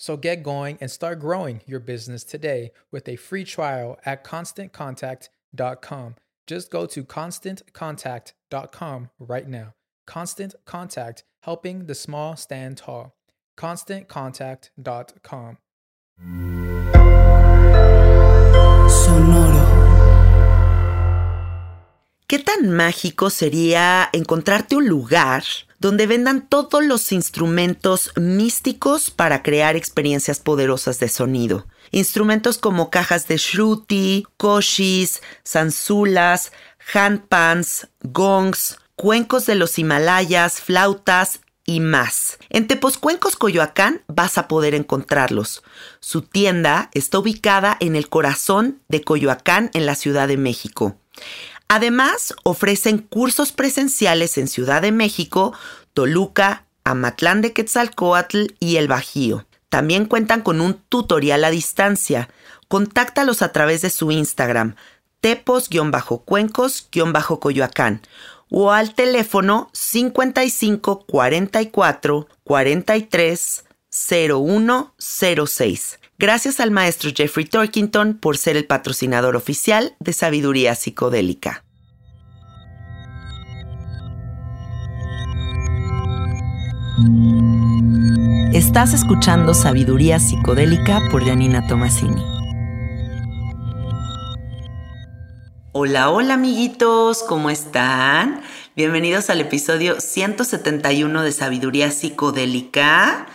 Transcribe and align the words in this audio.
So 0.00 0.16
get 0.16 0.42
going 0.42 0.78
and 0.80 0.90
start 0.90 1.20
growing 1.20 1.60
your 1.66 1.78
business 1.78 2.24
today 2.24 2.72
with 2.90 3.06
a 3.06 3.16
free 3.16 3.44
trial 3.44 3.98
at 4.06 4.24
constantcontact.com. 4.24 6.14
Just 6.46 6.70
go 6.70 6.86
to 6.86 7.04
constantcontact.com 7.04 9.10
right 9.18 9.46
now. 9.46 9.74
Constant 10.06 10.54
Contact, 10.64 11.24
helping 11.42 11.84
the 11.84 11.94
small 11.94 12.34
stand 12.34 12.78
tall. 12.78 13.14
ConstantContact.com. 13.58 15.58
Sonoro. 18.88 19.66
¿Qué 22.26 22.38
tan 22.38 22.70
mágico 22.70 23.28
sería 23.28 24.08
encontrarte 24.14 24.76
un 24.76 24.86
lugar 24.86 25.42
donde 25.80 26.06
vendan 26.06 26.46
todos 26.46 26.84
los 26.84 27.10
instrumentos 27.10 28.12
místicos 28.16 29.10
para 29.10 29.42
crear 29.42 29.76
experiencias 29.76 30.38
poderosas 30.38 31.00
de 31.00 31.08
sonido. 31.08 31.66
Instrumentos 31.90 32.58
como 32.58 32.90
cajas 32.90 33.26
de 33.26 33.38
shruti, 33.38 34.26
koshis, 34.36 35.22
zanzulas, 35.44 36.52
handpans, 36.92 37.88
gongs, 38.02 38.78
cuencos 38.94 39.46
de 39.46 39.54
los 39.54 39.78
Himalayas, 39.78 40.60
flautas 40.60 41.40
y 41.64 41.80
más. 41.80 42.38
En 42.50 42.66
Tepozcuencos, 42.66 43.36
Coyoacán, 43.36 44.02
vas 44.06 44.36
a 44.36 44.48
poder 44.48 44.74
encontrarlos. 44.74 45.62
Su 46.00 46.22
tienda 46.22 46.90
está 46.92 47.18
ubicada 47.18 47.76
en 47.80 47.96
el 47.96 48.08
corazón 48.08 48.82
de 48.88 49.02
Coyoacán, 49.02 49.70
en 49.72 49.86
la 49.86 49.94
Ciudad 49.94 50.28
de 50.28 50.36
México. 50.36 50.96
Además, 51.72 52.34
ofrecen 52.42 52.98
cursos 52.98 53.52
presenciales 53.52 54.38
en 54.38 54.48
Ciudad 54.48 54.82
de 54.82 54.90
México, 54.90 55.52
Toluca, 55.94 56.64
Amatlán 56.82 57.42
de 57.42 57.52
Quetzalcoatl 57.52 58.46
y 58.58 58.74
El 58.74 58.88
Bajío. 58.88 59.46
También 59.68 60.06
cuentan 60.06 60.42
con 60.42 60.60
un 60.60 60.82
tutorial 60.88 61.44
a 61.44 61.50
distancia. 61.50 62.28
Contáctalos 62.66 63.40
a 63.40 63.52
través 63.52 63.82
de 63.82 63.90
su 63.90 64.10
Instagram, 64.10 64.74
tepos-cuencos-coyoacán 65.20 68.02
o 68.50 68.72
al 68.72 68.96
teléfono 68.96 69.70
55 69.72 71.04
44 71.06 72.26
43 72.42 73.64
0106. 73.90 75.99
Gracias 76.20 76.60
al 76.60 76.70
maestro 76.70 77.10
Jeffrey 77.16 77.46
Torkington 77.46 78.12
por 78.12 78.36
ser 78.36 78.58
el 78.58 78.66
patrocinador 78.66 79.36
oficial 79.36 79.96
de 80.00 80.12
Sabiduría 80.12 80.74
Psicodélica. 80.74 81.64
Estás 88.52 88.92
escuchando 88.92 89.54
Sabiduría 89.54 90.20
Psicodélica 90.20 91.00
por 91.10 91.24
Janina 91.24 91.66
Tomasini. 91.66 92.22
Hola, 95.72 96.10
hola 96.10 96.34
amiguitos, 96.34 97.22
¿cómo 97.22 97.48
están? 97.48 98.42
Bienvenidos 98.76 99.30
al 99.30 99.40
episodio 99.40 99.98
171 100.02 101.22
de 101.22 101.32
Sabiduría 101.32 101.90
Psicodélica. 101.90 103.26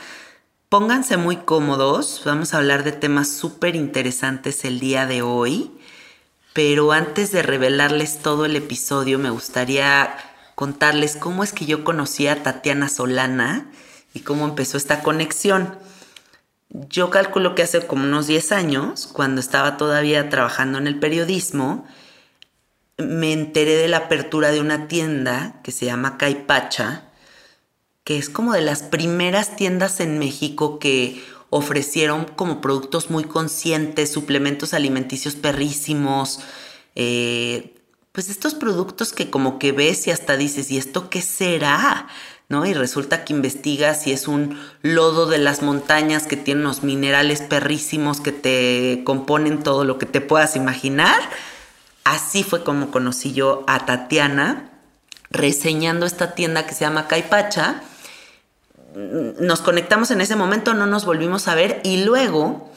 Pónganse 0.78 1.16
muy 1.16 1.38
cómodos, 1.38 2.22
vamos 2.26 2.54
a 2.54 2.58
hablar 2.58 2.84
de 2.84 2.92
temas 2.92 3.30
súper 3.30 3.78
interesantes 3.78 4.66
el 4.66 4.82
día 4.82 5.06
de 5.06 5.22
hoy, 5.22 5.72
pero 6.52 6.92
antes 6.92 7.32
de 7.32 7.42
revelarles 7.44 8.20
todo 8.20 8.44
el 8.44 8.58
episodio 8.58 9.18
me 9.18 9.30
gustaría 9.30 10.18
contarles 10.54 11.16
cómo 11.16 11.46
es 11.46 11.54
que 11.54 11.66
yo 11.66 11.86
conocí 11.86 12.28
a 12.28 12.44
Tatiana 12.44 12.90
Solana 12.90 13.68
y 14.14 14.20
cómo 14.20 14.44
empezó 14.44 14.76
esta 14.76 15.02
conexión. 15.02 15.78
Yo 16.68 17.10
calculo 17.10 17.56
que 17.56 17.64
hace 17.64 17.88
como 17.88 18.04
unos 18.04 18.28
10 18.28 18.52
años, 18.52 19.08
cuando 19.08 19.40
estaba 19.40 19.78
todavía 19.78 20.30
trabajando 20.30 20.78
en 20.78 20.88
el 20.88 21.00
periodismo, 21.00 21.88
me 22.98 23.32
enteré 23.32 23.78
de 23.78 23.88
la 23.88 23.98
apertura 23.98 24.52
de 24.52 24.60
una 24.60 24.90
tienda 24.90 25.62
que 25.64 25.72
se 25.72 25.86
llama 25.86 26.18
Caipacha, 26.18 27.06
que 28.06 28.18
es 28.20 28.30
como 28.30 28.54
de 28.54 28.62
las 28.62 28.84
primeras 28.84 29.58
tiendas 29.58 30.00
en 30.00 30.20
México 30.20 30.78
que 30.80 31.22
ofrecieron 31.50 32.26
como 32.26 32.62
productos 32.62 33.10
muy 33.10 33.24
conscientes, 33.24 34.14
suplementos 34.14 34.76
alimenticios 34.76 35.36
perrísimos, 35.36 36.40
eh, 36.96 37.74
pues 38.12 38.30
estos 38.30 38.54
productos 38.54 39.12
que 39.12 39.30
como 39.32 39.58
que 39.58 39.72
ves 39.72 40.06
y 40.06 40.12
hasta 40.12 40.38
dices, 40.38 40.70
¿y 40.70 40.78
esto 40.78 41.10
qué 41.10 41.22
será? 41.22 42.08
¿No? 42.48 42.68
Y 42.68 42.74
resulta 42.74 43.26
que 43.26 43.34
investigas 43.34 44.06
y 44.06 44.12
es 44.12 44.28
un 44.28 44.60
lodo 44.84 45.26
de 45.26 45.40
las 45.40 45.64
montañas 45.64 46.28
que 46.28 46.38
tiene 46.38 46.62
unos 46.62 46.84
minerales 46.84 47.42
perrísimos 47.42 48.22
que 48.22 48.32
te 48.32 49.02
componen 49.04 49.64
todo 49.64 49.84
lo 49.84 49.98
que 49.98 50.06
te 50.06 50.22
puedas 50.22 50.56
imaginar. 50.56 51.20
Así 52.04 52.44
fue 52.44 52.64
como 52.64 52.92
conocí 52.92 53.34
yo 53.34 53.64
a 53.66 53.88
Tatiana 53.88 54.70
reseñando 55.32 56.06
esta 56.06 56.36
tienda 56.36 56.68
que 56.68 56.76
se 56.76 56.82
llama 56.82 57.08
Caipacha 57.08 57.82
nos 58.96 59.62
conectamos 59.62 60.12
en 60.12 60.22
ese 60.22 60.36
momento, 60.36 60.74
no 60.74 60.86
nos 60.88 61.06
volvimos 61.06 61.48
a 61.48 61.56
ver 61.56 61.82
y 61.84 62.04
luego 62.04 62.72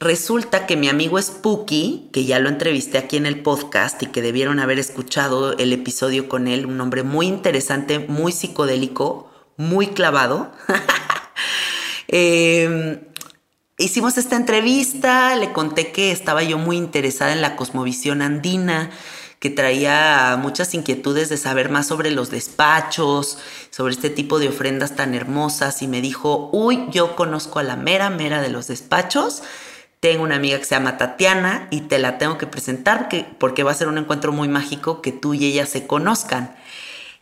resulta 0.00 0.66
que 0.66 0.76
mi 0.76 0.88
amigo 0.88 1.20
Spooky, 1.20 2.08
que 2.12 2.24
ya 2.24 2.38
lo 2.38 2.48
entrevisté 2.48 2.98
aquí 2.98 3.16
en 3.16 3.26
el 3.26 3.40
podcast 3.40 4.02
y 4.02 4.06
que 4.06 4.22
debieron 4.22 4.58
haber 4.58 4.78
escuchado 4.78 5.56
el 5.58 5.72
episodio 5.72 6.28
con 6.28 6.48
él, 6.48 6.66
un 6.66 6.80
hombre 6.80 7.02
muy 7.02 7.26
interesante, 7.26 7.98
muy 7.98 8.32
psicodélico, 8.32 9.30
muy 9.56 9.88
clavado. 9.88 10.52
Em, 12.14 13.00
hicimos 13.78 14.18
esta 14.18 14.36
entrevista, 14.36 15.34
le 15.34 15.50
conté 15.52 15.92
que 15.92 16.12
estaba 16.12 16.42
yo 16.42 16.58
muy 16.58 16.76
interesada 16.76 17.32
en 17.32 17.40
la 17.40 17.56
cosmovisión 17.56 18.20
andina, 18.20 18.90
que 19.42 19.50
traía 19.50 20.38
muchas 20.40 20.72
inquietudes 20.72 21.28
de 21.28 21.36
saber 21.36 21.68
más 21.68 21.88
sobre 21.88 22.12
los 22.12 22.30
despachos, 22.30 23.38
sobre 23.70 23.92
este 23.92 24.08
tipo 24.08 24.38
de 24.38 24.48
ofrendas 24.48 24.94
tan 24.94 25.14
hermosas 25.14 25.82
y 25.82 25.88
me 25.88 26.00
dijo, 26.00 26.48
uy, 26.52 26.86
yo 26.92 27.16
conozco 27.16 27.58
a 27.58 27.64
la 27.64 27.74
mera, 27.74 28.08
mera 28.08 28.40
de 28.40 28.50
los 28.50 28.68
despachos. 28.68 29.42
Tengo 29.98 30.22
una 30.22 30.36
amiga 30.36 30.58
que 30.58 30.64
se 30.64 30.76
llama 30.76 30.96
Tatiana 30.96 31.66
y 31.72 31.80
te 31.80 31.98
la 31.98 32.18
tengo 32.18 32.38
que 32.38 32.46
presentar 32.46 33.08
porque 33.38 33.64
va 33.64 33.72
a 33.72 33.74
ser 33.74 33.88
un 33.88 33.98
encuentro 33.98 34.30
muy 34.30 34.46
mágico 34.46 35.02
que 35.02 35.10
tú 35.10 35.34
y 35.34 35.44
ella 35.44 35.66
se 35.66 35.88
conozcan. 35.88 36.54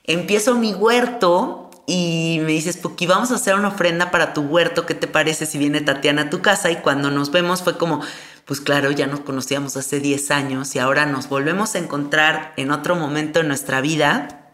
Empiezo 0.05 0.56
mi 0.56 0.75
huerto 0.75 1.70
y 1.87 2.38
me 2.43 2.52
dices, 2.52 2.76
Puki, 2.76 3.06
vamos 3.06 3.31
a 3.31 3.37
hacer 3.37 3.55
una 3.55 3.69
ofrenda 3.69 4.11
para 4.11 4.34
tu 4.34 4.43
huerto, 4.43 4.84
¿qué 4.84 4.94
te 4.94 5.06
parece 5.06 5.46
si 5.46 5.56
viene 5.56 5.81
Tatiana 5.81 6.22
a 6.22 6.31
tu 6.31 6.43
casa? 6.43 6.70
Y 6.70 6.76
cuando 6.76 7.11
nos 7.11 7.31
vemos 7.31 7.62
fue 7.62 7.78
como, 7.78 8.02
pues 8.44 8.60
claro, 8.60 8.90
ya 8.90 9.06
nos 9.06 9.20
conocíamos 9.20 9.76
hace 9.76 10.00
10 10.00 10.31
años 10.31 10.75
y 10.75 10.78
ahora 10.78 11.06
nos 11.06 11.28
volvemos 11.28 11.75
a 11.75 11.78
encontrar 11.78 12.52
en 12.56 12.70
otro 12.70 12.96
momento 12.96 13.40
en 13.40 13.48
nuestra 13.48 13.81
vida, 13.81 14.52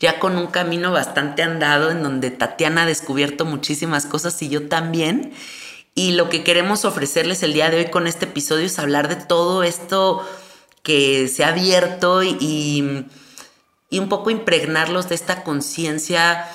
ya 0.00 0.18
con 0.18 0.36
un 0.36 0.48
camino 0.48 0.90
bastante 0.90 1.42
andado 1.42 1.90
en 1.90 2.02
donde 2.02 2.30
Tatiana 2.30 2.82
ha 2.82 2.86
descubierto 2.86 3.44
muchísimas 3.44 4.06
cosas 4.06 4.40
y 4.42 4.48
yo 4.48 4.68
también. 4.68 5.32
Y 5.94 6.12
lo 6.12 6.28
que 6.28 6.42
queremos 6.42 6.84
ofrecerles 6.84 7.42
el 7.42 7.52
día 7.52 7.70
de 7.70 7.78
hoy 7.78 7.90
con 7.90 8.06
este 8.06 8.24
episodio 8.24 8.66
es 8.66 8.78
hablar 8.78 9.08
de 9.08 9.16
todo 9.16 9.62
esto 9.62 10.26
que 10.82 11.28
se 11.28 11.44
ha 11.44 11.48
abierto 11.48 12.22
y, 12.22 13.06
y 13.90 13.98
un 13.98 14.08
poco 14.08 14.30
impregnarlos 14.30 15.08
de 15.08 15.14
esta 15.14 15.44
conciencia 15.44 16.48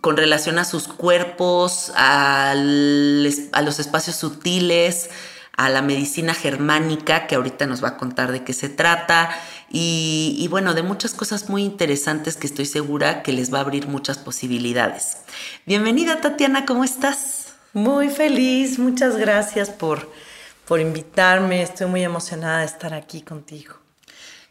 con 0.00 0.16
relación 0.16 0.58
a 0.58 0.64
sus 0.64 0.88
cuerpos, 0.88 1.92
a 1.94 2.54
los 2.56 3.78
espacios 3.78 4.16
sutiles, 4.16 5.10
a 5.58 5.68
la 5.68 5.82
medicina 5.82 6.34
germánica, 6.34 7.26
que 7.26 7.34
ahorita 7.34 7.66
nos 7.66 7.82
va 7.82 7.88
a 7.88 7.96
contar 7.96 8.30
de 8.30 8.44
qué 8.44 8.52
se 8.52 8.68
trata, 8.68 9.28
y, 9.68 10.46
bueno, 10.50 10.72
de 10.72 10.84
muchas 10.84 11.14
cosas 11.14 11.50
muy 11.50 11.64
interesantes 11.64 12.36
que 12.36 12.46
estoy 12.46 12.64
segura 12.64 13.24
que 13.24 13.32
les 13.32 13.52
va 13.52 13.58
a 13.58 13.62
abrir 13.62 13.88
muchas 13.88 14.18
posibilidades. 14.18 15.18
Bienvenida 15.66 16.20
Tatiana, 16.20 16.64
¿cómo 16.64 16.84
estás? 16.84 17.48
Muy 17.72 18.08
feliz, 18.08 18.78
muchas 18.78 19.16
gracias 19.16 19.68
por, 19.68 20.10
por 20.64 20.78
invitarme, 20.78 21.60
estoy 21.60 21.88
muy 21.88 22.04
emocionada 22.04 22.60
de 22.60 22.66
estar 22.66 22.94
aquí 22.94 23.22
contigo. 23.22 23.74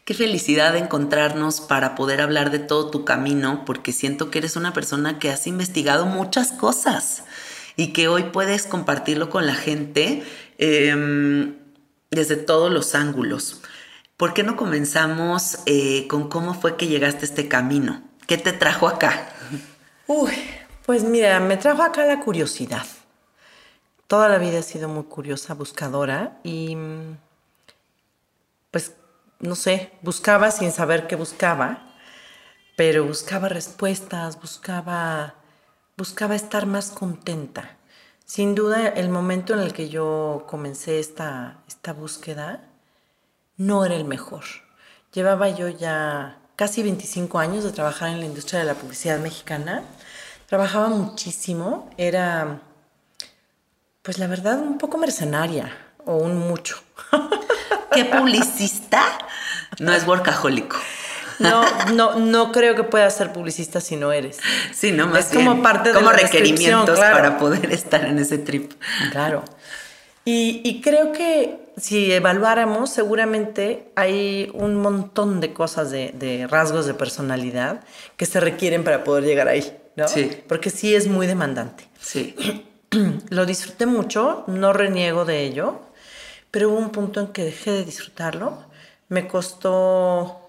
Qué 0.04 0.12
felicidad 0.12 0.74
de 0.74 0.80
encontrarnos 0.80 1.62
para 1.62 1.94
poder 1.94 2.20
hablar 2.20 2.50
de 2.50 2.58
todo 2.58 2.90
tu 2.90 3.06
camino, 3.06 3.64
porque 3.64 3.92
siento 3.92 4.30
que 4.30 4.38
eres 4.40 4.56
una 4.56 4.74
persona 4.74 5.18
que 5.18 5.30
has 5.30 5.46
investigado 5.46 6.04
muchas 6.04 6.52
cosas 6.52 7.22
y 7.76 7.92
que 7.92 8.08
hoy 8.08 8.24
puedes 8.24 8.66
compartirlo 8.66 9.30
con 9.30 9.46
la 9.46 9.54
gente 9.54 10.24
Em, 10.58 11.56
desde 12.10 12.36
todos 12.36 12.70
los 12.72 12.96
ángulos. 12.96 13.62
¿Por 14.16 14.34
qué 14.34 14.42
no 14.42 14.56
comenzamos 14.56 15.60
eh, 15.66 16.08
con 16.08 16.28
cómo 16.28 16.52
fue 16.52 16.76
que 16.76 16.88
llegaste 16.88 17.20
a 17.20 17.28
este 17.28 17.46
camino? 17.46 18.02
¿Qué 18.26 18.36
te 18.38 18.52
trajo 18.52 18.88
acá? 18.88 19.32
Uy, 20.08 20.32
pues 20.84 21.04
mira, 21.04 21.38
me 21.38 21.56
trajo 21.56 21.82
acá 21.82 22.04
la 22.04 22.20
curiosidad. 22.20 22.84
Toda 24.08 24.28
la 24.28 24.38
vida 24.38 24.58
he 24.58 24.62
sido 24.62 24.88
muy 24.88 25.04
curiosa, 25.04 25.54
buscadora 25.54 26.40
y 26.42 26.76
pues 28.72 28.94
no 29.38 29.54
sé, 29.54 29.92
buscaba 30.02 30.50
sin 30.50 30.72
saber 30.72 31.06
qué 31.06 31.14
buscaba, 31.14 31.94
pero 32.76 33.04
buscaba 33.04 33.48
respuestas, 33.48 34.40
buscaba 34.40 35.34
buscaba 35.96 36.34
estar 36.34 36.66
más 36.66 36.90
contenta. 36.90 37.77
Sin 38.28 38.54
duda, 38.54 38.88
el 38.88 39.08
momento 39.08 39.54
en 39.54 39.60
el 39.60 39.72
que 39.72 39.88
yo 39.88 40.44
comencé 40.46 41.00
esta, 41.00 41.56
esta 41.66 41.94
búsqueda 41.94 42.60
no 43.56 43.86
era 43.86 43.94
el 43.94 44.04
mejor. 44.04 44.44
Llevaba 45.14 45.48
yo 45.48 45.70
ya 45.70 46.38
casi 46.54 46.82
25 46.82 47.38
años 47.38 47.64
de 47.64 47.72
trabajar 47.72 48.10
en 48.10 48.20
la 48.20 48.26
industria 48.26 48.60
de 48.60 48.66
la 48.66 48.74
publicidad 48.74 49.18
mexicana. 49.18 49.82
Trabajaba 50.46 50.88
muchísimo, 50.90 51.88
era, 51.96 52.60
pues 54.02 54.18
la 54.18 54.26
verdad, 54.26 54.58
un 54.58 54.76
poco 54.76 54.98
mercenaria 54.98 55.74
o 56.04 56.16
un 56.16 56.36
mucho. 56.36 56.76
¿Qué 57.92 58.04
publicista 58.04 59.04
no 59.78 59.94
es 59.94 60.06
workahólico? 60.06 60.76
No, 61.38 61.64
no, 61.92 62.18
no 62.18 62.52
creo 62.52 62.74
que 62.74 62.84
puedas 62.84 63.16
ser 63.16 63.32
publicista 63.32 63.80
si 63.80 63.96
no 63.96 64.12
eres. 64.12 64.38
Sí, 64.72 64.92
no 64.92 65.06
más 65.06 65.30
Es 65.30 65.36
como 65.36 65.62
parte 65.62 65.92
de 65.92 66.00
la 66.00 66.12
requerimientos 66.12 66.98
claro. 66.98 67.16
para 67.16 67.38
poder 67.38 67.72
estar 67.72 68.04
en 68.04 68.18
ese 68.18 68.38
trip. 68.38 68.72
Claro. 69.12 69.44
Y, 70.24 70.60
y, 70.64 70.82
creo 70.82 71.12
que 71.12 71.58
si 71.78 72.12
evaluáramos, 72.12 72.90
seguramente 72.90 73.90
hay 73.94 74.50
un 74.52 74.76
montón 74.76 75.40
de 75.40 75.54
cosas, 75.54 75.90
de, 75.90 76.12
de, 76.12 76.46
rasgos 76.46 76.84
de 76.84 76.92
personalidad 76.92 77.80
que 78.16 78.26
se 78.26 78.38
requieren 78.38 78.84
para 78.84 79.04
poder 79.04 79.24
llegar 79.24 79.48
ahí, 79.48 79.74
¿no? 79.96 80.06
Sí. 80.06 80.42
Porque 80.46 80.68
sí 80.68 80.94
es 80.94 81.06
muy 81.06 81.26
demandante. 81.26 81.84
Sí. 81.98 82.34
Lo 83.30 83.46
disfruté 83.46 83.86
mucho, 83.86 84.44
no 84.48 84.72
reniego 84.74 85.24
de 85.24 85.44
ello, 85.44 85.80
pero 86.50 86.70
hubo 86.70 86.78
un 86.78 86.90
punto 86.90 87.20
en 87.20 87.28
que 87.28 87.44
dejé 87.44 87.70
de 87.70 87.84
disfrutarlo. 87.84 88.64
Me 89.08 89.28
costó 89.28 90.47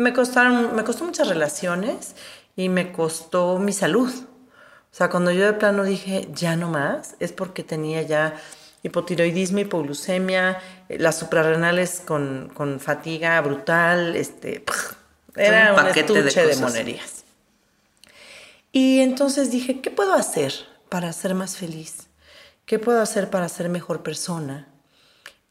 me 0.00 0.12
costaron, 0.14 0.74
me 0.74 0.82
costó 0.82 1.04
muchas 1.04 1.28
relaciones 1.28 2.14
y 2.56 2.68
me 2.68 2.90
costó 2.90 3.58
mi 3.58 3.72
salud. 3.72 4.10
O 4.10 4.94
sea, 4.94 5.10
cuando 5.10 5.30
yo 5.30 5.44
de 5.44 5.52
plano 5.52 5.84
dije, 5.84 6.28
ya 6.32 6.56
no 6.56 6.70
más, 6.70 7.16
es 7.20 7.32
porque 7.32 7.62
tenía 7.62 8.02
ya 8.02 8.34
hipotiroidismo, 8.82 9.58
hipoglucemia, 9.58 10.58
las 10.88 11.18
suprarrenales 11.18 12.02
con, 12.04 12.50
con 12.54 12.80
fatiga 12.80 13.38
brutal, 13.42 14.16
este, 14.16 14.64
era 15.36 15.74
un, 15.74 15.80
un 15.80 15.86
estuche 15.86 16.46
de, 16.46 16.54
de 16.54 16.56
monerías. 16.56 17.24
Y 18.72 19.00
entonces 19.00 19.50
dije, 19.50 19.80
¿qué 19.82 19.90
puedo 19.90 20.14
hacer 20.14 20.54
para 20.88 21.12
ser 21.12 21.34
más 21.34 21.56
feliz? 21.56 22.08
¿Qué 22.64 22.78
puedo 22.78 23.02
hacer 23.02 23.28
para 23.28 23.48
ser 23.48 23.68
mejor 23.68 24.02
persona? 24.02 24.66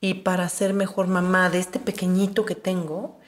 Y 0.01 0.15
para 0.15 0.50
ser 0.50 0.74
mejor 0.74 1.08
mamá 1.08 1.50
de 1.50 1.60
este 1.60 1.79
pequeñito 1.79 2.46
que 2.46 2.56
tengo 2.56 3.18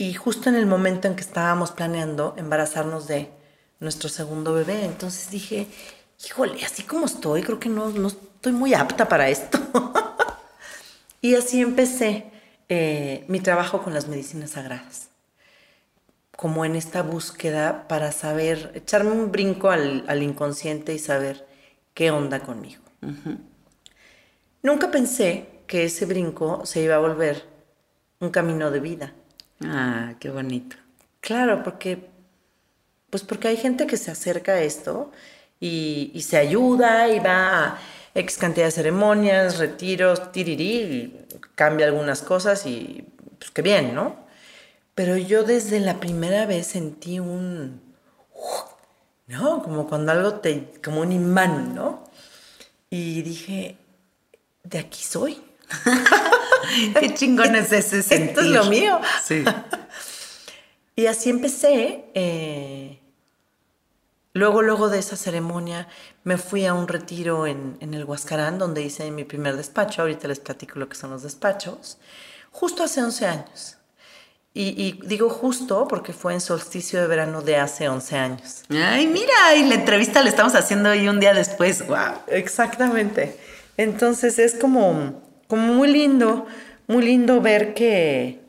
y 0.00 0.14
justo 0.14 0.48
en 0.48 0.54
el 0.54 0.64
momento 0.64 1.08
en 1.08 1.14
que 1.14 1.20
estábamos 1.20 1.72
planeando 1.72 2.32
embarazarnos 2.38 3.06
de 3.06 3.28
nuestro 3.80 4.08
segundo 4.08 4.54
bebé, 4.54 4.86
entonces 4.86 5.30
dije, 5.30 5.66
híjole, 6.24 6.64
así 6.64 6.84
como 6.84 7.04
estoy, 7.04 7.42
creo 7.42 7.60
que 7.60 7.68
no, 7.68 7.90
no 7.90 8.08
estoy 8.08 8.52
muy 8.52 8.72
apta 8.72 9.06
para 9.06 9.28
esto. 9.28 9.58
y 11.20 11.34
así 11.34 11.60
empecé 11.60 12.30
eh, 12.70 13.26
mi 13.28 13.40
trabajo 13.40 13.82
con 13.82 13.92
las 13.92 14.08
medicinas 14.08 14.52
sagradas, 14.52 15.10
como 16.34 16.64
en 16.64 16.76
esta 16.76 17.02
búsqueda 17.02 17.86
para 17.86 18.10
saber, 18.10 18.72
echarme 18.74 19.10
un 19.10 19.30
brinco 19.30 19.68
al, 19.68 20.06
al 20.08 20.22
inconsciente 20.22 20.94
y 20.94 20.98
saber 20.98 21.46
qué 21.92 22.10
onda 22.10 22.40
conmigo. 22.40 22.82
Uh 23.02 23.08
-huh. 23.08 23.38
Nunca 24.62 24.90
pensé 24.90 25.46
que 25.66 25.84
ese 25.84 26.06
brinco 26.06 26.64
se 26.64 26.80
iba 26.80 26.94
a 26.94 27.00
volver 27.00 27.44
un 28.18 28.30
camino 28.30 28.70
de 28.70 28.80
vida. 28.80 29.14
Ah, 29.62 30.14
qué 30.20 30.30
bonito. 30.30 30.76
Claro, 31.20 31.62
porque, 31.62 32.08
pues 33.10 33.22
porque 33.22 33.48
hay 33.48 33.56
gente 33.56 33.86
que 33.86 33.96
se 33.96 34.10
acerca 34.10 34.52
a 34.52 34.62
esto 34.62 35.12
y, 35.60 36.10
y 36.14 36.22
se 36.22 36.38
ayuda 36.38 37.08
y 37.08 37.18
va 37.20 37.66
a 37.74 37.78
X 38.14 38.38
cantidad 38.38 38.66
de 38.66 38.72
ceremonias, 38.72 39.58
retiros, 39.58 40.32
tirirí, 40.32 41.26
cambia 41.54 41.86
algunas 41.86 42.22
cosas 42.22 42.66
y 42.66 43.06
pues 43.38 43.50
qué 43.50 43.62
bien, 43.62 43.94
¿no? 43.94 44.16
Pero 44.94 45.16
yo 45.16 45.44
desde 45.44 45.80
la 45.80 46.00
primera 46.00 46.46
vez 46.46 46.68
sentí 46.68 47.20
un, 47.20 47.80
¿no? 49.26 49.62
Como 49.62 49.88
cuando 49.88 50.12
algo 50.12 50.34
te, 50.40 50.72
como 50.82 51.00
un 51.02 51.12
imán, 51.12 51.74
¿no? 51.74 52.04
Y 52.90 53.22
dije, 53.22 53.76
de 54.64 54.78
aquí 54.78 55.02
soy. 55.04 55.42
Qué 57.00 57.14
chingón 57.14 57.54
es 57.56 57.72
ese 57.72 58.02
sentir. 58.02 58.28
Esto 58.30 58.40
es 58.40 58.46
lo 58.46 58.64
mío. 58.66 59.00
Sí. 59.24 59.44
y 60.96 61.06
así 61.06 61.30
empecé. 61.30 62.04
Eh, 62.14 63.00
luego, 64.32 64.62
luego 64.62 64.88
de 64.88 64.98
esa 64.98 65.16
ceremonia, 65.16 65.88
me 66.24 66.38
fui 66.38 66.66
a 66.66 66.74
un 66.74 66.88
retiro 66.88 67.46
en, 67.46 67.76
en, 67.80 67.94
el 67.94 68.04
Huascarán, 68.04 68.58
donde 68.58 68.82
hice 68.82 69.10
mi 69.10 69.24
primer 69.24 69.56
despacho. 69.56 70.02
Ahorita 70.02 70.28
les 70.28 70.40
platico 70.40 70.78
lo 70.78 70.88
que 70.88 70.96
son 70.96 71.10
los 71.10 71.22
despachos. 71.22 71.98
Justo 72.50 72.82
hace 72.82 73.02
11 73.02 73.26
años. 73.26 73.76
Y, 74.52 74.82
y 74.82 75.00
digo 75.06 75.30
justo 75.30 75.86
porque 75.86 76.12
fue 76.12 76.34
en 76.34 76.40
solsticio 76.40 77.00
de 77.00 77.06
verano 77.06 77.40
de 77.40 77.56
hace 77.56 77.88
11 77.88 78.16
años. 78.16 78.62
Ay, 78.68 79.06
mira, 79.06 79.54
y 79.56 79.64
la 79.68 79.76
entrevista 79.76 80.22
la 80.22 80.28
estamos 80.28 80.56
haciendo 80.56 80.90
hoy 80.90 81.06
un 81.08 81.20
día 81.20 81.32
después. 81.32 81.86
Wow. 81.86 82.22
Exactamente. 82.26 83.38
Entonces 83.76 84.38
es 84.40 84.56
como, 84.56 85.22
como 85.50 85.74
muy 85.74 85.88
lindo, 85.88 86.46
muy 86.86 87.04
lindo 87.04 87.40
ver 87.40 87.74
que, 87.74 88.40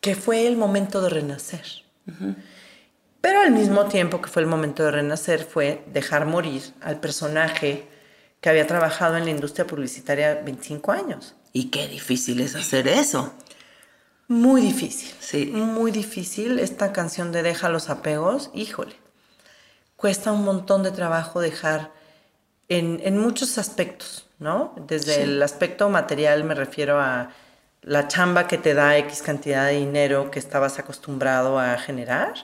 que 0.00 0.14
fue 0.14 0.46
el 0.46 0.56
momento 0.56 1.02
de 1.02 1.10
renacer. 1.10 1.66
Pero 3.20 3.40
al 3.42 3.50
mismo 3.50 3.84
tiempo 3.86 4.22
que 4.22 4.30
fue 4.30 4.40
el 4.40 4.48
momento 4.48 4.82
de 4.82 4.90
renacer 4.90 5.44
fue 5.44 5.84
dejar 5.92 6.24
morir 6.24 6.62
al 6.80 6.98
personaje 6.98 7.86
que 8.40 8.48
había 8.48 8.66
trabajado 8.66 9.18
en 9.18 9.26
la 9.26 9.30
industria 9.30 9.66
publicitaria 9.66 10.40
25 10.42 10.92
años. 10.92 11.34
Y 11.52 11.68
qué 11.68 11.86
difícil 11.86 12.40
es 12.40 12.56
hacer 12.56 12.88
eso. 12.88 13.34
Muy 14.28 14.62
difícil. 14.62 15.10
Sí. 15.20 15.44
Muy 15.46 15.90
difícil. 15.90 16.58
Esta 16.58 16.94
canción 16.94 17.32
de 17.32 17.42
Deja 17.42 17.68
los 17.68 17.90
apegos, 17.90 18.50
híjole. 18.54 18.96
Cuesta 19.96 20.32
un 20.32 20.42
montón 20.42 20.82
de 20.82 20.90
trabajo 20.90 21.42
dejar 21.42 21.92
en, 22.70 22.98
en 23.04 23.18
muchos 23.18 23.58
aspectos, 23.58 24.29
¿no? 24.40 24.74
Desde 24.76 25.14
Sí. 25.16 25.20
el 25.22 25.42
aspecto 25.42 25.88
material 25.90 26.44
me 26.44 26.54
refiero 26.56 27.00
a 27.00 27.30
la 27.82 28.08
chamba 28.08 28.46
que 28.48 28.58
te 28.58 28.74
da 28.74 28.96
X 28.98 29.22
cantidad 29.22 29.66
de 29.66 29.74
dinero 29.78 30.30
que 30.30 30.38
estabas 30.40 30.78
acostumbrado 30.78 31.58
a 31.58 31.76
generar, 31.78 32.34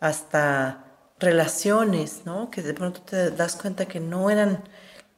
hasta 0.00 0.84
relaciones, 1.18 2.22
¿no? 2.24 2.50
Que 2.50 2.62
de 2.62 2.74
pronto 2.74 3.00
te 3.02 3.30
das 3.30 3.56
cuenta 3.56 3.86
que 3.86 4.00
no 4.00 4.30
eran 4.30 4.62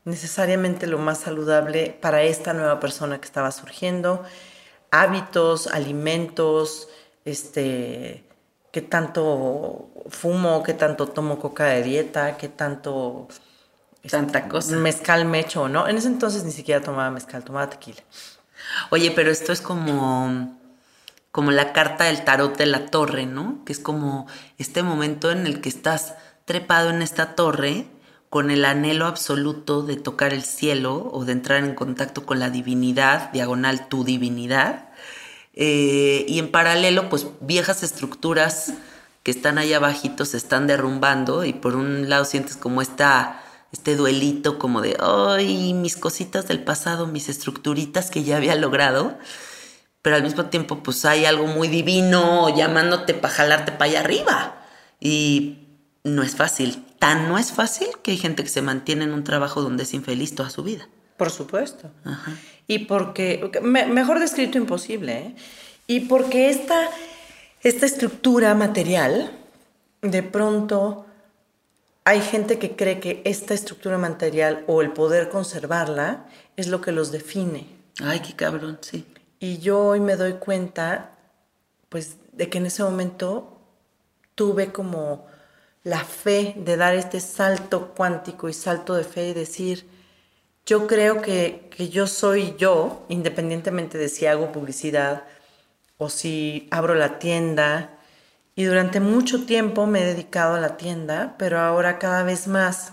necesariamente 0.05 0.87
lo 0.87 0.99
más 0.99 1.19
saludable 1.21 1.97
para 2.01 2.23
esta 2.23 2.53
nueva 2.55 2.81
persona 2.81 3.21
que 3.21 3.27
estaba 3.27 3.53
surgiendo, 3.53 4.23
hábitos, 4.91 5.69
alimentos, 5.69 6.89
este, 7.25 8.25
qué 8.73 8.83
tanto 8.83 9.91
fumo, 10.09 10.63
qué 10.65 10.75
tanto 10.75 11.09
tomo 11.09 11.39
coca 11.39 11.67
de 11.67 11.83
dieta, 11.83 12.37
qué 12.37 12.49
tanto 12.49 13.29
Tanta 14.11 14.49
cosa. 14.49 14.77
mezcal 14.77 15.25
me 15.25 15.41
echo, 15.41 15.69
¿no? 15.69 15.89
En 15.89 15.97
ese 15.97 16.09
entonces 16.09 16.45
ni 16.45 16.53
siquiera 16.53 16.81
tomaba 16.81 17.11
mezcal, 17.11 17.45
tomaba 17.45 17.71
tequila. 17.71 18.03
Oye, 18.91 19.11
pero 19.11 19.31
esto 19.31 19.53
es 19.53 19.61
como, 19.61 20.59
como 21.31 21.51
la 21.51 21.73
carta 21.73 22.05
del 22.05 22.25
tarot 22.25 22.57
de 22.57 22.67
la 22.67 22.87
torre, 22.87 23.27
¿no? 23.27 23.65
Que 23.65 23.73
es 23.73 23.79
como 23.79 24.27
este 24.59 24.83
momento 24.83 25.31
en 25.31 25.47
el 25.47 25.61
que 25.61 25.69
estás 25.69 26.15
trepado 26.45 26.91
en 26.91 27.03
esta 27.03 27.35
torre 27.35 27.87
con 28.29 28.51
el 28.51 28.65
anhelo 28.65 29.07
absoluto 29.07 29.83
de 29.83 29.97
tocar 29.97 30.33
el 30.33 30.43
cielo 30.43 31.11
o 31.13 31.25
de 31.25 31.33
entrar 31.33 31.63
en 31.63 31.75
contacto 31.75 32.25
con 32.25 32.39
la 32.39 32.51
divinidad, 32.51 33.31
diagonal 33.31 33.89
tu 33.89 34.05
divinidad. 34.05 34.89
Eh, 35.55 36.25
y 36.27 36.39
en 36.39 36.51
paralelo, 36.51 37.11
pues 37.11 37.27
viejas 37.41 37.83
estructuras 37.83 38.73
que 39.23 39.31
están 39.31 39.59
ahí 39.59 39.73
abajito 39.73 40.25
se 40.25 40.37
están 40.37 40.67
derrumbando 40.67 41.45
y 41.45 41.53
por 41.53 41.77
un 41.77 42.09
lado 42.09 42.25
sientes 42.25 42.57
como 42.57 42.83
esta, 42.83 43.42
este 43.73 43.97
duelito 43.97 44.59
como 44.59 44.81
de, 44.81 44.97
ay, 45.01 45.73
mis 45.75 45.97
cositas 45.97 46.47
del 46.47 46.63
pasado, 46.63 47.07
mis 47.07 47.29
estructuritas 47.29 48.11
que 48.11 48.23
ya 48.23 48.37
había 48.37 48.55
logrado, 48.55 49.19
pero 50.03 50.17
al 50.17 50.23
mismo 50.23 50.47
tiempo 50.47 50.83
pues 50.83 51.05
hay 51.05 51.25
algo 51.25 51.47
muy 51.47 51.69
divino 51.69 52.55
llamándote 52.55 53.15
para 53.15 53.33
jalarte 53.35 53.73
para 53.73 53.91
allá 53.91 54.01
arriba 54.01 54.63
y 55.01 55.59
no 56.05 56.23
es 56.23 56.37
fácil, 56.37 56.85
tan 56.99 57.29
no 57.29 57.39
es 57.39 57.53
fácil 57.53 57.89
que 58.03 58.11
hay 58.11 58.17
gente 58.19 58.43
que 58.43 58.51
se 58.51 58.63
mantiene 58.63 59.05
en 59.05 59.13
un 59.13 59.25
trabajo 59.25 59.63
donde 59.63 59.85
es 59.85 59.95
infeliz 59.95 60.35
toda 60.35 60.51
su 60.51 60.63
vida. 60.63 60.89
Por 61.17 61.31
supuesto. 61.31 61.91
Ajá. 62.05 62.33
Y 62.67 62.81
porque, 62.81 63.51
me- 63.63 63.87
mejor 63.87 64.19
descrito 64.19 64.59
imposible, 64.59 65.19
¿eh? 65.19 65.37
Y 65.87 66.01
porque 66.01 66.51
esta, 66.51 66.89
esta 67.63 67.87
estructura 67.87 68.55
material, 68.55 69.31
de 70.01 70.23
pronto 70.25 71.07
hay 72.05 72.21
gente 72.21 72.59
que 72.59 72.75
cree 72.75 73.01
que 73.01 73.23
esta 73.25 73.55
estructura 73.55 73.99
material 73.99 74.65
o 74.67 74.83
el 74.83 74.93
poder 74.93 75.29
conservarla 75.29 76.27
es 76.57 76.67
lo 76.69 76.81
que 76.81 76.93
los 76.93 77.13
define. 77.13 77.67
Ay, 78.01 78.21
qué 78.21 78.35
cabrón, 78.35 78.79
sí. 78.81 79.07
Y 79.39 79.59
yo 79.59 79.79
hoy 79.79 80.01
me 80.01 80.17
doy 80.17 80.35
cuenta, 80.35 81.17
pues, 81.89 82.17
de 82.33 82.49
que 82.49 82.59
en 82.59 82.67
ese 82.67 82.83
momento 82.83 83.61
tuve 84.35 84.73
como 84.73 85.27
la 85.85 86.05
fe 86.05 86.55
de 86.57 86.77
dar 86.77 86.95
este 86.95 87.21
salto 87.21 87.93
cuántico 87.95 88.49
y 88.49 88.53
salto 88.53 88.95
de 88.95 89.05
fe 89.05 89.29
y 89.29 89.35
decir, 89.35 89.89
yo 90.65 90.87
creo 90.87 91.23
que, 91.23 91.69
que 91.77 91.89
yo 91.89 92.07
soy 92.07 92.55
yo, 92.57 93.05
independientemente 93.09 93.99
de 93.99 94.09
si 94.09 94.27
hago 94.27 94.53
publicidad 94.53 95.25
o 95.99 96.09
si 96.09 96.69
abro 96.71 96.95
la 96.95 97.19
tienda. 97.19 97.99
Y 98.55 98.65
durante 98.65 99.01
mucho 99.01 99.45
tiempo 99.45 99.87
me 99.87 100.03
he 100.03 100.07
dedicado 100.07 100.55
a 100.55 100.61
la 100.61 100.77
tienda, 100.77 101.37
pero 101.39 101.59
ahora 101.61 101.99
cada 101.99 102.23
vez 102.23 102.47
más, 102.47 102.93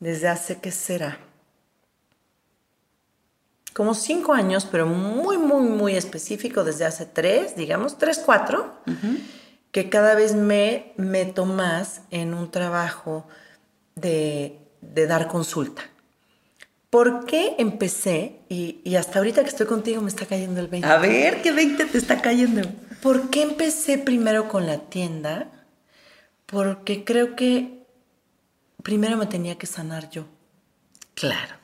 desde 0.00 0.28
hace, 0.28 0.58
¿qué 0.58 0.72
será? 0.72 1.18
como 3.78 3.94
cinco 3.94 4.32
años, 4.32 4.66
pero 4.68 4.86
muy, 4.86 5.38
muy, 5.38 5.62
muy 5.62 5.94
específico, 5.94 6.64
desde 6.64 6.84
hace 6.84 7.06
tres, 7.06 7.54
digamos, 7.54 7.96
tres, 7.96 8.20
cuatro, 8.26 8.74
que 9.70 9.88
cada 9.88 10.16
vez 10.16 10.34
me 10.34 10.94
meto 10.96 11.44
más 11.44 12.00
en 12.10 12.34
un 12.34 12.50
trabajo 12.50 13.28
de, 13.94 14.58
de 14.80 15.06
dar 15.06 15.28
consulta. 15.28 15.82
¿Por 16.90 17.24
qué 17.24 17.54
empecé? 17.58 18.40
Y, 18.48 18.80
y 18.82 18.96
hasta 18.96 19.20
ahorita 19.20 19.44
que 19.44 19.50
estoy 19.50 19.68
contigo 19.68 20.02
me 20.02 20.08
está 20.08 20.26
cayendo 20.26 20.58
el 20.60 20.66
20. 20.66 20.88
A 20.88 20.98
ver, 20.98 21.40
qué 21.40 21.52
20 21.52 21.84
te 21.84 21.98
está 21.98 22.20
cayendo. 22.20 22.62
¿Por 23.02 23.30
qué 23.30 23.42
empecé 23.42 23.98
primero 23.98 24.48
con 24.48 24.66
la 24.66 24.78
tienda? 24.78 25.48
Porque 26.46 27.04
creo 27.04 27.36
que 27.36 27.86
primero 28.82 29.16
me 29.16 29.26
tenía 29.26 29.56
que 29.58 29.66
sanar 29.66 30.10
yo. 30.10 30.26
Claro. 31.14 31.56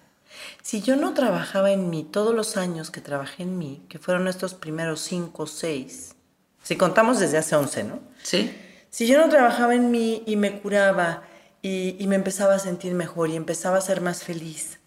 Si 0.62 0.83
yo 0.83 0.97
no 0.97 1.14
trabajaba 1.14 1.71
en 1.73 1.91
mí 1.91 2.05
todos 2.05 2.35
los 2.35 2.57
años 2.57 2.91
que 2.91 3.00
trabajé 3.00 3.43
en 3.43 3.59
mí, 3.59 3.85
que 3.88 3.99
fueron 3.99 4.29
estos 4.29 4.55
primeros 4.55 5.00
cinco 5.00 5.45
o 5.45 5.47
seis, 5.47 6.14
si 6.62 6.76
contamos 6.76 7.21
desde 7.21 7.38
hace 7.38 7.55
11, 7.57 7.85
¿no? 7.85 8.00
Sí. 8.23 8.55
Si 8.91 9.07
yo 9.07 9.19
no 9.19 9.29
trabajaba 9.29 9.75
en 9.75 9.91
mí 9.91 10.23
y 10.26 10.37
me 10.37 10.61
curaba 10.61 11.25
y, 11.62 11.97
y 11.99 12.07
me 12.07 12.17
empezaba 12.17 12.55
a 12.55 12.59
sentir 12.59 12.95
mejor 12.95 13.29
y 13.29 13.37
empezaba 13.37 13.79
a 13.79 13.83
ser 13.83 14.00
más 14.00 14.23
feliz, 14.23 14.79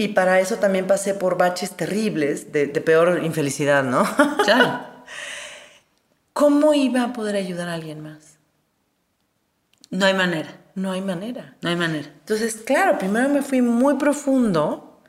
y 0.00 0.08
para 0.08 0.38
eso 0.38 0.56
también 0.56 0.86
pasé 0.86 1.12
por 1.12 1.36
baches 1.36 1.72
terribles 1.72 2.52
de, 2.52 2.66
de 2.66 2.80
peor 2.80 3.24
infelicidad, 3.24 3.82
¿no? 3.82 4.08
Claro. 4.44 4.80
¿Cómo 6.38 6.72
iba 6.72 7.02
a 7.02 7.12
poder 7.12 7.34
ayudar 7.34 7.68
a 7.68 7.74
alguien 7.74 8.00
más? 8.00 8.38
No 9.90 10.06
hay 10.06 10.14
manera. 10.14 10.48
No 10.76 10.92
hay 10.92 11.00
manera. 11.00 11.56
No 11.62 11.68
hay 11.68 11.74
manera. 11.74 12.06
Entonces, 12.20 12.58
claro, 12.64 12.96
primero 12.96 13.28
me 13.28 13.42
fui 13.42 13.60
muy 13.60 13.94
profundo, 13.96 15.02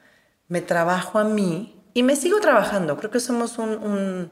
me 0.47 0.61
trabajo 0.61 1.19
a 1.19 1.23
mí 1.25 1.79
y 1.93 2.01
me 2.01 2.15
sigo 2.15 2.39
trabajando. 2.39 2.97
Creo 2.97 3.11
que 3.11 3.19
somos 3.19 3.59
un, 3.59 3.69
un, 3.77 4.31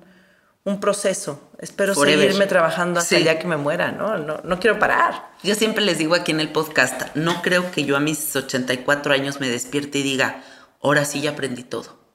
un 0.63 0.79
proceso. 0.79 1.51
Espero 1.59 1.93
Forever. 1.93 2.19
seguirme 2.25 2.47
trabajando 2.47 2.99
hasta 2.99 3.09
Sí. 3.09 3.15
el 3.17 3.23
día 3.25 3.37
que 3.37 3.45
me 3.45 3.57
muera, 3.57 3.91
¿no? 3.91 4.17
¿no? 4.17 4.39
No 4.43 4.59
quiero 4.59 4.79
parar. 4.79 5.29
Yo 5.43 5.53
siempre 5.53 5.85
les 5.85 5.99
digo 5.99 6.15
aquí 6.15 6.31
en 6.31 6.39
el 6.39 6.51
podcast, 6.51 7.15
no 7.15 7.43
creo 7.43 7.69
que 7.69 7.83
yo 7.85 7.95
a 7.95 7.99
mis 7.99 8.35
84 8.35 9.13
años 9.13 9.39
me 9.39 9.49
despierte 9.49 9.99
y 9.99 10.01
diga, 10.01 10.41
ahora 10.81 11.05
sí 11.05 11.21
ya 11.21 11.29
aprendí 11.29 11.61
todo. 11.61 12.06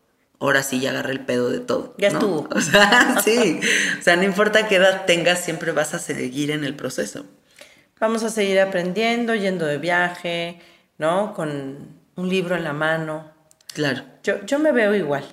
Ahora 0.43 0.63
sí 0.63 0.81
ya 0.81 0.91
agarré 0.91 1.13
el 1.13 1.21
pedo 1.21 1.51
de 1.51 1.61
todo. 1.61 1.95
Ya 1.99 2.11
¿no? 2.11 2.19
estuvo. 2.19 2.49
O 2.55 2.61
sea, 2.61 3.21
sí. 3.25 3.61
O 3.99 4.03
sea, 4.03 4.17
no 4.17 4.25
importa 4.25 4.69
qué 4.69 4.77
edad 4.77 5.05
tengas, 5.07 5.41
siempre 5.45 5.73
vas 5.73 5.95
a 5.95 5.99
seguir 5.99 6.51
en 6.51 6.65
el 6.65 6.75
proceso. 6.75 7.25
Vamos 8.01 8.23
a 8.25 8.29
seguir 8.31 8.59
aprendiendo, 8.61 9.35
yendo 9.35 9.65
de 9.67 9.79
viaje, 9.79 10.61
¿no? 10.99 11.33
Con 11.35 11.89
un 12.17 12.29
libro 12.29 12.57
en 12.57 12.65
la 12.65 12.73
mano. 12.73 13.31
Claro. 13.73 14.03
Yo, 14.25 14.45
yo 14.45 14.59
me 14.59 14.73
veo 14.73 14.95
igual. 14.95 15.25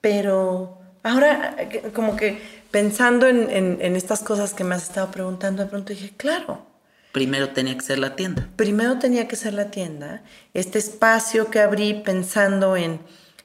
Pero 0.00 0.78
ahora, 1.02 1.54
eh, 1.58 1.90
como 1.94 2.16
que 2.16 2.40
pensando 2.70 3.26
en, 3.26 3.50
en- 3.50 3.78
en 3.80 3.96
estas 3.96 4.20
cosas 4.20 4.54
que 4.54 4.64
me 4.64 4.74
has 4.74 4.82
estado 4.84 5.10
preguntando, 5.10 5.62
de 5.62 5.68
pronto 5.68 5.92
dije, 5.92 6.12
claro, 6.16 6.66
Primero 7.12 7.48
tenía 7.50 7.74
que 7.76 7.80
ser 7.84 7.98
la 7.98 8.14
tienda. 8.14 8.48
primero 8.54 8.98
tenía 9.00 9.26
que 9.26 9.34
ser 9.34 9.52
la 9.54 9.70
tienda, 9.72 10.22
este 10.54 10.78
espacio 10.78 11.50
que 11.50 11.58
abrí 11.60 11.94
pensando 12.04 12.76
en, 12.76 13.00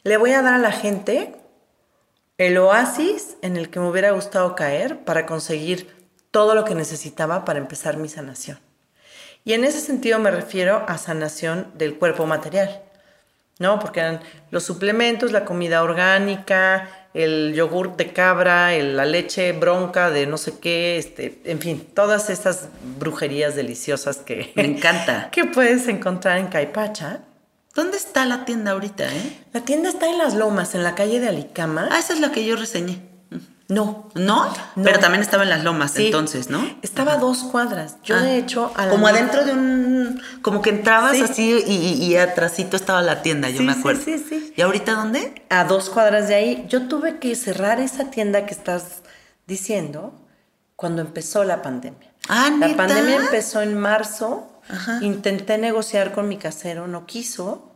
le 0.06 0.16
voy 0.18 0.32
a 0.32 0.42
dar 0.42 0.54
a 0.54 0.58
la 0.60 0.72
gente 0.72 1.36
el 2.38 2.58
oasis 2.58 3.36
en 3.42 3.58
el 3.58 3.70
que 3.70 3.80
me 3.80 3.90
hubiera 3.90 4.12
gustado 4.12 4.56
caer 4.56 5.00
para 5.00 5.26
conseguir 5.26 5.94
todo 6.32 6.54
lo 6.56 6.64
que 6.64 6.76
necesitaba 6.76 7.44
para 7.46 7.60
empezar 7.60 7.98
mi 7.98 8.08
sanación. 8.10 8.60
Y 9.44 9.54
en 9.54 9.64
ese 9.64 9.80
sentido 9.80 10.20
me 10.20 10.32
refiero 10.32 10.84
a 10.88 10.98
sanación 10.98 11.72
del 11.76 11.96
cuerpo 11.96 12.26
material, 12.26 12.82
¿no? 13.60 13.80
Porque 13.80 14.00
eran 14.02 14.20
los 14.52 14.64
suplementos, 14.64 15.32
la 15.32 15.46
comida 15.46 15.82
orgánica, 15.84 16.90
el 17.14 17.54
yogur 17.56 17.96
de 17.96 18.12
cabra, 18.12 18.74
el- 18.74 18.98
la 18.98 19.06
leche 19.06 19.54
bronca 19.54 20.10
de 20.12 20.28
no 20.28 20.38
sé 20.38 20.60
qué, 20.60 20.98
este, 20.98 21.40
en 21.46 21.60
fin, 21.60 21.88
todas 21.94 22.30
esas 22.30 22.68
brujerías 23.00 23.56
deliciosas 23.56 24.18
que, 24.18 24.52
Me 24.56 24.66
encanta. 24.66 25.30
que 25.32 25.46
puedes 25.46 25.88
encontrar 25.88 26.38
en 26.38 26.48
Caipacha. 26.48 27.22
¿Dónde 27.76 27.98
está 27.98 28.26
la 28.26 28.46
tienda 28.46 28.72
ahorita, 28.72 29.04
eh? 29.06 29.46
La 29.54 29.62
tienda 29.62 29.90
está 29.90 30.08
en 30.10 30.18
Las 30.18 30.34
Lomas, 30.34 30.74
en 30.76 30.84
la 30.84 30.96
calle 30.96 31.20
de 31.20 31.28
Alicama. 31.28 31.90
Ah, 31.92 32.00
esa 32.00 32.14
es 32.14 32.20
la 32.22 32.32
que 32.32 32.44
yo 32.46 32.56
reseñé. 32.56 33.02
no. 33.68 34.10
¿No? 34.16 34.46
No. 34.76 34.84
Pero 34.84 35.00
también 35.00 35.22
estaba 35.24 35.42
en 35.44 35.50
las 35.50 35.64
lomas 35.64 35.92
Sí. 35.92 36.06
entonces, 36.06 36.50
¿no? 36.52 36.64
Estaba 36.84 37.14
a 37.14 37.18
dos 37.18 37.40
cuadras. 37.44 37.98
Yo, 38.04 38.16
Ah. 38.16 38.22
de 38.22 38.38
hecho, 38.38 38.72
a 38.76 38.86
la 38.86 38.92
Como 38.92 39.08
adentro 39.08 39.44
de 39.44 39.52
un... 39.54 40.22
Como 40.44 40.62
que 40.62 40.70
entrabas 40.70 41.18
Sí. 41.18 41.24
así 41.24 41.64
y, 41.68 41.74
y, 41.76 42.04
y 42.06 42.16
atrasito 42.16 42.76
estaba 42.78 43.02
la 43.02 43.24
tienda, 43.24 43.50
yo 43.50 43.58
Sí, 43.58 43.64
me 43.64 43.74
sí, 43.74 43.80
acuerdo. 43.80 44.02
sí, 44.06 44.24
sí. 44.30 44.54
¿Y 44.56 44.62
ahorita 44.62 44.94
dónde? 44.94 45.44
a 45.50 45.64
dos 45.66 45.90
cuadras 45.90 46.28
de 46.28 46.36
ahí, 46.36 46.66
yo 46.70 46.88
tuve 46.88 47.18
que 47.20 47.36
cerrar 47.36 47.80
esa 47.80 48.12
tienda 48.12 48.46
que 48.46 48.54
estás 48.54 49.02
diciendo 49.48 50.14
cuando 50.76 51.02
empezó 51.02 51.44
la 51.44 51.62
pandemia. 51.64 52.12
Ah, 52.30 52.50
La 52.52 52.68
¿neta? 52.68 52.78
pandemia 52.78 53.16
empezó 53.18 53.62
en 53.62 53.78
marzo. 53.78 54.48
Ajá. 54.70 55.00
Intenté 55.02 55.58
negociar 55.58 56.12
con 56.14 56.28
mi 56.28 56.38
casero, 56.38 56.88
no 56.88 57.06
quiso. 57.06 57.72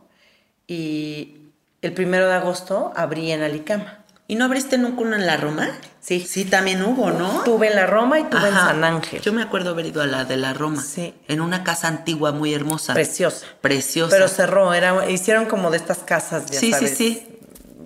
Y 0.66 1.36
el 1.82 1.92
primero 1.92 2.28
de 2.28 2.34
agosto 2.34 2.92
abrí 2.96 3.30
en 3.32 3.42
Alicama. 3.42 3.98
¿Y 4.28 4.36
no 4.36 4.44
abriste 4.44 4.78
nunca 4.78 5.00
una 5.00 5.16
en 5.16 5.26
la 5.26 5.36
Roma? 5.36 5.68
Sí. 5.98 6.20
Sí, 6.20 6.44
también 6.44 6.82
hubo, 6.84 7.10
¿no? 7.10 7.42
Tuve 7.42 7.66
en 7.68 7.74
la 7.74 7.86
Roma 7.86 8.20
y 8.20 8.24
tuve 8.24 8.46
en. 8.48 8.54
San 8.54 8.84
Ángel. 8.84 9.20
Yo 9.22 9.32
me 9.32 9.42
acuerdo 9.42 9.70
haber 9.70 9.86
ido 9.86 10.00
a 10.02 10.06
la 10.06 10.24
de 10.24 10.36
la 10.36 10.52
Roma. 10.54 10.80
Sí. 10.80 11.14
En 11.26 11.40
una 11.40 11.64
casa 11.64 11.88
antigua 11.88 12.30
muy 12.30 12.54
hermosa. 12.54 12.94
Preciosa. 12.94 13.46
Preciosa. 13.60 14.14
Pero 14.14 14.28
cerró, 14.28 14.72
era, 14.72 15.10
hicieron 15.10 15.46
como 15.46 15.72
de 15.72 15.78
estas 15.78 15.98
casas, 15.98 16.46
ya 16.46 16.60
Sí, 16.60 16.72
sí, 16.72 16.86
sí. 16.86 17.26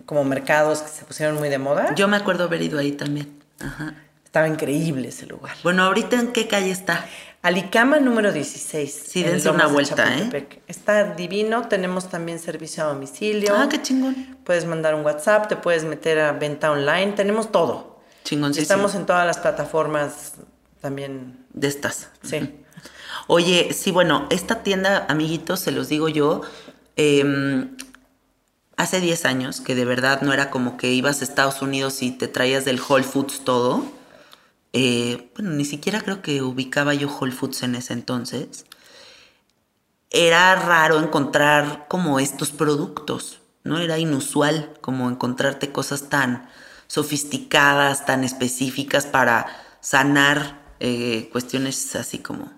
como 0.05 0.23
mercados 0.25 0.81
que 0.83 0.89
se 0.91 1.05
pusieron 1.07 1.37
muy 1.37 1.49
de 1.49 1.57
moda. 1.59 1.95
Yo 1.95 2.09
me 2.09 2.19
acuerdo 2.19 2.45
haber 2.45 2.61
ido 2.61 2.79
ahí 2.79 2.93
también. 2.93 3.41
Ajá. 3.61 3.95
Estaba 4.27 4.47
increíble 4.47 5.09
ese 5.09 5.25
lugar. 5.25 5.57
Bueno, 5.63 5.85
ahorita 5.85 6.21
en 6.21 6.33
qué 6.33 6.47
calle 6.47 6.73
está? 6.73 7.07
Alicama 7.45 8.01
número 8.01 8.33
16. 8.33 9.03
Sí, 9.07 9.21
en 9.21 9.33
dense 9.33 9.51
una 9.51 9.67
vuelta, 9.67 10.17
¿eh? 10.17 10.49
Está 10.67 11.13
divino. 11.13 11.69
Tenemos 11.69 12.09
también 12.09 12.39
servicio 12.39 12.85
a 12.85 12.87
domicilio. 12.87 13.55
Ah, 13.55 13.69
qué 13.69 13.83
chingón. 13.83 14.39
Puedes 14.45 14.65
mandar 14.65 14.95
un 14.95 15.05
WhatsApp, 15.05 15.47
te 15.47 15.57
puedes 15.57 15.85
meter 15.85 16.21
a 16.21 16.33
venta 16.33 16.71
online. 16.71 17.13
Tenemos 17.13 17.53
todo. 17.53 18.01
Chingoncísimo. 18.25 18.63
Estamos 18.63 18.95
en 18.95 19.05
todas 19.05 19.27
las 19.27 19.37
plataformas 19.37 20.37
también. 20.81 21.37
De 21.53 21.69
estas. 21.69 22.09
Sí. 22.23 22.51
Oye, 23.27 23.75
sí, 23.75 23.91
bueno, 23.91 24.27
esta 24.31 24.63
tienda, 24.63 25.05
amiguitos, 25.11 25.61
se 25.61 25.71
los 25.71 25.91
digo 25.91 26.09
yo, 26.09 26.41
eh, 26.97 27.69
hace 28.79 29.01
10 29.01 29.27
años, 29.27 29.61
que 29.61 29.75
de 29.75 29.85
verdad 29.85 30.23
no 30.23 30.33
era 30.33 30.49
como 30.49 30.79
que 30.79 30.95
ibas 30.95 31.21
a 31.21 31.25
Estados 31.25 31.61
Unidos 31.61 32.01
y 32.01 32.11
te 32.11 32.27
traías 32.27 32.65
del 32.65 32.81
Whole 32.81 33.05
Foods 33.05 33.41
todo. 33.45 33.85
Eh, 34.75 35.31
bueno, 35.37 35.53
ni 35.53 35.65
siquiera 35.65 36.01
creo 36.03 36.21
que 36.21 36.43
ubicaba 36.43 36.95
yo 36.95 37.09
Whole 37.09 37.33
Foods 37.33 37.63
en 37.63 37.77
ese 37.77 37.93
entonces. 37.93 38.67
Era 40.11 40.55
raro 40.57 40.99
encontrar 40.99 41.87
como 41.89 42.19
estos 42.19 42.51
productos, 42.51 43.41
¿no? 43.63 43.79
Era 43.79 43.99
inusual 43.99 44.75
como 44.81 45.09
encontrarte 45.09 45.73
cosas 45.73 46.09
tan 46.09 46.49
sofisticadas, 46.89 48.05
tan 48.05 48.25
específicas 48.25 49.07
para 49.07 49.47
sanar 49.81 50.61
eh, 50.81 51.29
cuestiones 51.33 51.95
así 51.97 52.19
como 52.19 52.53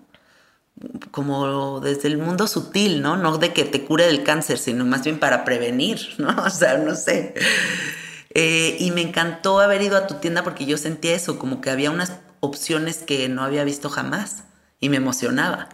como 1.11 1.79
desde 1.79 2.07
el 2.07 2.17
mundo 2.17 2.47
sutil, 2.47 3.01
¿no? 3.01 3.17
No 3.17 3.37
de 3.37 3.53
que 3.53 3.63
te 3.63 3.83
cure 3.83 4.05
del 4.05 4.23
cáncer, 4.23 4.57
sino 4.59 4.85
más 4.85 5.03
bien 5.03 5.19
para 5.19 5.43
prevenir, 5.45 5.99
¿no? 6.17 6.29
O 6.45 6.49
sea, 6.49 6.77
no 6.77 6.95
sé. 6.95 7.33
Eh, 8.39 8.77
y 8.79 8.91
me 8.91 9.01
encantó 9.01 9.59
haber 9.61 9.81
ido 9.81 9.97
a 9.97 10.05
tu 10.05 10.13
tienda 10.19 10.43
porque 10.43 10.67
yo 10.67 10.77
sentía 10.77 11.15
eso, 11.15 11.39
como 11.39 11.59
que 11.59 11.71
había 11.71 11.89
unas 11.89 12.19
opciones 12.39 12.99
que 12.99 13.27
no 13.29 13.41
había 13.41 13.63
visto 13.63 13.89
jamás 13.89 14.43
y 14.79 14.89
me 14.89 14.97
emocionaba. 14.97 15.69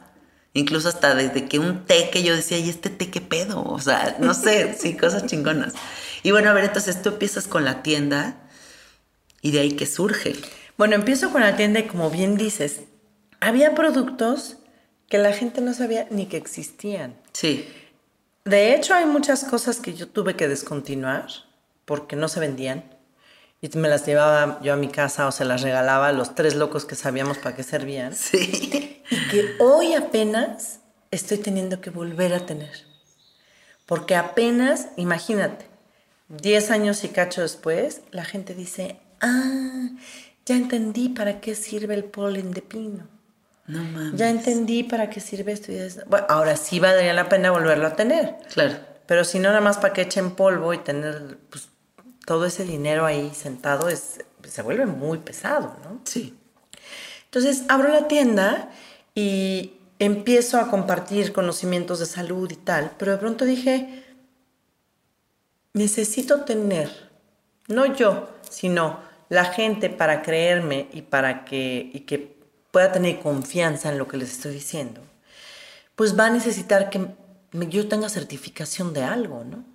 Incluso 0.54 0.88
hasta 0.88 1.14
desde 1.14 1.50
que 1.50 1.60
un 1.60 1.84
té 1.84 2.10
que 2.10 2.24
yo 2.24 2.34
decía, 2.34 2.58
¿y 2.60 2.70
este 2.70 2.90
té 2.90 3.12
qué 3.12 3.20
pedo? 3.20 3.62
O 3.66 3.80
sea, 3.82 4.16
no 4.22 4.34
sé, 4.34 4.76
sí, 4.80 4.96
cosas 4.96 5.26
chingonas. 5.26 5.74
Y 6.24 6.32
bueno, 6.32 6.52
a 6.52 6.54
ver, 6.54 6.64
entonces 6.64 7.02
tú 7.02 7.10
empiezas 7.10 7.50
con 7.50 7.66
la 7.66 7.84
tienda 7.84 8.38
y 9.42 9.52
de 9.52 9.60
ahí 9.60 9.74
que 9.74 9.86
surge. 9.86 10.34
Bueno, 10.78 10.96
empiezo 10.96 11.34
con 11.34 11.42
la 11.42 11.58
tienda 11.58 11.82
y 11.82 11.88
como 11.88 12.10
bien 12.12 12.38
dices, 12.38 12.84
había 13.42 13.76
productos 13.76 14.56
que 15.10 15.18
la 15.18 15.34
gente 15.34 15.60
no 15.60 15.74
sabía 15.74 16.08
ni 16.12 16.28
que 16.28 16.38
existían. 16.38 17.18
Sí, 17.34 17.68
De 18.46 18.74
hecho, 18.74 18.94
hay 18.94 19.06
muchas 19.06 19.44
cosas 19.44 19.82
que 19.82 19.94
yo 19.94 20.08
tuve 20.08 20.38
que 20.38 20.48
descontinuar 20.48 21.28
porque 21.86 22.16
no 22.16 22.28
se 22.28 22.40
vendían. 22.40 22.84
Y 23.62 23.70
me 23.78 23.88
las 23.88 24.06
llevaba 24.06 24.60
yo 24.62 24.74
a 24.74 24.76
mi 24.76 24.90
casa 24.90 25.26
o 25.26 25.32
se 25.32 25.46
las 25.46 25.62
regalaba 25.62 26.10
a 26.10 26.12
los 26.12 26.36
tres 26.36 26.56
locos 26.56 26.86
que 26.86 26.96
sabíamos 26.96 27.38
para 27.38 27.56
qué 27.56 27.64
servían. 27.64 28.14
sí. 28.14 29.02
Y 29.10 29.28
que 29.30 29.56
hoy 29.60 29.94
apenas 29.94 30.80
estoy 31.12 31.38
teniendo 31.38 31.80
que 31.80 31.90
volver 31.90 32.34
a 32.34 32.46
tener. 32.46 32.72
Porque 33.86 34.16
apenas, 34.16 34.88
imagínate, 34.98 35.66
10 36.30 36.72
años 36.72 37.04
y 37.04 37.10
cacho 37.10 37.42
después, 37.42 38.02
la 38.12 38.26
gente 38.26 38.56
dice, 38.56 39.00
ah, 39.22 39.90
ya 40.46 40.56
entendí 40.56 41.10
para 41.10 41.40
qué 41.40 41.56
sirve 41.56 41.94
el 41.94 42.06
polen 42.06 42.52
de 42.52 42.62
pino. 42.62 43.08
No 43.68 43.84
mames. 43.84 44.20
Ya 44.20 44.30
entendí 44.30 44.84
para 44.84 45.10
qué 45.10 45.20
sirve 45.22 45.54
esto 45.54 45.72
y 45.72 45.76
esto. 45.76 46.04
Bueno, 46.08 46.26
ahora 46.30 46.58
sí 46.58 46.80
valdría 46.80 47.14
la 47.14 47.30
pena 47.30 47.52
volverlo 47.52 47.88
a 47.88 47.96
tener. 47.96 48.36
Claro. 48.54 48.76
Pero 49.06 49.24
si 49.24 49.40
no, 49.40 49.50
nada 49.50 49.62
más 49.62 49.78
para 49.78 49.94
que 49.94 50.02
echen 50.02 50.32
polvo 50.32 50.74
y 50.74 50.80
tener 50.80 51.38
pues, 51.50 51.70
todo 52.26 52.46
ese 52.46 52.66
dinero 52.66 53.06
ahí 53.06 53.32
sentado, 53.34 53.90
es, 53.90 54.24
se 54.48 54.62
vuelve 54.62 54.86
muy 54.86 55.20
pesado, 55.20 55.76
¿no? 55.84 56.02
Sí. 56.06 56.38
Entonces 57.26 57.64
abro 57.68 57.90
la 57.90 58.08
tienda 58.08 58.70
y 59.16 59.74
empiezo 60.00 60.60
a 60.60 60.70
compartir 60.70 61.34
conocimientos 61.34 62.00
de 62.00 62.06
salud 62.06 62.50
y 62.52 62.56
tal, 62.56 62.92
pero 62.98 63.14
de 63.14 63.18
pronto 63.18 63.46
dije, 63.46 64.04
necesito 65.74 66.42
tener, 66.42 67.10
no 67.68 67.86
yo, 67.86 68.30
sino 68.50 69.00
la 69.30 69.46
gente 69.46 69.90
para 69.90 70.22
creerme 70.22 70.88
y 70.94 71.02
para 71.02 71.46
que, 71.46 71.90
y 71.94 72.02
que 72.02 72.38
pueda 72.72 72.92
tener 72.92 73.20
confianza 73.20 73.90
en 73.90 73.98
lo 73.98 74.08
que 74.08 74.18
les 74.18 74.32
estoy 74.32 74.54
diciendo, 74.54 75.02
pues 75.96 76.18
va 76.18 76.28
a 76.28 76.30
necesitar 76.30 76.90
que 76.90 77.08
yo 77.52 77.88
tenga 77.88 78.10
certificación 78.10 78.94
de 78.94 79.04
algo, 79.04 79.44
¿no? 79.44 79.73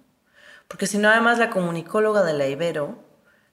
Porque 0.68 0.87
si 0.87 0.98
no, 0.98 1.09
además 1.09 1.38
la 1.38 1.50
comunicóloga 1.50 2.22
de 2.22 2.35
la 2.35 2.46
Ibero, 2.46 2.98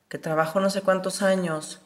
que 0.10 0.18
trabajó 0.18 0.60
no 0.60 0.70
sé 0.70 0.82
cuántos 0.82 1.22
años 1.22 1.82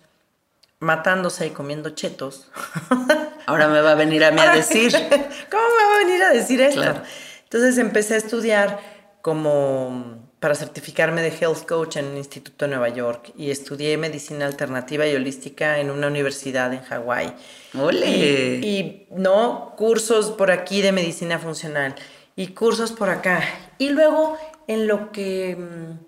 matándose 0.80 1.48
y 1.48 1.52
comiendo 1.52 1.92
chetos, 1.92 2.52
Ahora 3.50 3.68
me 3.68 3.82
va 3.82 3.94
a 3.94 3.96
venir 3.96 4.24
a 4.24 4.30
mí 4.30 4.40
a 4.40 4.54
decir. 4.54 4.92
¿Cómo 5.52 5.64
me 5.64 5.84
va 5.84 5.96
a 5.96 6.06
venir 6.06 6.22
a 6.22 6.30
decir 6.30 6.62
esto? 6.62 6.82
Claro. 6.82 7.02
Entonces 7.46 7.80
empecé 7.80 8.14
a 8.14 8.18
estudiar 8.18 8.80
como 9.24 10.30
para 10.40 10.54
certificarme 10.54 11.24
de 11.24 11.30
health 11.30 11.66
coach 11.68 11.98
en 11.98 12.06
el 12.06 12.18
Instituto 12.18 12.66
de 12.66 12.70
Nueva 12.70 12.90
York 12.90 13.34
y 13.36 13.50
estudié 13.50 13.98
medicina 13.98 14.46
alternativa 14.46 15.08
y 15.08 15.16
holística 15.16 15.80
en 15.80 15.90
una 15.90 16.06
universidad 16.06 16.72
en 16.72 16.84
Hawái. 16.84 17.34
¡Ole! 17.74 18.08
Y, 18.08 18.68
y, 18.68 19.08
no 19.10 19.74
cursos 19.76 20.30
por 20.30 20.52
aquí 20.52 20.84
de 20.84 20.92
medicina 20.92 21.40
funcional 21.40 21.96
y 22.36 22.50
cursos 22.50 22.92
por 22.92 23.10
acá. 23.10 23.42
Y 23.80 23.90
luego 23.90 24.38
en 24.70 24.88
lo 24.88 25.12
que 25.12 25.56
mm, 25.56 26.06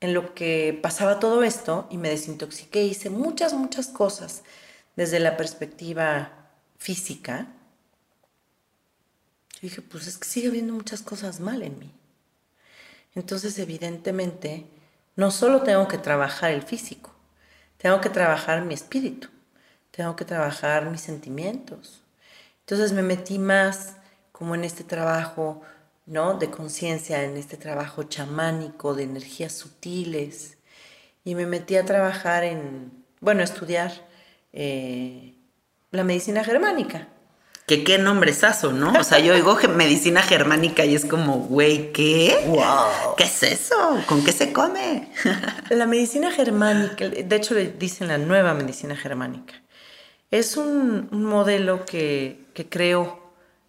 en 0.00 0.14
lo 0.14 0.34
que 0.34 0.78
pasaba 0.82 1.20
todo 1.20 1.44
esto 1.44 1.86
y 1.90 1.98
me 1.98 2.08
desintoxiqué, 2.08 2.82
hice 2.82 3.10
muchas 3.10 3.52
muchas 3.52 3.88
cosas 3.88 4.42
desde 4.96 5.20
la 5.20 5.36
perspectiva 5.36 6.32
física. 6.78 7.48
Yo 9.52 9.60
dije, 9.60 9.82
pues 9.82 10.06
es 10.06 10.16
que 10.16 10.26
sigue 10.26 10.48
habiendo 10.48 10.72
muchas 10.72 11.02
cosas 11.02 11.38
mal 11.38 11.62
en 11.62 11.78
mí. 11.78 11.92
Entonces, 13.14 13.58
evidentemente, 13.58 14.66
no 15.14 15.30
solo 15.30 15.62
tengo 15.62 15.86
que 15.86 15.98
trabajar 15.98 16.50
el 16.50 16.62
físico, 16.62 17.14
tengo 17.76 18.00
que 18.00 18.08
trabajar 18.08 18.64
mi 18.64 18.72
espíritu, 18.72 19.28
tengo 19.90 20.16
que 20.16 20.24
trabajar 20.24 20.90
mis 20.90 21.02
sentimientos. 21.02 22.02
Entonces 22.60 22.92
me 22.92 23.02
metí 23.02 23.38
más 23.38 23.96
como 24.32 24.54
en 24.54 24.64
este 24.64 24.82
trabajo, 24.82 25.62
¿no? 26.06 26.34
De 26.34 26.50
conciencia, 26.50 27.22
en 27.24 27.36
este 27.36 27.56
trabajo 27.56 28.04
chamánico, 28.04 28.94
de 28.94 29.04
energías 29.04 29.52
sutiles. 29.52 30.58
Y 31.24 31.34
me 31.34 31.46
metí 31.46 31.76
a 31.76 31.84
trabajar 31.84 32.44
en, 32.44 32.92
bueno, 33.20 33.40
a 33.42 33.44
estudiar 33.44 33.92
eh, 34.52 35.34
la 35.90 36.04
medicina 36.04 36.42
germánica. 36.44 37.08
Que 37.66 37.84
qué 37.84 37.96
nombrezazo, 37.96 38.72
¿no? 38.72 38.92
O 38.98 39.04
sea, 39.04 39.20
yo 39.20 39.34
oigo 39.34 39.54
ge- 39.54 39.68
medicina 39.68 40.20
germánica 40.20 40.84
y 40.84 40.96
es 40.96 41.04
como, 41.04 41.38
güey, 41.38 41.92
¿qué? 41.92 42.36
¡Wow! 42.48 43.14
¿Qué 43.16 43.22
es 43.24 43.42
eso? 43.44 44.00
¿Con 44.06 44.24
qué 44.24 44.32
se 44.32 44.52
come? 44.52 45.08
La 45.70 45.86
medicina 45.86 46.32
germánica, 46.32 47.08
de 47.08 47.36
hecho 47.36 47.54
le 47.54 47.70
dicen 47.70 48.08
la 48.08 48.18
nueva 48.18 48.52
medicina 48.52 48.96
germánica, 48.96 49.54
es 50.32 50.56
un, 50.56 51.08
un 51.12 51.24
modelo 51.24 51.86
que, 51.86 52.46
que 52.52 52.68
creó 52.68 53.21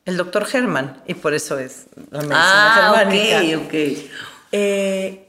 el 0.06 0.18
doctor 0.18 0.46
Germán 0.46 1.02
y 1.08 1.14
por 1.14 1.34
eso 1.34 1.58
es 1.58 1.86
la 2.12 2.20
medicina 2.20 2.92
ah, 2.92 2.94
germánica. 2.96 3.58
ok, 3.58 3.66
ok. 3.66 3.74
Eh, 4.52 5.28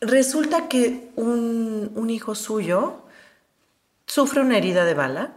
resulta 0.00 0.68
que 0.68 1.10
un, 1.16 1.92
un 1.94 2.10
hijo 2.10 2.34
suyo 2.34 3.02
sufre 4.06 4.40
una 4.40 4.56
herida 4.56 4.84
de 4.84 4.94
bala, 4.94 5.32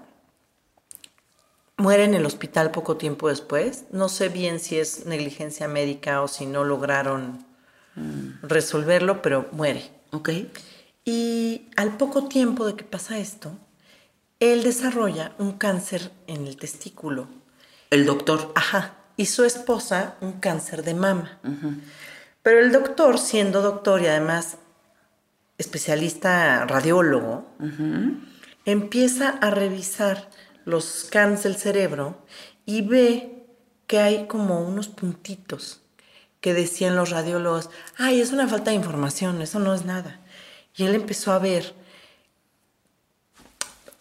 muere 1.77 2.03
en 2.03 2.13
el 2.13 2.25
hospital 2.25 2.71
poco 2.71 2.97
tiempo 2.97 3.29
después. 3.29 3.85
No 3.91 4.09
sé 4.09 4.29
bien 4.29 4.59
si 4.59 4.77
es 4.77 5.05
negligencia 5.05 5.67
médica 5.67 6.21
o 6.21 6.27
si 6.27 6.45
no 6.45 6.63
lograron 6.63 7.45
resolverlo, 8.41 9.21
pero 9.21 9.49
muere. 9.51 9.89
Ok. 10.11 10.29
Y 11.03 11.69
al 11.75 11.97
poco 11.97 12.27
tiempo 12.27 12.65
de 12.65 12.75
que 12.75 12.83
pasa 12.83 13.17
esto, 13.17 13.51
él 14.39 14.63
desarrolla 14.63 15.33
un 15.37 15.53
cáncer 15.53 16.11
en 16.27 16.47
el 16.47 16.55
testículo. 16.57 17.27
El 17.89 18.05
doctor. 18.05 18.51
Ajá. 18.55 18.95
Y 19.17 19.25
su 19.25 19.43
esposa 19.43 20.15
un 20.21 20.33
cáncer 20.33 20.83
de 20.83 20.93
mama. 20.93 21.39
Pero 22.43 22.59
el 22.59 22.71
doctor, 22.71 23.17
siendo 23.17 23.61
doctor 23.61 24.01
y 24.01 24.07
además 24.07 24.57
especialista 25.57 26.65
radiólogo, 26.65 27.45
empieza 28.65 29.29
a 29.29 29.49
revisar 29.49 30.29
los 30.65 30.85
scans 30.85 31.43
del 31.43 31.57
cerebro 31.57 32.25
y 32.65 32.81
ve 32.81 33.45
que 33.87 33.99
hay 33.99 34.27
como 34.27 34.61
unos 34.61 34.87
puntitos 34.87 35.81
que 36.41 36.53
decían 36.53 36.95
los 36.95 37.09
radiólogos, 37.09 37.69
ay, 37.97 38.21
es 38.21 38.31
una 38.31 38.47
falta 38.47 38.71
de 38.71 38.77
información, 38.77 39.41
eso 39.41 39.59
no 39.59 39.73
es 39.73 39.83
nada. 39.83 40.19
Y 40.75 40.85
él 40.85 40.95
empezó 40.95 41.33
a 41.33 41.39
ver, 41.39 41.73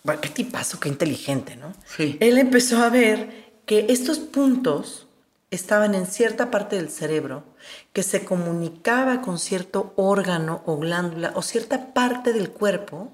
bueno, 0.05 0.21
qué 0.21 0.29
tipazo, 0.29 0.79
qué 0.79 0.89
inteligente, 0.89 1.57
¿no? 1.57 1.75
Sí. 1.97 2.17
Él 2.21 2.39
empezó 2.39 2.83
a 2.83 2.91
ver 2.91 3.48
que 3.69 3.85
estos 3.91 4.19
puntos 4.19 5.07
estaban 5.51 5.95
en 5.95 6.07
cierta 6.07 6.51
parte 6.51 6.77
del 6.77 6.89
cerebro 6.89 7.45
que 7.93 8.03
se 8.03 8.25
comunicaba 8.25 9.21
con 9.21 9.39
cierto 9.39 9.93
órgano 9.97 10.63
o 10.65 10.79
glándula 10.79 11.33
o 11.35 11.43
cierta 11.43 11.93
parte 11.93 12.33
del 12.33 12.49
cuerpo 12.51 13.13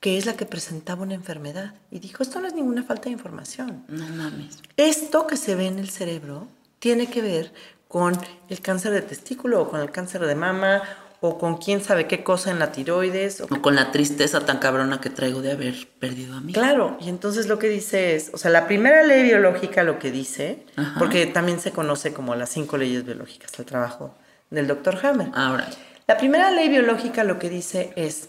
que 0.00 0.18
es 0.18 0.26
la 0.26 0.36
que 0.36 0.44
presentaba 0.44 1.02
una 1.02 1.14
enfermedad. 1.14 1.74
Y 1.92 2.00
dijo, 2.00 2.24
esto 2.24 2.40
no 2.40 2.48
es 2.48 2.54
ninguna 2.54 2.82
falta 2.82 3.04
de 3.04 3.12
información. 3.12 3.84
No 3.86 4.06
mames. 4.08 4.58
Esto 4.76 5.28
que 5.28 5.36
se 5.36 5.54
ve 5.54 5.68
en 5.68 5.78
el 5.78 5.88
cerebro 5.88 6.48
tiene 6.80 7.06
que 7.06 7.22
ver 7.22 7.52
con 7.86 8.18
el 8.48 8.60
cáncer 8.60 8.92
de 8.92 9.02
testículo 9.02 9.62
o 9.62 9.70
con 9.70 9.80
el 9.80 9.92
cáncer 9.92 10.26
de 10.26 10.34
mama 10.34 10.82
o 11.20 11.38
con 11.38 11.56
quién 11.56 11.82
sabe 11.82 12.06
qué 12.06 12.22
cosa 12.22 12.50
en 12.50 12.58
la 12.58 12.72
tiroides. 12.72 13.40
O 13.40 13.46
O 13.50 13.62
con 13.62 13.74
la 13.74 13.90
tristeza 13.92 14.40
tan 14.40 14.58
cabrona 14.58 15.00
que 15.00 15.10
traigo 15.10 15.40
de 15.40 15.52
haber 15.52 15.88
perdido 15.98 16.36
a 16.36 16.40
mí. 16.40 16.52
Claro, 16.52 16.96
y 17.00 17.08
entonces 17.08 17.46
lo 17.48 17.58
que 17.58 17.68
dice 17.68 18.14
es, 18.14 18.30
o 18.34 18.38
sea, 18.38 18.50
la 18.50 18.66
primera 18.66 19.02
ley 19.02 19.22
biológica 19.22 19.82
lo 19.82 19.98
que 19.98 20.10
dice, 20.10 20.66
Ajá. 20.76 20.98
porque 20.98 21.26
también 21.26 21.60
se 21.60 21.72
conoce 21.72 22.12
como 22.12 22.34
las 22.34 22.50
cinco 22.50 22.76
leyes 22.76 23.04
biológicas, 23.04 23.58
el 23.58 23.64
trabajo 23.64 24.14
del 24.50 24.66
doctor 24.66 24.98
Hammer. 25.04 25.28
Ahora. 25.34 25.68
La 26.06 26.18
primera 26.18 26.50
ley 26.50 26.68
biológica 26.68 27.24
lo 27.24 27.38
que 27.38 27.48
dice 27.48 27.92
es, 27.96 28.28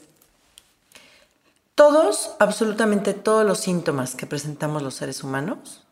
todos, 1.75 2.35
absolutamente 2.39 3.13
todos 3.13 3.45
los 3.45 3.59
síntomas 3.59 4.15
que 4.15 4.25
presentamos 4.25 4.81
los 4.81 4.95
seres 4.95 5.23
humanos, 5.23 5.83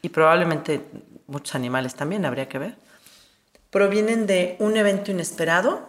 y 0.00 0.10
probablemente 0.10 0.84
muchos 1.26 1.56
animales 1.56 1.96
también, 1.96 2.24
habría 2.24 2.48
que 2.48 2.58
ver, 2.58 2.76
provienen 3.70 4.26
de 4.26 4.54
un 4.60 4.76
evento 4.76 5.10
inesperado, 5.10 5.88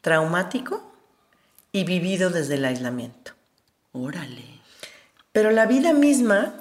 traumático 0.00 0.92
y 1.72 1.84
vivido 1.84 2.30
desde 2.30 2.54
el 2.54 2.64
aislamiento. 2.64 3.32
Órale. 3.92 4.44
Pero 5.32 5.50
la 5.50 5.66
vida 5.66 5.92
misma 5.92 6.54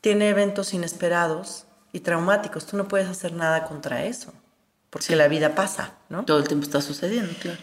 tiene 0.00 0.28
eventos 0.28 0.74
inesperados 0.74 1.66
y 1.92 2.00
traumáticos. 2.00 2.66
Tú 2.66 2.76
no 2.76 2.88
puedes 2.88 3.08
hacer 3.08 3.32
nada 3.32 3.64
contra 3.64 4.04
eso, 4.04 4.32
porque 4.90 5.16
la 5.16 5.28
vida 5.28 5.54
pasa, 5.54 5.94
¿no? 6.08 6.24
Todo 6.24 6.38
el 6.38 6.48
tiempo 6.48 6.64
está 6.66 6.80
sucediendo, 6.80 7.32
claro. 7.40 7.58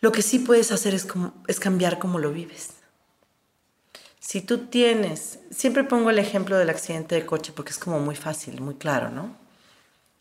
Lo 0.00 0.12
que 0.12 0.22
sí 0.22 0.40
puedes 0.40 0.72
hacer 0.72 0.94
es, 0.94 1.04
como- 1.06 1.32
es 1.46 1.60
cambiar 1.60 1.98
cómo 1.98 2.18
lo 2.18 2.32
vives. 2.32 2.70
Si 4.18 4.40
tú 4.40 4.66
tienes, 4.66 5.38
siempre 5.50 5.84
pongo 5.84 6.10
el 6.10 6.18
ejemplo 6.18 6.56
del 6.58 6.70
accidente 6.70 7.14
de 7.14 7.26
coche 7.26 7.52
porque 7.54 7.70
es 7.70 7.78
como 7.78 7.98
muy 8.00 8.16
fácil, 8.16 8.60
muy 8.60 8.74
claro, 8.74 9.10
¿no? 9.10 9.36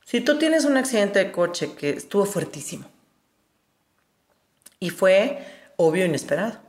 Si 0.05 0.21
tú 0.21 0.37
tienes 0.37 0.65
un 0.65 0.77
accidente 0.77 1.19
de 1.19 1.31
coche 1.31 1.73
que 1.73 1.91
estuvo 1.91 2.25
fuertísimo 2.25 2.85
y 4.81 4.89
fue 4.89 5.45
obvio 5.77 6.05
inesperado 6.05 6.59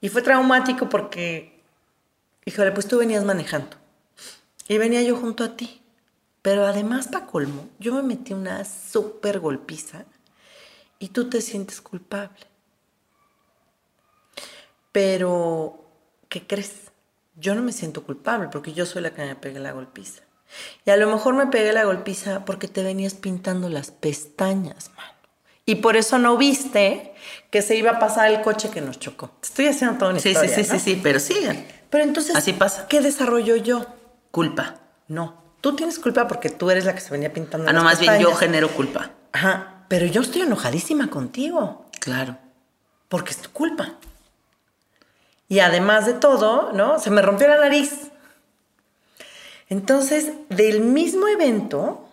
y 0.00 0.08
fue 0.08 0.22
traumático 0.22 0.88
porque, 0.88 1.62
híjole, 2.44 2.72
pues 2.72 2.88
tú 2.88 2.98
venías 2.98 3.24
manejando 3.24 3.76
y 4.66 4.78
venía 4.78 5.02
yo 5.02 5.16
junto 5.16 5.44
a 5.44 5.56
ti, 5.56 5.82
pero 6.42 6.66
además, 6.66 7.08
para 7.08 7.26
colmo, 7.26 7.68
yo 7.78 7.94
me 7.94 8.02
metí 8.02 8.32
una 8.32 8.64
súper 8.64 9.38
golpiza 9.38 10.04
y 10.98 11.08
tú 11.08 11.28
te 11.28 11.40
sientes 11.40 11.80
culpable. 11.80 12.46
Pero, 14.92 15.84
¿qué 16.28 16.46
crees? 16.46 16.90
Yo 17.34 17.54
no 17.54 17.62
me 17.62 17.72
siento 17.72 18.04
culpable 18.04 18.48
porque 18.50 18.72
yo 18.72 18.86
soy 18.86 19.02
la 19.02 19.12
que 19.12 19.24
me 19.24 19.36
pegué 19.36 19.58
la 19.58 19.72
golpiza. 19.72 20.22
Y 20.84 20.90
a 20.90 20.96
lo 20.96 21.10
mejor 21.10 21.34
me 21.34 21.48
pegué 21.48 21.72
la 21.72 21.84
golpiza 21.84 22.44
porque 22.44 22.68
te 22.68 22.82
venías 22.82 23.14
pintando 23.14 23.68
las 23.68 23.90
pestañas, 23.90 24.90
mano. 24.96 25.15
Y 25.66 25.76
por 25.76 25.96
eso 25.96 26.18
no 26.18 26.36
viste 26.36 27.12
que 27.50 27.60
se 27.60 27.74
iba 27.76 27.90
a 27.92 27.98
pasar 27.98 28.30
el 28.30 28.40
coche 28.40 28.70
que 28.70 28.80
nos 28.80 28.98
chocó. 29.00 29.30
Estoy 29.42 29.66
haciendo 29.66 29.98
toda 29.98 30.12
una 30.12 30.20
Sí, 30.20 30.30
historia, 30.30 30.54
sí, 30.54 30.64
sí, 30.64 30.72
¿no? 30.72 30.78
sí, 30.78 30.84
sí, 30.94 31.00
pero 31.02 31.18
sigan. 31.20 31.66
Pero 31.90 32.04
entonces, 32.04 32.36
Así 32.36 32.52
pasa. 32.52 32.86
¿qué 32.88 33.00
desarrollo 33.00 33.56
yo? 33.56 33.84
Culpa. 34.30 34.76
No. 35.08 35.42
Tú 35.60 35.74
tienes 35.74 35.98
culpa 35.98 36.28
porque 36.28 36.50
tú 36.50 36.70
eres 36.70 36.84
la 36.84 36.94
que 36.94 37.00
se 37.00 37.10
venía 37.10 37.32
pintando 37.32 37.68
Ah, 37.68 37.72
no, 37.72 37.82
más 37.82 37.98
bien 37.98 38.18
yo 38.20 38.32
genero 38.34 38.68
culpa. 38.70 39.10
Ajá. 39.32 39.84
Pero 39.88 40.06
yo 40.06 40.20
estoy 40.22 40.42
enojadísima 40.42 41.08
contigo. 41.10 41.86
Claro. 42.00 42.36
porque 43.08 43.32
es 43.32 43.38
tu 43.38 43.50
culpa. 43.50 43.94
Y 45.48 45.58
además 45.60 46.06
de 46.06 46.12
todo, 46.14 46.72
¿no? 46.72 46.98
Se 47.00 47.10
me 47.10 47.22
rompió 47.22 47.48
la 47.48 47.58
nariz. 47.58 48.08
Entonces, 49.68 50.30
del 50.48 50.80
mismo 50.80 51.26
evento, 51.28 52.08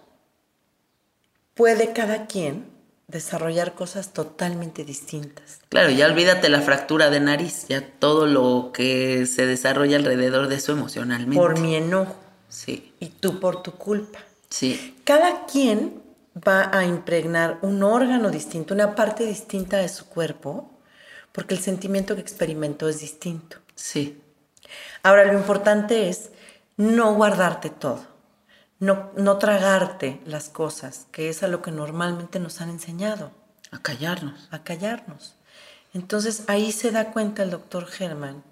puede 1.54 1.94
cada 1.94 2.26
quien 2.26 2.66
desarrollar 3.08 3.74
cosas 3.76 4.14
totalmente 4.14 4.86
distintas. 4.86 5.60
Claro, 5.70 5.90
ya 5.90 6.08
olvídate 6.08 6.50
la 6.50 6.62
fractura 6.62 7.10
de 7.10 7.20
nariz, 7.20 7.68
ya 7.68 7.82
todo 8.00 8.26
lo 8.26 8.72
que 8.74 9.26
se 9.26 9.46
desarrolla 9.46 9.98
alrededor 9.98 10.48
de 10.48 10.56
eso 10.56 10.72
emocionalmente. 10.72 11.36
Por 11.40 11.60
mi 11.60 11.76
enojo 11.76 12.16
Sí, 12.50 12.94
y 13.00 13.08
tú 13.10 13.40
por 13.40 13.64
tu 13.64 13.72
culpa. 13.74 14.20
sí, 14.50 14.96
Cada 15.04 15.46
quien 15.46 16.02
va 16.36 16.70
a 16.76 16.86
impregnar 16.86 17.60
un 17.62 17.84
órgano 17.84 18.30
distinto, 18.30 18.74
una 18.74 18.96
parte 18.96 19.26
distinta 19.26 19.78
de 19.78 19.90
su 19.90 20.06
cuerpo, 20.08 20.70
porque 21.32 21.56
el 21.56 21.60
sentimiento 21.60 22.16
que 22.16 22.22
experimentó 22.22 22.88
es 22.88 23.00
distinto. 23.00 23.58
sí. 23.76 24.20
Ahora, 25.04 25.26
lo 25.26 25.34
importante 25.38 26.10
es 26.10 26.30
no 26.78 27.14
guardarte 27.16 27.70
todo, 27.70 28.06
no, 28.84 29.12
no 29.16 29.38
tragarte 29.38 30.20
las 30.26 30.50
cosas, 30.50 31.08
que 31.14 31.30
es 31.30 31.42
a 31.42 31.48
lo 31.48 31.62
que 31.62 31.72
normalmente 31.72 32.40
nos 32.40 32.60
han 32.60 32.70
enseñado, 32.70 33.32
A 33.72 33.82
callarnos. 33.82 34.50
a 34.52 34.64
callarnos. 34.64 35.36
Entonces 35.94 36.44
ahí 36.48 36.72
se 36.74 36.92
da 36.92 37.12
cuenta 37.14 37.44
el 37.44 37.50
doctor 37.50 37.86
Germán, 37.86 38.44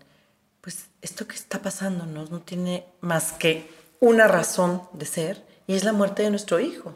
pues 0.62 0.86
esto 1.02 1.28
que 1.28 1.36
está 1.36 1.62
pasándonos 1.62 2.32
no 2.32 2.39
tiene 2.41 2.86
más 3.02 3.34
que 3.34 3.70
una 4.00 4.28
razón 4.28 4.84
de 4.94 5.06
ser 5.06 5.46
y 5.67 5.76
es 5.76 5.84
la 5.84 5.91
muerte 5.91 6.24
de 6.24 6.30
nuestro 6.30 6.62
hijo. 6.62 6.94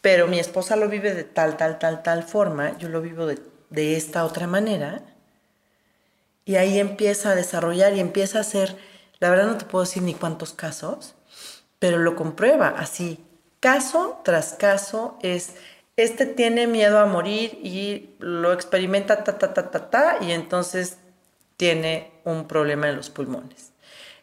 Pero 0.00 0.26
mi 0.26 0.40
esposa 0.40 0.74
lo 0.74 0.88
vive 0.88 1.14
de 1.14 1.24
tal, 1.24 1.56
tal, 1.56 1.78
tal, 1.78 2.02
tal 2.02 2.24
forma, 2.24 2.76
yo 2.78 2.88
lo 2.88 3.00
vivo 3.00 3.26
de, 3.26 3.38
de 3.70 3.96
esta 3.96 4.24
otra 4.24 4.46
manera. 4.48 5.02
Y 6.44 6.56
ahí 6.56 6.78
empieza 6.80 7.30
a 7.30 7.34
desarrollar 7.36 7.94
y 7.94 8.00
empieza 8.00 8.38
a 8.38 8.42
hacer, 8.42 8.76
la 9.20 9.30
verdad 9.30 9.46
no 9.46 9.58
te 9.58 9.64
puedo 9.66 9.84
decir 9.84 10.02
ni 10.02 10.14
cuántos 10.14 10.52
casos, 10.52 11.15
pero 11.78 11.98
lo 11.98 12.16
comprueba 12.16 12.68
así, 12.68 13.24
caso 13.60 14.20
tras 14.24 14.54
caso 14.54 15.18
es, 15.22 15.54
este 15.96 16.26
tiene 16.26 16.66
miedo 16.66 16.98
a 16.98 17.06
morir 17.06 17.58
y 17.62 18.10
lo 18.18 18.52
experimenta 18.52 19.24
ta, 19.24 19.38
ta, 19.38 19.54
ta, 19.54 19.70
ta, 19.70 19.90
ta, 19.90 20.18
y 20.20 20.32
entonces 20.32 20.98
tiene 21.56 22.12
un 22.24 22.46
problema 22.46 22.88
en 22.88 22.96
los 22.96 23.10
pulmones. 23.10 23.72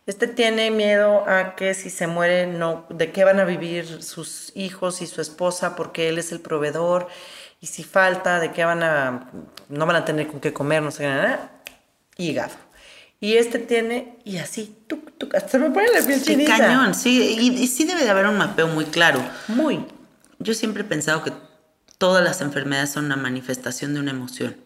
Este 0.05 0.27
tiene 0.27 0.69
miedo 0.69 1.23
a 1.29 1.55
que 1.55 1.73
si 1.73 1.89
se 1.89 2.07
muere, 2.07 2.45
no, 2.45 2.85
de 2.89 3.11
qué 3.11 3.23
van 3.23 3.39
a 3.39 3.45
vivir 3.45 4.03
sus 4.03 4.51
hijos 4.55 5.01
y 5.01 5.07
su 5.07 5.21
esposa 5.21 5.75
porque 5.77 6.09
él 6.09 6.17
es 6.17 6.33
el 6.33 6.41
proveedor 6.41 7.07
y 7.61 7.67
si 7.67 7.83
falta, 7.83 8.41
de 8.41 8.51
qué 8.51 8.65
van 8.65 8.83
a, 8.83 9.31
no 9.69 9.85
van 9.85 9.95
a 9.95 10.03
tener 10.03 10.27
con 10.27 10.41
qué 10.41 10.51
comer, 10.51 10.83
no 10.83 10.91
sé 10.91 11.07
nada, 11.07 11.51
hígado. 12.17 12.62
Y 13.23 13.37
este 13.37 13.57
tiene, 13.57 14.17
y 14.25 14.35
así, 14.39 14.75
tuc, 14.85 15.17
tuc, 15.17 15.33
hasta 15.35 15.47
se 15.51 15.59
me 15.59 15.69
pone 15.71 15.87
la 15.97 16.05
piel 16.05 16.19
Sí, 16.19 16.25
chinita. 16.25 16.57
cañón, 16.57 16.93
sí, 16.93 17.37
y, 17.39 17.53
y 17.63 17.67
sí 17.67 17.85
debe 17.85 18.03
de 18.03 18.09
haber 18.09 18.25
un 18.25 18.37
mapeo 18.37 18.67
muy 18.67 18.83
claro. 18.83 19.23
Muy. 19.47 19.85
Yo 20.39 20.53
siempre 20.53 20.83
he 20.83 20.85
pensado 20.85 21.23
que 21.23 21.31
todas 21.97 22.21
las 22.21 22.41
enfermedades 22.41 22.89
son 22.91 23.05
una 23.05 23.15
manifestación 23.15 23.93
de 23.93 24.01
una 24.01 24.11
emoción, 24.11 24.57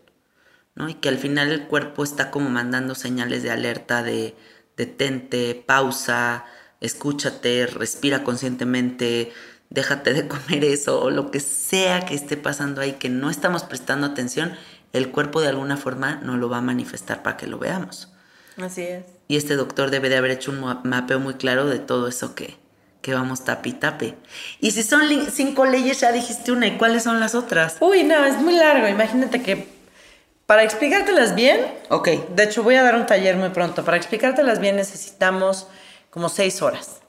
¿no? 0.73 0.89
Y 0.89 0.95
que 0.95 1.07
al 1.07 1.19
final 1.19 1.51
el 1.51 1.67
cuerpo 1.67 2.03
está 2.03 2.31
como 2.31 2.49
mandando 2.49 2.95
señales 2.95 3.43
de 3.43 3.51
alerta 3.51 4.01
de 4.01 4.35
detente, 4.75 5.53
pausa, 5.67 6.43
escúchate, 6.81 7.67
respira 7.67 8.23
conscientemente, 8.23 9.31
déjate 9.69 10.15
de 10.15 10.27
comer 10.27 10.63
eso 10.65 10.99
o 11.03 11.11
lo 11.11 11.29
que 11.29 11.41
sea 11.41 12.05
que 12.07 12.15
esté 12.15 12.37
pasando 12.37 12.81
ahí 12.81 12.93
que 12.93 13.09
no 13.09 13.29
estamos 13.29 13.61
prestando 13.65 14.07
atención, 14.07 14.53
el 14.93 15.11
cuerpo 15.11 15.41
de 15.41 15.49
alguna 15.49 15.77
forma 15.77 16.15
no 16.23 16.37
lo 16.37 16.49
va 16.49 16.57
a 16.57 16.61
manifestar 16.61 17.21
para 17.21 17.37
que 17.37 17.45
lo 17.45 17.59
veamos. 17.59 18.13
Así 18.61 18.81
es. 18.81 19.03
Y 19.27 19.37
este 19.37 19.55
doctor 19.55 19.91
debe 19.91 20.09
de 20.09 20.17
haber 20.17 20.31
hecho 20.31 20.51
un 20.51 20.61
ma- 20.61 20.81
mapeo 20.83 21.19
muy 21.19 21.35
claro 21.35 21.65
de 21.67 21.79
todo 21.79 22.07
eso 22.07 22.33
que, 22.35 22.55
que 23.01 23.13
vamos 23.13 23.43
tapi 23.43 23.73
tape. 23.73 24.15
Y 24.59 24.71
si 24.71 24.83
son 24.83 25.01
cinco 25.31 25.65
leyes, 25.65 25.99
ya 25.99 26.11
dijiste 26.11 26.51
una, 26.51 26.67
¿y 26.67 26.77
cuáles 26.77 27.03
son 27.03 27.19
las 27.19 27.35
otras? 27.35 27.77
Uy, 27.81 28.03
no, 28.03 28.25
es 28.25 28.37
muy 28.37 28.55
largo. 28.55 28.87
Imagínate 28.87 29.41
que 29.43 29.67
para 30.45 30.63
explicártelas 30.63 31.35
bien, 31.35 31.59
Ok, 31.89 32.07
de 32.35 32.43
hecho 32.43 32.63
voy 32.63 32.75
a 32.75 32.83
dar 32.83 32.95
un 32.95 33.05
taller 33.05 33.35
muy 33.35 33.49
pronto. 33.49 33.83
Para 33.83 33.97
explicártelas 33.97 34.59
bien 34.59 34.75
necesitamos 34.77 35.67
como 36.09 36.29
seis 36.29 36.61
horas. 36.61 37.01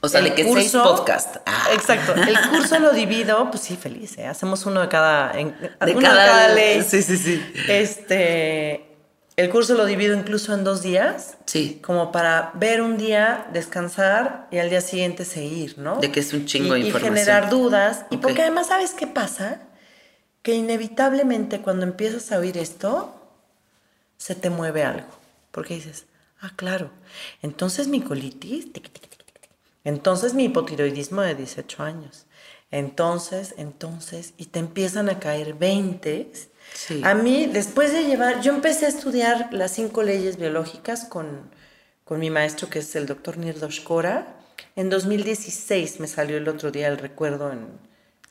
o 0.00 0.08
sea, 0.08 0.20
de 0.22 0.28
El 0.28 0.34
que 0.34 0.44
seis 0.44 0.72
curso- 0.72 0.82
podcast. 0.82 1.36
Ah. 1.46 1.68
Exacto. 1.74 2.14
El 2.14 2.38
curso 2.50 2.78
lo 2.78 2.92
divido, 2.92 3.50
pues 3.50 3.62
sí, 3.64 3.76
feliz, 3.76 4.16
¿eh? 4.18 4.26
Hacemos 4.26 4.64
uno 4.66 4.80
de 4.80 4.88
cada, 4.88 5.38
en- 5.38 5.54
De 5.60 5.92
uno 5.92 6.00
cada, 6.00 6.48
ley. 6.54 6.82
Sí, 6.82 7.02
sí, 7.02 7.16
sí. 7.18 7.42
Este, 7.68 8.85
el 9.36 9.50
curso 9.50 9.74
lo 9.74 9.84
divido 9.84 10.14
incluso 10.16 10.54
en 10.54 10.64
dos 10.64 10.82
días, 10.82 11.36
Sí. 11.44 11.80
como 11.84 12.10
para 12.10 12.52
ver 12.54 12.80
un 12.80 12.96
día, 12.96 13.46
descansar 13.52 14.48
y 14.50 14.58
al 14.58 14.70
día 14.70 14.80
siguiente 14.80 15.24
seguir, 15.24 15.76
¿no? 15.78 15.98
De 16.00 16.10
que 16.10 16.20
es 16.20 16.32
un 16.32 16.46
chingo 16.46 16.72
de 16.74 16.80
Y- 16.80 16.86
información. 16.86 17.16
Y 17.16 17.20
generar 17.20 17.50
dudas. 17.50 18.06
Y 18.10 18.16
porque 18.16 18.42
además, 18.42 18.68
¿sabes 18.68 18.92
qué 18.92 19.06
pasa? 19.06 19.60
Que 20.42 20.54
inevitablemente 20.54 21.60
cuando 21.60 21.84
empiezas 21.84 22.32
a 22.32 22.38
oír 22.38 22.56
esto, 22.56 23.14
se 24.16 24.34
te 24.34 24.48
mueve 24.48 24.84
algo. 24.84 25.08
Porque 25.50 25.74
dices, 25.74 26.06
ah, 26.40 26.52
claro, 26.56 26.90
entonces 27.42 27.88
mi 27.88 28.00
colitis, 28.00 28.72
tiqui, 28.72 28.88
tiqui, 28.90 29.08
tiqui. 29.08 29.24
entonces 29.84 30.34
mi 30.34 30.44
hipotiroidismo 30.44 31.20
de 31.22 31.34
18 31.34 31.82
años, 31.82 32.26
entonces, 32.70 33.54
entonces, 33.58 34.32
y 34.36 34.46
te 34.46 34.58
empiezan 34.58 35.08
a 35.08 35.18
caer 35.20 35.54
20. 35.54 36.30
Sí. 36.74 37.00
A 37.04 37.14
mí, 37.14 37.46
después 37.46 37.92
de 37.92 38.04
llevar, 38.04 38.40
yo 38.42 38.52
empecé 38.52 38.86
a 38.86 38.88
estudiar 38.88 39.48
las 39.52 39.72
cinco 39.72 40.02
leyes 40.02 40.36
biológicas 40.36 41.04
con, 41.04 41.50
con 42.04 42.20
mi 42.20 42.30
maestro, 42.30 42.68
que 42.68 42.80
es 42.80 42.94
el 42.96 43.06
doctor 43.06 43.38
Nirdosh 43.38 43.82
Kora. 43.82 44.36
En 44.76 44.90
2016 44.90 46.00
me 46.00 46.06
salió 46.06 46.36
el 46.36 46.48
otro 46.48 46.70
día 46.70 46.88
el 46.88 46.98
recuerdo 46.98 47.50
en, 47.52 47.66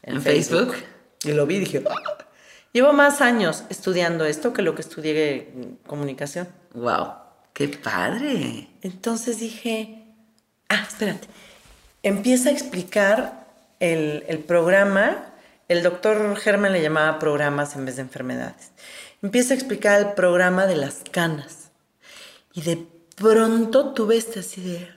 ¿En 0.03 0.21
Facebook? 0.21 0.75
Y 1.23 1.31
lo 1.31 1.45
vi 1.45 1.55
y 1.55 1.59
dije, 1.61 1.83
"Ah". 1.89 2.25
llevo 2.71 2.93
más 2.93 3.21
años 3.21 3.63
estudiando 3.69 4.25
esto 4.25 4.53
que 4.53 4.61
lo 4.61 4.75
que 4.75 4.81
estudié 4.81 5.49
en 5.53 5.79
comunicación. 5.87 6.47
Wow, 6.73 7.13
qué 7.53 7.67
padre. 7.69 8.67
Entonces 8.81 9.39
dije, 9.39 10.03
ah, 10.69 10.85
espérate, 10.87 11.27
empieza 12.03 12.49
a 12.49 12.51
explicar 12.51 13.47
el, 13.79 14.23
el 14.27 14.39
programa, 14.39 15.33
el 15.67 15.83
doctor 15.83 16.35
Germán 16.37 16.73
le 16.73 16.81
llamaba 16.81 17.19
programas 17.19 17.75
en 17.75 17.85
vez 17.85 17.95
de 17.95 18.03
enfermedades, 18.03 18.71
empieza 19.21 19.53
a 19.53 19.57
explicar 19.57 19.99
el 19.99 20.13
programa 20.13 20.65
de 20.65 20.75
las 20.75 21.01
canas. 21.11 21.71
Y 22.53 22.61
de 22.61 22.85
pronto 23.15 23.93
tuve 23.93 24.17
este 24.17 24.39
así 24.41 24.61
de, 24.61 24.89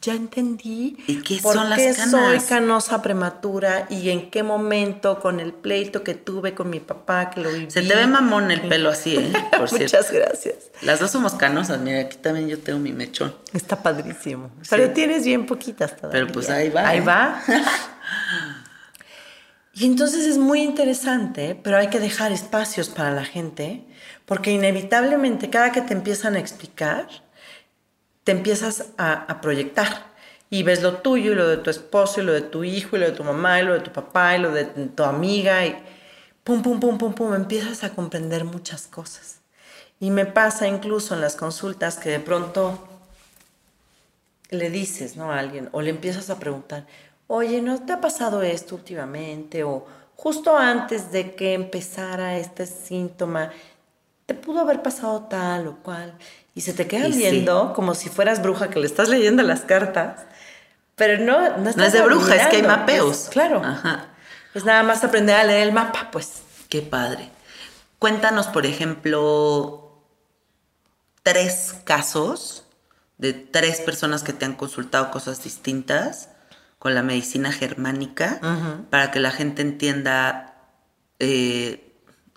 ya 0.00 0.14
entendí 0.14 0.96
¿Y 1.06 1.22
qué 1.22 1.38
por 1.40 1.54
son 1.54 1.68
las 1.70 1.78
qué 1.78 1.94
soy 1.94 2.10
canas? 2.10 2.44
canosa 2.44 3.02
prematura 3.02 3.86
y 3.90 4.10
en 4.10 4.30
qué 4.30 4.42
momento 4.42 5.20
con 5.20 5.38
el 5.38 5.52
pleito 5.52 6.02
que 6.02 6.14
tuve 6.14 6.54
con 6.54 6.70
mi 6.70 6.80
papá 6.80 7.30
que 7.30 7.40
lo 7.40 7.50
viví. 7.52 7.70
Se 7.70 7.82
te 7.82 7.94
ve 7.94 8.06
mamón 8.06 8.50
el 8.50 8.62
pelo 8.62 8.88
así, 8.88 9.16
¿eh? 9.16 9.32
Por. 9.58 9.70
Muchas 9.70 10.10
gracias. 10.10 10.54
Las 10.80 10.98
dos 10.98 11.10
somos 11.10 11.34
canosas, 11.34 11.78
mira, 11.78 12.00
aquí 12.00 12.16
también 12.16 12.48
yo 12.48 12.58
tengo 12.58 12.78
mi 12.80 12.92
mechón. 12.92 13.34
Está 13.52 13.80
padrísimo. 13.82 14.50
Pero 14.70 14.90
tienes 14.90 15.24
bien 15.24 15.46
poquitas 15.46 15.94
todavía. 15.94 16.20
Pero 16.22 16.32
pues 16.32 16.48
ahí 16.50 16.70
va, 16.70 16.88
Ahí 16.88 16.98
¿eh? 16.98 17.02
va. 17.02 17.42
y 19.74 19.86
entonces 19.86 20.26
es 20.26 20.36
muy 20.36 20.60
interesante, 20.60 21.58
pero 21.62 21.78
hay 21.78 21.88
que 21.88 21.98
dejar 21.98 22.30
espacios 22.30 22.90
para 22.90 23.10
la 23.10 23.24
gente, 23.24 23.84
porque 24.26 24.50
inevitablemente 24.50 25.48
cada 25.48 25.72
que 25.72 25.80
te 25.80 25.94
empiezan 25.94 26.36
a 26.36 26.40
explicar, 26.40 27.08
te 28.24 28.32
empiezas 28.32 28.86
a, 28.98 29.40
proyectar. 29.40 30.12
Y 30.50 30.62
ves 30.62 30.82
lo 30.82 30.98
tuyo 30.98 31.32
y 31.32 31.34
lo 31.34 31.48
de 31.48 31.56
tu 31.56 31.70
esposo 31.70 32.20
y 32.20 32.24
lo 32.24 32.34
de 32.34 32.42
tu 32.42 32.62
hijo 32.62 32.96
y 32.96 33.00
lo 33.00 33.06
de 33.06 33.12
tu 33.12 33.24
mamá 33.24 33.60
y 33.60 33.64
lo 33.64 33.72
de 33.72 33.80
tu 33.80 33.90
papá 33.90 34.36
y 34.36 34.40
lo 34.40 34.52
de 34.52 34.64
tu 34.64 35.02
amiga 35.02 35.64
y 35.64 35.82
pum, 36.44 36.62
pum, 36.62 36.78
pum, 36.78 36.98
pum, 36.98 37.14
pum, 37.14 37.34
empiezas 37.34 37.82
a 37.84 37.94
comprender 37.94 38.44
muchas 38.44 38.86
cosas. 38.86 39.40
Y 39.98 40.10
me 40.10 40.26
pasa 40.26 40.68
incluso 40.68 41.14
en 41.14 41.22
las 41.22 41.36
consultas 41.36 41.96
que 41.96 42.10
de 42.10 42.20
pronto 42.20 42.86
le 44.50 44.68
dices, 44.68 45.16
¿no? 45.16 45.32
A 45.32 45.38
alguien, 45.38 45.70
o 45.72 45.80
le 45.80 45.88
empiezas 45.88 46.28
a 46.28 46.38
preguntar, 46.38 46.86
oye, 47.26 47.62
¿no 47.62 47.80
te 47.84 47.92
ha 47.92 48.00
pasado 48.00 48.42
esto 48.42 48.74
últimamente? 48.74 49.64
O 49.64 49.86
justo 50.16 50.56
antes 50.56 51.10
de 51.12 51.34
que 51.34 51.54
empezara 51.54 52.36
este 52.38 52.66
síntoma, 52.66 53.50
¿te 54.26 54.34
pudo 54.34 54.60
haber 54.60 54.82
pasado 54.82 55.24
tal 55.24 55.66
o 55.68 55.76
cual? 55.82 56.14
Y 56.54 56.60
se 56.60 56.72
te 56.74 56.86
sí. 57.12 57.18
viendo 57.18 57.72
como 57.74 57.94
si 57.94 58.08
fueras 58.10 58.42
bruja 58.42 58.68
que 58.70 58.78
le 58.78 58.86
estás 58.86 59.08
leyendo 59.08 59.42
las 59.42 59.60
cartas, 59.62 60.20
pero 60.96 61.22
no, 61.24 61.56
no, 61.58 61.72
No 61.74 61.84
es 61.84 61.92
de 61.92 62.02
bruja, 62.02 62.36
es 62.36 62.46
que 62.48 62.56
hay 62.56 62.62
mapeos. 62.62 63.24
es- 63.24 63.28
claro. 63.30 63.62
Ajá. 63.64 64.08
Es 64.54 64.64
nada 64.64 64.82
más 64.82 65.02
aprender 65.02 65.34
a 65.36 65.44
leer 65.44 65.66
el 65.68 65.72
mapa, 65.72 66.10
pues. 66.12 66.42
Qué 66.68 66.82
padre. 66.82 67.30
Cuéntanos, 67.98 68.48
por 68.48 68.66
ejemplo, 68.66 70.02
tres 71.22 71.74
casos 71.84 72.64
de 73.18 73.32
tres 73.32 73.80
personas 73.80 74.22
que 74.22 74.32
te 74.32 74.44
han 74.44 74.54
consultado 74.54 75.10
cosas 75.10 75.42
distintas 75.44 76.28
con 76.82 76.96
la 76.96 77.04
medicina 77.04 77.52
germánica 77.52 78.40
para 78.90 79.12
que 79.12 79.20
la 79.20 79.30
gente 79.30 79.62
entienda 79.62 80.56
eh, 81.20 81.92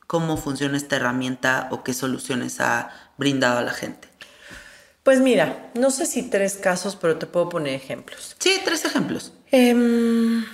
cómo 0.05 0.37
funciona 0.37 0.77
esta 0.77 0.97
herramienta 0.97 1.67
o 1.71 1.83
qué 1.83 1.95
soluciones 1.95 2.59
ha 2.59 2.91
brindado 3.17 3.57
a 3.57 3.63
la 3.63 3.71
gente. 3.73 4.07
Pues 5.01 5.19
mira, 5.19 5.71
no 5.73 5.89
sé 5.89 6.05
si 6.05 6.29
tres 6.29 6.57
casos, 6.57 6.95
pero 6.95 7.17
te 7.17 7.25
puedo 7.25 7.49
poner 7.49 7.73
ejemplos. 7.73 8.35
Sí, 8.37 8.61
tres 8.63 8.85
ejemplos. 8.85 9.33
Em, 9.49 10.45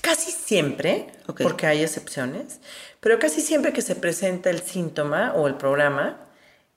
casi 0.00 0.30
siempre, 0.30 1.12
porque 1.26 1.66
hay 1.66 1.82
excepciones, 1.82 2.60
pero 3.00 3.18
casi 3.18 3.40
siempre 3.40 3.72
que 3.72 3.82
se 3.82 3.96
presenta 3.96 4.50
el 4.50 4.60
síntoma 4.60 5.32
o 5.34 5.48
el 5.48 5.56
programa 5.56 6.16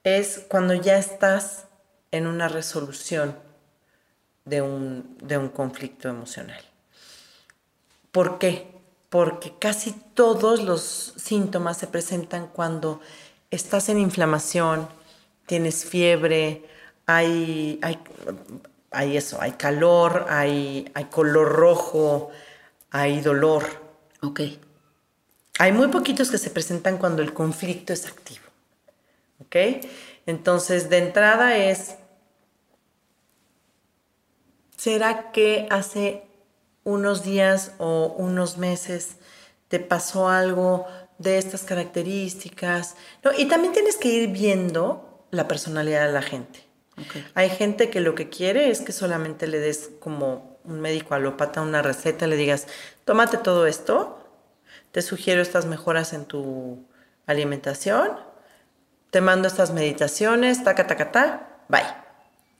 es 0.04 0.43
cuando 0.50 0.74
ya 0.74 0.98
estás 0.98 1.65
en 2.10 2.26
una 2.26 2.48
resolución 2.48 3.38
de 4.45 4.62
un, 4.62 5.17
de 5.21 5.38
un 5.38 5.49
conflicto 5.49 6.10
emocional. 6.10 6.62
¿Por 8.12 8.38
qué? 8.39 8.67
Porque 9.10 9.53
casi 9.58 9.91
todos 10.13 10.62
los 10.63 11.13
síntomas 11.17 11.77
se 11.77 11.88
presentan 11.88 12.47
cuando 12.47 13.01
estás 13.51 13.89
en 13.89 13.99
inflamación, 13.99 14.88
tienes 15.45 15.86
fiebre, 15.86 16.65
hay, 17.06 17.79
hay, 17.82 17.99
hay 18.91 19.17
eso, 19.17 19.41
hay 19.41 19.53
calor, 19.53 20.27
hay, 20.29 20.89
hay 20.93 21.06
color 21.06 21.51
rojo, 21.51 22.32
hay 22.91 23.21
dolor. 23.21 23.63
Ok. 24.21 24.41
Hay 25.60 25.71
muy 25.71 25.88
poquitos 25.88 26.32
que 26.32 26.38
se 26.38 26.49
presentan 26.49 26.97
cuando 26.97 27.21
el 27.21 27.34
conflicto 27.34 27.93
es 27.93 28.06
activo. 28.06 28.45
¿Ok? 29.39 29.56
Entonces, 30.25 30.89
de 30.89 30.99
entrada 30.99 31.58
es, 31.58 31.95
¿será 34.84 35.32
que 35.32 35.65
hace 35.69 36.24
unos 36.84 37.24
días 37.24 37.72
o 37.78 38.13
unos 38.17 38.58
meses 38.58 39.15
te 39.69 39.80
pasó 39.80 40.28
algo 40.28 40.86
de 41.19 41.38
estas 41.38 41.63
características? 41.63 42.98
No, 43.24 43.32
y 43.32 43.46
también 43.46 43.72
tienes 43.72 43.96
que 43.96 44.10
ir 44.10 44.28
viendo 44.28 45.26
la 45.32 45.48
personalidad 45.48 46.06
de 46.06 46.12
la 46.12 46.22
gente. 46.22 46.65
Hay 47.34 47.50
gente 47.50 47.89
que 47.89 48.02
lo 48.02 48.13
que 48.13 48.28
quiere 48.28 48.69
es 48.69 48.82
que 48.82 48.91
solamente 48.91 49.48
le 49.48 49.60
des 49.60 49.89
como 50.02 50.60
un 50.65 50.82
médico 50.82 51.15
alópata 51.15 51.62
una 51.62 51.82
receta, 51.82 52.28
le 52.28 52.36
digas, 52.36 52.67
tómate 53.06 53.38
todo 53.38 53.67
esto, 53.67 54.19
te 54.91 55.02
sugiero 55.02 55.41
estas 55.41 55.65
mejoras 55.65 56.12
en 56.12 56.26
tu 56.26 56.86
alimentación, 57.26 58.12
te 59.12 59.22
mando 59.22 59.48
estas 59.48 59.72
meditaciones, 59.72 60.62
taca, 60.62 60.88
taca, 60.88 61.13
ta, 61.13 61.63
bye. 61.69 61.82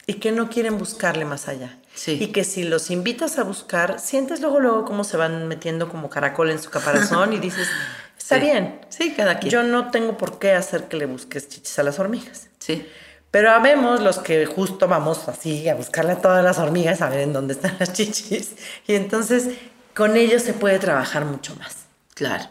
Y 0.08 0.16
que 0.16 0.32
no 0.32 0.50
quieren 0.50 0.78
buscarle 0.78 1.26
más 1.26 1.50
allá. 1.50 1.78
Sí. 1.96 2.18
Y 2.20 2.28
que 2.28 2.44
si 2.44 2.64
los 2.64 2.90
invitas 2.90 3.38
a 3.38 3.44
buscar, 3.44 4.00
sientes 4.00 4.42
luego, 4.42 4.60
luego 4.60 4.86
cómo 4.86 5.04
se 5.04 5.16
van 5.18 5.48
metiendo 5.48 5.90
como 5.90 6.10
caracol 6.10 6.50
en 6.50 6.60
su 6.62 6.70
caparazón 6.70 7.34
y 7.34 7.40
dices, 7.40 7.68
está 8.18 8.36
Sí. 8.38 8.42
bien. 8.42 8.82
Sí, 8.90 9.14
cada 9.16 9.40
quien. 9.40 9.52
Yo 9.52 9.64
no 9.64 9.92
tengo 9.92 10.18
por 10.18 10.40
qué 10.40 10.54
hacer 10.54 10.86
que 10.88 10.98
le 10.98 11.06
busques 11.06 11.48
chichis 11.50 11.78
a 11.80 11.84
las 11.84 12.00
hormigas. 12.00 12.48
Sí. 12.60 12.88
Pero 13.32 13.52
habemos 13.52 14.00
los 14.02 14.20
que 14.20 14.46
justo 14.46 14.88
vamos 14.88 15.28
así 15.28 15.68
a 15.70 15.76
buscarle 15.76 16.14
a 16.14 16.22
todas 16.22 16.44
las 16.44 16.60
hormigas 16.60 17.02
a 17.02 17.10
ver 17.10 17.20
en 17.22 17.34
dónde 17.34 17.54
están 17.54 17.76
las 17.80 17.94
chichis. 17.94 18.52
Y 18.88 18.94
entonces 18.96 19.50
con 19.96 20.16
ellos 20.18 20.42
se 20.44 20.54
puede 20.54 20.80
trabajar 20.80 21.26
mucho 21.26 21.56
más. 21.56 21.78
Claro. 22.16 22.46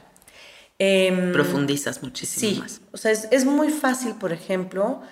Em, 0.78 1.32
Profundizas 1.32 2.02
muchísimo 2.02 2.52
sí, 2.54 2.60
más. 2.60 2.80
o 2.92 2.96
sea, 2.96 3.12
es, 3.12 3.28
es 3.30 3.44
muy 3.44 3.68
fácil, 3.70 4.14
por 4.16 4.32
ejemplo, 4.32 5.02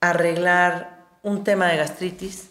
arreglar 0.00 1.04
un 1.22 1.44
tema 1.44 1.66
de 1.68 1.76
gastritis. 1.78 2.48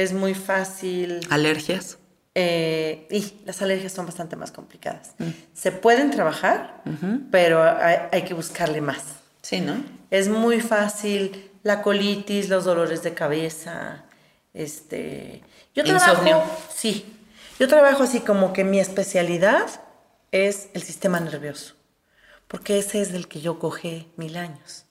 Es 0.00 0.12
muy 0.12 0.34
fácil. 0.34 1.20
¿Alergias? 1.30 1.98
eh, 2.34 3.06
y 3.10 3.44
las 3.44 3.60
alergias 3.60 3.92
son 3.92 4.06
bastante 4.06 4.36
más 4.36 4.52
complicadas. 4.52 5.14
Se 5.52 5.72
pueden 5.72 6.10
trabajar, 6.10 6.82
pero 7.30 7.62
hay, 7.62 7.96
hay 8.12 8.22
que 8.22 8.34
buscarle 8.34 8.80
más. 8.80 9.02
Sí, 9.42 9.60
¿no? 9.60 9.82
Es 10.10 10.28
muy 10.28 10.60
fácil 10.60 11.50
la 11.62 11.82
colitis, 11.82 12.48
los 12.48 12.64
dolores 12.64 13.02
de 13.02 13.14
cabeza, 13.14 14.04
este... 14.54 15.42
Yo 15.74 15.82
Insomnio. 15.84 16.38
trabajo, 16.38 16.58
sí, 16.74 17.16
yo 17.58 17.68
trabajo 17.68 18.02
así 18.04 18.20
como 18.20 18.52
que 18.52 18.64
mi 18.64 18.80
especialidad 18.80 19.66
es 20.32 20.68
el 20.74 20.82
sistema 20.82 21.20
nervioso, 21.20 21.74
porque 22.48 22.78
ese 22.78 23.00
es 23.00 23.12
del 23.12 23.28
que 23.28 23.40
yo 23.40 23.58
cogí 23.58 24.10
mil 24.16 24.36
años. 24.36 24.86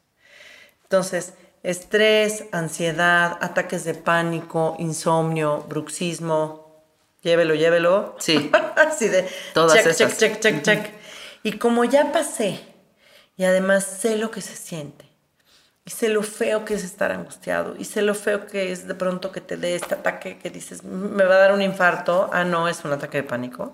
Entonces, 0.83 1.33
estrés, 1.69 2.45
ansiedad, 2.51 3.37
ataques 3.41 3.83
de 3.85 3.93
pánico, 3.95 4.75
insomnio, 4.79 5.65
bruxismo, 5.67 6.83
llévelo, 7.21 7.55
llévelo. 7.55 8.15
Sí. 8.19 8.51
Así 8.75 9.07
de 9.09 9.27
Todas 9.53 9.73
check, 9.73 9.85
esas. 9.87 9.97
check, 9.97 10.17
check, 10.17 10.39
check, 10.39 10.61
check. 10.63 10.93
Y 11.43 11.53
como 11.57 11.85
ya 11.85 12.11
pasé, 12.11 12.59
y 13.37 13.43
además 13.45 13.85
sé 13.85 14.17
lo 14.17 14.31
que 14.31 14.41
se 14.41 14.55
siente, 14.55 15.05
y 15.85 15.91
sé 15.91 16.09
lo 16.09 16.23
feo 16.23 16.65
que 16.65 16.73
es 16.75 16.83
estar 16.83 17.11
angustiado, 17.11 17.75
y 17.77 17.85
sé 17.85 18.01
lo 18.01 18.15
feo 18.15 18.45
que 18.47 18.71
es 18.71 18.87
de 18.87 18.95
pronto 18.95 19.31
que 19.31 19.41
te 19.41 19.57
dé 19.57 19.75
este 19.75 19.95
ataque 19.95 20.37
que 20.39 20.49
dices, 20.49 20.83
me 20.83 21.23
va 21.25 21.35
a 21.35 21.39
dar 21.39 21.53
un 21.53 21.61
infarto, 21.61 22.29
ah, 22.33 22.43
no, 22.43 22.67
es 22.67 22.83
un 22.85 22.91
ataque 22.93 23.17
de 23.19 23.23
pánico. 23.23 23.73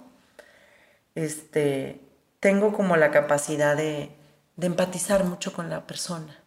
Este, 1.16 2.02
tengo 2.40 2.74
como 2.74 2.98
la 2.98 3.12
capacidad 3.12 3.76
de, 3.78 4.12
de 4.56 4.68
empatizar 4.68 5.24
mucho 5.24 5.54
con 5.54 5.70
la 5.70 5.88
persona. 5.88 6.45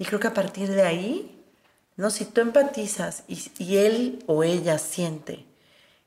Y 0.00 0.04
creo 0.06 0.18
que 0.18 0.26
a 0.28 0.34
partir 0.34 0.68
de 0.72 0.82
ahí, 0.82 1.38
¿no? 1.96 2.10
Si 2.10 2.24
tú 2.24 2.40
empatizas 2.40 3.22
y, 3.28 3.38
y 3.58 3.76
él 3.76 4.24
o 4.26 4.42
ella 4.42 4.78
siente 4.78 5.44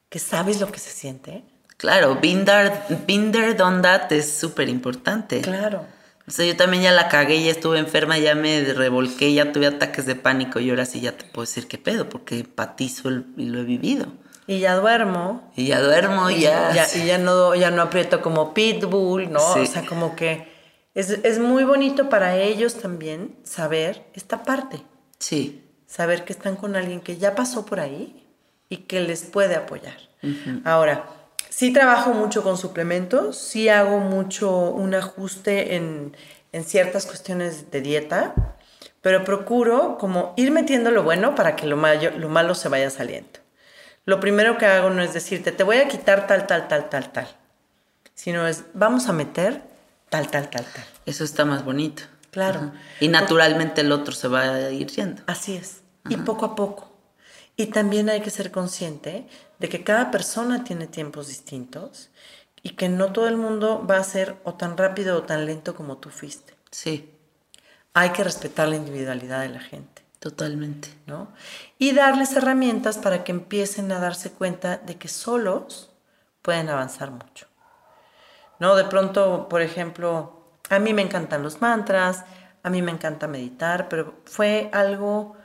que 0.10 0.20
sabes 0.20 0.60
lo 0.60 0.70
que 0.72 0.80
se 0.80 0.90
siente, 0.90 1.44
Claro, 1.78 2.18
been 2.22 2.46
there, 2.46 3.54
done 3.56 3.82
that 3.82 4.12
es 4.12 4.32
súper 4.38 4.70
importante. 4.70 5.42
claro. 5.42 5.86
O 6.26 6.32
sea, 6.32 6.46
yo 6.46 6.56
también 6.56 6.84
ya 6.84 6.92
la 6.94 7.10
cagué, 7.10 7.44
ya 7.44 7.52
estuve 7.52 7.78
enferma, 7.80 8.18
ya 8.18 8.34
me 8.34 8.64
revolqué, 8.74 9.34
ya 9.34 9.52
tuve 9.52 9.68
ataques 9.68 10.06
de 10.06 10.16
pánico 10.16 10.62
y 10.62 10.70
ahora 10.70 10.86
sí 10.86 11.02
ya 11.02 11.12
te 11.18 11.26
puedo 11.26 11.46
decir 11.46 11.68
qué 11.68 11.78
pedo, 11.78 12.08
porque 12.08 12.40
empatizo 12.40 13.10
el- 13.10 13.26
y 13.36 13.46
lo 13.48 13.60
he 13.60 13.64
vivido. 13.66 14.06
Y 14.48 14.60
ya 14.60 14.76
duermo. 14.78 15.52
Y 15.58 15.68
ya 15.68 15.82
duermo, 15.82 16.30
y 16.30 16.40
ya. 16.42 16.74
ya- 16.74 16.88
y 16.98 17.06
ya 17.08 17.18
no, 17.18 17.54
ya 17.56 17.70
no 17.72 17.82
aprieto 17.82 18.22
como 18.22 18.54
pitbull, 18.54 19.30
¿no? 19.30 19.42
Sí. 19.54 19.60
O 19.60 19.66
sea, 19.66 19.86
como 19.86 20.16
que 20.16 20.53
es, 20.96 21.10
es 21.10 21.40
muy 21.40 21.64
bonito 21.64 22.10
para 22.10 22.38
ellos 22.38 22.76
también 22.76 23.36
saber 23.44 24.06
esta 24.14 24.44
parte. 24.44 24.84
Sí, 25.20 25.64
saber 25.88 26.26
que 26.26 26.34
están 26.34 26.56
con 26.56 26.76
alguien 26.76 27.02
que 27.02 27.18
ya 27.18 27.36
pasó 27.36 27.66
por 27.66 27.80
ahí 27.80 28.26
y 28.70 28.78
que 28.78 29.00
les 29.02 29.24
puede 29.24 29.56
apoyar. 29.56 29.98
Ahora, 30.64 31.06
sí 31.50 31.74
trabajo 31.74 32.14
mucho 32.14 32.44
con 32.44 32.58
suplementos, 32.58 33.38
sí 33.38 33.70
hago 33.70 34.00
mucho 34.00 34.52
un 34.70 34.96
ajuste 34.96 35.76
en, 35.76 36.16
en 36.52 36.64
ciertas 36.64 37.06
cuestiones 37.06 37.72
de 37.72 37.82
dieta, 37.82 38.34
pero 39.02 39.24
procuro 39.26 39.98
como 39.98 40.34
ir 40.38 40.52
metiendo 40.52 40.92
lo 40.92 41.04
bueno 41.04 41.36
para 41.36 41.56
que 41.56 41.68
lo, 41.68 41.76
mayo- 41.76 42.12
lo 42.18 42.30
malo 42.30 42.56
se 42.56 42.70
vaya 42.70 42.90
saliendo. 42.90 43.40
Lo 44.06 44.20
primero 44.20 44.58
que 44.58 44.66
hago 44.66 44.90
no 44.90 45.02
es 45.02 45.14
decirte, 45.14 45.52
te 45.52 45.64
voy 45.64 45.78
a 45.78 45.88
quitar 45.88 46.26
tal, 46.28 46.48
tal, 46.48 46.68
tal, 46.68 46.90
tal, 46.90 47.12
tal, 47.12 47.28
sino 48.14 48.48
es, 48.48 48.64
vamos 48.74 49.08
a 49.08 49.14
meter 49.14 49.62
tal, 50.14 50.30
tal, 50.30 50.48
tal, 50.52 50.64
tal. 50.64 50.86
eso 51.08 51.24
está 51.24 51.44
más 51.44 51.66
bonito. 51.66 52.04
Claro. 52.30 52.60
Ajá. 52.60 52.74
Y 53.00 53.08
naturalmente 53.08 53.82
el 53.82 53.92
otro 53.92 54.14
se 54.14 54.28
va 54.28 54.42
a 54.42 54.70
ir 54.70 54.86
yendo. 54.92 55.24
Así 55.26 55.56
es. 55.56 55.82
Y 56.08 56.18
poco 56.18 56.46
a 56.46 56.56
poco. 56.56 56.92
Y 57.56 57.68
también 57.68 58.12
hay 58.12 58.22
que 58.22 58.30
ser 58.30 58.52
consciente 58.52 59.28
de 59.58 59.70
que 59.70 59.84
cada 59.84 60.12
persona 60.12 60.64
tiene 60.64 60.86
tiempos 60.86 61.30
distintos 61.30 62.12
y 62.62 62.72
que 62.76 62.90
no 62.90 63.12
todo 63.12 63.28
el 63.28 63.38
mundo 63.38 63.88
va 63.90 63.98
a 63.98 64.04
ser 64.04 64.36
o 64.44 64.54
tan 64.54 64.78
rápido 64.78 65.18
o 65.18 65.24
tan 65.24 65.48
lento 65.48 65.74
como 65.74 65.98
tú 65.98 66.10
fuiste. 66.12 66.54
Sí, 66.70 67.10
Hay 67.96 68.10
que 68.12 68.24
respetar 68.24 68.68
la 68.68 68.76
individualidad 68.76 69.42
de 69.42 69.50
la 69.50 69.62
gente, 69.62 70.04
totalmente. 70.20 70.90
¿no? 71.08 71.34
Y 71.80 71.94
darles 71.94 72.34
herramientas 72.34 73.00
para 73.00 73.24
que 73.24 73.32
empiecen 73.32 73.92
a 73.92 74.00
darse 74.00 74.32
cuenta 74.32 74.78
de 74.78 74.96
que 74.96 75.08
solos 75.08 75.90
pueden 76.44 76.70
avanzar 76.70 77.10
mucho. 77.10 77.48
¿No? 78.64 78.78
De 78.78 78.86
pronto, 78.86 79.50
por 79.50 79.62
ejemplo, 79.62 80.40
a 80.70 80.80
mí 80.80 80.94
me 80.94 81.02
encantan 81.02 81.44
los 81.44 81.60
mantras, 81.60 82.24
a 82.64 82.70
mí 82.70 82.82
me 82.82 82.94
encanta 82.94 83.28
meditar, 83.28 83.90
pero 83.90 84.22
fue 84.24 84.70
algo 84.72 85.36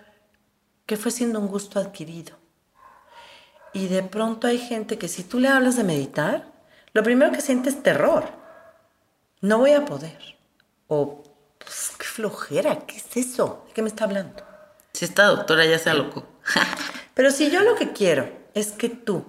que 0.87 0.97
fue 0.97 1.11
siendo 1.11 1.41
un 1.41 1.49
gusto 1.49 1.81
adquirido. 1.81 2.37
Y 3.73 3.89
de 3.89 4.05
pronto 4.05 4.47
hay 4.47 4.59
gente 4.59 4.99
que 4.99 5.09
si 5.09 5.25
tú 5.25 5.41
le 5.41 5.49
hablas 5.49 5.77
de 5.77 5.83
meditar, 5.83 6.45
lo 6.93 7.03
primero 7.03 7.33
que 7.33 7.41
siente 7.41 7.71
es 7.71 7.83
terror. 7.83 8.23
No 9.41 9.59
voy 9.59 9.73
a 9.73 9.85
poder. 9.85 10.37
O, 10.87 11.25
pues, 11.59 11.95
qué 11.99 12.05
flojera, 12.05 12.87
¿qué 12.87 12.99
es 12.99 13.17
eso? 13.17 13.65
¿De 13.67 13.73
qué 13.73 13.83
me 13.83 13.89
está 13.89 14.05
hablando? 14.05 14.45
Si 14.93 15.05
esta 15.05 15.25
doctora 15.25 15.65
ya 15.65 15.81
se 15.81 15.91
alocó. 15.91 16.25
Pero 17.15 17.33
si 17.33 17.51
yo 17.51 17.63
lo 17.63 17.75
que 17.75 17.93
quiero 17.93 18.31
es 18.55 18.71
que 18.71 18.89
tú 18.89 19.25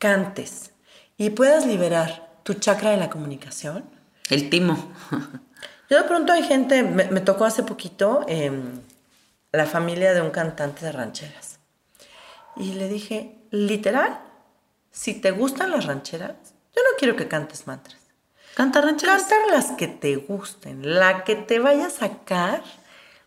cantes 0.00 0.72
y 1.16 1.30
puedas 1.30 1.66
liberar 1.66 2.27
tu 2.48 2.54
chakra 2.54 2.92
de 2.92 2.96
la 2.96 3.10
comunicación, 3.10 3.84
El 4.30 4.48
timo. 4.48 4.90
yo 5.90 5.98
de 5.98 6.04
pronto 6.04 6.32
hay 6.32 6.42
gente, 6.42 6.82
me, 6.82 7.04
me 7.10 7.20
tocó 7.20 7.44
hace 7.44 7.62
poquito 7.62 8.24
em, 8.26 8.80
la 9.52 9.66
familia 9.66 10.14
de 10.14 10.22
un 10.22 10.30
cantante 10.30 10.82
de 10.86 10.92
rancheras. 10.92 11.58
Y 12.56 12.72
le 12.72 12.88
dije, 12.88 13.36
literal, 13.50 14.18
si 14.90 15.12
te 15.12 15.30
gustan 15.30 15.72
las 15.72 15.84
rancheras, 15.84 16.36
yo 16.74 16.80
no 16.84 16.96
quiero 16.98 17.16
que 17.16 17.28
cantes 17.28 17.66
mantras. 17.66 17.98
Canta 18.54 18.80
rancheras. 18.80 19.24
Cantar 19.24 19.50
las 19.50 19.72
que 19.72 19.86
te 19.86 20.16
gusten, 20.16 20.98
la 20.98 21.24
que 21.24 21.36
te 21.36 21.58
vaya 21.58 21.88
a 21.88 21.90
sacar 21.90 22.62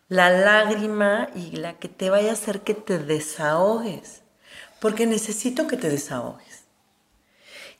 la 0.08 0.30
lágrima 0.30 1.28
y 1.36 1.52
la 1.52 1.74
que 1.74 1.88
te 1.88 2.10
vaya 2.10 2.30
a 2.30 2.32
hacer 2.32 2.62
que 2.62 2.74
te 2.74 2.98
desahogues. 2.98 4.22
Porque 4.80 5.06
necesito 5.06 5.68
que 5.68 5.76
te 5.76 5.90
desahogues. 5.90 6.51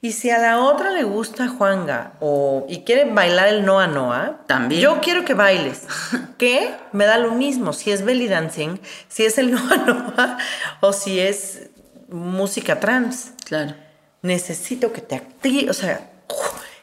Y 0.04 0.10
si 0.12 0.30
a 0.30 0.38
la 0.38 0.60
otra 0.60 0.90
le 0.90 1.04
gusta 1.04 1.46
Juanga 1.46 2.14
o, 2.18 2.66
y 2.68 2.80
quiere 2.80 3.04
bailar 3.04 3.46
el 3.46 3.64
Noa 3.64 3.86
Noa, 3.86 4.40
También. 4.48 4.80
yo 4.82 5.00
quiero 5.00 5.24
que 5.24 5.34
bailes. 5.34 5.82
que 6.38 6.74
me 6.90 7.04
da 7.06 7.18
lo 7.18 7.30
mismo 7.30 7.72
si 7.72 7.92
es 7.92 8.04
belly 8.04 8.26
dancing, 8.26 8.80
si 9.08 9.24
es 9.24 9.38
el 9.38 9.50
Noa 9.52 9.76
Noa 9.76 10.38
o 10.80 10.92
si 10.92 11.20
es 11.20 11.68
música 12.08 12.80
trans 12.80 13.32
Claro. 13.44 13.74
necesito 14.22 14.92
que 14.92 15.02
te 15.02 15.14
actives, 15.14 15.70
o 15.70 15.74
sea, 15.74 16.10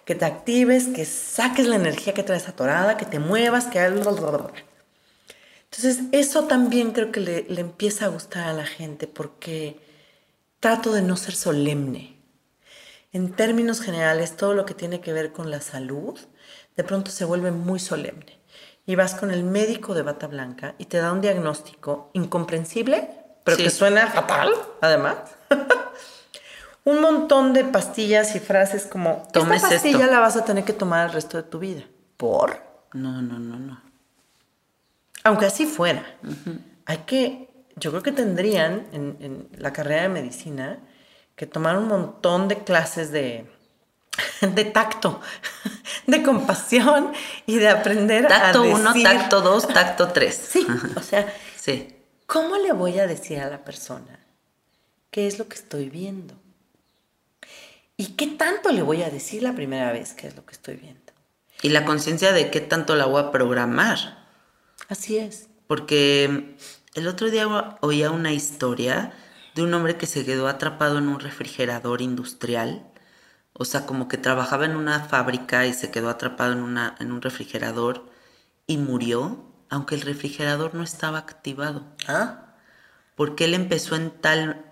que 0.05 0.15
te 0.15 0.23
actives, 0.25 0.87
que 0.87 1.03
saques 1.03 1.67
la 1.67 1.75
energía 1.75 2.13
que 2.13 2.23
traes 2.23 2.47
atorada, 2.47 2.95
que 2.95 3.05
te 3.05 3.19
muevas, 3.19 3.67
que... 3.67 3.79
Entonces, 3.79 4.29
eso 6.13 6.45
también 6.45 6.91
creo 6.91 7.11
que 7.11 7.19
le, 7.19 7.43
le 7.49 7.59
empieza 7.61 8.05
a 8.05 8.07
gustar 8.07 8.47
a 8.47 8.53
la 8.53 8.65
gente 8.65 9.07
porque 9.07 9.77
trato 10.59 10.93
de 10.93 11.01
no 11.01 11.17
ser 11.17 11.35
solemne. 11.35 12.18
En 13.11 13.31
términos 13.33 13.81
generales, 13.81 14.37
todo 14.37 14.53
lo 14.53 14.65
que 14.65 14.73
tiene 14.73 15.01
que 15.01 15.13
ver 15.13 15.31
con 15.31 15.49
la 15.49 15.61
salud, 15.61 16.19
de 16.75 16.83
pronto 16.83 17.09
se 17.11 17.25
vuelve 17.25 17.51
muy 17.51 17.79
solemne. 17.79 18.37
Y 18.85 18.95
vas 18.95 19.15
con 19.15 19.31
el 19.31 19.43
médico 19.43 19.93
de 19.93 20.01
bata 20.03 20.27
blanca 20.27 20.75
y 20.77 20.85
te 20.85 20.97
da 20.97 21.11
un 21.11 21.21
diagnóstico 21.21 22.09
incomprensible, 22.13 23.09
pero 23.43 23.57
Sí. 23.57 23.63
que 23.63 23.69
suena 23.69 24.07
fatal, 24.07 24.51
además. 24.81 25.15
un 26.85 27.01
montón 27.01 27.53
de 27.53 27.65
pastillas 27.65 28.35
y 28.35 28.39
frases 28.39 28.85
como, 28.85 29.27
Tomes 29.33 29.57
esta 29.63 29.69
pastilla 29.75 29.99
esto". 30.05 30.11
la 30.11 30.19
vas 30.19 30.35
a 30.37 30.45
tener 30.45 30.63
que 30.63 30.73
tomar 30.73 31.07
el 31.07 31.13
resto 31.13 31.37
de 31.37 31.43
tu 31.43 31.59
vida. 31.59 31.83
¿Por? 32.17 32.57
No, 32.93 33.21
no, 33.21 33.37
no, 33.39 33.57
no. 33.59 33.81
Aunque 35.23 35.45
así 35.45 35.65
fuera. 35.65 36.03
Hay 36.85 36.97
que, 36.99 37.49
yo 37.75 37.91
creo 37.91 38.01
que 38.03 38.11
tendrían 38.11 38.87
en, 38.91 39.17
en 39.19 39.49
la 39.57 39.71
carrera 39.73 40.03
de 40.03 40.09
medicina 40.09 40.79
que 41.39 41.47
tomar 41.47 41.77
un 41.77 41.87
montón 41.87 42.49
de 42.49 42.65
clases 42.65 43.11
de, 43.13 43.45
de 44.41 44.65
tacto, 44.65 45.21
de 46.05 46.21
compasión 46.21 47.13
y 47.45 47.55
de 47.55 47.69
aprender 47.69 48.27
Tacto 48.27 48.59
a 48.63 48.67
1, 48.67 48.93
decir... 48.93 49.03
tacto 49.03 49.39
2, 49.39 49.67
tacto 49.69 50.09
3. 50.09 50.35
Sí, 50.35 50.67
o 50.97 51.01
sea, 51.01 51.33
Sí. 51.55 51.95
¿cómo 52.25 52.57
le 52.57 52.73
voy 52.73 52.99
a 52.99 53.07
decir 53.07 53.39
a 53.39 53.49
la 53.49 53.63
persona 53.63 54.19
qué 55.11 55.27
es 55.27 55.39
lo 55.39 55.47
que 55.47 55.55
estoy 55.55 55.89
viendo? 55.89 56.33
¿Y 57.95 58.07
qué 58.17 58.27
tanto 58.27 58.73
le 58.73 58.81
voy 58.81 59.03
a 59.03 59.09
decir 59.09 59.41
la 59.41 59.53
primera 59.53 59.93
vez 59.93 60.13
qué 60.13 60.27
es 60.27 60.35
lo 60.35 60.45
que 60.45 60.51
estoy 60.51 60.75
viendo? 60.75 61.13
Y 61.61 61.69
la 61.69 61.85
conciencia 61.85 62.33
de 62.33 62.49
qué 62.51 62.59
tanto 62.59 62.97
la 62.97 63.05
voy 63.05 63.21
a 63.23 63.31
programar. 63.31 64.25
Así 64.89 65.17
es. 65.17 65.47
Porque 65.67 66.57
el 66.95 67.07
otro 67.07 67.29
día 67.29 67.77
oía 67.79 68.11
una 68.11 68.33
historia 68.33 69.13
de 69.55 69.63
un 69.63 69.73
hombre 69.73 69.97
que 69.97 70.05
se 70.05 70.25
quedó 70.25 70.47
atrapado 70.47 70.97
en 70.97 71.07
un 71.07 71.19
refrigerador 71.19 72.01
industrial. 72.01 72.85
O 73.53 73.65
sea, 73.65 73.85
como 73.85 74.07
que 74.07 74.17
trabajaba 74.17 74.65
en 74.65 74.75
una 74.75 75.01
fábrica 75.01 75.65
y 75.65 75.73
se 75.73 75.91
quedó 75.91 76.09
atrapado 76.09 76.53
en, 76.53 76.59
una, 76.59 76.95
en 76.99 77.11
un 77.11 77.21
refrigerador 77.21 78.09
y 78.67 78.77
murió, 78.77 79.45
aunque 79.69 79.95
el 79.95 80.01
refrigerador 80.01 80.75
no 80.75 80.83
estaba 80.83 81.17
activado. 81.17 81.85
¿Ah? 82.07 82.55
Porque 83.15 83.45
él 83.45 83.53
empezó 83.53 83.95
en 83.95 84.11
tal 84.11 84.65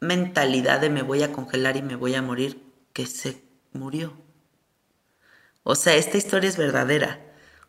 mentalidad 0.00 0.80
de 0.80 0.90
me 0.90 1.02
voy 1.02 1.22
a 1.22 1.32
congelar 1.32 1.76
y 1.76 1.82
me 1.82 1.96
voy 1.96 2.14
a 2.14 2.22
morir 2.22 2.62
que 2.92 3.06
se 3.06 3.42
murió. 3.72 4.14
O 5.62 5.74
sea, 5.74 5.94
esta 5.94 6.18
historia 6.18 6.48
es 6.48 6.58
verdadera. 6.58 7.23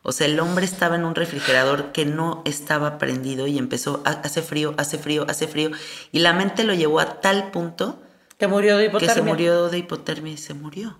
O 0.07 0.11
sea, 0.11 0.27
el 0.27 0.39
hombre 0.39 0.65
estaba 0.65 0.95
en 0.95 1.03
un 1.03 1.15
refrigerador 1.15 1.91
que 1.91 2.05
no 2.05 2.43
estaba 2.45 2.99
prendido 2.99 3.47
y 3.47 3.57
empezó, 3.57 4.03
hace 4.05 4.43
frío, 4.43 4.75
hace 4.77 4.99
frío, 4.99 5.25
hace 5.27 5.47
frío. 5.47 5.71
Y 6.11 6.19
la 6.19 6.31
mente 6.31 6.63
lo 6.63 6.75
llevó 6.75 6.99
a 6.99 7.21
tal 7.21 7.49
punto 7.49 8.03
que 8.37 8.47
murió 8.47 8.77
de 8.77 8.85
hipotermia. 8.85 9.15
Que 9.15 9.19
se 9.19 9.25
murió 9.25 9.69
de 9.69 9.77
hipotermia 9.79 10.33
y 10.33 10.37
se 10.37 10.53
murió. 10.53 10.99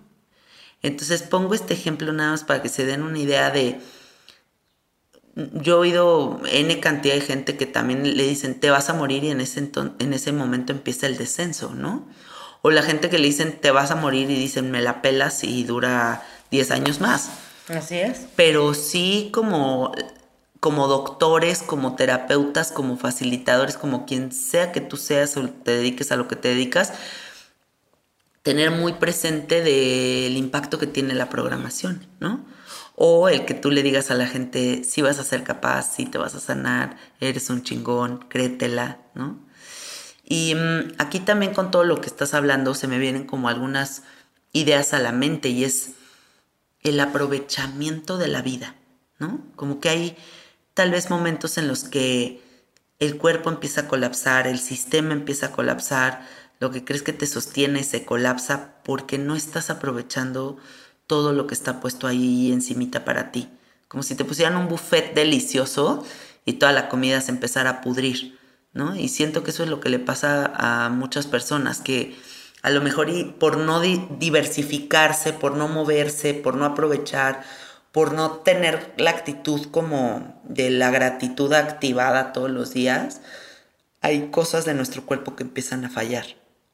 Entonces 0.82 1.22
pongo 1.22 1.54
este 1.54 1.74
ejemplo 1.74 2.12
nada 2.12 2.32
más 2.32 2.42
para 2.42 2.60
que 2.62 2.68
se 2.68 2.84
den 2.84 3.02
una 3.02 3.20
idea 3.20 3.50
de... 3.50 3.80
Yo 5.36 5.76
he 5.76 5.78
oído 5.78 6.40
N 6.50 6.80
cantidad 6.80 7.14
de 7.14 7.20
gente 7.20 7.56
que 7.56 7.66
también 7.66 8.16
le 8.16 8.24
dicen, 8.24 8.58
te 8.58 8.70
vas 8.70 8.90
a 8.90 8.94
morir 8.94 9.22
y 9.22 9.30
en 9.30 9.40
ese, 9.40 9.70
en 10.00 10.14
ese 10.14 10.32
momento 10.32 10.72
empieza 10.72 11.06
el 11.06 11.16
descenso, 11.16 11.72
¿no? 11.72 12.08
O 12.62 12.72
la 12.72 12.82
gente 12.82 13.08
que 13.08 13.20
le 13.20 13.28
dicen, 13.28 13.60
te 13.60 13.70
vas 13.70 13.92
a 13.92 13.94
morir 13.94 14.28
y 14.30 14.34
dicen, 14.34 14.72
me 14.72 14.80
la 14.80 15.00
pelas 15.00 15.44
y 15.44 15.62
dura 15.62 16.26
10 16.50 16.72
años 16.72 17.00
más. 17.00 17.30
Así 17.68 17.96
es. 17.96 18.26
Pero 18.36 18.74
sí 18.74 19.30
como, 19.32 19.92
como 20.60 20.88
doctores, 20.88 21.62
como 21.62 21.96
terapeutas, 21.96 22.72
como 22.72 22.96
facilitadores, 22.96 23.76
como 23.76 24.06
quien 24.06 24.32
sea 24.32 24.72
que 24.72 24.80
tú 24.80 24.96
seas 24.96 25.36
o 25.36 25.48
te 25.48 25.72
dediques 25.72 26.12
a 26.12 26.16
lo 26.16 26.28
que 26.28 26.36
te 26.36 26.48
dedicas, 26.48 26.92
tener 28.42 28.70
muy 28.70 28.92
presente 28.92 29.62
del 29.62 30.36
impacto 30.36 30.78
que 30.78 30.86
tiene 30.86 31.14
la 31.14 31.28
programación, 31.28 32.06
¿no? 32.20 32.44
O 32.94 33.28
el 33.28 33.44
que 33.44 33.54
tú 33.54 33.70
le 33.70 33.82
digas 33.82 34.10
a 34.10 34.14
la 34.14 34.28
gente, 34.28 34.84
si 34.84 35.02
vas 35.02 35.18
a 35.18 35.24
ser 35.24 35.42
capaz, 35.42 35.94
si 35.94 36.06
te 36.06 36.16
vas 36.16 36.34
a 36.36 36.40
sanar, 36.40 36.96
eres 37.20 37.50
un 37.50 37.62
chingón, 37.62 38.24
créetela, 38.28 38.98
¿no? 39.14 39.44
Y 40.24 40.54
mm, 40.54 40.94
aquí 40.98 41.20
también 41.20 41.54
con 41.54 41.70
todo 41.70 41.84
lo 41.84 42.00
que 42.00 42.06
estás 42.06 42.34
hablando 42.34 42.74
se 42.74 42.88
me 42.88 42.98
vienen 42.98 43.26
como 43.26 43.48
algunas 43.48 44.02
ideas 44.52 44.94
a 44.94 45.00
la 45.00 45.12
mente 45.12 45.48
y 45.48 45.64
es 45.64 45.95
el 46.82 47.00
aprovechamiento 47.00 48.18
de 48.18 48.28
la 48.28 48.42
vida, 48.42 48.74
¿no? 49.18 49.40
Como 49.56 49.80
que 49.80 49.88
hay 49.88 50.16
tal 50.74 50.90
vez 50.90 51.10
momentos 51.10 51.58
en 51.58 51.68
los 51.68 51.84
que 51.84 52.42
el 52.98 53.16
cuerpo 53.16 53.50
empieza 53.50 53.82
a 53.82 53.88
colapsar, 53.88 54.46
el 54.46 54.58
sistema 54.58 55.12
empieza 55.12 55.46
a 55.46 55.52
colapsar, 55.52 56.26
lo 56.60 56.70
que 56.70 56.84
crees 56.84 57.02
que 57.02 57.12
te 57.12 57.26
sostiene 57.26 57.84
se 57.84 58.04
colapsa 58.04 58.76
porque 58.84 59.18
no 59.18 59.36
estás 59.36 59.68
aprovechando 59.70 60.56
todo 61.06 61.32
lo 61.32 61.46
que 61.46 61.54
está 61.54 61.80
puesto 61.80 62.06
ahí 62.06 62.50
encimita 62.52 63.04
para 63.04 63.30
ti. 63.30 63.48
Como 63.88 64.02
si 64.02 64.14
te 64.14 64.24
pusieran 64.24 64.56
un 64.56 64.68
buffet 64.68 65.14
delicioso 65.14 66.04
y 66.44 66.54
toda 66.54 66.72
la 66.72 66.88
comida 66.88 67.20
se 67.20 67.30
empezara 67.30 67.70
a 67.70 67.80
pudrir, 67.80 68.38
¿no? 68.72 68.96
Y 68.96 69.08
siento 69.08 69.42
que 69.42 69.50
eso 69.50 69.62
es 69.62 69.68
lo 69.68 69.80
que 69.80 69.90
le 69.90 69.98
pasa 69.98 70.52
a 70.56 70.88
muchas 70.88 71.26
personas, 71.26 71.80
que 71.80 72.16
a 72.66 72.70
lo 72.70 72.80
mejor 72.80 73.08
por 73.36 73.58
no 73.58 73.80
diversificarse, 73.80 75.32
por 75.32 75.54
no 75.54 75.68
moverse, 75.68 76.34
por 76.34 76.56
no 76.56 76.64
aprovechar, 76.64 77.44
por 77.92 78.12
no 78.12 78.38
tener 78.38 78.92
la 78.96 79.10
actitud 79.10 79.68
como 79.70 80.42
de 80.42 80.70
la 80.70 80.90
gratitud 80.90 81.52
activada 81.52 82.32
todos 82.32 82.50
los 82.50 82.74
días, 82.74 83.20
hay 84.00 84.32
cosas 84.32 84.64
de 84.64 84.74
nuestro 84.74 85.06
cuerpo 85.06 85.36
que 85.36 85.44
empiezan 85.44 85.84
a 85.84 85.90
fallar 85.90 86.26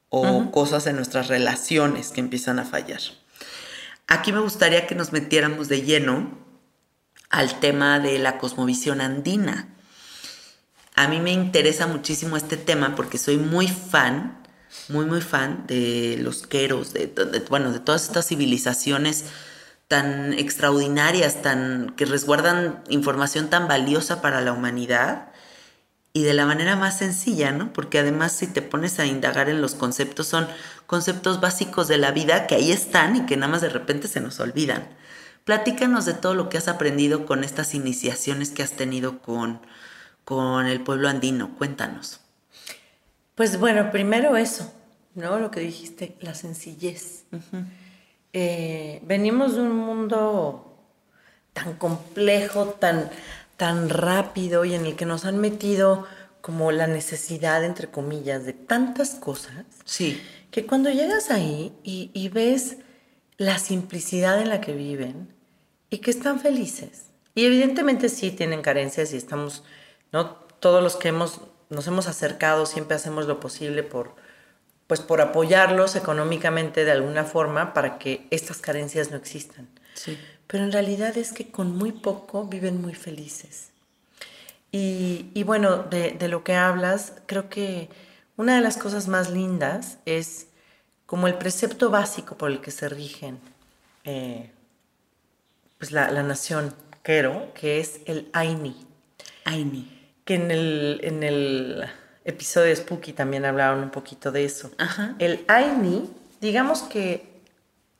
o 0.09 0.49
cosas 0.49 0.83
de 0.83 0.93
nuestras 0.93 1.27
relaciones 1.27 2.09
que 2.09 2.21
empiezan 2.21 2.57
a 2.57 2.65
fallar. 2.65 3.01
Aquí 4.07 4.33
me 4.33 4.39
gustaría 4.39 4.87
que 4.87 4.95
nos 4.95 5.11
metiéramos 5.11 5.69
de 5.69 5.83
lleno 5.83 6.39
al 7.29 7.59
tema 7.59 7.99
de 7.99 8.17
la 8.17 8.39
cosmovisión 8.39 8.99
andina. 8.99 9.67
A 10.95 11.07
mí 11.07 11.19
me 11.19 11.33
interesa 11.33 11.85
muchísimo 11.85 12.35
este 12.35 12.57
tema 12.57 12.95
porque 12.95 13.19
soy 13.19 13.37
muy 13.37 13.67
fan 13.67 14.42
muy, 14.89 15.05
muy 15.05 15.21
fan 15.21 15.65
de 15.67 16.17
los 16.19 16.45
queros, 16.47 16.93
de, 16.93 17.07
bueno, 17.49 17.71
de 17.71 17.79
todas 17.79 18.03
estas 18.03 18.27
civilizaciones 18.27 19.25
tan 19.87 20.33
extraordinarias, 20.33 21.41
tan, 21.41 21.93
que 21.95 22.05
resguardan 22.05 22.83
información 22.89 23.49
tan 23.49 23.67
valiosa 23.67 24.21
para 24.21 24.41
la 24.41 24.53
humanidad 24.53 25.33
y 26.13 26.23
de 26.23 26.33
la 26.33 26.45
manera 26.45 26.75
más 26.75 26.99
sencilla, 26.99 27.51
¿no? 27.51 27.73
Porque 27.73 27.99
además 27.99 28.33
si 28.33 28.47
te 28.47 28.61
pones 28.61 28.99
a 28.99 29.05
indagar 29.05 29.49
en 29.49 29.61
los 29.61 29.75
conceptos, 29.75 30.27
son 30.27 30.47
conceptos 30.85 31.41
básicos 31.41 31.87
de 31.87 31.97
la 31.97 32.11
vida 32.11 32.45
que 32.47 32.55
ahí 32.55 32.71
están 32.71 33.15
y 33.15 33.25
que 33.25 33.35
nada 33.35 33.51
más 33.51 33.61
de 33.61 33.69
repente 33.69 34.07
se 34.07 34.21
nos 34.21 34.39
olvidan. 34.39 34.87
Platícanos 35.43 36.05
de 36.05 36.13
todo 36.13 36.35
lo 36.35 36.49
que 36.49 36.57
has 36.57 36.67
aprendido 36.67 37.25
con 37.25 37.43
estas 37.43 37.73
iniciaciones 37.73 38.51
que 38.51 38.63
has 38.63 38.73
tenido 38.73 39.19
con, 39.19 39.59
con 40.23 40.67
el 40.67 40.81
pueblo 40.81 41.09
andino. 41.09 41.55
Cuéntanos. 41.57 42.22
Pues 43.35 43.59
bueno, 43.59 43.91
primero 43.91 44.37
eso, 44.37 44.71
¿no? 45.15 45.39
Lo 45.39 45.49
que 45.49 45.59
dijiste, 45.59 46.15
la 46.21 46.35
sencillez. 46.35 47.23
Eh, 48.31 49.01
venimos 49.03 49.55
de 49.55 49.61
un 49.61 49.75
mundo 49.75 50.77
tan 51.53 51.73
complejo, 51.73 52.67
tan, 52.67 53.09
tan 53.57 53.89
rápido 53.89 54.65
y 54.65 54.73
en 54.73 54.85
el 54.85 54.95
que 54.95 55.05
nos 55.05 55.25
han 55.25 55.39
metido 55.39 56.05
como 56.41 56.71
la 56.71 56.87
necesidad, 56.87 57.63
entre 57.63 57.87
comillas, 57.87 58.45
de 58.45 58.53
tantas 58.53 59.15
cosas. 59.15 59.65
Sí. 59.85 60.21
Que 60.51 60.65
cuando 60.65 60.89
llegas 60.89 61.31
ahí 61.31 61.73
y, 61.83 62.11
y 62.13 62.29
ves 62.29 62.77
la 63.37 63.57
simplicidad 63.57 64.41
en 64.41 64.49
la 64.49 64.61
que 64.61 64.73
viven 64.75 65.33
y 65.89 65.99
que 65.99 66.11
están 66.11 66.39
felices. 66.39 67.07
Y 67.33 67.45
evidentemente 67.45 68.09
sí 68.09 68.29
tienen 68.29 68.61
carencias 68.61 69.13
y 69.13 69.17
estamos, 69.17 69.63
¿no? 70.11 70.35
Todos 70.59 70.83
los 70.83 70.95
que 70.97 71.09
hemos 71.09 71.41
nos 71.73 71.87
hemos 71.87 72.07
acercado, 72.07 72.65
siempre 72.65 72.95
hacemos 72.95 73.25
lo 73.25 73.39
posible 73.39 73.83
por, 73.83 74.15
pues 74.87 75.01
por 75.01 75.21
apoyarlos 75.21 75.95
económicamente 75.95 76.85
de 76.85 76.91
alguna 76.91 77.23
forma 77.23 77.73
para 77.73 77.97
que 77.97 78.27
estas 78.31 78.57
carencias 78.57 79.11
no 79.11 79.17
existan. 79.17 79.67
Sí. 79.93 80.17
Pero 80.47 80.63
en 80.63 80.71
realidad 80.71 81.17
es 81.17 81.33
que 81.33 81.51
con 81.51 81.75
muy 81.75 81.91
poco 81.91 82.45
viven 82.45 82.81
muy 82.81 82.93
felices. 82.93 83.69
Y, 84.71 85.31
y 85.33 85.43
bueno, 85.43 85.83
de, 85.83 86.11
de, 86.11 86.27
lo 86.27 86.43
que 86.43 86.55
hablas, 86.55 87.13
creo 87.27 87.49
que 87.49 87.89
una 88.37 88.55
de 88.55 88.61
las 88.61 88.77
cosas 88.77 89.07
más 89.07 89.29
lindas 89.29 89.97
es 90.05 90.47
como 91.05 91.27
el 91.27 91.35
precepto 91.35 91.91
básico 91.91 92.37
por 92.37 92.49
el 92.49 92.59
que 92.59 92.71
se 92.71 92.89
rigen 92.89 93.39
eh, 94.03 94.49
pues 95.77 95.91
la, 95.91 96.09
la 96.11 96.23
nación 96.23 96.73
Quero, 97.03 97.53
que 97.53 97.79
es 97.79 97.99
el 98.05 98.29
Aini. 98.31 98.87
Aini 99.43 99.92
que 100.25 100.35
en 100.35 100.51
el, 100.51 100.99
en 101.03 101.23
el 101.23 101.85
episodio 102.25 102.67
de 102.67 102.75
Spooky 102.75 103.13
también 103.13 103.45
hablaron 103.45 103.83
un 103.83 103.89
poquito 103.89 104.31
de 104.31 104.45
eso. 104.45 104.71
El 105.19 105.43
Aini, 105.47 106.09
digamos 106.39 106.83
que 106.83 107.33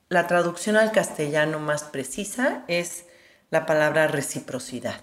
la 0.08 0.26
traducción 0.26 0.76
al 0.76 0.92
castellano 0.92 1.58
más 1.58 1.84
precisa 1.84 2.64
es 2.68 3.04
la 3.50 3.66
palabra 3.66 4.08
reciprocidad. 4.08 5.00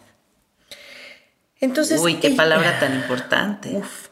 Entonces, 1.60 2.02
Uy, 2.02 2.16
qué 2.16 2.32
palabra 2.32 2.80
tan 2.80 2.96
importante. 2.96 3.76
Uf. 3.76 4.10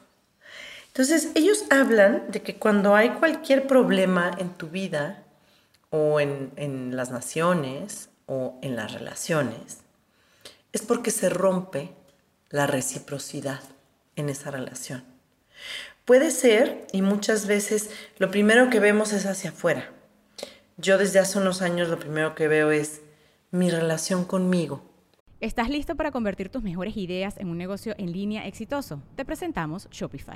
Entonces, 0.87 1.29
ellos 1.33 1.63
hablan 1.71 2.25
de 2.29 2.41
que 2.41 2.55
cuando 2.55 2.95
hay 2.95 3.09
cualquier 3.11 3.65
problema 3.65 4.31
en 4.37 4.49
tu 4.49 4.67
vida, 4.67 5.23
o 5.89 6.19
en, 6.19 6.51
en 6.55 6.95
las 6.95 7.09
naciones, 7.09 8.09
o 8.27 8.59
en 8.61 8.75
las 8.75 8.93
relaciones, 8.93 9.79
es 10.71 10.83
porque 10.83 11.09
se 11.09 11.29
rompe 11.29 11.91
la 12.49 12.67
reciprocidad 12.67 13.61
en 14.15 14.29
esa 14.29 14.51
relación. 14.51 15.03
Puede 16.05 16.31
ser, 16.31 16.87
y 16.91 17.01
muchas 17.01 17.45
veces 17.45 17.91
lo 18.17 18.31
primero 18.31 18.69
que 18.69 18.79
vemos 18.79 19.13
es 19.13 19.25
hacia 19.25 19.51
afuera. 19.51 19.91
Yo 20.77 20.97
desde 20.97 21.19
hace 21.19 21.37
unos 21.37 21.61
años 21.61 21.89
lo 21.89 21.99
primero 21.99 22.35
que 22.35 22.47
veo 22.47 22.71
es 22.71 23.01
mi 23.51 23.69
relación 23.69 24.25
conmigo. 24.25 24.81
¿Estás 25.39 25.69
listo 25.69 25.95
para 25.95 26.11
convertir 26.11 26.49
tus 26.49 26.63
mejores 26.63 26.97
ideas 26.97 27.37
en 27.37 27.49
un 27.49 27.57
negocio 27.57 27.95
en 27.97 28.11
línea 28.11 28.45
exitoso? 28.47 29.01
Te 29.15 29.23
presentamos 29.23 29.87
Shopify. 29.91 30.35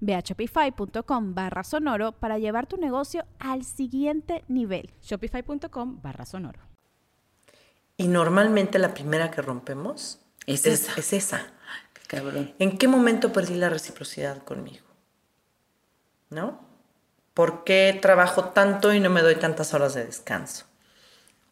Ve 0.00 0.14
a 0.14 0.20
shopify.com 0.20 1.34
barra 1.34 1.64
sonoro 1.64 2.12
para 2.12 2.38
llevar 2.38 2.66
tu 2.66 2.76
negocio 2.76 3.24
al 3.38 3.64
siguiente 3.64 4.44
nivel. 4.48 4.90
Shopify.com 5.02 6.00
barra 6.02 6.24
sonoro. 6.24 6.60
Y 7.96 8.08
normalmente 8.08 8.78
la 8.78 8.94
primera 8.94 9.30
que 9.30 9.42
rompemos 9.42 10.20
Es 10.46 10.66
esa. 10.66 10.94
Es 10.96 11.12
esa. 11.12 11.46
Qué 11.92 12.16
cabrón. 12.16 12.54
¿En 12.58 12.78
qué 12.78 12.88
momento 12.88 13.32
perdí 13.32 13.54
la 13.54 13.68
reciprocidad 13.68 14.42
conmigo? 14.42 14.86
¿No? 16.30 16.60
¿Por 17.34 17.64
qué 17.64 17.98
trabajo 18.00 18.44
tanto 18.46 18.92
y 18.92 19.00
no 19.00 19.10
me 19.10 19.22
doy 19.22 19.36
tantas 19.36 19.74
horas 19.74 19.94
de 19.94 20.06
descanso? 20.06 20.64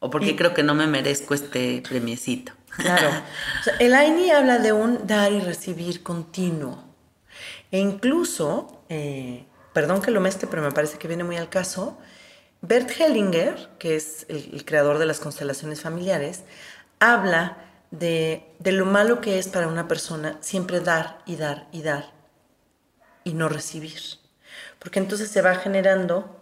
O 0.00 0.10
porque 0.10 0.36
creo 0.36 0.54
que 0.54 0.62
no 0.62 0.74
me 0.74 0.86
merezco 0.86 1.34
este 1.34 1.82
premiecito. 1.86 2.52
Claro. 2.76 3.10
O 3.60 3.64
sea, 3.64 3.74
el 3.78 3.94
AINI 3.94 4.30
habla 4.30 4.58
de 4.58 4.72
un 4.72 5.06
dar 5.06 5.32
y 5.32 5.40
recibir 5.40 6.02
continuo. 6.02 6.87
E 7.70 7.78
incluso, 7.78 8.82
eh, 8.88 9.46
perdón 9.72 10.00
que 10.02 10.10
lo 10.10 10.20
mezcle, 10.20 10.48
pero 10.48 10.62
me 10.62 10.72
parece 10.72 10.98
que 10.98 11.08
viene 11.08 11.24
muy 11.24 11.36
al 11.36 11.48
caso, 11.48 11.98
Bert 12.60 12.90
Hellinger, 12.98 13.70
que 13.78 13.96
es 13.96 14.26
el, 14.28 14.50
el 14.52 14.64
creador 14.64 14.98
de 14.98 15.06
las 15.06 15.20
constelaciones 15.20 15.80
familiares, 15.80 16.42
habla 16.98 17.58
de, 17.90 18.44
de 18.58 18.72
lo 18.72 18.84
malo 18.84 19.20
que 19.20 19.38
es 19.38 19.48
para 19.48 19.68
una 19.68 19.88
persona 19.88 20.38
siempre 20.40 20.80
dar 20.80 21.20
y 21.26 21.36
dar 21.36 21.68
y 21.72 21.82
dar 21.82 22.12
y 23.24 23.34
no 23.34 23.48
recibir. 23.48 24.00
Porque 24.78 24.98
entonces 24.98 25.30
se 25.30 25.42
va 25.42 25.54
generando 25.54 26.36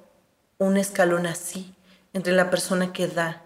un 0.59 0.77
escalón 0.77 1.27
así 1.27 1.75
entre 2.13 2.33
la 2.33 2.51
persona 2.51 2.93
que 2.93 3.09
da 3.09 3.43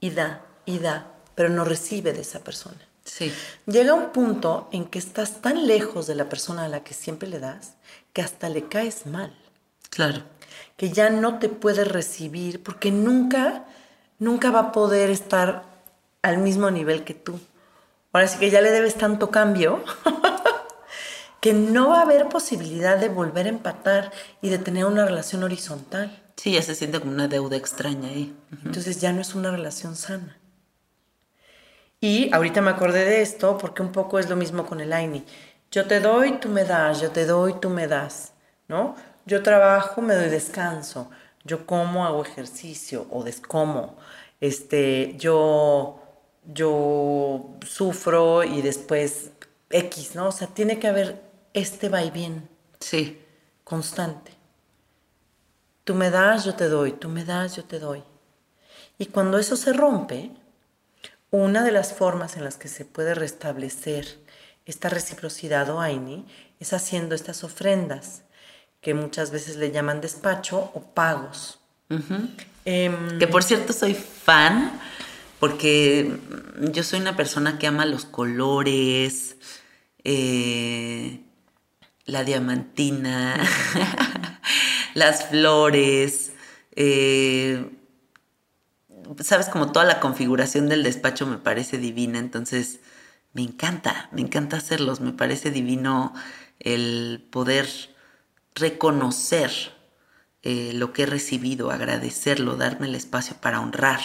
y 0.00 0.10
da 0.10 0.44
y 0.64 0.78
da, 0.78 1.12
pero 1.34 1.48
no 1.48 1.64
recibe 1.64 2.12
de 2.12 2.20
esa 2.20 2.40
persona. 2.40 2.78
Sí. 3.04 3.32
Llega 3.66 3.94
un 3.94 4.10
punto 4.10 4.68
en 4.72 4.84
que 4.84 4.98
estás 4.98 5.40
tan 5.40 5.66
lejos 5.66 6.06
de 6.06 6.14
la 6.14 6.28
persona 6.28 6.64
a 6.64 6.68
la 6.68 6.84
que 6.84 6.94
siempre 6.94 7.28
le 7.28 7.38
das 7.40 7.74
que 8.12 8.22
hasta 8.22 8.48
le 8.48 8.68
caes 8.68 9.06
mal, 9.06 9.34
Claro. 9.90 10.22
que 10.76 10.90
ya 10.90 11.10
no 11.10 11.38
te 11.38 11.48
puede 11.48 11.84
recibir 11.84 12.62
porque 12.62 12.90
nunca, 12.90 13.64
nunca 14.18 14.50
va 14.50 14.60
a 14.60 14.72
poder 14.72 15.10
estar 15.10 15.64
al 16.22 16.38
mismo 16.38 16.70
nivel 16.70 17.04
que 17.04 17.14
tú. 17.14 17.40
Ahora 18.12 18.28
sí 18.28 18.38
que 18.38 18.50
ya 18.50 18.60
le 18.60 18.70
debes 18.70 18.94
tanto 18.96 19.30
cambio 19.30 19.82
que 21.40 21.52
no 21.54 21.88
va 21.88 21.98
a 22.00 22.02
haber 22.02 22.28
posibilidad 22.28 22.98
de 22.98 23.08
volver 23.08 23.46
a 23.46 23.50
empatar 23.50 24.12
y 24.40 24.48
de 24.50 24.58
tener 24.58 24.84
una 24.84 25.04
relación 25.04 25.42
horizontal. 25.42 26.20
Sí, 26.36 26.52
ya 26.52 26.62
se 26.62 26.74
siente 26.74 27.00
como 27.00 27.12
una 27.12 27.28
deuda 27.28 27.56
extraña 27.56 28.08
ahí. 28.08 28.34
Entonces 28.64 29.00
ya 29.00 29.12
no 29.12 29.20
es 29.20 29.34
una 29.34 29.50
relación 29.50 29.96
sana. 29.96 30.36
Y 32.02 32.34
ahorita 32.34 32.60
me 32.60 32.72
acordé 32.72 33.04
de 33.04 33.22
esto 33.22 33.56
porque 33.58 33.80
un 33.80 33.92
poco 33.92 34.18
es 34.18 34.28
lo 34.28 34.34
mismo 34.34 34.66
con 34.66 34.80
el 34.80 34.92
AINI. 34.92 35.24
Yo 35.70 35.86
te 35.86 36.00
doy, 36.00 36.32
tú 36.32 36.48
me 36.48 36.64
das, 36.64 37.00
yo 37.00 37.12
te 37.12 37.24
doy, 37.24 37.54
tú 37.60 37.70
me 37.70 37.86
das, 37.86 38.32
¿no? 38.66 38.96
Yo 39.24 39.44
trabajo, 39.44 40.02
me 40.02 40.16
doy 40.16 40.28
descanso. 40.28 41.08
Yo 41.44 41.64
como, 41.64 42.04
hago 42.04 42.24
ejercicio 42.24 43.06
o 43.08 43.22
descomo. 43.22 43.96
Este, 44.40 45.14
yo, 45.16 46.02
yo 46.52 47.50
sufro 47.64 48.42
y 48.42 48.62
después 48.62 49.30
X, 49.70 50.16
¿no? 50.16 50.26
O 50.26 50.32
sea, 50.32 50.48
tiene 50.48 50.80
que 50.80 50.88
haber 50.88 51.22
este 51.54 51.88
vaivén 51.88 52.48
Sí. 52.80 53.24
constante. 53.62 54.32
Tú 55.84 55.94
me 55.94 56.10
das, 56.10 56.44
yo 56.44 56.56
te 56.56 56.68
doy, 56.68 56.92
tú 56.92 57.08
me 57.08 57.24
das, 57.24 57.54
yo 57.54 57.64
te 57.64 57.78
doy. 57.78 58.02
Y 58.98 59.06
cuando 59.06 59.38
eso 59.38 59.54
se 59.54 59.72
rompe, 59.72 60.32
una 61.32 61.64
de 61.64 61.72
las 61.72 61.94
formas 61.94 62.36
en 62.36 62.44
las 62.44 62.56
que 62.56 62.68
se 62.68 62.84
puede 62.84 63.14
restablecer 63.14 64.18
esta 64.66 64.88
reciprocidad 64.88 65.68
o 65.70 65.80
AINI 65.80 66.26
es 66.60 66.72
haciendo 66.72 67.14
estas 67.14 67.42
ofrendas, 67.42 68.22
que 68.80 68.94
muchas 68.94 69.30
veces 69.30 69.56
le 69.56 69.72
llaman 69.72 70.00
despacho 70.00 70.70
o 70.74 70.82
pagos. 70.94 71.58
Em, 72.64 73.18
Que 73.18 73.26
por 73.26 73.42
cierto 73.42 73.72
soy 73.72 73.94
fan 73.94 74.78
porque 75.40 76.16
yo 76.60 76.82
soy 76.82 77.00
una 77.00 77.16
persona 77.16 77.58
que 77.58 77.66
ama 77.66 77.86
los 77.86 78.04
colores, 78.04 79.36
eh, 80.04 81.20
la 82.04 82.24
diamantina, 82.24 83.36
las 84.94 85.28
flores, 85.28 86.32
eh, 86.76 87.64
sabes, 89.20 89.48
como 89.48 89.72
toda 89.72 89.84
la 89.84 90.00
configuración 90.00 90.68
del 90.68 90.82
despacho 90.82 91.26
me 91.26 91.38
parece 91.38 91.78
divina, 91.78 92.18
entonces 92.18 92.80
me 93.32 93.42
encanta, 93.42 94.08
me 94.12 94.20
encanta 94.20 94.58
hacerlos, 94.58 95.00
me 95.00 95.12
parece 95.12 95.50
divino 95.50 96.14
el 96.60 97.26
poder 97.30 97.68
reconocer 98.54 99.50
eh, 100.42 100.72
lo 100.74 100.92
que 100.92 101.04
he 101.04 101.06
recibido, 101.06 101.70
agradecerlo, 101.70 102.56
darme 102.56 102.86
el 102.86 102.94
espacio 102.94 103.36
para 103.40 103.60
honrar. 103.60 104.00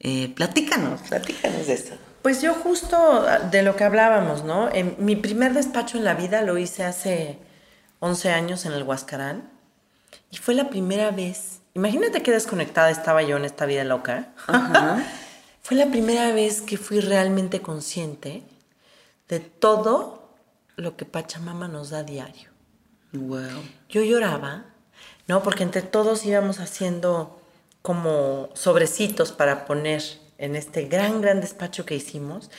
Eh, 0.00 0.32
platícanos, 0.34 1.00
platícanos 1.02 1.66
de 1.66 1.74
esto. 1.74 1.94
Pues 2.22 2.40
yo 2.40 2.54
justo 2.54 3.24
de 3.50 3.62
lo 3.62 3.76
que 3.76 3.84
hablábamos, 3.84 4.44
¿no? 4.44 4.70
Mi 4.98 5.16
primer 5.16 5.54
despacho 5.54 5.98
en 5.98 6.04
la 6.04 6.14
vida 6.14 6.42
lo 6.42 6.56
hice 6.56 6.84
hace 6.84 7.38
11 7.98 8.30
años 8.30 8.64
en 8.64 8.72
el 8.72 8.82
Huascarán 8.84 9.50
y 10.30 10.36
fue 10.36 10.54
la 10.54 10.70
primera 10.70 11.10
vez, 11.10 11.61
imagínate 11.74 12.22
qué 12.22 12.30
desconectada 12.30 12.90
estaba 12.90 13.22
yo 13.22 13.36
en 13.36 13.44
esta 13.44 13.66
vida 13.66 13.84
loca. 13.84 14.28
fue 15.62 15.76
la 15.76 15.86
primera 15.86 16.32
vez 16.32 16.60
que 16.60 16.76
fui 16.76 17.00
realmente 17.00 17.60
consciente 17.60 18.42
de 19.28 19.40
todo 19.40 20.34
lo 20.76 20.96
que 20.96 21.04
Pachamama 21.04 21.68
nos 21.68 21.90
da 21.90 21.98
a 21.98 22.02
diario. 22.02 22.50
Wow. 23.12 23.62
Yo 23.88 24.02
lloraba, 24.02 24.64
¿no? 25.28 25.42
Porque 25.42 25.62
entre 25.62 25.82
todos 25.82 26.24
íbamos 26.24 26.60
haciendo 26.60 27.40
como 27.82 28.48
sobrecitos 28.54 29.32
para 29.32 29.64
poner 29.66 30.02
en 30.38 30.56
este 30.56 30.84
gran, 30.84 31.20
gran 31.20 31.40
despacho 31.40 31.84
que 31.84 31.94
hicimos. 31.94 32.50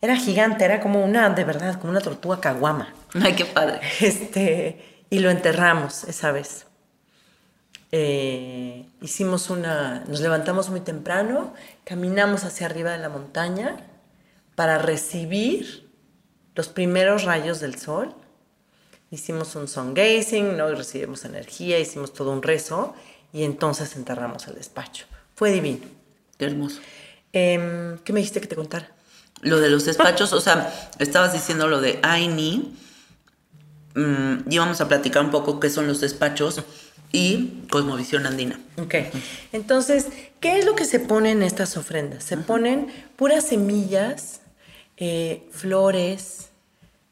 Era 0.00 0.16
gigante, 0.16 0.64
era 0.64 0.80
como 0.80 1.04
una, 1.04 1.30
de 1.30 1.44
verdad, 1.44 1.78
como 1.78 1.90
una 1.90 2.00
tortuga 2.00 2.40
caguama. 2.40 2.92
Ay, 3.14 3.34
qué 3.34 3.44
padre. 3.44 3.80
Este, 4.00 5.04
y 5.10 5.18
lo 5.20 5.30
enterramos 5.30 6.04
esa 6.04 6.32
vez. 6.32 6.66
Eh, 7.94 8.86
hicimos 9.02 9.50
una, 9.50 10.02
nos 10.08 10.20
levantamos 10.20 10.70
muy 10.70 10.80
temprano, 10.80 11.52
caminamos 11.84 12.42
hacia 12.44 12.64
arriba 12.64 12.92
de 12.92 12.98
la 12.98 13.10
montaña 13.10 13.86
para 14.54 14.78
recibir 14.78 15.90
los 16.54 16.68
primeros 16.68 17.24
rayos 17.24 17.60
del 17.60 17.78
sol. 17.78 18.14
Hicimos 19.10 19.54
un 19.56 19.68
sun 19.68 19.92
gazing, 19.92 20.56
¿no? 20.56 20.70
Y 20.70 20.74
recibimos 20.74 21.26
energía, 21.26 21.78
hicimos 21.78 22.14
todo 22.14 22.32
un 22.32 22.42
rezo 22.42 22.94
y 23.30 23.44
entonces 23.44 23.94
enterramos 23.94 24.48
el 24.48 24.54
despacho. 24.54 25.04
Fue 25.34 25.50
divino. 25.50 25.84
Qué 26.38 26.46
hermoso. 26.46 26.80
Em, 27.34 27.98
¿Qué 27.98 28.14
me 28.14 28.20
dijiste 28.20 28.40
que 28.40 28.46
te 28.46 28.56
contara? 28.56 28.90
Lo 29.42 29.60
de 29.60 29.68
los 29.68 29.84
despachos, 29.84 30.32
o 30.32 30.40
sea, 30.40 30.90
estabas 30.98 31.34
diciendo 31.34 31.68
lo 31.68 31.82
de 31.82 31.98
AINI. 32.02 32.74
Mm, 33.94 34.50
y 34.50 34.56
vamos 34.58 34.80
a 34.80 34.88
platicar 34.88 35.22
un 35.22 35.30
poco 35.30 35.60
qué 35.60 35.68
son 35.68 35.86
los 35.86 36.00
despachos 36.00 36.62
y 37.12 37.66
Cosmovisión 37.70 38.26
Andina. 38.26 38.58
Ok. 38.78 38.94
Entonces, 39.52 40.06
¿qué 40.40 40.58
es 40.58 40.64
lo 40.64 40.74
que 40.74 40.86
se 40.86 40.98
pone 40.98 41.30
en 41.30 41.42
estas 41.42 41.76
ofrendas? 41.76 42.24
Se 42.24 42.36
ponen 42.38 42.88
puras 43.16 43.46
semillas, 43.46 44.40
eh, 44.96 45.46
flores, 45.52 46.48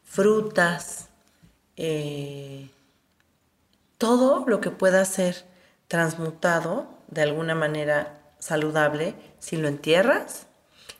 frutas, 0.03 1.07
eh, 1.77 2.67
todo 3.97 4.43
lo 4.47 4.59
que 4.59 4.71
pueda 4.71 5.05
ser 5.05 5.45
transmutado 5.87 6.87
de 7.09 7.21
alguna 7.21 7.53
manera 7.53 8.19
saludable 8.39 9.13
si 9.39 9.57
lo 9.57 9.67
entierras, 9.67 10.47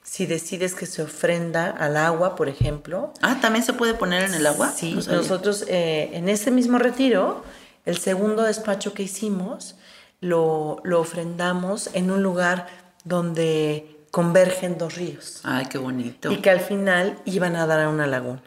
si 0.04 0.26
decides 0.26 0.76
que 0.76 0.86
se 0.86 1.02
ofrenda 1.02 1.70
al 1.70 1.98
agua, 1.98 2.36
por 2.36 2.50
ejemplo. 2.50 3.14
Ah, 3.22 3.40
¿también 3.42 3.66
se 3.66 3.74
puede 3.74 3.94
poner 3.94 4.24
en 4.24 4.34
el 4.34 4.46
agua? 4.46 4.72
Sí, 4.72 4.94
No 4.94 5.14
nosotros 5.14 5.66
eh, 5.68 6.10
en 6.14 6.30
ese 6.30 6.52
mismo 6.52 6.78
retiro, 6.78 7.44
el 7.86 7.98
segundo 7.98 8.44
despacho 8.44 8.94
que 8.94 9.04
hicimos, 9.04 9.76
lo, 10.20 10.80
lo 10.84 11.00
ofrendamos 11.00 11.90
en 11.94 12.12
un 12.12 12.22
lugar 12.24 12.68
donde 13.04 13.98
convergen 14.12 14.78
dos 14.78 14.96
ríos 14.96 15.40
Ay, 15.44 15.66
qué 15.68 15.78
bonito. 15.78 16.32
y 16.32 16.38
que 16.38 16.50
al 16.50 16.60
final 16.60 17.18
iban 17.26 17.56
a 17.56 17.66
dar 17.66 17.80
a 17.82 17.90
una 17.90 18.08
laguna. 18.08 18.42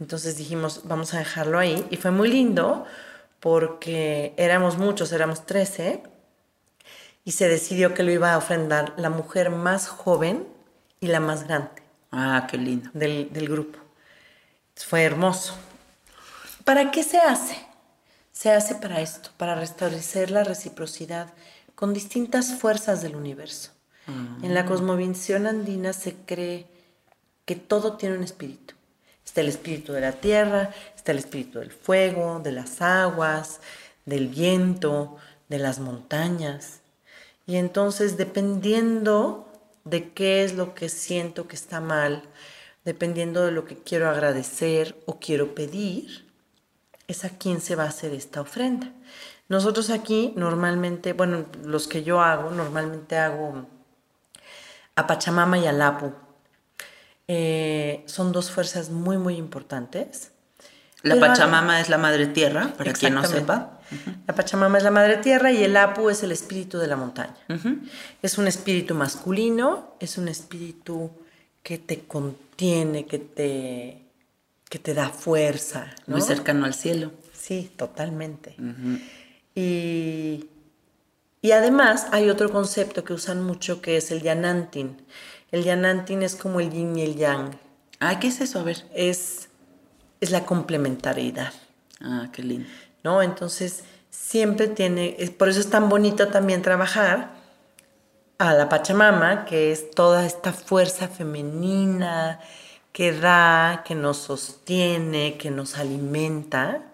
Entonces 0.00 0.36
dijimos, 0.36 0.80
vamos 0.84 1.14
a 1.14 1.18
dejarlo 1.18 1.58
ahí. 1.60 1.86
Y 1.90 1.96
fue 1.96 2.10
muy 2.10 2.28
lindo 2.28 2.84
porque 3.38 4.34
éramos 4.36 4.78
muchos, 4.78 5.12
éramos 5.12 5.46
13, 5.46 6.02
y 7.24 7.32
se 7.32 7.48
decidió 7.48 7.94
que 7.94 8.02
lo 8.02 8.10
iba 8.10 8.32
a 8.34 8.38
ofrendar 8.38 8.94
la 8.96 9.10
mujer 9.10 9.50
más 9.50 9.86
joven 9.88 10.46
y 11.00 11.06
la 11.06 11.20
más 11.20 11.44
grande 11.46 11.70
Ah, 12.10 12.46
qué 12.50 12.56
lindo. 12.58 12.90
del, 12.94 13.32
del 13.32 13.48
grupo. 13.48 13.78
Fue 14.76 15.02
hermoso. 15.04 15.54
¿Para 16.64 16.90
qué 16.90 17.02
se 17.04 17.18
hace? 17.18 17.56
Se 18.34 18.50
hace 18.50 18.74
para 18.74 19.00
esto, 19.00 19.30
para 19.36 19.54
restablecer 19.54 20.32
la 20.32 20.42
reciprocidad 20.42 21.32
con 21.76 21.94
distintas 21.94 22.54
fuerzas 22.54 23.00
del 23.00 23.14
universo. 23.14 23.70
En 24.42 24.52
la 24.52 24.66
cosmovisión 24.66 25.46
andina 25.46 25.92
se 25.92 26.14
cree 26.14 26.66
que 27.46 27.54
todo 27.54 27.96
tiene 27.96 28.18
un 28.18 28.24
espíritu. 28.24 28.74
Está 29.24 29.40
el 29.40 29.48
espíritu 29.48 29.92
de 29.92 30.00
la 30.02 30.12
tierra, 30.12 30.74
está 30.94 31.12
el 31.12 31.18
espíritu 31.18 31.60
del 31.60 31.70
fuego, 31.70 32.40
de 32.40 32.52
las 32.52 32.82
aguas, 32.82 33.60
del 34.04 34.28
viento, 34.28 35.16
de 35.48 35.58
las 35.60 35.78
montañas. 35.78 36.80
Y 37.46 37.56
entonces, 37.56 38.16
dependiendo 38.16 39.48
de 39.84 40.10
qué 40.10 40.44
es 40.44 40.54
lo 40.54 40.74
que 40.74 40.88
siento 40.88 41.46
que 41.46 41.56
está 41.56 41.80
mal, 41.80 42.24
dependiendo 42.84 43.46
de 43.46 43.52
lo 43.52 43.64
que 43.64 43.78
quiero 43.78 44.10
agradecer 44.10 45.00
o 45.06 45.18
quiero 45.20 45.54
pedir, 45.54 46.23
es 47.08 47.24
a 47.24 47.30
quién 47.30 47.60
se 47.60 47.76
va 47.76 47.84
a 47.84 47.88
hacer 47.88 48.12
esta 48.12 48.40
ofrenda. 48.40 48.90
Nosotros 49.48 49.90
aquí 49.90 50.32
normalmente, 50.36 51.12
bueno, 51.12 51.46
los 51.64 51.86
que 51.86 52.02
yo 52.02 52.20
hago, 52.20 52.50
normalmente 52.50 53.16
hago 53.18 53.66
a 54.96 55.06
Pachamama 55.06 55.58
y 55.58 55.66
a 55.66 55.72
Lapu. 55.72 56.12
Eh, 57.28 58.02
son 58.06 58.32
dos 58.32 58.50
fuerzas 58.50 58.90
muy, 58.90 59.18
muy 59.18 59.36
importantes. 59.36 60.30
La 61.02 61.20
Pachamama 61.20 61.80
es 61.80 61.90
la 61.90 61.98
madre 61.98 62.26
tierra, 62.26 62.72
para 62.78 62.94
quien 62.94 63.14
no 63.14 63.24
sepa. 63.24 63.78
La 64.26 64.34
Pachamama 64.34 64.78
es 64.78 64.84
la 64.84 64.90
madre 64.90 65.18
tierra 65.18 65.52
y 65.52 65.62
el 65.62 65.76
Apu 65.76 66.08
es 66.08 66.22
el 66.22 66.32
espíritu 66.32 66.78
de 66.78 66.86
la 66.86 66.96
montaña. 66.96 67.36
Es 68.22 68.38
un 68.38 68.48
espíritu 68.48 68.94
masculino, 68.94 69.96
es 70.00 70.16
un 70.16 70.28
espíritu 70.28 71.10
que 71.62 71.76
te 71.76 72.00
contiene, 72.04 73.04
que 73.04 73.18
te, 73.18 74.03
que 74.74 74.80
te 74.80 74.92
da 74.92 75.08
fuerza. 75.08 75.86
Muy 76.08 76.20
cercano 76.20 76.66
al 76.66 76.74
cielo. 76.74 77.12
Sí, 77.32 77.70
totalmente. 77.76 78.56
y, 79.54 80.48
y 81.40 81.52
además 81.52 82.08
hay 82.10 82.28
otro 82.28 82.50
concepto 82.50 83.04
que 83.04 83.12
usan 83.12 83.40
mucho 83.44 83.80
que 83.80 83.96
es 83.96 84.10
el 84.10 84.20
Yanantin. 84.20 85.00
El 85.52 85.62
Yanantin 85.62 86.24
es 86.24 86.34
como 86.34 86.58
el 86.58 86.72
yin 86.72 86.98
y 86.98 87.02
el 87.02 87.14
yang. 87.14 87.56
Ah, 88.00 88.18
¿qué 88.18 88.26
es 88.26 88.40
eso? 88.40 88.58
A 88.58 88.62
ver. 88.64 88.84
Es 88.92 89.48
es 90.20 90.32
la 90.32 90.44
complementariedad. 90.44 91.52
Ah, 92.00 92.30
qué 92.32 92.42
lindo. 92.42 92.68
¿No? 93.04 93.22
Entonces, 93.22 93.84
siempre 94.10 94.66
tiene, 94.66 95.16
por 95.38 95.48
eso 95.48 95.60
es 95.60 95.70
tan 95.70 95.88
bonito 95.88 96.26
también 96.26 96.62
trabajar 96.62 97.30
a 98.38 98.54
la 98.54 98.68
Pachamama, 98.68 99.44
que 99.44 99.70
es 99.70 99.92
toda 99.92 100.26
esta 100.26 100.52
fuerza 100.52 101.06
femenina 101.06 102.40
que 102.94 103.10
da, 103.10 103.82
que 103.84 103.96
nos 103.96 104.18
sostiene, 104.18 105.36
que 105.36 105.50
nos 105.50 105.78
alimenta 105.78 106.92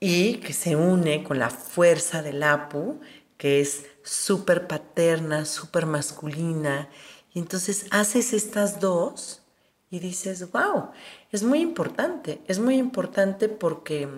y 0.00 0.38
que 0.38 0.54
se 0.54 0.76
une 0.76 1.22
con 1.24 1.38
la 1.38 1.50
fuerza 1.50 2.22
del 2.22 2.42
Apu, 2.42 2.98
que 3.36 3.60
es 3.60 3.84
súper 4.02 4.66
paterna, 4.66 5.44
súper 5.44 5.84
masculina. 5.84 6.88
Y 7.34 7.38
entonces 7.38 7.84
haces 7.90 8.32
estas 8.32 8.80
dos 8.80 9.42
y 9.90 9.98
dices, 9.98 10.50
wow, 10.52 10.88
es 11.32 11.42
muy 11.42 11.60
importante, 11.60 12.40
es 12.46 12.58
muy 12.58 12.78
importante 12.78 13.50
porque 13.50 14.08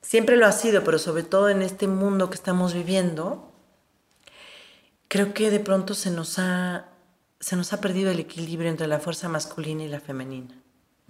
siempre 0.00 0.36
lo 0.36 0.46
ha 0.46 0.52
sido, 0.52 0.84
pero 0.84 1.00
sobre 1.00 1.24
todo 1.24 1.48
en 1.48 1.60
este 1.60 1.88
mundo 1.88 2.30
que 2.30 2.36
estamos 2.36 2.72
viviendo, 2.72 3.52
creo 5.08 5.34
que 5.34 5.50
de 5.50 5.58
pronto 5.58 5.94
se 5.94 6.12
nos 6.12 6.38
ha, 6.38 6.91
se 7.42 7.56
nos 7.56 7.74
ha 7.74 7.80
perdido 7.82 8.10
el 8.10 8.20
equilibrio 8.20 8.70
entre 8.70 8.86
la 8.86 8.98
fuerza 8.98 9.28
masculina 9.28 9.84
y 9.84 9.88
la 9.88 10.00
femenina. 10.00 10.54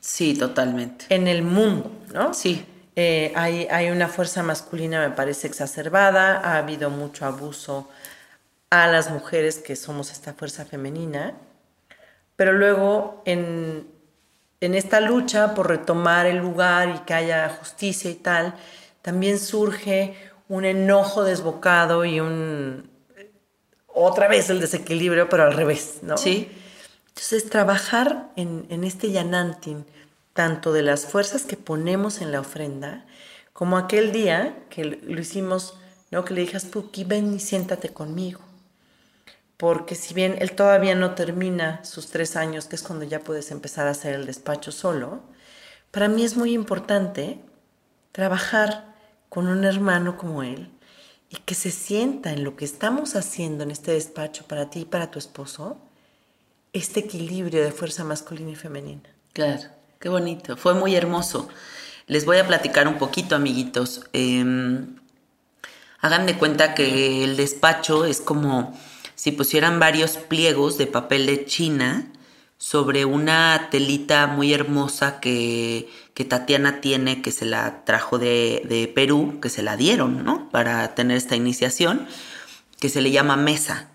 Sí, 0.00 0.34
totalmente. 0.34 1.06
En 1.08 1.28
el 1.28 1.42
mundo, 1.44 1.92
¿no? 2.12 2.34
Sí. 2.34 2.64
Eh, 2.96 3.32
hay, 3.36 3.68
hay 3.70 3.90
una 3.90 4.08
fuerza 4.08 4.42
masculina, 4.42 5.08
me 5.08 5.14
parece, 5.14 5.46
exacerbada, 5.46 6.40
ha 6.40 6.58
habido 6.58 6.90
mucho 6.90 7.24
abuso 7.24 7.88
a 8.70 8.88
las 8.88 9.10
mujeres 9.10 9.60
que 9.60 9.76
somos 9.76 10.10
esta 10.10 10.34
fuerza 10.34 10.64
femenina 10.64 11.34
pero 12.42 12.52
luego 12.52 13.22
en, 13.24 13.86
esta 14.60 15.00
lucha 15.00 15.54
por 15.54 15.68
retomar 15.68 16.26
el 16.26 16.38
lugar 16.38 16.88
y 16.88 16.98
que 17.04 17.14
haya 17.14 17.48
justicia 17.48 18.10
y 18.10 18.14
tal, 18.14 18.54
también 19.00 19.38
surge 19.38 20.16
un 20.48 20.64
enojo 20.64 21.24
desbocado 21.24 22.04
y 22.04 22.18
un 22.20 22.90
otra 23.94 24.28
vez 24.28 24.50
el 24.50 24.60
desequilibrio, 24.60 25.28
pero 25.28 25.44
al 25.44 25.54
revés, 25.54 25.98
¿no? 26.02 26.16
Sí. 26.16 26.50
Entonces, 27.08 27.50
trabajar 27.50 28.30
en, 28.36 28.66
en, 28.70 28.84
este 28.84 29.10
yanantin, 29.10 29.84
tanto 30.32 30.72
de 30.72 30.82
las 30.82 31.06
fuerzas 31.06 31.42
que 31.42 31.56
ponemos 31.56 32.20
en 32.20 32.32
la 32.32 32.40
ofrenda, 32.40 33.04
como 33.52 33.76
aquel 33.76 34.12
día 34.12 34.56
que 34.70 34.84
lo 34.84 35.20
hicimos, 35.20 35.78
¿no? 36.10 36.24
Que 36.24 36.34
le 36.34 36.40
dije 36.42 36.56
a 36.56 36.60
Spooky, 36.60 37.04
ven 37.04 37.34
y 37.34 37.38
siéntate 37.38 37.90
conmigo 37.90 38.40
porque 39.62 39.94
si 39.94 40.12
bien 40.12 40.38
él 40.40 40.56
todavía 40.56 40.96
no 40.96 41.14
termina 41.14 41.84
sus 41.84 42.08
tres 42.08 42.34
años, 42.34 42.66
que 42.66 42.74
es 42.74 42.82
cuando 42.82 43.04
ya 43.04 43.20
puedes 43.20 43.52
empezar 43.52 43.86
a 43.86 43.92
hacer 43.92 44.16
el 44.16 44.26
despacho 44.26 44.72
solo, 44.72 45.20
para 45.92 46.08
mí 46.08 46.24
es 46.24 46.36
muy 46.36 46.52
importante 46.52 47.38
trabajar 48.10 48.92
con 49.28 49.46
un 49.46 49.62
hermano 49.62 50.18
como 50.18 50.42
él 50.42 50.68
y 51.32 51.36
que 51.38 51.54
se 51.54 51.70
sienta 51.70 52.32
en 52.32 52.44
lo 52.44 52.56
que 52.56 52.66
estamos 52.66 53.16
haciendo 53.16 53.64
en 53.64 53.70
este 53.70 53.92
despacho 53.92 54.44
para 54.46 54.68
ti 54.68 54.80
y 54.80 54.84
para 54.84 55.10
tu 55.10 55.18
esposo, 55.18 55.78
este 56.74 57.00
equilibrio 57.00 57.64
de 57.64 57.72
fuerza 57.72 58.04
masculina 58.04 58.50
y 58.50 58.54
femenina. 58.54 59.08
Claro, 59.32 59.62
qué 59.98 60.10
bonito, 60.10 60.58
fue 60.58 60.74
muy 60.74 60.94
hermoso. 60.94 61.48
Les 62.06 62.26
voy 62.26 62.36
a 62.36 62.46
platicar 62.46 62.86
un 62.86 62.98
poquito, 62.98 63.34
amiguitos. 63.34 64.02
Em, 64.12 64.96
hagan 66.00 66.26
de 66.26 66.36
cuenta 66.36 66.74
que 66.74 67.24
el 67.24 67.38
despacho 67.38 68.04
es 68.04 68.20
como 68.20 68.78
si 69.14 69.32
pusieran 69.32 69.80
varios 69.80 70.18
pliegos 70.18 70.76
de 70.76 70.86
papel 70.86 71.24
de 71.24 71.46
China 71.46 72.11
sobre 72.62 73.04
una 73.04 73.70
telita 73.72 74.28
muy 74.28 74.54
hermosa 74.54 75.18
que, 75.18 75.90
Tatiana 76.28 76.80
tiene, 76.80 77.20
que 77.20 77.32
se 77.32 77.44
la 77.44 77.84
trajo 77.84 78.20
de, 78.20 78.92
Perú, 78.94 79.40
que 79.42 79.48
se 79.48 79.64
la 79.64 79.76
dieron, 79.76 80.24
¿no? 80.24 80.48
Para 80.50 80.94
tener 80.94 81.16
esta 81.16 81.34
iniciación, 81.34 82.06
que 82.78 82.88
se 82.88 83.00
le 83.00 83.10
llama 83.10 83.36
mesa. 83.36 83.88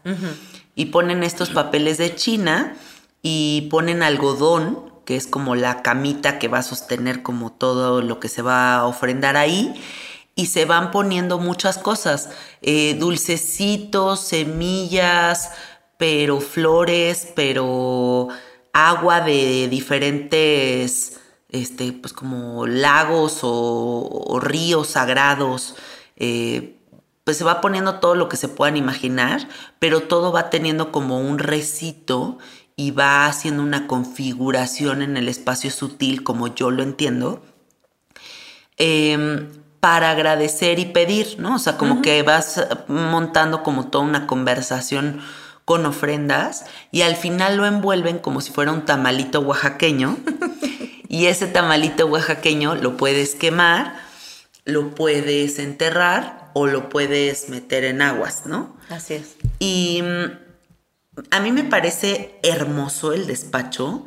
Y 0.76 0.88
ponen 0.88 1.24
estos 1.24 1.52
papeles 1.52 1.98
de 1.98 2.14
China 2.14 2.76
y 3.22 3.70
ponen 3.72 4.04
algodón, 4.04 4.92
que 5.06 5.16
es 5.16 5.28
como 5.28 5.56
la 5.56 5.82
camita 5.82 6.38
que 6.38 6.50
va 6.50 6.58
a 6.58 6.64
sostener 6.64 7.24
como 7.24 7.54
todo 7.54 8.02
lo 8.02 8.20
que 8.20 8.28
se 8.28 8.42
va 8.42 8.76
a 8.76 8.86
ofrendar 8.86 9.38
ahí 9.38 9.82
y 10.36 10.48
se 10.48 10.66
van 10.66 10.92
poniendo 10.92 11.40
muchas 11.40 11.78
cosas, 11.78 12.32
eh, 12.62 12.98
dulcecitos, 13.00 14.20
semillas, 14.20 15.52
pero 15.98 16.42
flores, 16.42 17.30
pero 17.34 18.30
agua 18.78 19.22
de 19.22 19.68
diferentes, 19.70 21.20
este, 21.50 21.94
pues 21.94 22.14
como 22.14 22.68
lagos 22.68 23.40
o, 23.44 24.40
ríos 24.42 24.88
sagrados. 24.90 25.76
Eh, 26.16 26.76
pues 27.24 27.38
se 27.38 27.44
va 27.44 27.60
poniendo 27.60 27.96
todo 27.96 28.16
lo 28.16 28.30
que 28.30 28.38
se 28.38 28.48
puedan 28.48 28.78
imaginar, 28.78 29.50
pero 29.80 30.02
todo 30.02 30.32
va 30.32 30.50
teniendo 30.50 30.94
como 30.94 31.20
un 31.20 31.40
recito 31.40 32.38
y 32.78 32.92
va 32.92 33.26
haciendo 33.26 33.64
una 33.64 33.88
configuración 33.88 35.02
en 35.02 35.18
el 35.18 35.28
espacio 35.28 35.70
sutil, 35.72 36.24
como 36.24 36.48
yo 36.48 36.72
lo 36.72 36.84
entiendo. 36.84 37.42
Em, 38.78 39.50
para 39.80 40.12
agradecer 40.12 40.80
y 40.80 40.86
pedir, 40.86 41.36
¿no? 41.40 41.56
O 41.56 41.60
sea, 41.60 41.78
como 41.78 42.02
que 42.02 42.22
vas 42.24 42.66
montando 42.88 43.64
como 43.64 43.88
toda 43.88 44.04
una 44.04 44.28
conversación 44.28 45.20
con 45.68 45.86
ofrendas 45.86 46.64
y 46.94 47.02
al 47.02 47.18
final 47.18 47.58
lo 47.58 47.66
envuelven 47.66 48.20
como 48.20 48.40
si 48.40 48.54
fuera 48.54 48.72
un 48.72 48.86
tamalito 48.86 49.42
oaxaqueño 49.42 50.18
y 51.10 51.26
ese 51.26 51.46
tamalito 51.46 52.06
oaxaqueño 52.06 52.76
lo 52.76 52.96
puedes 52.96 53.36
quemar, 53.36 54.00
lo 54.64 54.96
puedes 54.96 55.60
enterrar 55.60 56.52
o 56.54 56.68
lo 56.68 56.88
puedes 56.88 57.50
meter 57.50 57.84
en 57.84 58.02
aguas, 58.02 58.44
¿no? 58.46 58.78
Así 58.88 59.16
es. 59.16 59.36
Y 59.60 60.02
mm, 60.04 61.26
a 61.32 61.42
mí 61.42 61.52
me 61.52 61.66
parece 61.66 62.40
hermoso 62.44 63.12
el 63.12 63.28
despacho. 63.28 64.06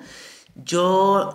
Yo 0.55 1.35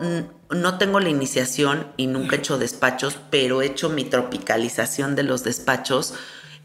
no 0.50 0.78
tengo 0.80 1.00
la 1.00 1.10
iniciación 1.10 1.86
y 1.98 2.08
nunca 2.08 2.36
he 2.36 2.40
hecho 2.40 2.58
despachos, 2.58 3.20
pero 3.30 3.62
he 3.62 3.68
hecho 3.68 3.90
mi 3.90 4.06
tropicalización 4.06 5.16
de 5.16 5.22
los 5.22 5.44
despachos 5.44 6.16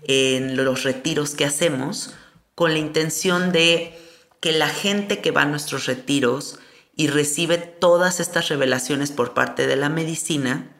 en 0.05 0.57
los 0.57 0.83
retiros 0.83 1.35
que 1.35 1.45
hacemos 1.45 2.15
con 2.61 2.75
la 2.75 2.79
intención 2.79 3.53
de 3.53 3.99
que 4.41 4.53
la 4.53 4.69
gente 4.69 5.23
que 5.23 5.31
va 5.31 5.43
a 5.43 5.47
nuestros 5.47 5.87
retiros 5.87 6.59
y 6.95 7.07
recibe 7.07 7.57
todas 7.57 8.21
estas 8.21 8.51
revelaciones 8.51 9.13
por 9.13 9.33
parte 9.33 9.67
de 9.67 9.77
la 9.77 9.89
medicina 9.89 10.71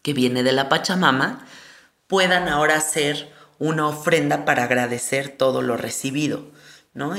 que 0.00 0.14
viene 0.14 0.42
de 0.42 0.52
la 0.52 0.70
Pachamama, 0.70 1.46
puedan 2.06 2.48
ahora 2.48 2.76
hacer 2.76 3.30
una 3.58 3.86
ofrenda 3.86 4.46
para 4.46 4.64
agradecer 4.64 5.28
todo 5.28 5.60
lo 5.60 5.76
recibido. 5.76 6.52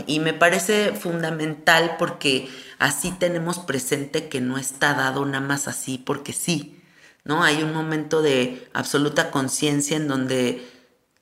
Y 0.08 0.20
me 0.20 0.34
parece 0.34 0.93
fundamental 0.93 1.97
porque 1.99 2.49
así 2.80 3.12
tenemos 3.12 3.60
presente 3.60 4.30
que 4.30 4.41
no 4.41 4.58
está 4.58 4.95
dado 4.95 5.24
nada 5.28 5.45
más 5.45 5.68
así 5.68 5.99
porque 5.99 6.34
sí, 6.34 6.82
¿no? 7.24 7.43
Hay 7.43 7.62
un 7.62 7.72
momento 7.72 8.24
de 8.24 8.68
absoluta 8.74 9.30
conciencia 9.30 9.95
en 9.95 10.08
donde 10.08 10.68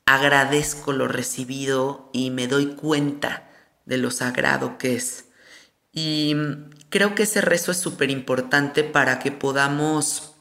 agradezco 0.10 0.91
lo 0.91 1.07
recibido 1.07 2.10
y 2.14 2.32
me 2.32 2.47
doy 2.47 2.74
cuenta 2.74 3.47
de 3.86 3.99
lo 3.99 4.10
sagrado 4.10 4.80
que 4.80 4.95
es. 4.95 5.26
Y 5.93 6.36
creo 6.89 7.14
que 7.14 7.24
ese 7.24 7.41
rezo 7.41 7.72
es 7.72 7.78
súper 7.78 8.10
importante 8.10 8.84
para 8.84 9.20
que 9.20 9.32
podamos 9.32 10.34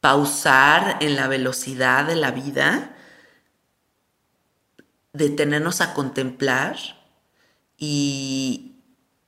pausar 0.00 0.98
en 1.00 1.16
la 1.16 1.26
velocidad 1.26 2.06
de 2.06 2.14
la 2.14 2.30
vida 2.30 2.96
detenernos 5.12 5.80
a 5.80 5.92
contemplar 5.92 6.76
y, 7.76 8.76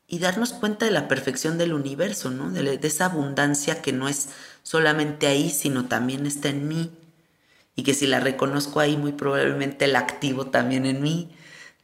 y 0.06 0.20
darnos 0.20 0.52
cuenta 0.52 0.86
de 0.86 0.92
la 0.92 1.08
perfección 1.08 1.58
del 1.58 1.72
universo, 1.72 2.30
¿no? 2.30 2.50
De, 2.50 2.78
de, 2.78 2.86
esa 2.86 3.06
abundancia 3.06 3.82
que 3.82 3.92
no 3.92 4.06
es 4.06 4.28
solamente 4.62 5.26
ahí, 5.26 5.50
sino 5.50 5.86
también 5.86 6.24
está 6.24 6.50
en 6.50 6.68
mí. 6.68 6.92
Y 7.78 7.84
que 7.84 7.94
si 7.94 8.08
la 8.08 8.18
reconozco 8.18 8.80
ahí, 8.80 8.96
muy 8.96 9.12
probablemente 9.12 9.86
la 9.86 10.00
activo 10.00 10.48
también 10.48 10.84
en 10.84 11.00
mí, 11.00 11.30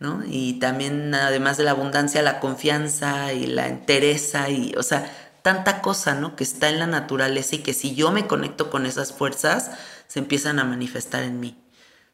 ¿no? 0.01 0.25
Y 0.27 0.55
también, 0.55 1.15
además 1.15 1.57
de 1.57 1.63
la 1.63 1.71
abundancia, 1.71 2.21
la 2.21 2.41
confianza 2.41 3.33
y 3.33 3.47
la 3.47 3.69
entereza 3.69 4.51
y, 4.51 4.75
o 4.77 4.83
sea, 4.83 5.09
tanta 5.43 5.83
cosa, 5.83 6.17
¿no? 6.17 6.35
Que 6.35 6.43
está 6.43 6.69
en 6.69 6.81
la 6.81 6.89
naturaleza 6.89 7.55
y 7.55 7.59
que 7.59 7.75
si 7.75 7.95
yo 7.95 8.11
me 8.11 8.27
conecto 8.27 8.71
con 8.71 8.87
esas 8.87 9.13
fuerzas, 9.13 9.71
se 10.09 10.19
empiezan 10.19 10.59
a 10.59 10.65
manifestar 10.65 11.23
en 11.23 11.39
mí. 11.39 11.57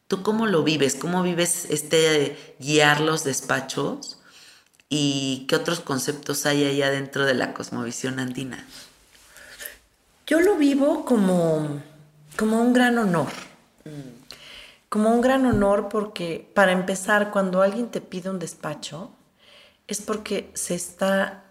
¿Tú 0.07 0.21
cómo 0.21 0.45
lo 0.45 0.61
vives? 0.61 0.93
¿Cómo 0.93 1.23
vives 1.23 1.65
este 1.71 2.55
guiar 2.59 3.01
los 3.01 3.23
despachos? 3.23 4.19
¿Y 4.89 5.47
qué 5.49 5.55
otros 5.55 5.79
conceptos 5.79 6.45
hay 6.45 6.65
allá 6.65 6.91
dentro 6.91 7.25
de 7.25 7.33
la 7.33 7.55
cosmovisión 7.55 8.19
andina? 8.19 8.63
Yo 10.27 10.39
lo 10.39 10.55
vivo 10.57 11.03
como, 11.03 11.81
como 12.37 12.61
un 12.61 12.73
gran 12.73 12.99
honor. 12.99 13.50
Como 14.89 15.09
un 15.09 15.21
gran 15.21 15.45
honor 15.45 15.89
porque, 15.89 16.49
para 16.53 16.71
empezar, 16.71 17.31
cuando 17.31 17.61
alguien 17.61 17.89
te 17.89 18.01
pide 18.01 18.29
un 18.29 18.39
despacho, 18.39 19.11
es 19.87 20.01
porque 20.01 20.51
se 20.53 20.75
está 20.75 21.43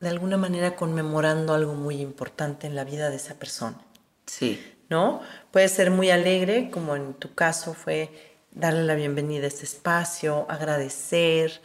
de 0.00 0.08
alguna 0.08 0.36
manera 0.36 0.74
conmemorando 0.74 1.54
algo 1.54 1.74
muy 1.74 2.00
importante 2.00 2.66
en 2.66 2.74
la 2.74 2.84
vida 2.84 3.08
de 3.10 3.16
esa 3.16 3.34
persona. 3.34 3.78
Sí. 4.26 4.60
¿No? 4.90 5.20
Puede 5.50 5.68
ser 5.68 5.90
muy 5.90 6.10
alegre, 6.10 6.70
como 6.70 6.96
en 6.96 7.14
tu 7.14 7.34
caso 7.34 7.72
fue 7.72 8.10
darle 8.50 8.84
la 8.84 8.94
bienvenida 8.94 9.44
a 9.44 9.48
este 9.48 9.64
espacio, 9.64 10.44
agradecer, 10.48 11.62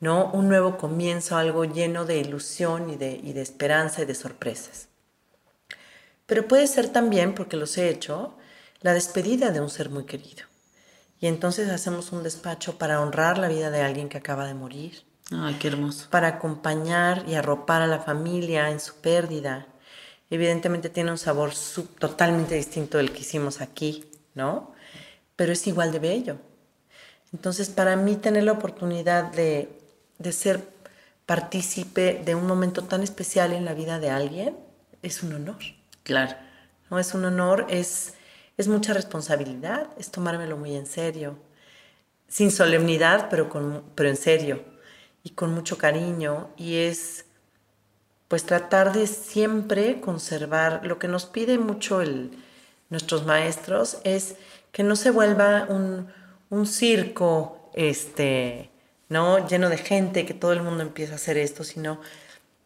¿no? 0.00 0.30
Un 0.32 0.48
nuevo 0.48 0.76
comienzo, 0.76 1.36
algo 1.36 1.64
lleno 1.64 2.04
de 2.04 2.18
ilusión 2.18 2.90
y 2.90 2.96
de, 2.96 3.12
y 3.22 3.32
de 3.32 3.42
esperanza 3.42 4.02
y 4.02 4.04
de 4.06 4.14
sorpresas. 4.14 4.88
Pero 6.26 6.48
puede 6.48 6.66
ser 6.66 6.88
también, 6.88 7.34
porque 7.34 7.56
los 7.56 7.76
he 7.78 7.88
hecho, 7.88 8.34
la 8.84 8.92
despedida 8.92 9.50
de 9.50 9.60
un 9.60 9.70
ser 9.70 9.88
muy 9.90 10.04
querido. 10.04 10.44
Y 11.20 11.26
entonces 11.26 11.70
hacemos 11.70 12.12
un 12.12 12.22
despacho 12.22 12.76
para 12.78 13.00
honrar 13.00 13.38
la 13.38 13.48
vida 13.48 13.70
de 13.70 13.80
alguien 13.80 14.08
que 14.10 14.18
acaba 14.18 14.46
de 14.46 14.54
morir, 14.54 15.02
Ay, 15.32 15.54
qué 15.54 15.68
hermoso. 15.68 16.08
para 16.10 16.28
acompañar 16.28 17.24
y 17.26 17.34
arropar 17.34 17.80
a 17.82 17.86
la 17.86 18.00
familia 18.00 18.68
en 18.70 18.78
su 18.80 18.94
pérdida. 18.96 19.66
Evidentemente 20.30 20.90
tiene 20.90 21.10
un 21.10 21.18
sabor 21.18 21.54
sub- 21.54 21.98
totalmente 21.98 22.54
distinto 22.56 22.98
del 22.98 23.10
que 23.12 23.20
hicimos 23.20 23.60
aquí, 23.62 24.04
¿no? 24.34 24.72
Pero 25.36 25.52
es 25.52 25.66
igual 25.66 25.90
de 25.92 25.98
bello. 25.98 26.36
Entonces, 27.32 27.70
para 27.70 27.96
mí 27.96 28.16
tener 28.16 28.44
la 28.44 28.52
oportunidad 28.52 29.32
de, 29.32 29.80
de 30.18 30.32
ser 30.32 30.60
partícipe 31.26 32.20
de 32.24 32.34
un 32.34 32.46
momento 32.46 32.82
tan 32.84 33.02
especial 33.02 33.52
en 33.52 33.64
la 33.64 33.74
vida 33.74 33.98
de 33.98 34.10
alguien 34.10 34.56
es 35.02 35.22
un 35.22 35.32
honor. 35.34 35.58
Claro. 36.02 36.34
¿no? 36.90 36.98
Es 36.98 37.14
un 37.14 37.24
honor, 37.24 37.66
es, 37.70 38.13
es 38.56 38.68
mucha 38.68 38.92
responsabilidad, 38.92 39.88
es 39.98 40.10
tomármelo 40.10 40.56
muy 40.56 40.76
en 40.76 40.86
serio, 40.86 41.36
sin 42.28 42.50
solemnidad, 42.50 43.28
pero, 43.30 43.48
con, 43.48 43.84
pero 43.94 44.08
en 44.08 44.16
serio, 44.16 44.62
y 45.22 45.30
con 45.30 45.52
mucho 45.52 45.78
cariño, 45.78 46.50
y 46.56 46.76
es 46.76 47.26
pues 48.28 48.44
tratar 48.44 48.92
de 48.92 49.06
siempre 49.06 50.00
conservar, 50.00 50.80
lo 50.84 50.98
que 50.98 51.08
nos 51.08 51.26
pide 51.26 51.58
mucho 51.58 52.00
el, 52.00 52.30
nuestros 52.90 53.26
maestros 53.26 53.98
es 54.04 54.36
que 54.72 54.82
no 54.82 54.96
se 54.96 55.10
vuelva 55.10 55.66
un, 55.68 56.08
un 56.50 56.66
circo, 56.66 57.70
este, 57.74 58.70
¿no? 59.08 59.46
Lleno 59.46 59.68
de 59.68 59.78
gente, 59.78 60.26
que 60.26 60.34
todo 60.34 60.52
el 60.52 60.62
mundo 60.62 60.82
empieza 60.82 61.12
a 61.12 61.16
hacer 61.16 61.36
esto, 61.38 61.64
sino 61.64 62.00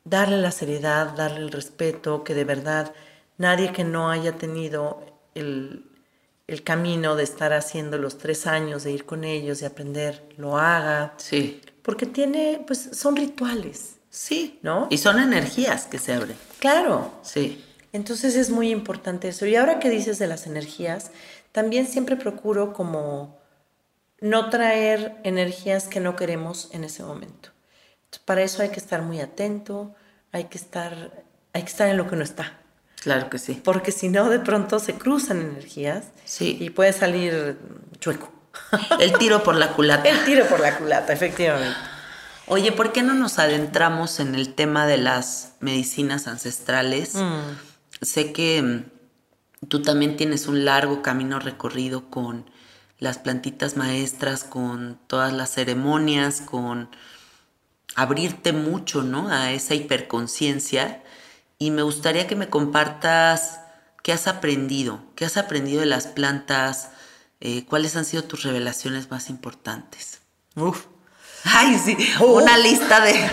darle 0.05 0.39
la 0.39 0.53
seriedad, 0.53 1.15
darle 1.17 1.41
el 1.41 1.53
respeto, 1.53 2.25
que 2.25 2.35
de 2.35 2.45
verdad 2.45 2.95
nadie 3.37 3.73
que 3.73 3.85
no 3.85 4.11
haya 4.11 4.33
tenido 4.33 5.03
el, 5.35 5.85
el 6.47 6.63
camino 6.63 7.17
de 7.17 7.25
estar 7.25 7.53
haciendo 7.53 7.99
los 7.99 8.19
tres 8.19 8.47
años, 8.47 8.85
de 8.85 8.93
ir 8.93 9.05
con 9.05 9.25
ellos, 9.25 9.61
de 9.61 9.67
aprender, 9.67 10.23
lo 10.37 10.59
haga. 10.59 11.15
Sí. 11.19 11.61
Porque 11.83 12.07
tiene, 12.07 12.63
pues 12.67 12.91
son 12.93 13.17
rituales, 13.17 13.95
Sí. 14.11 14.59
¿no? 14.63 14.89
Y 14.91 14.99
son 14.99 15.19
energías 15.21 15.87
que 15.87 15.99
se 15.99 16.15
abren. 16.15 16.37
Claro. 16.59 17.13
Sí. 17.23 17.65
Entonces 17.93 18.37
es 18.37 18.51
muy 18.51 18.71
importante 18.71 19.29
eso. 19.29 19.47
Y 19.47 19.55
ahora 19.57 19.79
que 19.79 19.91
dices 19.91 20.19
de 20.19 20.27
las 20.27 20.47
energías, 20.47 21.11
también 21.53 21.87
siempre 21.87 22.17
procuro 22.17 22.73
como 22.73 23.39
no 24.21 24.51
traer 24.51 25.17
energías 25.25 25.89
que 25.89 26.01
no 26.01 26.17
queremos 26.17 26.69
en 26.73 26.85
ese 26.85 27.03
momento. 27.03 27.51
Entonces, 28.05 28.25
para 28.25 28.43
eso 28.43 28.63
hay 28.63 28.71
que 28.71 28.81
estar 28.81 29.03
muy 29.03 29.21
atento, 29.21 29.95
hay 30.33 30.45
que 30.45 30.59
estar, 30.59 31.25
hay 31.53 31.63
que 31.63 31.69
estar 31.69 31.89
en 31.89 31.97
lo 31.97 32.09
que 32.09 32.17
no 32.17 32.25
está. 32.25 32.59
Claro 33.15 33.31
que 33.31 33.39
sí. 33.39 33.61
Porque 33.65 33.91
si 33.91 34.09
no, 34.11 34.29
de 34.29 34.39
pronto 34.39 34.79
se 34.79 34.95
cruzan 34.95 35.41
energías 35.41 36.05
Sí. 36.25 36.59
y 36.61 36.69
puede 36.71 36.93
salir 36.93 37.59
chueco. 38.01 38.31
El 39.01 39.13
tiro 39.17 39.43
por 39.43 39.55
la 39.55 39.73
culata. 39.73 40.09
El 40.09 40.25
tiro 40.27 40.45
por 40.47 40.61
la 40.61 40.77
culata, 40.77 41.13
efectivamente. 41.13 41.77
Oye, 42.47 42.71
¿por 42.73 42.93
qué 42.93 43.03
no 43.03 43.15
nos 43.15 43.39
adentramos 43.39 44.21
en 44.21 44.35
el 44.35 44.55
tema 44.55 44.87
de 44.87 44.99
las 44.99 45.53
medicinas 45.61 46.27
ancestrales? 46.27 47.15
Sé 48.03 48.33
que 48.33 48.61
mm, 48.63 49.67
tú 49.69 49.81
también 49.81 50.17
tienes 50.17 50.47
un 50.47 50.65
largo 50.67 51.01
camino 51.01 51.39
recorrido 51.41 52.11
con 52.11 52.51
las 52.99 53.17
plantitas 53.19 53.77
maestras, 53.77 54.45
con 54.45 54.99
todas 55.07 55.33
las 55.33 55.51
ceremonias, 55.51 56.41
con 56.43 56.91
abrirte 57.95 58.53
mucho, 58.53 59.03
¿no? 59.03 59.29
A 59.31 59.53
esa 59.53 59.75
hiperconciencia. 59.75 61.03
Y 61.59 61.71
me 61.71 61.83
gustaría 61.83 62.27
que 62.27 62.37
me 62.37 62.49
compartas 62.49 63.61
qué 64.03 64.13
has 64.13 64.27
aprendido, 64.29 65.01
qué 65.17 65.25
has 65.25 65.37
aprendido 65.37 65.81
de 65.81 65.87
las 65.87 66.07
plantas, 66.07 66.91
eh, 67.41 67.65
cuáles 67.67 67.97
han 67.97 68.05
sido 68.05 68.25
tus 68.25 68.43
revelaciones 68.45 69.11
más 69.11 69.29
importantes. 69.31 70.21
Uf. 70.55 70.87
Ay, 71.45 71.79
sí, 71.79 71.97
una 72.21 72.59
lista 72.59 73.01
de... 73.01 73.15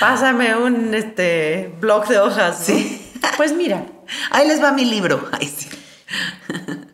Pásame 0.00 0.54
un 0.56 0.94
este, 0.94 1.74
blog 1.80 2.06
de 2.08 2.18
hojas. 2.18 2.58
Sí. 2.64 3.12
Pues 3.36 3.52
mira, 3.52 3.86
Ahí 4.30 4.46
les 4.46 4.62
va 4.62 4.72
mi 4.72 4.84
libro. 4.84 5.28
Ay, 5.32 5.48
sí. 5.48 5.68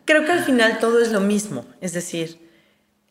creo 0.05 0.25
que 0.25 0.31
al 0.31 0.43
final 0.43 0.79
todo 0.79 0.99
es 1.01 1.11
lo 1.11 1.19
mismo. 1.19 1.65
Es 1.81 1.93
decir, 1.93 2.49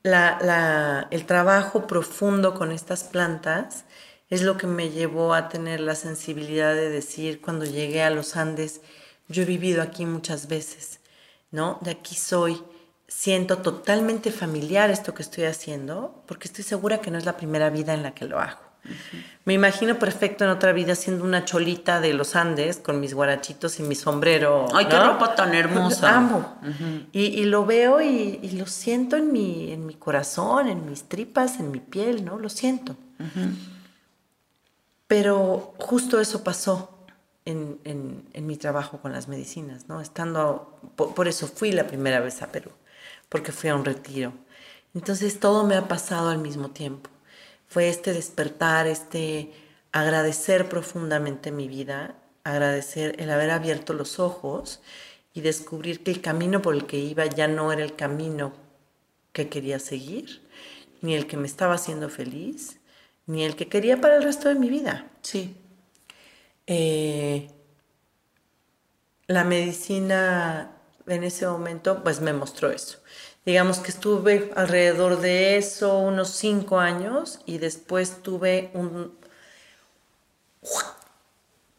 la- 0.02 0.38
la- 0.42 1.06
el 1.10 1.24
trabajo 1.26 1.86
profundo 1.86 2.54
con 2.54 2.72
estas 2.72 3.04
plantas 3.04 3.84
es 4.32 4.40
lo 4.40 4.56
que 4.56 4.66
me 4.66 4.88
llevó 4.88 5.34
a 5.34 5.50
tener 5.50 5.80
la 5.80 5.94
sensibilidad 5.94 6.74
de 6.74 6.88
decir 6.88 7.42
cuando 7.42 7.66
llegué 7.66 8.02
a 8.02 8.08
los 8.08 8.34
Andes, 8.34 8.80
yo 9.28 9.42
he 9.42 9.44
vivido 9.44 9.82
aquí 9.82 10.06
muchas 10.06 10.48
veces, 10.48 11.00
¿no? 11.50 11.76
De 11.82 11.90
aquí 11.90 12.14
soy. 12.14 12.62
Siento 13.06 13.58
totalmente 13.58 14.32
familiar 14.32 14.90
esto 14.90 15.12
que 15.12 15.20
estoy 15.20 15.44
haciendo, 15.44 16.24
porque 16.26 16.48
estoy 16.48 16.64
segura 16.64 17.02
que 17.02 17.10
no 17.10 17.18
es 17.18 17.26
la 17.26 17.36
primera 17.36 17.68
vida 17.68 17.92
en 17.92 18.02
la 18.02 18.14
que 18.14 18.24
lo 18.24 18.40
hago. 18.40 18.58
Me 19.44 19.52
imagino 19.52 19.98
perfecto 19.98 20.44
en 20.44 20.50
otra 20.50 20.72
vida 20.72 20.94
siendo 20.94 21.24
una 21.24 21.44
cholita 21.44 22.00
de 22.00 22.14
los 22.14 22.34
Andes 22.34 22.78
con 22.78 23.00
mis 23.00 23.12
guarachitos 23.12 23.80
y 23.80 23.82
mi 23.82 23.94
sombrero. 23.94 24.66
Ay, 24.72 24.86
qué 24.86 24.96
¿no? 24.96 25.12
ropa 25.12 25.34
tan 25.34 25.52
hermosa. 25.52 26.16
Amo. 26.16 26.56
y, 27.12 27.20
y 27.20 27.44
lo 27.44 27.66
veo 27.66 28.00
y, 28.00 28.40
y 28.42 28.52
lo 28.52 28.64
siento 28.64 29.16
en 29.16 29.30
mi, 29.30 29.72
en 29.72 29.84
mi 29.84 29.92
corazón, 29.94 30.68
en 30.68 30.86
mis 30.86 31.04
tripas, 31.04 31.60
en 31.60 31.70
mi 31.70 31.80
piel, 31.80 32.24
¿no? 32.24 32.38
Lo 32.38 32.48
siento. 32.48 32.96
Pero 35.12 35.74
justo 35.78 36.22
eso 36.22 36.42
pasó 36.42 36.88
en, 37.44 38.24
mi 38.32 38.56
trabajo 38.56 39.02
con 39.02 39.12
las 39.12 39.28
medicinas, 39.28 39.86
¿no? 39.86 40.00
Estando, 40.00 40.80
por, 40.96 41.12
por 41.12 41.28
eso 41.28 41.46
fui 41.46 41.70
la 41.70 41.86
primera 41.86 42.20
vez 42.20 42.40
a 42.40 42.50
Perú, 42.50 42.70
porque 43.28 43.52
fui 43.52 43.68
a 43.68 43.74
un 43.74 43.84
retiro. 43.84 44.32
Entonces 44.94 45.38
todo 45.38 45.66
me 45.66 45.76
ha 45.76 45.86
pasado 45.86 46.30
al 46.30 46.38
mismo 46.38 46.70
tiempo. 46.70 47.10
Fue 47.68 47.90
este 47.90 48.14
despertar, 48.14 48.86
este 48.86 49.52
agradecer 49.92 50.70
profundamente 50.70 51.52
mi 51.52 51.68
vida, 51.68 52.14
agradecer 52.42 53.14
el 53.18 53.30
haber 53.30 53.50
abierto 53.50 53.92
los 53.92 54.18
ojos 54.18 54.80
y 55.34 55.42
descubrir 55.42 56.02
que 56.02 56.10
el 56.10 56.22
camino 56.22 56.62
por 56.62 56.74
el 56.74 56.86
que 56.86 56.96
iba 56.96 57.26
ya 57.26 57.48
no 57.48 57.70
era 57.70 57.84
el 57.84 57.96
camino 57.96 58.54
que 59.34 59.50
quería 59.50 59.78
seguir, 59.78 60.40
ni 61.02 61.14
el 61.14 61.26
que 61.26 61.36
me 61.36 61.48
estaba 61.48 61.74
haciendo 61.74 62.08
feliz, 62.08 62.78
ni 63.26 63.44
el 63.44 63.56
que 63.56 63.68
quería 63.68 64.00
para 64.00 64.16
el 64.16 64.22
resto 64.22 64.48
de 64.48 64.54
mi 64.56 64.68
vida. 64.68 65.06
Sí. 65.22 65.56
Eh, 66.66 67.50
la 69.26 69.44
medicina 69.44 70.72
en 71.06 71.24
ese 71.24 71.46
momento 71.46 72.02
pues 72.02 72.20
me 72.20 72.32
mostró 72.32 72.70
eso. 72.70 72.98
Digamos 73.44 73.78
que 73.80 73.90
estuve 73.90 74.52
alrededor 74.54 75.20
de 75.20 75.56
eso 75.56 75.98
unos 75.98 76.30
cinco 76.30 76.78
años 76.78 77.40
y 77.46 77.58
después 77.58 78.22
tuve 78.22 78.70
un... 78.74 79.18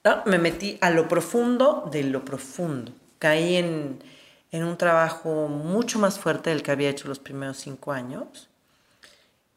¿no? 0.04 0.24
Me 0.26 0.38
metí 0.40 0.78
a 0.82 0.90
lo 0.90 1.08
profundo 1.08 1.90
de 1.92 2.04
lo 2.04 2.26
profundo. 2.26 2.92
Caí 3.20 3.56
en, 3.56 4.04
en 4.52 4.64
un 4.66 4.78
trabajo 4.78 5.48
mucho 5.48 6.00
más 6.00 6.20
fuerte 6.20 6.50
del 6.50 6.64
que 6.64 6.72
había 6.72 6.90
hecho 6.90 7.08
los 7.08 7.20
primeros 7.20 7.58
cinco 7.58 7.94
años 7.94 8.50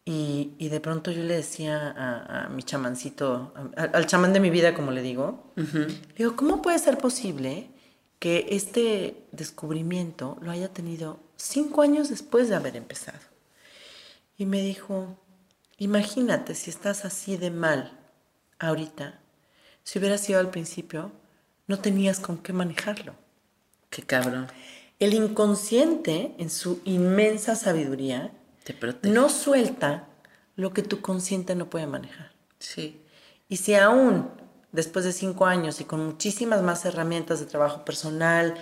Y, 0.08 0.52
y 0.58 0.68
de 0.68 0.78
pronto 0.80 1.10
yo 1.10 1.24
le 1.24 1.34
decía 1.34 1.90
a, 1.90 2.44
a 2.44 2.48
mi 2.48 2.62
chamancito, 2.62 3.52
a- 3.76 3.82
al 3.82 4.06
chamán 4.06 4.32
de 4.32 4.38
mi 4.38 4.50
vida, 4.50 4.72
como 4.72 4.92
le 4.92 5.02
digo, 5.02 5.52
le 5.56 6.14
digo, 6.16 6.36
¿cómo 6.36 6.62
puede 6.62 6.78
ser 6.78 6.96
posible 6.98 7.68
que 8.20 8.46
este 8.50 9.26
descubrimiento 9.32 10.38
lo 10.40 10.52
haya 10.52 10.68
tenido 10.72 11.18
cinco 11.36 11.82
años 11.82 12.08
después 12.08 12.48
de 12.48 12.54
haber 12.54 12.76
empezado? 12.76 13.18
Y 14.38 14.46
me 14.46 14.62
dijo, 14.62 15.18
imagínate 15.76 16.54
si 16.54 16.70
estás 16.70 17.04
así 17.04 17.36
de 17.36 17.50
mal 17.50 17.98
ahorita, 18.60 19.18
si 19.82 19.98
hubieras 19.98 20.20
sido 20.20 20.38
al 20.38 20.50
principio, 20.50 21.10
no 21.66 21.80
tenías 21.80 22.20
con 22.20 22.38
qué 22.38 22.52
manejarlo. 22.52 23.14
Qué 23.90 24.02
cabrón. 24.02 24.46
El 25.00 25.14
inconsciente, 25.14 26.34
en 26.38 26.48
su 26.50 26.80
inmensa 26.84 27.56
sabiduría, 27.56 28.32
Te 28.66 28.74
protege. 28.74 29.14
no 29.14 29.28
suelta 29.28 30.08
lo 30.56 30.72
que 30.72 30.82
tu 30.82 31.00
consciente 31.00 31.54
no 31.54 31.70
puede 31.70 31.86
manejar. 31.86 32.32
Sí. 32.58 33.00
Y 33.48 33.58
si 33.58 33.76
aún 33.76 34.28
después 34.72 35.04
de 35.04 35.12
cinco 35.12 35.46
años 35.46 35.80
y 35.80 35.84
con 35.84 36.04
muchísimas 36.04 36.62
más 36.62 36.84
herramientas 36.84 37.38
de 37.38 37.46
trabajo 37.46 37.84
personal, 37.84 38.54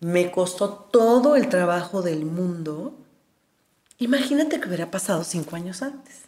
me 0.00 0.30
costó 0.30 0.68
todo 0.68 1.34
el 1.34 1.48
trabajo 1.48 2.02
del 2.02 2.26
mundo, 2.26 2.94
imagínate 3.98 4.60
que 4.60 4.68
hubiera 4.68 4.90
pasado 4.90 5.24
cinco 5.24 5.56
años 5.56 5.80
antes. 5.80 6.22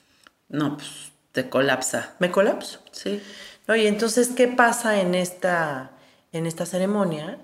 No, 0.48 0.78
pues 0.78 1.12
te 1.32 1.50
colapsa. 1.50 2.14
Me 2.20 2.30
colapso. 2.30 2.80
Sí. 2.90 3.22
¿no? 3.66 3.76
Y 3.76 3.86
entonces, 3.86 4.28
¿qué 4.28 4.48
pasa 4.48 5.00
en 5.00 5.14
esta, 5.14 5.90
en 6.32 6.46
esta 6.46 6.64
ceremonia? 6.64 7.38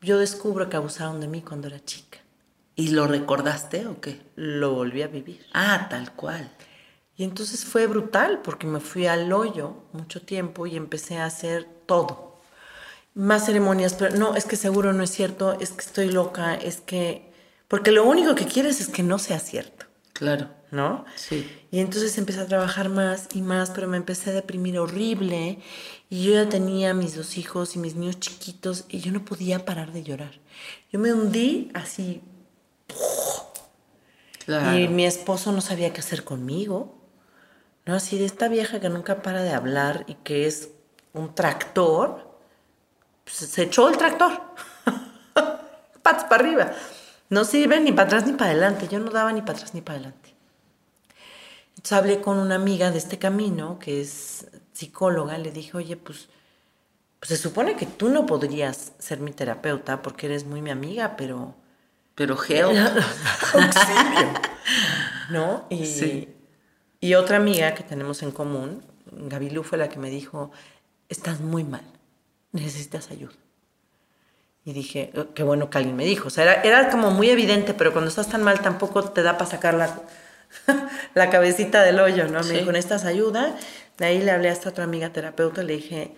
Yo 0.00 0.18
descubro 0.18 0.68
que 0.68 0.76
abusaron 0.76 1.20
de 1.20 1.28
mí 1.28 1.42
cuando 1.42 1.68
era 1.68 1.84
chica. 1.84 2.18
¿Y 2.80 2.88
lo 2.88 3.06
recordaste 3.06 3.86
o 3.86 4.00
qué? 4.00 4.22
Lo 4.36 4.72
volví 4.74 5.02
a 5.02 5.08
vivir. 5.08 5.44
Ah, 5.52 5.86
tal 5.90 6.12
cual. 6.14 6.50
Y 7.14 7.24
entonces 7.24 7.66
fue 7.66 7.86
brutal 7.86 8.40
porque 8.42 8.66
me 8.66 8.80
fui 8.80 9.06
al 9.06 9.30
hoyo 9.34 9.84
mucho 9.92 10.22
tiempo 10.22 10.66
y 10.66 10.76
empecé 10.76 11.18
a 11.18 11.26
hacer 11.26 11.68
todo. 11.84 12.38
Más 13.12 13.44
ceremonias, 13.44 13.92
pero 13.92 14.16
no, 14.16 14.34
es 14.34 14.46
que 14.46 14.56
seguro 14.56 14.94
no 14.94 15.02
es 15.02 15.10
cierto, 15.10 15.58
es 15.60 15.72
que 15.72 15.84
estoy 15.84 16.10
loca, 16.10 16.54
es 16.54 16.80
que... 16.80 17.30
Porque 17.68 17.92
lo 17.92 18.04
único 18.04 18.34
que 18.34 18.46
quieres 18.46 18.80
es 18.80 18.88
que 18.88 19.02
no 19.02 19.18
sea 19.18 19.40
cierto, 19.40 19.84
Claro. 20.14 20.48
¿no? 20.70 21.04
Sí. 21.16 21.46
Y 21.70 21.80
entonces 21.80 22.16
empecé 22.16 22.40
a 22.40 22.46
trabajar 22.46 22.88
más 22.88 23.28
y 23.34 23.42
más, 23.42 23.70
pero 23.70 23.88
me 23.88 23.98
empecé 23.98 24.30
a 24.30 24.32
deprimir 24.32 24.78
horrible. 24.78 25.58
Y 26.08 26.24
yo 26.24 26.32
ya 26.32 26.48
tenía 26.48 26.94
mis 26.94 27.14
dos 27.14 27.36
hijos 27.36 27.76
y 27.76 27.78
mis 27.78 27.94
niños 27.94 28.20
chiquitos 28.20 28.86
y 28.88 29.00
yo 29.00 29.12
no 29.12 29.24
podía 29.24 29.64
parar 29.66 29.92
de 29.92 30.02
llorar. 30.02 30.40
Yo 30.90 30.98
me 30.98 31.12
hundí 31.12 31.70
así 31.74 32.22
Y 34.46 34.88
mi 34.88 35.06
esposo 35.06 35.52
no 35.52 35.60
sabía 35.60 35.92
qué 35.92 36.00
hacer 36.00 36.24
conmigo. 36.24 36.98
¿No? 37.86 37.94
Así 37.94 38.18
de 38.18 38.24
esta 38.24 38.48
vieja 38.48 38.80
que 38.80 38.88
nunca 38.88 39.22
para 39.22 39.42
de 39.42 39.52
hablar 39.52 40.04
y 40.06 40.14
que 40.14 40.46
es 40.46 40.70
un 41.12 41.34
tractor, 41.34 42.38
pues, 43.24 43.36
se 43.36 43.62
echó 43.62 43.88
el 43.88 43.96
tractor. 43.96 44.40
Patas 46.02 46.24
para 46.24 46.44
arriba. 46.44 46.72
No 47.28 47.44
sirve 47.44 47.80
ni 47.80 47.92
para 47.92 48.06
atrás 48.06 48.26
ni 48.26 48.32
para 48.32 48.50
adelante. 48.50 48.88
Yo 48.88 48.98
no 48.98 49.10
daba 49.10 49.32
ni 49.32 49.40
para 49.40 49.54
atrás 49.54 49.74
ni 49.74 49.80
para 49.80 49.98
adelante. 49.98 50.34
Entonces 51.70 51.92
hablé 51.92 52.20
con 52.20 52.38
una 52.38 52.56
amiga 52.56 52.90
de 52.90 52.98
este 52.98 53.18
camino, 53.18 53.78
que 53.78 54.02
es 54.02 54.46
psicóloga, 54.72 55.38
le 55.38 55.50
dije, 55.50 55.76
oye, 55.76 55.96
pues, 55.96 56.28
pues 57.18 57.28
se 57.28 57.36
supone 57.36 57.76
que 57.76 57.86
tú 57.86 58.08
no 58.08 58.26
podrías 58.26 58.92
ser 58.98 59.20
mi 59.20 59.32
terapeuta 59.32 60.02
porque 60.02 60.26
eres 60.26 60.44
muy 60.44 60.60
mi 60.60 60.70
amiga, 60.70 61.16
pero 61.16 61.54
Pero 62.20 62.36
geo. 62.36 62.68
auxilio. 63.54 64.28
¿No? 65.30 65.64
Y, 65.70 65.86
Sí. 65.86 66.28
y 67.00 67.14
otra 67.14 67.38
amiga 67.38 67.72
que 67.72 67.82
tenemos 67.82 68.22
en 68.22 68.30
común, 68.30 68.84
Gabilú, 69.10 69.62
fue 69.62 69.78
la 69.78 69.88
que 69.88 69.98
me 69.98 70.10
dijo, 70.10 70.50
estás 71.08 71.40
muy 71.40 71.64
mal, 71.64 71.80
necesitas 72.52 73.10
ayuda. 73.10 73.32
Y 74.66 74.74
dije, 74.74 75.10
"Oh, 75.16 75.32
qué 75.34 75.42
bueno 75.42 75.70
que 75.70 75.78
alguien 75.78 75.96
me 75.96 76.04
dijo. 76.04 76.28
O 76.28 76.30
sea, 76.30 76.44
era, 76.44 76.62
era 76.62 76.90
como 76.90 77.10
muy 77.10 77.30
evidente, 77.30 77.72
pero 77.72 77.92
cuando 77.92 78.10
estás 78.10 78.28
tan 78.28 78.42
mal 78.42 78.60
tampoco 78.60 79.02
te 79.02 79.22
da 79.22 79.38
para 79.38 79.50
sacar 79.50 79.72
la, 79.72 79.88
la 81.14 81.30
cabecita 81.30 81.80
del 81.82 82.00
hoyo, 82.00 82.26
¿no? 82.28 82.40
Me 82.40 82.44
Sí. 82.44 82.56
dijo, 82.58 82.70
necesitas 82.70 83.06
ayuda. 83.06 83.56
De 83.96 84.04
ahí 84.04 84.20
le 84.20 84.30
hablé 84.30 84.50
a 84.50 84.52
esta 84.52 84.68
otra 84.68 84.84
amiga 84.84 85.08
terapeuta, 85.10 85.62
le 85.62 85.72
dije, 85.76 86.14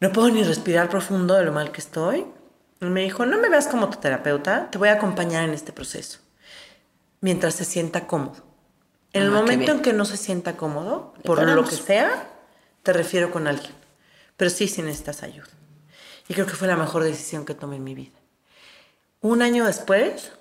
no 0.00 0.10
puedo 0.10 0.30
ni 0.30 0.42
respirar 0.42 0.88
profundo 0.88 1.34
de 1.34 1.44
lo 1.44 1.52
mal 1.52 1.70
que 1.70 1.82
estoy. 1.82 2.24
Me 2.80 3.02
dijo, 3.02 3.26
no 3.26 3.38
me 3.38 3.50
veas 3.50 3.68
como 3.68 3.90
tu 3.90 3.98
terapeuta, 3.98 4.70
te 4.70 4.78
voy 4.78 4.88
a 4.88 4.94
acompañar 4.94 5.44
en 5.44 5.52
este 5.52 5.72
proceso, 5.72 6.18
mientras 7.20 7.54
se 7.54 7.64
sienta 7.66 8.06
cómodo. 8.06 8.42
En 9.12 9.22
el 9.22 9.28
Ah, 9.28 9.32
momento 9.40 9.72
en 9.72 9.82
que 9.82 9.92
no 9.92 10.04
se 10.06 10.16
sienta 10.16 10.56
cómodo, 10.56 11.12
por 11.24 11.42
lo 11.46 11.64
que 11.64 11.76
sea, 11.76 12.28
te 12.82 12.92
refiero 12.92 13.30
con 13.30 13.46
alguien. 13.46 13.72
Pero 14.36 14.50
sí, 14.50 14.66
sí 14.66 14.80
necesitas 14.80 15.22
ayuda. 15.22 15.48
Y 16.28 16.34
creo 16.34 16.46
que 16.46 16.54
fue 16.54 16.68
la 16.68 16.76
mejor 16.76 17.02
decisión 17.04 17.44
que 17.44 17.54
tomé 17.54 17.76
en 17.76 17.84
mi 17.84 17.94
vida. 17.94 18.18
Un 19.20 19.42
año 19.42 19.66
después, 19.66 20.32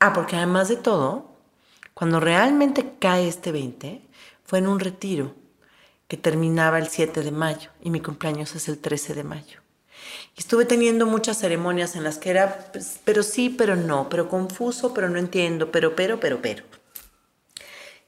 ah, 0.00 0.12
porque 0.12 0.34
además 0.34 0.68
de 0.68 0.76
todo, 0.76 1.36
cuando 1.94 2.18
realmente 2.18 2.94
cae 2.98 3.28
este 3.28 3.52
20, 3.52 4.02
fue 4.44 4.58
en 4.58 4.66
un 4.66 4.80
retiro 4.80 5.34
que 6.08 6.16
terminaba 6.16 6.78
el 6.78 6.88
7 6.88 7.22
de 7.22 7.30
mayo 7.30 7.70
y 7.80 7.90
mi 7.90 8.00
cumpleaños 8.00 8.56
es 8.56 8.68
el 8.68 8.78
13 8.78 9.14
de 9.14 9.24
mayo. 9.24 9.60
Estuve 10.38 10.64
teniendo 10.64 11.04
muchas 11.04 11.38
ceremonias 11.38 11.96
en 11.96 12.04
las 12.04 12.18
que 12.18 12.30
era, 12.30 12.70
pues, 12.72 13.00
pero 13.04 13.24
sí, 13.24 13.50
pero 13.50 13.74
no, 13.74 14.08
pero 14.08 14.28
confuso, 14.28 14.94
pero 14.94 15.08
no 15.08 15.18
entiendo, 15.18 15.72
pero, 15.72 15.96
pero, 15.96 16.20
pero, 16.20 16.40
pero. 16.40 16.64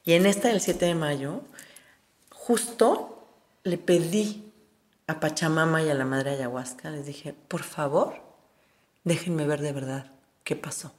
Y 0.05 0.13
en 0.13 0.25
esta 0.25 0.47
del 0.47 0.61
7 0.61 0.85
de 0.85 0.95
mayo, 0.95 1.41
justo 2.31 3.27
le 3.63 3.77
pedí 3.77 4.51
a 5.07 5.19
Pachamama 5.19 5.83
y 5.83 5.89
a 5.89 5.93
la 5.93 6.05
Madre 6.05 6.31
Ayahuasca, 6.31 6.89
les 6.89 7.05
dije, 7.05 7.35
por 7.49 7.63
favor, 7.63 8.21
déjenme 9.03 9.45
ver 9.45 9.59
de 9.59 9.73
verdad 9.73 10.11
qué 10.45 10.55
pasó. 10.55 10.93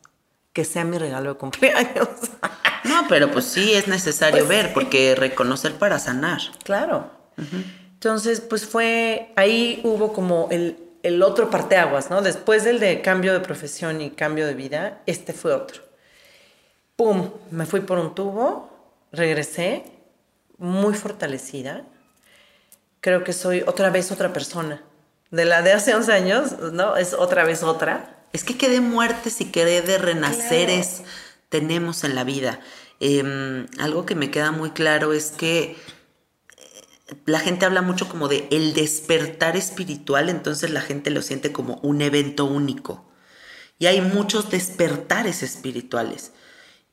Que 0.53 0.66
sea 0.66 0.85
mi 0.85 0.99
regalo 0.99 1.33
de 1.33 1.39
cumpleaños. 1.39 2.09
No, 2.85 3.07
pero 3.09 3.30
pues 3.30 3.45
sí 3.45 3.74
es 3.74 3.87
necesario 3.87 4.45
Pues 4.45 4.49
ver, 4.49 4.72
porque 4.74 5.14
reconocer 5.14 5.74
para 5.74 6.01
sanar. 6.01 6.41
Claro. 6.64 7.12
Entonces, 7.93 8.41
pues 8.41 8.66
fue, 8.66 9.33
ahí 9.37 9.80
hubo 9.85 10.12
como 10.12 10.49
el, 10.51 10.82
el 11.03 11.22
otro 11.22 11.50
parteaguas, 11.50 12.11
¿no? 12.11 12.22
Después 12.22 12.64
del 12.64 12.80
de 12.80 13.03
cambio 13.03 13.32
de 13.32 13.40
profesión 13.40 14.00
y 14.00 14.11
cambio 14.11 14.46
de 14.46 14.55
vida, 14.55 15.03
este 15.07 15.32
fue 15.32 15.53
otro. 15.53 15.82
¡Pum! 16.96 17.30
Me 17.50 17.66
fui 17.66 17.80
por 17.80 17.98
un 17.98 18.14
tubo, 18.14 18.70
regresé 19.12 19.84
muy 20.59 20.94
fortalecida. 20.94 21.82
Creo 23.00 23.24
que 23.24 23.32
soy 23.32 23.62
otra 23.66 23.90
vez 23.90 24.12
otra 24.12 24.32
persona. 24.32 24.82
De 25.30 25.44
la 25.44 25.62
de 25.62 25.72
hace 25.72 25.94
11 25.94 26.12
años, 26.12 26.59
¿no? 26.72 26.96
Es 26.96 27.14
otra 27.14 27.44
vez 27.44 27.62
otra. 27.62 28.16
Es 28.32 28.44
que 28.44 28.57
qué 28.57 28.68
de 28.68 28.80
muertes 28.80 29.40
y 29.40 29.46
qué 29.50 29.64
de 29.64 29.98
renaceres 29.98 30.98
Claro. 30.98 31.11
tenemos 31.48 32.05
en 32.05 32.14
la 32.14 32.24
vida. 32.24 32.61
Eh, 33.00 33.66
algo 33.80 34.07
que 34.07 34.14
me 34.14 34.30
queda 34.30 34.53
muy 34.53 34.70
claro 34.70 35.12
es 35.12 35.32
que 35.32 35.76
la 37.26 37.40
gente 37.40 37.66
habla 37.66 37.82
mucho 37.82 38.08
como 38.08 38.28
de 38.28 38.48
el 38.50 38.74
despertar 38.74 39.56
espiritual, 39.56 40.28
entonces 40.28 40.70
la 40.70 40.80
gente 40.80 41.10
lo 41.10 41.22
siente 41.22 41.52
como 41.52 41.76
un 41.82 42.02
evento 42.02 42.44
único. 42.44 43.04
Y 43.78 43.86
hay 43.86 44.00
muchos 44.00 44.50
despertares 44.50 45.42
espirituales. 45.42 46.32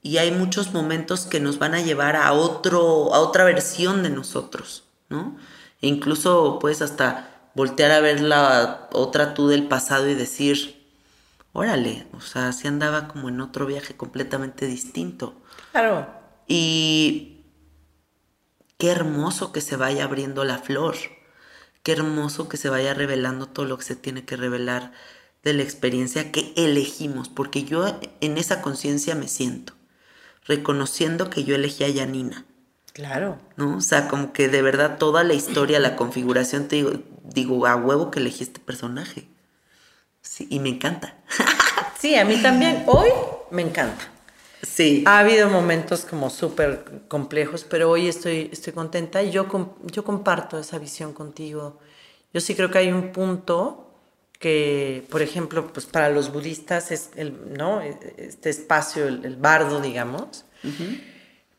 Y 0.01 0.17
hay 0.17 0.31
muchos 0.31 0.73
momentos 0.73 1.25
que 1.25 1.39
nos 1.39 1.59
van 1.59 1.75
a 1.75 1.81
llevar 1.81 2.15
a 2.15 2.31
otro, 2.31 3.13
a 3.13 3.19
otra 3.19 3.43
versión 3.43 4.01
de 4.01 4.09
nosotros, 4.09 4.85
¿no? 5.09 5.37
E 5.81 5.87
incluso 5.87 6.57
puedes 6.59 6.81
hasta 6.81 7.29
voltear 7.53 7.91
a 7.91 7.99
ver 7.99 8.21
la 8.21 8.87
otra 8.93 9.33
tú 9.33 9.47
del 9.49 9.67
pasado 9.67 10.07
y 10.09 10.15
decir, 10.15 10.85
órale, 11.51 12.07
o 12.13 12.21
sea, 12.21 12.53
sí 12.53 12.67
andaba 12.67 13.07
como 13.07 13.29
en 13.29 13.41
otro 13.41 13.65
viaje 13.65 13.95
completamente 13.95 14.65
distinto. 14.65 15.35
Claro. 15.71 16.07
Y 16.47 17.38
qué 18.79 18.89
hermoso 18.89 19.51
que 19.51 19.61
se 19.61 19.75
vaya 19.75 20.05
abriendo 20.05 20.43
la 20.45 20.57
flor, 20.57 20.95
qué 21.83 21.91
hermoso 21.91 22.49
que 22.49 22.57
se 22.57 22.69
vaya 22.69 22.95
revelando 22.95 23.45
todo 23.45 23.65
lo 23.65 23.77
que 23.77 23.83
se 23.83 23.95
tiene 23.95 24.25
que 24.25 24.37
revelar 24.37 24.91
de 25.43 25.53
la 25.53 25.63
experiencia 25.63 26.31
que 26.31 26.53
elegimos, 26.55 27.29
porque 27.29 27.63
yo 27.63 27.99
en 28.21 28.37
esa 28.37 28.61
conciencia 28.61 29.13
me 29.15 29.27
siento, 29.27 29.73
reconociendo 30.45 31.29
que 31.29 31.43
yo 31.43 31.55
elegí 31.55 31.83
a 31.83 31.89
Yanina, 31.89 32.45
Claro. 32.93 33.37
¿no? 33.55 33.77
O 33.77 33.81
sea, 33.81 34.07
como 34.07 34.33
que 34.33 34.49
de 34.49 34.61
verdad 34.61 34.97
toda 34.97 35.23
la 35.23 35.33
historia, 35.33 35.79
la 35.79 35.95
configuración, 35.95 36.67
te 36.67 36.77
digo, 36.77 36.91
digo 37.23 37.65
a 37.65 37.75
huevo 37.75 38.11
que 38.11 38.19
elegí 38.19 38.43
este 38.43 38.59
personaje. 38.59 39.27
Sí, 40.21 40.47
y 40.49 40.59
me 40.59 40.69
encanta. 40.69 41.15
Sí, 41.97 42.15
a 42.15 42.25
mí 42.25 42.41
también. 42.41 42.83
Hoy 42.87 43.09
me 43.51 43.61
encanta. 43.61 44.09
Sí. 44.61 45.03
Ha 45.05 45.19
habido 45.19 45.49
momentos 45.49 46.05
como 46.05 46.29
súper 46.29 46.83
complejos, 47.07 47.63
pero 47.63 47.89
hoy 47.89 48.07
estoy, 48.07 48.49
estoy 48.51 48.73
contenta 48.73 49.23
y 49.23 49.31
yo, 49.31 49.47
yo 49.83 50.03
comparto 50.03 50.59
esa 50.59 50.77
visión 50.79 51.13
contigo. 51.13 51.79
Yo 52.33 52.41
sí 52.41 52.55
creo 52.55 52.69
que 52.69 52.79
hay 52.79 52.91
un 52.91 53.11
punto 53.11 53.89
que, 54.39 55.05
por 55.09 55.21
ejemplo, 55.21 55.71
pues 55.71 55.85
para 55.85 56.09
los 56.09 56.31
budistas 56.31 56.91
es 56.91 57.11
el, 57.15 57.53
¿no? 57.57 57.81
este 57.81 58.49
espacio, 58.49 59.07
el, 59.07 59.25
el 59.25 59.35
bardo, 59.35 59.81
digamos. 59.81 60.45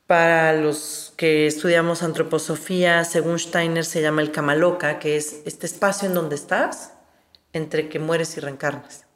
Para 0.07 0.55
los 0.55 1.13
que 1.17 1.47
estudiamos 1.47 2.03
antroposofía, 2.03 3.05
según 3.05 3.39
Steiner 3.39 3.85
se 3.85 4.03
llama 4.03 4.23
el 4.23 4.33
Kamaloka, 4.33 4.99
que 4.99 5.17
es 5.17 5.43
este 5.45 5.67
espacio 5.67 6.09
en 6.09 6.15
donde 6.15 6.35
estás 6.35 6.95
entre 7.53 7.89
que 7.89 7.99
mueres 7.99 8.37
y 8.37 8.41
reencarnas. 8.41 9.07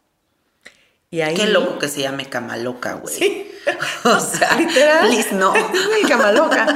Y 1.14 1.22
ahí... 1.22 1.36
Qué 1.36 1.46
loco 1.46 1.78
que 1.78 1.86
se 1.86 2.00
llame 2.00 2.26
Kamaloka, 2.26 2.94
güey. 2.94 3.14
Sí. 3.14 3.48
o 4.04 4.18
sea, 4.18 4.52
literal. 4.58 5.06
Please, 5.06 5.32
no. 5.32 5.54
el 6.02 6.08
Kamaloka. 6.08 6.66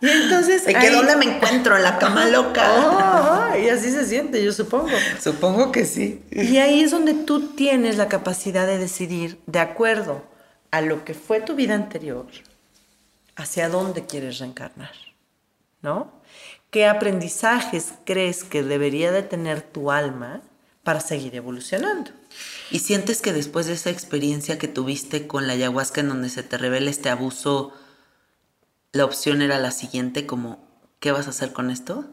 Y 0.00 0.08
entonces. 0.08 0.64
¿De 0.64 0.72
que 0.72 0.90
dónde 0.90 1.16
me 1.16 1.26
encuentro? 1.26 1.76
En 1.76 1.82
la 1.82 1.98
cama 1.98 2.24
loca. 2.28 3.50
Oh, 3.52 3.58
y 3.58 3.68
así 3.68 3.90
se 3.90 4.06
siente, 4.06 4.42
yo 4.42 4.52
supongo. 4.52 4.88
Supongo 5.20 5.70
que 5.70 5.84
sí. 5.84 6.24
Y 6.30 6.56
ahí 6.56 6.82
es 6.82 6.92
donde 6.92 7.12
tú 7.12 7.48
tienes 7.48 7.98
la 7.98 8.08
capacidad 8.08 8.66
de 8.66 8.78
decidir, 8.78 9.38
de 9.44 9.58
acuerdo 9.58 10.24
a 10.70 10.80
lo 10.80 11.04
que 11.04 11.12
fue 11.12 11.42
tu 11.42 11.54
vida 11.54 11.74
anterior, 11.74 12.26
hacia 13.36 13.68
dónde 13.68 14.06
quieres 14.06 14.38
reencarnar. 14.38 14.92
¿No? 15.82 16.10
¿Qué 16.70 16.86
aprendizajes 16.86 17.92
crees 18.06 18.44
que 18.44 18.62
debería 18.62 19.12
de 19.12 19.24
tener 19.24 19.60
tu 19.60 19.90
alma 19.90 20.40
para 20.84 21.00
seguir 21.00 21.34
evolucionando? 21.34 22.12
¿Y 22.70 22.80
sientes 22.80 23.22
que 23.22 23.32
después 23.32 23.66
de 23.66 23.72
esa 23.72 23.90
experiencia 23.90 24.58
que 24.58 24.68
tuviste 24.68 25.26
con 25.26 25.46
la 25.46 25.54
ayahuasca 25.54 26.00
en 26.00 26.08
donde 26.08 26.28
se 26.28 26.42
te 26.42 26.58
revela 26.58 26.90
este 26.90 27.08
abuso, 27.08 27.72
la 28.92 29.04
opción 29.04 29.42
era 29.42 29.58
la 29.58 29.70
siguiente, 29.70 30.26
como, 30.26 30.66
¿qué 31.00 31.12
vas 31.12 31.26
a 31.26 31.30
hacer 31.30 31.52
con 31.52 31.70
esto? 31.70 32.04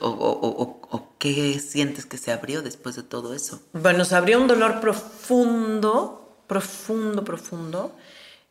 ¿O, 0.00 1.14
qué 1.18 1.58
sientes 1.58 2.06
que 2.06 2.18
se 2.18 2.32
abrió 2.32 2.62
después 2.62 2.96
de 2.96 3.02
todo 3.02 3.34
eso? 3.34 3.60
Bueno, 3.72 4.04
se 4.04 4.14
abrió 4.14 4.40
un 4.40 4.46
dolor 4.46 4.80
profundo, 4.80 6.44
profundo, 6.46 7.24
profundo. 7.24 7.96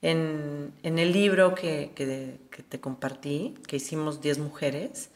En, 0.01 0.73
el 0.83 1.11
libro 1.11 1.55
que, 1.55 1.91
que, 1.95 2.63
te 2.63 2.79
compartí, 2.79 3.55
que 3.67 3.77
hicimos 3.77 4.21
10 4.21 4.39
mujeres, 4.39 5.09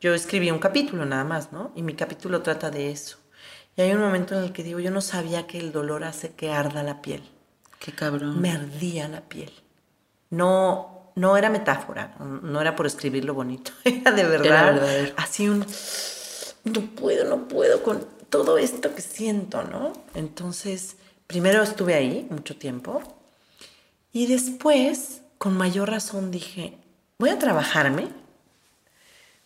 yo 0.00 0.14
escribí 0.14 0.50
un 0.50 0.58
capítulo 0.58 1.06
nada 1.06 1.24
más, 1.24 1.52
¿no? 1.52 1.72
Y 1.74 1.82
mi 1.82 1.94
capítulo 1.94 2.42
trata 2.42 2.70
de 2.70 2.90
eso. 2.90 3.18
Y 3.76 3.82
hay 3.82 3.92
un 3.92 4.00
momento 4.00 4.36
en 4.36 4.44
el 4.44 4.52
que 4.52 4.62
digo, 4.62 4.78
yo 4.80 4.90
no 4.90 5.00
sabía 5.00 5.46
que 5.46 5.58
el 5.58 5.72
dolor 5.72 6.04
hace 6.04 6.32
que 6.32 6.50
arda 6.50 6.82
la 6.82 7.02
piel. 7.02 7.22
Qué 7.78 7.92
cabrón. 7.92 8.40
Me 8.40 8.50
ardía 8.50 9.08
la 9.08 9.22
piel. 9.22 9.52
No, 10.30 11.10
no 11.16 11.36
era 11.36 11.50
metáfora, 11.50 12.16
no 12.18 12.60
era 12.60 12.74
por 12.74 12.86
escribirlo 12.86 13.34
bonito, 13.34 13.72
era 13.84 14.10
de 14.10 14.24
verdad. 14.24 15.12
así 15.16 15.48
un, 15.48 15.64
no 16.64 16.80
puedo, 16.80 17.24
no 17.24 17.46
puedo 17.46 17.82
con 17.82 18.04
todo 18.30 18.58
esto 18.58 18.94
que 18.94 19.02
siento, 19.02 19.62
¿no? 19.62 19.92
Entonces, 20.14 20.96
primero 21.26 21.62
estuve 21.62 21.94
ahí 21.94 22.26
mucho 22.30 22.56
tiempo 22.56 23.02
y 24.12 24.26
después, 24.26 25.22
con 25.38 25.56
mayor 25.56 25.90
razón, 25.90 26.30
dije, 26.30 26.78
voy 27.18 27.30
a 27.30 27.38
trabajarme 27.38 28.08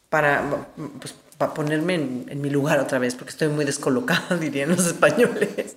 para, 0.08 0.66
pues, 1.00 1.14
para 1.38 1.54
ponerme 1.54 1.94
en, 1.94 2.26
en 2.28 2.40
mi 2.40 2.50
lugar 2.50 2.80
otra 2.80 2.98
vez, 2.98 3.14
porque 3.14 3.30
estoy 3.30 3.48
muy 3.48 3.64
descolocada, 3.64 4.36
dirían 4.40 4.70
los 4.70 4.86
españoles. 4.86 5.76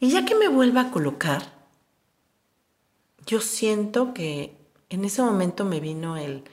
Y 0.00 0.10
ya 0.10 0.24
que 0.24 0.34
me 0.34 0.48
vuelva 0.48 0.82
a 0.82 0.90
colocar, 0.90 1.42
yo 3.24 3.40
siento 3.40 4.12
que 4.12 4.56
en 4.90 5.04
ese 5.04 5.22
momento 5.22 5.64
me 5.64 5.80
vino 5.80 6.16
el, 6.16 6.44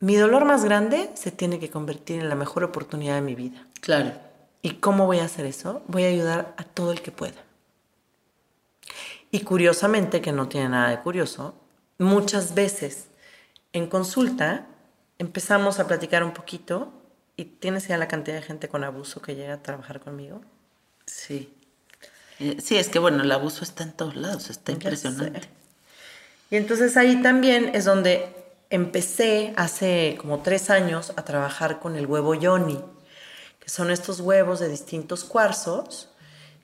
mi 0.00 0.16
dolor 0.16 0.44
más 0.44 0.64
grande 0.64 1.10
se 1.14 1.30
tiene 1.30 1.58
que 1.58 1.70
convertir 1.70 2.20
en 2.20 2.28
la 2.28 2.34
mejor 2.34 2.64
oportunidad 2.64 3.16
de 3.16 3.20
mi 3.22 3.34
vida. 3.34 3.66
Claro. 3.80 4.12
¿Y 4.62 4.74
cómo 4.74 5.06
voy 5.06 5.18
a 5.18 5.24
hacer 5.24 5.46
eso? 5.46 5.82
Voy 5.88 6.04
a 6.04 6.08
ayudar 6.08 6.54
a 6.56 6.64
todo 6.64 6.92
el 6.92 7.02
que 7.02 7.10
pueda. 7.10 7.42
Y 9.30 9.40
curiosamente, 9.40 10.20
que 10.20 10.32
no 10.32 10.48
tiene 10.48 10.68
nada 10.70 10.90
de 10.90 11.00
curioso, 11.00 11.54
muchas 11.98 12.54
veces 12.54 13.08
en 13.72 13.88
consulta 13.88 14.66
empezamos 15.18 15.80
a 15.80 15.86
platicar 15.86 16.22
un 16.22 16.32
poquito 16.32 16.92
y 17.36 17.44
tienes 17.44 17.88
ya 17.88 17.96
la 17.98 18.08
cantidad 18.08 18.36
de 18.36 18.42
gente 18.42 18.68
con 18.68 18.84
abuso 18.84 19.20
que 19.20 19.34
llega 19.34 19.54
a 19.54 19.62
trabajar 19.62 20.00
conmigo. 20.00 20.40
Sí. 21.06 21.52
Eh, 22.40 22.58
sí, 22.60 22.76
es 22.76 22.88
que 22.88 22.98
bueno, 22.98 23.22
el 23.22 23.32
abuso 23.32 23.64
está 23.64 23.84
en 23.84 23.92
todos 23.92 24.16
lados, 24.16 24.50
está 24.50 24.72
impresionante. 24.72 25.48
Y 26.50 26.56
entonces 26.56 26.96
ahí 26.96 27.22
también 27.22 27.70
es 27.74 27.84
donde 27.84 28.28
empecé 28.70 29.52
hace 29.56 30.16
como 30.20 30.40
tres 30.40 30.70
años 30.70 31.12
a 31.16 31.24
trabajar 31.24 31.80
con 31.80 31.96
el 31.96 32.06
huevo 32.06 32.34
yoni, 32.34 32.80
que 33.60 33.68
son 33.68 33.90
estos 33.90 34.20
huevos 34.20 34.60
de 34.60 34.68
distintos 34.68 35.24
cuarzos 35.24 36.10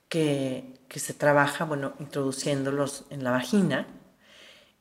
que, 0.07 0.79
se 0.93 1.13
trabaja, 1.13 1.63
bueno, 1.63 1.93
introduciéndolos 1.99 3.05
en 3.09 3.23
la 3.23 3.31
vagina. 3.31 3.87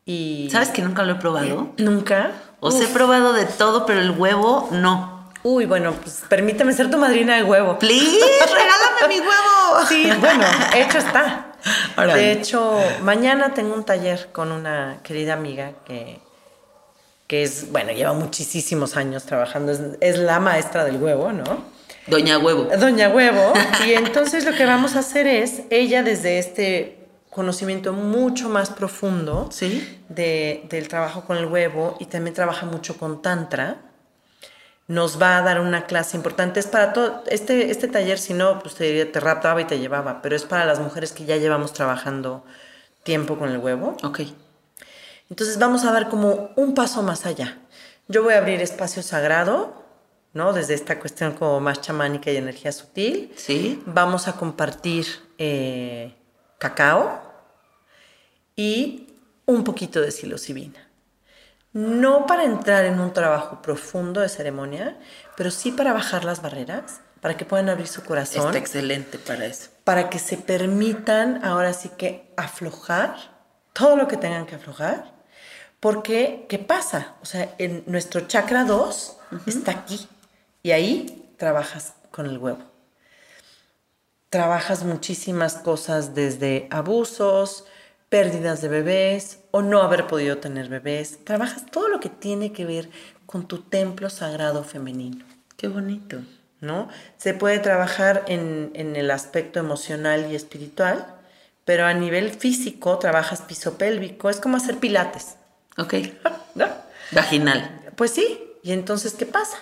Y 0.05 0.49
¿Sabes 0.51 0.71
que 0.71 0.83
nunca 0.83 1.05
lo 1.05 1.13
he 1.13 1.15
probado? 1.17 1.73
¿Nunca? 1.79 2.33
O 2.59 2.73
sea, 2.73 2.89
he 2.89 2.93
probado 2.93 3.33
de 3.33 3.47
todo, 3.47 3.87
pero 3.87 4.01
el 4.01 4.11
huevo 4.11 4.69
no. 4.73 5.20
Uy, 5.43 5.65
bueno, 5.65 5.95
pues 5.95 6.23
permíteme 6.29 6.73
ser 6.73 6.91
tu 6.91 6.99
madrina 6.99 7.37
de 7.37 7.45
huevo. 7.45 7.79
Please, 7.79 8.19
regálame 8.41 9.09
mi 9.09 9.21
huevo. 9.21 9.87
Sí, 9.89 10.11
bueno, 10.21 10.45
hecho 10.75 10.99
está. 10.99 11.47
De 11.97 12.33
hecho, 12.33 12.79
mañana 13.03 13.55
tengo 13.55 13.75
un 13.75 13.85
taller 13.85 14.29
con 14.33 14.53
una 14.53 14.99
querida 15.03 15.35
amiga 15.35 15.73
que, 15.85 16.21
que 17.27 17.43
es, 17.43 17.71
bueno, 17.73 17.93
lleva 17.93 18.13
muchísimos 18.13 18.97
años 18.97 19.25
trabajando, 19.25 19.73
es, 20.01 20.19
la 20.19 20.41
maestra 20.41 20.85
del 20.85 20.97
huevo, 20.97 21.33
¿no? 21.33 21.81
Doña 22.07 22.39
Huevo. 22.39 22.69
Doña 22.79 23.09
Huevo. 23.09 23.53
Y 23.87 23.93
entonces 23.93 24.45
lo 24.45 24.53
que 24.53 24.65
vamos 24.67 24.97
a 24.97 25.01
hacer 25.01 25.27
es, 25.27 25.63
ella 25.71 26.03
desde 26.03 26.39
este 26.39 26.99
conocimiento 27.31 27.93
mucho 27.93 28.49
más 28.49 28.71
profundo 28.71 29.49
¿Sí? 29.53 30.01
de, 30.09 30.67
del 30.69 30.89
trabajo 30.89 31.25
con 31.25 31.37
el 31.37 31.47
huevo 31.47 31.97
y 32.01 32.07
también 32.07 32.35
trabaja 32.35 32.67
mucho 32.67 32.97
con 32.97 33.23
Tantra 33.23 33.77
nos 34.91 35.23
va 35.23 35.39
a 35.39 35.43
dar 35.43 35.61
una 35.61 35.87
clase 35.87 36.17
importante. 36.17 36.59
Es 36.59 36.67
para 36.67 36.93
todo, 36.93 37.23
este, 37.29 37.71
este 37.71 37.87
taller, 37.87 38.19
si 38.19 38.35
no, 38.35 38.59
pues 38.59 38.75
te, 38.75 39.05
te 39.05 39.21
raptaba 39.21 39.61
y 39.61 39.65
te 39.65 39.79
llevaba, 39.79 40.21
pero 40.21 40.35
es 40.35 40.43
para 40.43 40.65
las 40.65 40.81
mujeres 40.81 41.13
que 41.13 41.25
ya 41.25 41.37
llevamos 41.37 41.73
trabajando 41.73 42.45
tiempo 43.05 43.39
con 43.39 43.51
el 43.51 43.59
huevo. 43.59 43.97
Ok. 44.03 44.23
Entonces 45.29 45.61
vamos 45.61 45.85
a 45.85 45.93
dar 45.93 46.09
como 46.09 46.51
un 46.57 46.75
paso 46.75 47.05
más 47.05 47.25
allá. 47.25 47.57
Yo 48.09 48.25
voy 48.25 48.35
a 48.35 48.39
abrir 48.39 48.61
espacio 48.63 49.05
sagrado, 49.05 49.81
¿no? 50.33 50.53
Desde 50.53 50.75
esta 50.75 50.99
cuestión 50.99 51.35
como 51.35 51.61
más 51.61 51.81
chamánica 51.81 52.33
y 52.33 52.37
energía 52.37 52.73
sutil. 52.73 53.33
Sí. 53.37 53.81
Vamos 53.87 54.27
a 54.27 54.33
compartir 54.33 55.07
eh, 55.39 56.17
cacao 56.59 57.23
y 58.57 59.07
un 59.47 59.63
poquito 59.63 60.01
de 60.01 60.11
psilocibina 60.11 60.90
no 61.73 62.27
para 62.27 62.45
entrar 62.45 62.85
en 62.85 63.01
un 63.01 63.13
trabajo 63.13 63.63
profundo 63.63 64.21
de 64.21 64.29
ceremonia, 64.29 64.99
pero 65.37 65.51
sí 65.51 65.71
para 65.71 65.93
bajar 65.93 66.25
las 66.25 66.43
barreras, 66.43 67.01
para 67.21 67.37
que 67.37 67.45
puedan 67.45 67.69
abrir 67.69 67.87
su 67.87 68.03
corazón. 68.03 68.47
Está 68.47 68.59
excelente 68.59 69.19
para 69.19 69.47
eso. 69.47 69.71
Para 69.85 70.11
que 70.11 70.19
se 70.19 70.37
permitan 70.37 71.45
ahora 71.45 71.73
sí 71.73 71.91
que 71.97 72.33
aflojar 72.37 73.15
todo 73.73 73.97
lo 73.97 74.09
que 74.09 74.17
tengan 74.17 74.47
que 74.47 74.57
aflojar. 74.57 75.13
Porque, 75.79 76.47
¿qué 76.49 76.59
pasa? 76.59 77.15
O 77.23 77.27
sea, 77.27 77.55
en 77.59 77.85
nuestro 77.87 78.23
chakra 78.23 78.65
2 78.65 79.17
está 79.47 79.73
aquí 79.73 80.09
y 80.63 80.73
ahí 80.73 81.33
trabajas 81.39 81.95
con 82.11 82.27
el 82.27 82.39
huevo. 82.39 82.61
Trabajas 84.29 84.85
muchísimas 84.85 85.55
cosas 85.55 86.15
desde 86.15 86.69
abusos, 86.71 87.65
pérdidas 88.11 88.61
de 88.61 88.69
bebés 88.69 89.39
o 89.53 89.63
no 89.63 89.81
haber 89.81 90.07
podido 90.07 90.39
tener 90.39 90.69
bebés. 90.69 91.25
Trabajas 91.25 91.65
todo 91.67 91.89
lo 91.89 92.01
que 92.01 92.11
tiene 92.11 92.53
que 92.53 92.67
ver 92.67 92.91
con 93.25 93.47
tu 93.47 93.63
templo 93.63 94.11
sagrado 94.11 94.65
femenino. 94.65 95.25
Qué 95.57 95.69
bonito. 95.69 96.19
¿No? 96.61 96.89
Se 97.17 97.33
puede 97.33 97.59
trabajar 97.61 98.25
en, 98.27 98.73
el 98.75 99.11
aspecto 99.11 99.61
emocional 99.61 100.31
y 100.31 100.35
espiritual, 100.35 101.07
pero 101.65 101.87
a 101.87 101.95
nivel 101.95 102.31
físico 102.31 102.99
trabajas 102.99 103.41
piso 103.41 103.79
pélvico, 103.79 104.29
es 104.29 104.41
como 104.41 104.59
hacer 104.59 104.77
pilates. 104.77 105.37
Ok. 105.79 105.95
Vaginal. 107.13 107.81
Pues 107.97 108.11
sí. 108.11 108.39
¿Y 108.63 108.73
entonces 108.73 109.15
qué 109.15 109.25
pasa? 109.25 109.57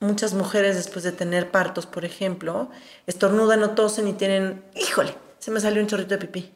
Muchas 0.00 0.34
mujeres 0.34 0.74
después 0.74 1.04
de 1.04 1.12
tener 1.12 1.52
partos, 1.52 1.86
por 1.86 2.04
ejemplo, 2.04 2.70
estornudan 3.06 3.62
o 3.62 3.70
tosen 3.70 4.08
y 4.08 4.14
tienen, 4.14 4.64
híjole, 4.74 5.14
se 5.38 5.52
me 5.52 5.60
salió 5.60 5.80
un 5.80 5.86
chorrito 5.86 6.16
de 6.16 6.26
pipí. 6.26 6.52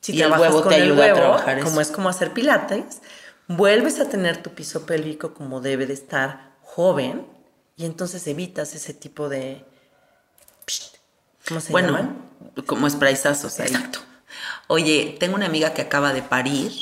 Si 0.00 0.16
y 0.16 0.22
el 0.22 0.32
huevo 0.32 0.62
te 0.62 0.76
ayuda 0.76 1.10
a 1.10 1.14
trabajar 1.14 1.60
como 1.60 1.80
es 1.80 1.90
como 1.90 2.08
hacer 2.08 2.32
pilates, 2.32 3.02
vuelves 3.48 4.00
a 4.00 4.08
tener 4.08 4.42
tu 4.42 4.50
piso 4.50 4.86
pélvico 4.86 5.34
como 5.34 5.60
debe 5.60 5.86
de 5.86 5.94
estar 5.94 6.52
joven 6.62 7.26
y 7.76 7.84
entonces 7.84 8.26
evitas 8.26 8.74
ese 8.74 8.94
tipo 8.94 9.28
de... 9.28 9.64
¿Cómo 11.48 11.60
se 11.60 11.72
bueno, 11.72 12.14
como 12.66 12.88
sprayzazos. 12.88 13.58
Exacto. 13.60 14.00
Oye, 14.68 15.16
tengo 15.18 15.34
una 15.34 15.46
amiga 15.46 15.74
que 15.74 15.82
acaba 15.82 16.12
de 16.12 16.22
parir 16.22 16.72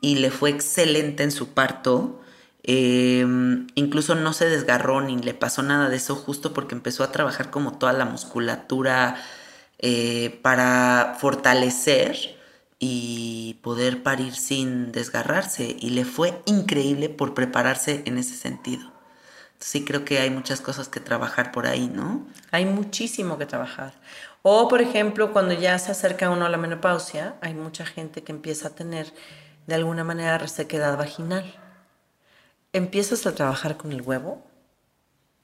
y 0.00 0.16
le 0.16 0.30
fue 0.30 0.50
excelente 0.50 1.22
en 1.22 1.30
su 1.30 1.48
parto. 1.54 2.20
Em, 2.62 3.66
incluso 3.76 4.14
no 4.14 4.32
se 4.32 4.48
desgarró 4.48 5.00
ni 5.00 5.16
le 5.16 5.32
pasó 5.32 5.62
nada 5.62 5.88
de 5.88 5.96
eso 5.96 6.14
justo 6.16 6.52
porque 6.52 6.74
empezó 6.74 7.02
a 7.02 7.12
trabajar 7.12 7.50
como 7.50 7.78
toda 7.78 7.94
la 7.94 8.04
musculatura 8.04 9.16
eh, 9.78 10.38
para 10.42 11.16
fortalecer 11.20 12.36
y 12.78 13.58
poder 13.62 14.02
parir 14.02 14.34
sin 14.34 14.92
desgarrarse. 14.92 15.76
Y 15.78 15.90
le 15.90 16.04
fue 16.04 16.40
increíble 16.46 17.08
por 17.08 17.34
prepararse 17.34 18.02
en 18.06 18.18
ese 18.18 18.36
sentido. 18.36 18.92
Sí 19.60 19.84
creo 19.84 20.04
que 20.04 20.20
hay 20.20 20.30
muchas 20.30 20.60
cosas 20.60 20.88
que 20.88 21.00
trabajar 21.00 21.50
por 21.50 21.66
ahí, 21.66 21.88
¿no? 21.88 22.26
Hay 22.52 22.64
muchísimo 22.64 23.38
que 23.38 23.46
trabajar. 23.46 23.92
O, 24.42 24.68
por 24.68 24.80
ejemplo, 24.80 25.32
cuando 25.32 25.52
ya 25.54 25.76
se 25.78 25.90
acerca 25.90 26.30
uno 26.30 26.46
a 26.46 26.48
la 26.48 26.58
menopausia, 26.58 27.34
hay 27.40 27.54
mucha 27.54 27.84
gente 27.84 28.22
que 28.22 28.30
empieza 28.30 28.68
a 28.68 28.74
tener 28.74 29.12
de 29.66 29.74
alguna 29.74 30.04
manera 30.04 30.38
resequedad 30.38 30.96
vaginal. 30.96 31.54
Empiezas 32.72 33.26
a 33.26 33.34
trabajar 33.34 33.76
con 33.76 33.92
el 33.92 34.02
huevo 34.02 34.44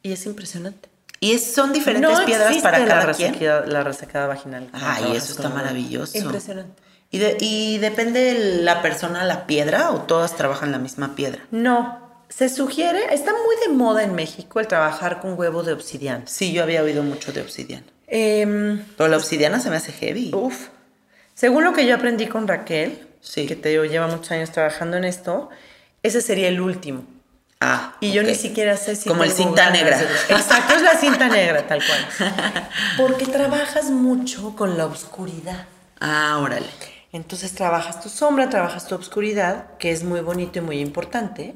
y 0.03 0.13
es 0.13 0.27
impresionante. 0.27 0.94
¿Y 1.25 1.39
son 1.39 1.73
diferentes 1.73 2.21
piedras 2.21 2.57
para 2.59 2.85
cada 2.85 3.07
la 3.07 3.15
quien? 3.15 3.35
La 3.67 3.83
vaginal. 4.27 4.69
Ay, 4.73 5.17
eso 5.17 5.33
está 5.33 5.49
maravilloso. 5.49 6.19
Impresionante. 6.19 6.83
¿Y, 7.11 7.19
de- 7.19 7.37
¿Y 7.41 7.79
depende 7.79 8.21
de 8.21 8.63
la 8.63 8.83
persona 8.83 9.25
la 9.25 9.47
piedra 9.47 9.91
o 9.93 10.03
todas 10.03 10.37
trabajan 10.37 10.71
la 10.73 10.79
misma 10.79 11.15
piedra? 11.15 11.41
No, 11.51 11.99
se 12.29 12.49
sugiere, 12.49 13.15
está 13.15 13.33
muy 13.33 13.57
de 13.67 13.73
moda 13.73 14.03
en 14.03 14.15
México 14.15 14.61
el 14.61 14.67
trabajar 14.67 15.21
con 15.21 15.39
huevo 15.39 15.63
de 15.63 15.73
obsidiana. 15.73 16.25
Sí, 16.27 16.53
yo 16.53 16.63
había 16.63 16.83
oído 16.83 17.03
mucho 17.03 17.33
de 17.33 17.41
obsidiana. 17.41 17.87
Em, 18.07 18.85
Pero 18.97 19.09
la 19.09 19.17
obsidiana 19.17 19.61
se 19.61 19.71
me 19.71 19.77
hace 19.77 19.93
heavy. 19.93 20.31
uf. 20.35 20.69
Según 21.35 21.65
lo 21.65 21.73
que 21.73 21.87
yo 21.87 21.95
aprendí 21.95 22.27
con 22.27 22.47
Raquel, 22.47 23.07
Sí. 23.21 23.47
que 23.47 23.57
te 23.57 23.71
digo, 23.71 23.85
lleva 23.85 24.07
muchos 24.09 24.31
años 24.33 24.51
trabajando 24.51 24.97
en 24.99 25.05
esto, 25.05 25.49
ese 26.03 26.21
sería 26.21 26.49
el 26.49 26.61
último. 26.61 27.05
Ah, 27.67 27.95
Y 28.01 28.13
yo 28.13 28.23
ni 28.23 28.35
siquiera 28.35 28.77
sé 28.77 28.95
si. 28.95 29.09
Como 29.09 29.25
el 29.25 29.31
cinta 29.33 29.71
negra. 29.71 29.99
Exacto, 30.29 30.75
es 30.75 30.83
la 30.83 30.97
cinta 30.99 31.29
negra, 31.29 31.67
tal 31.67 31.81
cual. 31.85 32.07
Porque 32.99 33.27
trabajas 33.27 33.87
mucho 33.91 34.55
con 34.55 34.77
la 34.77 34.85
oscuridad. 34.87 35.67
Ah, 36.01 36.39
órale. 36.43 36.67
Entonces 37.13 37.55
trabajas 37.55 38.01
tu 38.03 38.09
sombra, 38.09 38.51
trabajas 38.51 38.87
tu 38.87 38.95
oscuridad, 38.97 39.77
que 39.79 39.93
es 39.93 40.05
muy 40.05 40.21
bonito 40.21 40.59
y 40.59 40.63
muy 40.63 40.81
importante. 40.81 41.55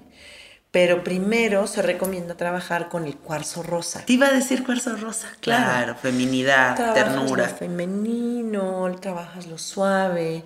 Pero 0.71 1.03
primero 1.03 1.67
se 1.67 1.81
recomienda 1.83 2.37
trabajar 2.37 2.89
con 2.89 3.07
el 3.07 3.17
cuarzo 3.17 3.63
rosa. 3.63 4.05
Te 4.05 4.13
iba 4.13 4.27
a 4.29 4.33
decir 4.33 4.65
cuarzo 4.65 4.97
rosa. 4.97 5.29
Claro, 5.41 5.65
Claro. 5.65 5.95
feminidad, 5.97 6.77
Trabajas 6.77 7.05
ternura. 7.05 7.49
lo 7.49 7.55
femenino, 7.57 8.97
trabajas 9.01 9.47
lo 9.47 9.59
suave. 9.59 10.45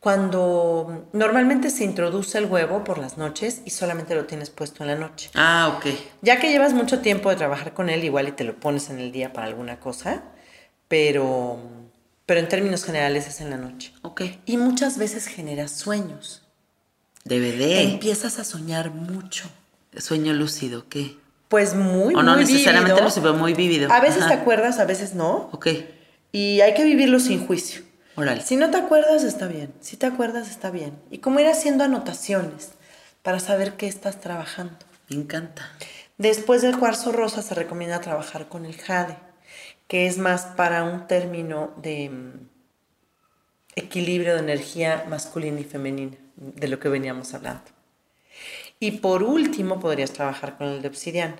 Cuando 0.00 1.08
normalmente 1.12 1.68
se 1.68 1.84
introduce 1.84 2.38
el 2.38 2.46
huevo 2.46 2.84
por 2.84 2.96
las 2.96 3.18
noches 3.18 3.60
y 3.66 3.70
solamente 3.70 4.14
lo 4.14 4.24
tienes 4.24 4.48
puesto 4.48 4.82
en 4.82 4.88
la 4.88 4.96
noche. 4.96 5.30
Ah, 5.34 5.76
ok. 5.76 5.86
Ya 6.22 6.40
que 6.40 6.50
llevas 6.50 6.72
mucho 6.72 7.00
tiempo 7.00 7.28
de 7.28 7.36
trabajar 7.36 7.74
con 7.74 7.90
él, 7.90 8.02
igual 8.02 8.26
y 8.28 8.32
te 8.32 8.44
lo 8.44 8.58
pones 8.58 8.88
en 8.88 8.98
el 8.98 9.12
día 9.12 9.34
para 9.34 9.46
alguna 9.46 9.78
cosa, 9.78 10.22
pero, 10.88 11.58
pero 12.24 12.40
en 12.40 12.48
términos 12.48 12.84
generales 12.84 13.28
es 13.28 13.42
en 13.42 13.50
la 13.50 13.58
noche. 13.58 13.92
Ok. 14.00 14.22
Y 14.46 14.56
muchas 14.56 14.96
veces 14.96 15.26
generas 15.26 15.72
sueños. 15.72 16.44
DVD. 17.24 17.82
Empiezas 17.82 18.38
a 18.38 18.44
soñar 18.44 18.92
mucho. 18.92 19.50
Sueño 19.98 20.32
lúcido, 20.32 20.88
¿qué? 20.88 21.18
Pues 21.48 21.74
muy, 21.74 22.14
o 22.14 22.22
no 22.22 22.36
muy 22.36 22.44
necesariamente 22.46 22.92
vívido. 22.92 23.04
lúcido, 23.04 23.22
pero 23.22 23.34
muy 23.34 23.52
vívido. 23.52 23.92
A 23.92 24.00
veces 24.00 24.22
Ajá. 24.22 24.28
te 24.28 24.34
acuerdas, 24.40 24.78
a 24.78 24.86
veces 24.86 25.14
no. 25.14 25.50
Ok. 25.52 25.66
Y 26.32 26.62
hay 26.62 26.72
que 26.72 26.84
vivirlo 26.84 27.20
sin 27.20 27.46
juicio. 27.46 27.82
Si 28.44 28.56
no 28.56 28.70
te 28.70 28.76
acuerdas, 28.76 29.24
está 29.24 29.46
bien. 29.46 29.72
Si 29.80 29.96
te 29.96 30.06
acuerdas, 30.06 30.50
está 30.50 30.70
bien. 30.70 30.98
Y 31.10 31.18
como 31.18 31.40
ir 31.40 31.46
haciendo 31.46 31.84
anotaciones 31.84 32.72
para 33.22 33.40
saber 33.40 33.74
qué 33.74 33.86
estás 33.86 34.20
trabajando. 34.20 34.76
Me 35.08 35.16
encanta. 35.16 35.70
Después 36.18 36.62
del 36.62 36.78
cuarzo 36.78 37.12
rosa 37.12 37.42
se 37.42 37.54
recomienda 37.54 38.00
trabajar 38.00 38.48
con 38.48 38.66
el 38.66 38.76
jade, 38.76 39.16
que 39.88 40.06
es 40.06 40.18
más 40.18 40.42
para 40.56 40.84
un 40.84 41.06
término 41.06 41.72
de 41.78 42.10
mm, 42.10 42.48
equilibrio 43.74 44.34
de 44.34 44.40
energía 44.40 45.06
masculina 45.08 45.60
y 45.60 45.64
femenina, 45.64 46.16
de 46.36 46.68
lo 46.68 46.78
que 46.78 46.88
veníamos 46.88 47.32
hablando. 47.34 47.64
Y 48.78 48.92
por 48.92 49.22
último 49.22 49.80
podrías 49.80 50.12
trabajar 50.12 50.56
con 50.56 50.68
el 50.68 50.82
de 50.82 50.88
obsidiana. 50.88 51.36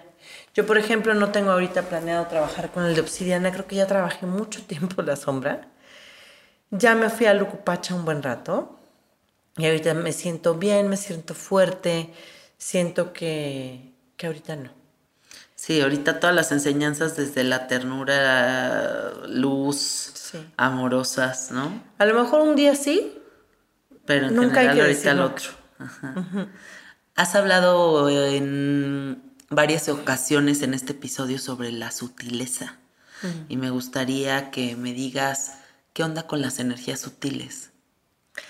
Yo, 0.55 0.67
por 0.67 0.79
ejemplo, 0.79 1.15
no 1.15 1.31
tengo 1.31 1.51
ahorita 1.51 1.83
planeado 1.83 2.27
trabajar 2.27 2.71
con 2.71 2.85
el 2.85 2.95
de 2.95 3.01
obsidiana, 3.01 3.53
creo 3.53 3.67
que 3.67 3.77
ya 3.77 3.87
trabajé 3.87 4.27
mucho 4.27 4.63
tiempo 4.67 5.03
la 5.03 5.17
sombra. 5.17 5.69
Ya 6.71 6.95
me 6.95 7.11
fui 7.11 7.27
a 7.27 7.35
Lucupacha 7.35 7.95
un 7.95 8.05
buen 8.05 8.23
rato 8.23 8.79
y 9.57 9.67
ahorita 9.67 9.95
me 9.95 10.13
siento 10.13 10.55
bien, 10.55 10.89
me 10.89 10.97
siento 10.97 11.35
fuerte, 11.35 12.13
siento 12.59 13.13
que, 13.13 13.93
que 14.17 14.27
ahorita 14.27 14.57
no. 14.57 14.71
Sí, 15.57 15.81
ahorita 15.81 16.21
todas 16.21 16.35
las 16.35 16.53
enseñanzas 16.53 17.17
desde 17.17 17.45
la 17.45 17.67
ternura, 17.67 19.13
luz, 19.29 20.13
Sí. 20.15 20.39
amorosas, 20.57 21.51
¿no? 21.51 21.83
A 21.99 22.05
lo 22.07 22.15
mejor 22.23 22.43
un 22.43 22.55
día 22.55 22.77
sí, 22.77 23.17
Pero 24.07 24.29
en 24.29 24.37
Nunca 24.37 24.61
hay 24.61 24.69
general 24.69 24.77
que 24.77 24.83
ahorita 24.83 25.15
no. 25.15 25.25
otro. 25.27 25.51
Has 27.17 27.35
hablado 27.35 28.09
en 28.09 29.23
varias 29.51 29.89
ocasiones 29.89 30.63
en 30.63 30.73
este 30.75 30.93
episodio 30.93 31.39
sobre 31.39 31.73
la 31.73 31.91
sutileza. 31.91 32.77
Y 33.49 33.57
me 33.59 33.69
gustaría 33.71 34.51
que 34.51 34.77
me 34.77 34.93
digas 34.95 35.59
qué 35.93 36.03
onda 36.03 36.27
con 36.27 36.41
las 36.41 36.59
energías 36.59 37.01
sutiles. 37.01 37.71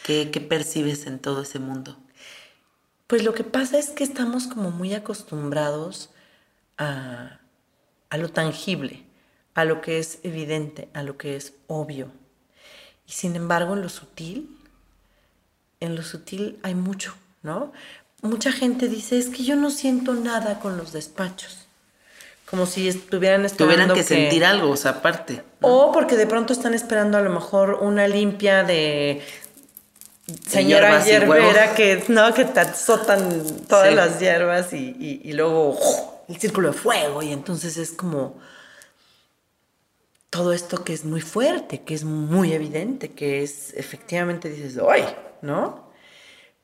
¿Qué, 0.04 0.26
percibes 0.26 1.06
en 1.06 1.18
todo 1.18 1.42
ese 1.42 1.58
mundo? 1.58 1.96
Pues 3.06 3.24
lo 3.24 3.34
que 3.34 3.44
pasa 3.44 3.78
es 3.78 3.90
que 3.90 4.04
estamos 4.04 4.46
como 4.46 4.70
muy 4.70 4.94
acostumbrados 4.94 6.10
a, 6.78 7.40
a 8.08 8.16
lo 8.16 8.30
tangible, 8.30 9.04
a 9.54 9.64
lo 9.64 9.80
que 9.80 9.98
es 9.98 10.20
evidente, 10.22 10.88
a 10.94 11.02
lo 11.02 11.16
que 11.16 11.36
es 11.36 11.54
obvio. 11.66 12.12
Y 13.06 13.12
sin 13.12 13.34
embargo, 13.36 13.74
en 13.74 13.82
lo 13.82 13.88
sutil, 13.88 14.56
en 15.80 15.96
lo 15.96 16.02
sutil 16.02 16.58
hay 16.62 16.74
mucho, 16.74 17.14
¿no? 17.42 17.72
Mucha 18.22 18.52
gente 18.52 18.88
dice, 18.88 19.18
es 19.18 19.30
que 19.30 19.44
yo 19.44 19.56
no 19.56 19.70
siento 19.70 20.14
nada 20.14 20.60
con 20.60 20.76
los 20.76 20.92
despachos. 20.92 21.66
Como 22.50 22.66
si 22.66 22.88
estuvieran 22.88 23.44
esperando 23.44 23.74
Tuvieran 23.76 23.94
que, 23.96 24.02
sentir 24.02 24.44
algo, 24.44 24.70
o 24.70 24.76
sea, 24.76 24.90
aparte. 24.92 25.42
O 25.60 25.92
porque 25.92 26.16
de 26.16 26.26
pronto 26.26 26.52
están 26.52 26.74
esperando 26.74 27.16
a 27.16 27.20
lo 27.20 27.30
mejor 27.30 27.74
una 27.80 28.08
limpia 28.08 28.64
de 28.64 29.22
señora 30.48 31.02
hierbera 31.04 31.74
que 31.74 32.04
no 32.08 32.32
que 32.34 32.44
te 32.44 32.60
azotan 32.60 33.44
todas 33.68 33.88
Sí. 33.88 33.94
las 33.94 34.20
hierbas 34.20 34.72
y, 34.72 34.96
y- 34.98 35.20
y 35.24 35.32
luego 35.32 35.70
¡uf! 35.70 35.80
el 36.28 36.36
círculo 36.38 36.68
de 36.68 36.74
fuego 36.74 37.22
y 37.22 37.32
entonces 37.32 37.76
es 37.76 37.90
como 37.92 38.38
todo 40.28 40.52
esto 40.52 40.84
que 40.84 40.92
es 40.92 41.04
muy 41.04 41.20
fuerte, 41.20 41.80
que 41.82 41.94
es 41.94 42.04
muy 42.04 42.52
evidente, 42.52 43.10
que 43.10 43.42
es 43.42 43.74
efectivamente 43.74 44.48
dices, 44.48 44.78
¡ay! 44.88 45.04
¿No? 45.42 45.89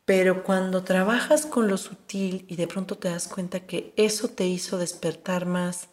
Pero 0.06 0.44
cuando 0.44 0.84
trabajas 0.84 1.46
con 1.46 1.66
lo 1.66 1.76
sutil 1.76 2.46
y 2.48 2.54
de 2.54 2.68
pronto 2.68 2.96
te 2.96 3.10
das 3.10 3.26
cuenta 3.26 3.66
que 3.66 3.92
eso 3.96 4.28
te 4.28 4.46
hizo 4.46 4.78
despertar 4.78 5.46
más 5.46 5.88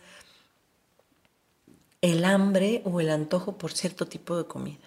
el 2.01 2.23
hambre 2.23 2.83
o 2.85 3.01
el 3.01 3.09
antojo 3.09 3.57
por 3.57 3.71
cierto 3.71 4.05
tipo 4.05 4.37
de 4.37 4.45
comida. 4.45 4.85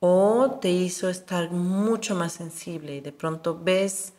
O 0.00 0.58
te 0.60 0.68
hizo 0.68 1.08
estar 1.08 1.52
mucho 1.52 2.16
más 2.16 2.32
sensible 2.32 2.96
y 2.96 3.00
de 3.00 3.12
pronto 3.12 3.56
ves 3.62 4.14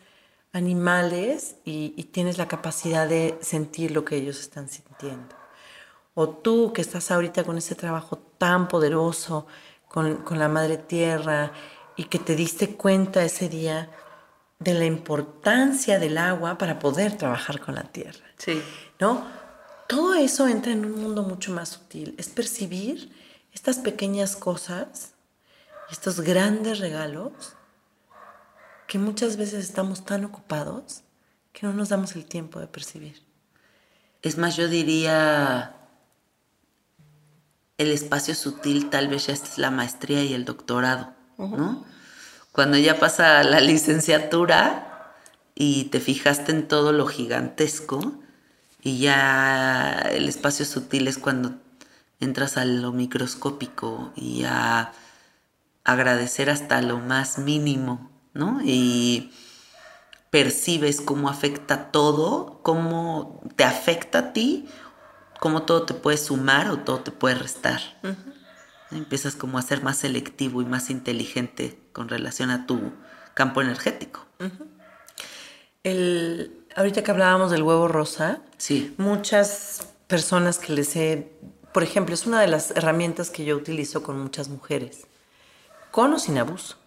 animales 0.54 1.58
y, 1.66 1.90
tienes 2.06 2.38
la 2.38 2.48
capacidad 2.48 3.08
de 3.08 3.38
sentir 3.42 3.92
lo 3.92 4.06
que 4.06 4.16
ellos 4.16 4.40
están 4.40 4.70
sintiendo. 4.70 5.36
O 6.14 6.30
tú 6.30 6.72
que 6.72 6.82
estás 6.82 7.12
ahorita 7.12 7.44
con 7.44 7.58
ese 7.58 7.76
trabajo 7.76 8.18
tan 8.38 8.70
poderoso 8.70 9.46
con 9.90 10.40
la 10.40 10.48
madre 10.48 10.78
tierra 10.78 11.52
y 12.00 12.06
que 12.06 12.18
te 12.18 12.38
diste 12.38 12.78
cuenta 12.78 13.26
ese 13.26 13.50
día 13.50 13.92
de 14.58 14.74
la 14.74 14.86
importancia 14.86 16.00
del 16.00 16.18
agua 16.18 16.58
para 16.58 16.80
poder 16.80 17.18
trabajar 17.18 17.60
con 17.60 17.76
la 17.76 17.84
tierra. 17.84 18.26
Sí. 18.38 18.64
¿no? 19.02 19.28
Todo 19.86 20.14
eso 20.14 20.48
entra 20.48 20.72
en 20.72 20.86
un 20.86 20.94
mundo 20.94 21.24
mucho 21.24 21.52
más 21.52 21.68
sutil. 21.68 22.16
Es 22.18 22.30
percibir 22.30 23.14
estas 23.52 23.80
pequeñas 23.80 24.38
cosas, 24.38 25.12
estos 25.92 26.22
grandes 26.22 26.80
regalos, 26.80 27.34
que 28.88 28.98
muchas 28.98 29.36
veces 29.36 29.66
estamos 29.66 30.06
tan 30.06 30.24
ocupados 30.24 31.02
que 31.52 31.68
no 31.68 31.74
nos 31.74 31.90
damos 31.90 32.16
el 32.16 32.24
tiempo 32.24 32.62
de 32.62 32.68
percibir. 32.68 33.22
Es 34.22 34.38
más, 34.38 34.56
yo 34.56 34.70
diría, 34.70 35.76
el 37.78 37.92
espacio 37.92 38.36
sutil 38.36 38.90
tal 38.90 39.10
vez 39.10 39.28
ya 39.28 39.34
es 39.34 39.58
la 39.58 39.70
maestría 39.70 40.24
y 40.24 40.34
el 40.34 40.46
doctorado, 40.46 41.19
¿no? 41.48 41.84
Cuando 42.52 42.78
ya 42.78 43.00
pasa 43.00 43.44
la 43.44 43.62
licenciatura 43.62 45.14
y 45.56 45.86
te 45.86 46.00
fijaste 46.00 46.52
en 46.52 46.68
todo 46.68 46.92
lo 46.92 47.08
gigantesco 47.08 48.00
y 48.82 49.00
ya 49.00 49.92
el 50.12 50.28
espacio 50.28 50.66
sutil 50.66 51.08
es 51.08 51.18
cuando 51.18 51.54
entras 52.20 52.58
a 52.58 52.66
lo 52.66 52.92
microscópico 52.92 54.12
y 54.16 54.44
a 54.44 54.92
agradecer 55.84 56.50
hasta 56.50 56.82
lo 56.82 57.00
más 57.00 57.38
mínimo, 57.38 58.10
¿no? 58.34 58.60
Y 58.64 59.32
percibes 60.30 61.02
cómo 61.02 61.30
afecta 61.30 61.92
todo, 61.92 62.60
cómo 62.62 63.42
te 63.56 63.64
afecta 63.64 64.20
a 64.20 64.34
ti, 64.34 64.68
cómo 65.40 65.64
todo 65.64 65.84
te 65.84 65.94
puede 65.94 66.18
sumar 66.18 66.70
o 66.70 66.80
todo 66.80 67.00
te 67.00 67.12
puede 67.12 67.36
restar. 67.36 67.82
Empiezas 68.92 69.36
como 69.36 69.58
a 69.58 69.62
ser 69.62 69.84
más 69.84 69.98
selectivo 69.98 70.62
y 70.62 70.66
más 70.66 70.90
inteligente 70.90 71.80
con 71.92 72.10
relación 72.10 72.50
a 72.50 72.66
tu 72.66 72.94
campo 73.34 73.62
energético. 73.62 74.26
El, 75.84 76.66
ahorita 76.76 77.04
que 77.04 77.12
hablábamos 77.12 77.52
del 77.52 77.64
huevo 77.64 77.88
rosa, 77.88 78.42
Sí. 78.58 78.94
muchas 78.98 79.88
personas 80.08 80.58
que 80.60 80.74
les 80.74 80.96
he, 80.96 81.32
por 81.74 81.84
ejemplo, 81.84 82.14
es 82.14 82.26
una 82.26 82.42
de 82.42 82.48
las 82.48 82.72
herramientas 82.72 83.30
que 83.30 83.46
yo 83.46 83.56
utilizo 83.56 84.04
con 84.04 84.20
muchas 84.20 84.50
mujeres, 84.50 85.06
con 85.92 86.14
o 86.14 86.20
sin 86.20 86.38
abuso, 86.38 86.78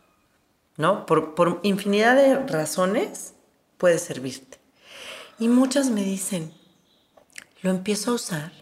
¿no? 0.76 1.06
Por, 1.06 1.34
por 1.34 1.60
infinidad 1.62 2.16
de 2.16 2.36
razones 2.46 3.34
puede 3.78 3.98
servirte. 3.98 4.58
Y 5.38 5.48
muchas 5.48 5.88
me 5.88 6.04
dicen, 6.04 6.52
lo 7.62 7.70
empiezo 7.70 8.10
a 8.10 8.14
usar 8.14 8.52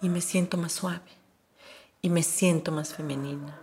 y 0.00 0.08
me 0.08 0.20
siento 0.20 0.56
más 0.56 0.72
suave, 0.72 1.10
y 2.02 2.10
me 2.10 2.22
siento 2.22 2.72
más 2.72 2.94
femenina, 2.94 3.58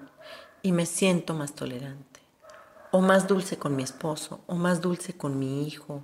y 0.61 0.71
me 0.71 0.85
siento 0.85 1.33
más 1.33 1.53
tolerante, 1.53 2.19
o 2.91 3.01
más 3.01 3.27
dulce 3.27 3.57
con 3.57 3.75
mi 3.75 3.83
esposo, 3.83 4.41
o 4.47 4.55
más 4.55 4.81
dulce 4.81 5.15
con 5.15 5.39
mi 5.39 5.67
hijo. 5.67 6.03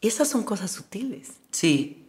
Esas 0.00 0.28
son 0.28 0.44
cosas 0.44 0.70
sutiles. 0.70 1.34
Sí. 1.50 2.08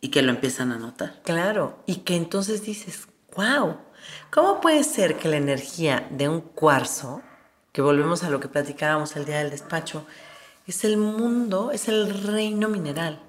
Y 0.00 0.08
que 0.08 0.22
lo 0.22 0.30
empiezan 0.30 0.72
a 0.72 0.78
notar. 0.78 1.22
Claro, 1.22 1.78
y 1.86 1.96
que 1.98 2.16
entonces 2.16 2.62
dices, 2.62 3.08
wow, 3.36 3.78
¿cómo 4.30 4.60
puede 4.60 4.84
ser 4.84 5.16
que 5.16 5.28
la 5.28 5.36
energía 5.36 6.06
de 6.10 6.28
un 6.28 6.40
cuarzo, 6.40 7.22
que 7.72 7.82
volvemos 7.82 8.22
a 8.24 8.30
lo 8.30 8.40
que 8.40 8.48
platicábamos 8.48 9.16
el 9.16 9.24
día 9.24 9.38
del 9.38 9.50
despacho, 9.50 10.06
es 10.66 10.84
el 10.84 10.96
mundo, 10.96 11.70
es 11.70 11.88
el 11.88 12.22
reino 12.24 12.68
mineral? 12.68 13.22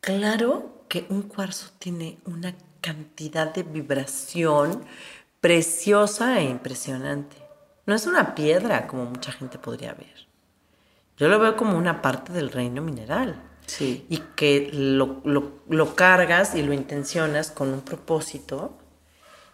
Claro 0.00 0.77
que 0.88 1.06
un 1.10 1.22
cuarzo 1.22 1.70
tiene 1.78 2.18
una 2.24 2.54
cantidad 2.80 3.52
de 3.52 3.62
vibración 3.62 4.84
preciosa 5.40 6.40
e 6.40 6.44
impresionante. 6.44 7.36
No 7.86 7.94
es 7.94 8.06
una 8.06 8.34
piedra 8.34 8.86
como 8.86 9.04
mucha 9.06 9.32
gente 9.32 9.58
podría 9.58 9.92
ver. 9.94 10.26
Yo 11.16 11.28
lo 11.28 11.38
veo 11.38 11.56
como 11.56 11.76
una 11.76 12.00
parte 12.02 12.32
del 12.32 12.50
reino 12.50 12.82
mineral 12.82 13.42
Sí. 13.66 14.06
y 14.08 14.18
que 14.36 14.70
lo, 14.72 15.20
lo- 15.24 15.58
lo 15.68 15.94
cargas 15.94 16.54
y 16.54 16.62
lo 16.62 16.72
intencionas 16.72 17.50
con 17.50 17.68
un 17.72 17.82
propósito 17.82 18.78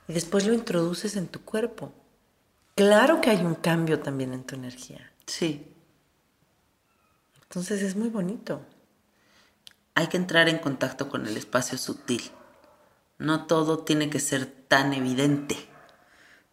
y 0.07 0.13
después 0.13 0.47
lo 0.47 0.53
introduces 0.55 1.17
en 1.17 1.27
tu 1.29 1.41
cuerpo. 1.43 1.93
Claro 2.77 3.21
que 3.21 3.31
hay 3.31 3.45
un 3.45 3.55
cambio 3.55 4.01
también 4.01 4.33
en 4.35 4.45
tu 4.45 4.55
energía. 4.57 5.11
Sí. 5.27 5.67
Entonces 7.43 7.83
es 7.83 7.97
muy 7.97 8.09
bonito. 8.09 8.61
Hay 9.95 10.09
que 10.09 10.17
entrar 10.17 10.49
en 10.49 10.59
contacto 10.59 11.09
con 11.09 11.27
el 11.27 11.37
espacio 11.37 11.79
sutil. 11.79 12.31
No 13.19 13.47
todo 13.47 13.79
tiene 13.79 14.11
que 14.11 14.21
ser 14.21 14.47
tan 14.47 14.93
evidente. 14.93 15.57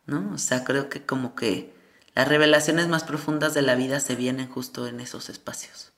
¿No? 0.06 0.32
O 0.34 0.38
sea, 0.38 0.64
creo 0.64 0.90
que 0.90 1.06
como 1.06 1.36
que 1.36 1.74
las 2.14 2.28
revelaciones 2.28 2.88
más 2.88 3.04
profundas 3.04 3.54
de 3.54 3.62
la 3.62 3.76
vida 3.76 4.00
se 4.00 4.16
vienen 4.16 4.50
justo 4.50 4.88
en 4.88 5.00
esos 5.00 5.30
espacios. 5.30 5.94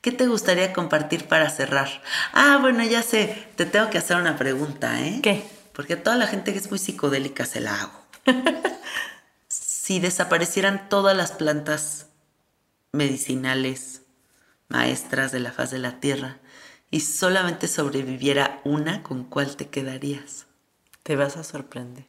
¿Qué 0.00 0.10
te 0.10 0.26
gustaría 0.26 0.72
compartir 0.72 1.28
para 1.28 1.48
cerrar? 1.48 2.02
Ah, 2.32 2.58
bueno, 2.60 2.82
ya 2.84 3.02
sé, 3.02 3.46
te 3.56 3.66
tengo 3.66 3.88
que 3.90 3.98
hacer 3.98 4.16
una 4.16 4.36
pregunta, 4.36 5.00
¿eh? 5.00 5.20
¿Qué? 5.22 5.44
Porque 5.72 5.94
a 5.94 6.02
toda 6.02 6.16
la 6.16 6.26
gente 6.26 6.52
que 6.52 6.58
es 6.58 6.68
muy 6.68 6.78
psicodélica 6.78 7.46
se 7.46 7.60
la 7.60 7.80
hago. 7.80 8.02
si 9.48 10.00
desaparecieran 10.00 10.88
todas 10.88 11.16
las 11.16 11.32
plantas 11.32 12.06
medicinales, 12.90 14.01
maestras 14.72 15.30
de 15.30 15.40
la 15.40 15.52
faz 15.52 15.70
de 15.70 15.78
la 15.78 16.00
tierra, 16.00 16.38
y 16.90 17.00
solamente 17.00 17.68
sobreviviera 17.68 18.60
una, 18.64 19.02
¿con 19.02 19.24
cuál 19.24 19.56
te 19.56 19.68
quedarías? 19.68 20.46
Te 21.02 21.14
vas 21.16 21.36
a 21.36 21.44
sorprender. 21.44 22.06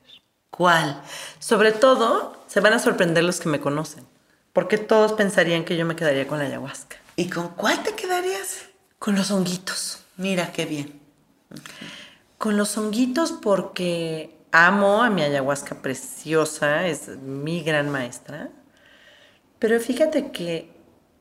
¿Cuál? 0.50 1.02
Sobre 1.40 1.72
todo, 1.72 2.44
se 2.48 2.60
van 2.60 2.74
a 2.74 2.80
sorprender 2.80 3.24
los 3.24 3.40
que 3.40 3.50
me 3.50 3.60
conocen. 3.60 4.06
Porque 4.52 4.78
todos 4.78 5.14
pensarían 5.14 5.66
que 5.66 5.78
yo 5.78 5.86
me 5.86 5.96
quedaría 5.96 6.28
con 6.28 6.38
la 6.38 6.46
ayahuasca. 6.46 6.98
¿Y 7.16 7.30
con 7.30 7.50
cuál 7.50 7.82
te 7.82 7.96
quedarías? 7.96 8.66
Con 9.00 9.16
los 9.16 9.32
honguitos. 9.32 10.04
Mira 10.18 10.52
qué 10.52 10.66
bien. 10.66 11.02
Con 12.38 12.58
los 12.58 12.78
honguitos 12.78 13.32
porque 13.32 14.38
amo 14.52 15.02
a 15.02 15.10
mi 15.10 15.24
ayahuasca 15.24 15.82
preciosa, 15.82 16.86
es 16.88 17.08
mi 17.08 17.64
gran 17.64 17.90
maestra. 17.90 18.50
Pero 19.60 19.80
fíjate 19.80 20.32
que 20.32 20.73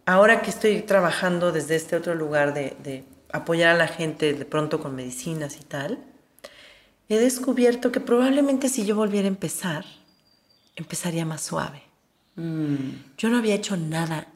ahora 0.06 0.42
que 0.42 0.50
estoy 0.50 0.82
trabajando 0.82 1.52
desde 1.52 1.76
este 1.76 1.96
otro 1.96 2.14
lugar 2.14 2.54
de, 2.54 2.76
de 2.82 3.04
apoyar 3.32 3.74
a 3.74 3.78
la 3.78 3.88
gente 3.88 4.34
de 4.34 4.44
pronto 4.44 4.80
con 4.80 4.94
medicinas 4.94 5.56
y 5.60 5.64
tal, 5.64 5.98
he 7.08 7.18
descubierto 7.18 7.92
que 7.92 8.00
probablemente 8.00 8.68
si 8.68 8.84
yo 8.84 8.96
volviera 8.96 9.26
a 9.26 9.28
empezar, 9.28 9.84
empezaría 10.76 11.24
más 11.24 11.42
suave. 11.42 11.82
Yo 12.34 13.28
no 13.28 13.36
había 13.36 13.54
hecho 13.54 13.76
nada 13.76 14.26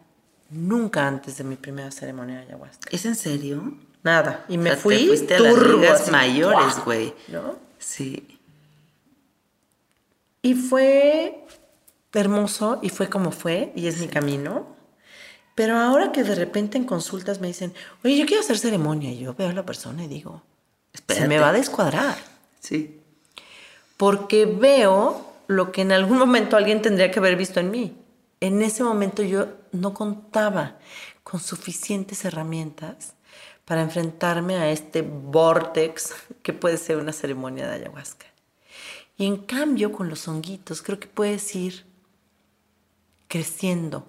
nunca 0.50 1.08
antes 1.08 1.38
de 1.38 1.44
mi 1.44 1.56
primera 1.56 1.90
ceremonia 1.90 2.36
de 2.36 2.42
ayahuasca. 2.42 2.90
¿Es 2.90 3.06
en 3.06 3.14
serio? 3.14 3.78
Nada. 4.02 4.44
Y 4.48 4.58
me 4.58 4.70
O 4.70 4.74
sea, 4.74 4.76
te 4.76 4.82
fui 4.82 5.06
fuiste 5.06 5.34
a 5.34 5.40
las 5.40 5.54
turbo, 5.54 5.78
ligas 5.78 6.00
así, 6.02 6.10
mayores, 6.10 6.84
güey. 6.84 7.14
¿No? 7.28 7.56
Sí. 7.78 8.38
Y 10.42 10.54
fue 10.54 11.44
hermoso 12.12 12.78
y 12.82 12.90
fue 12.90 13.08
como 13.08 13.30
fue 13.32 13.72
y 13.74 13.86
es 13.86 13.98
mi 13.98 14.08
camino. 14.08 14.75
Pero 15.56 15.78
ahora 15.78 16.12
que 16.12 16.22
de 16.22 16.34
repente 16.34 16.76
en 16.76 16.84
consultas 16.84 17.40
me 17.40 17.46
dicen, 17.46 17.72
oye, 18.04 18.18
yo 18.18 18.26
quiero 18.26 18.42
hacer 18.42 18.58
ceremonia, 18.58 19.10
y 19.10 19.18
yo 19.18 19.34
veo 19.34 19.48
a 19.48 19.54
la 19.54 19.64
persona 19.64 20.04
y 20.04 20.06
digo, 20.06 20.42
se 21.08 21.26
me 21.26 21.38
va 21.38 21.48
a 21.48 21.52
descuadrar. 21.52 22.18
Sí. 22.60 23.00
Porque 23.96 24.44
veo 24.44 25.32
lo 25.46 25.72
que 25.72 25.80
en 25.80 25.92
algún 25.92 26.18
momento 26.18 26.58
alguien 26.58 26.82
tendría 26.82 27.10
que 27.10 27.20
haber 27.20 27.36
visto 27.36 27.58
en 27.58 27.70
mí. 27.70 27.96
En 28.40 28.60
ese 28.60 28.84
momento 28.84 29.22
yo 29.22 29.48
no 29.72 29.94
contaba 29.94 30.76
con 31.22 31.40
suficientes 31.40 32.26
herramientas 32.26 33.14
para 33.64 33.80
enfrentarme 33.80 34.56
a 34.56 34.70
este 34.70 35.00
vortex 35.00 36.12
que 36.42 36.52
puede 36.52 36.76
ser 36.76 36.98
una 36.98 37.14
ceremonia 37.14 37.66
de 37.66 37.76
ayahuasca. 37.76 38.26
Y 39.16 39.24
en 39.24 39.38
cambio 39.38 39.90
con 39.90 40.10
los 40.10 40.28
honguitos 40.28 40.82
creo 40.82 41.00
que 41.00 41.08
puedes 41.08 41.54
ir 41.56 41.86
creciendo 43.26 44.06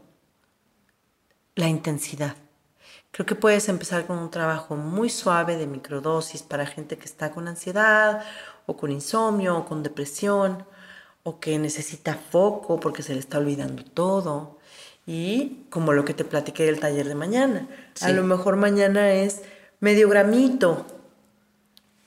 la 1.58 1.68
intensidad. 1.68 2.36
Creo 3.12 3.26
que 3.26 3.36
puedes 3.36 3.68
empezar 3.68 4.06
con 4.06 4.20
un 4.20 4.30
trabajo 4.30 4.76
muy 4.76 5.10
suave 5.10 5.58
de 5.58 5.66
microdosis 5.66 6.44
para 6.44 6.68
gente 6.68 6.98
que 6.98 7.06
está 7.06 7.32
con 7.32 7.48
ansiedad 7.48 8.24
o 8.68 8.78
con 8.78 8.92
insomnio 8.92 9.58
o 9.58 9.66
con 9.66 9.82
depresión 9.82 10.66
o 11.24 11.40
que 11.40 11.58
necesita 11.58 12.14
foco 12.14 12.80
porque 12.80 13.02
se 13.02 13.14
le 13.14 13.20
está 13.20 13.40
olvidando 13.40 13.84
todo. 13.84 14.60
Y 15.08 15.66
como 15.70 15.94
lo 15.94 16.06
que 16.06 16.14
te 16.14 16.26
platiqué 16.26 16.66
del 16.66 16.80
taller 16.80 17.08
de 17.08 17.16
mañana. 17.16 17.68
A 18.02 18.12
lo 18.12 18.24
mejor 18.24 18.56
mañana 18.56 19.12
es 19.12 19.42
medio 19.80 20.10
gramito 20.10 20.86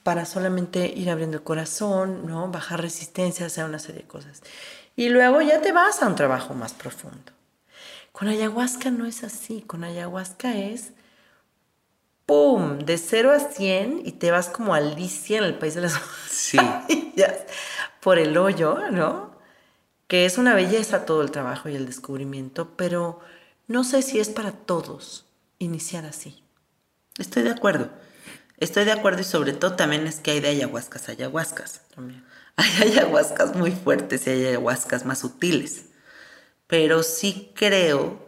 para 0.02 0.26
solamente 0.26 0.86
ir 0.86 1.10
abriendo 1.10 1.38
el 1.38 1.42
corazón, 1.42 2.26
¿no? 2.26 2.48
Bajar 2.50 2.82
resistencia, 2.82 3.46
hacer 3.46 3.64
una 3.64 3.78
serie 3.78 4.02
de 4.02 4.08
cosas. 4.08 4.42
Y 4.96 5.08
luego 5.08 5.40
ya 5.40 5.60
te 5.60 5.72
vas 5.72 6.02
a 6.02 6.06
un 6.06 6.14
trabajo 6.14 6.54
más 6.54 6.72
profundo. 6.72 7.32
Con 8.20 8.28
ayahuasca 8.28 8.90
no 8.90 9.06
es 9.06 9.24
así. 9.24 9.62
Con 9.62 9.82
ayahuasca 9.82 10.54
es 10.54 10.92
¡pum! 12.26 12.80
De 12.80 12.98
0 12.98 13.32
a 13.32 13.40
100 13.40 14.02
y 14.04 14.12
te 14.12 14.30
vas 14.30 14.50
como 14.50 14.74
Alicia 14.74 15.38
en 15.38 15.44
el 15.44 15.54
país 15.54 15.74
de 15.74 15.80
las 15.80 15.98
Sí. 16.28 16.58
por 18.02 18.18
el 18.18 18.36
hoyo, 18.36 18.90
¿no? 18.90 19.30
Que 20.06 20.26
es 20.26 20.36
una 20.36 20.54
belleza 20.54 21.06
todo 21.06 21.22
el 21.22 21.30
trabajo 21.30 21.70
y 21.70 21.76
el 21.76 21.86
descubrimiento, 21.86 22.76
pero 22.76 23.20
no 23.68 23.84
sé 23.84 24.02
si 24.02 24.20
es 24.20 24.28
para 24.28 24.52
todos 24.52 25.24
iniciar 25.58 26.04
así. 26.04 26.44
Estoy 27.16 27.42
de 27.42 27.52
acuerdo. 27.52 27.88
Estoy 28.58 28.84
de 28.84 28.92
acuerdo 28.92 29.22
y 29.22 29.24
sobre 29.24 29.54
todo 29.54 29.76
también 29.76 30.06
es 30.06 30.16
que 30.16 30.32
hay 30.32 30.40
de 30.40 30.48
ayahuascas 30.48 31.08
ayahuascas. 31.08 31.80
También. 31.94 32.22
Hay 32.56 32.70
ayahuascas 32.82 33.56
muy 33.56 33.70
fuertes 33.70 34.26
y 34.26 34.30
hay 34.30 34.44
ayahuascas 34.44 35.06
más 35.06 35.20
sutiles. 35.20 35.86
Pero 36.70 37.02
sí 37.02 37.50
creo, 37.52 38.20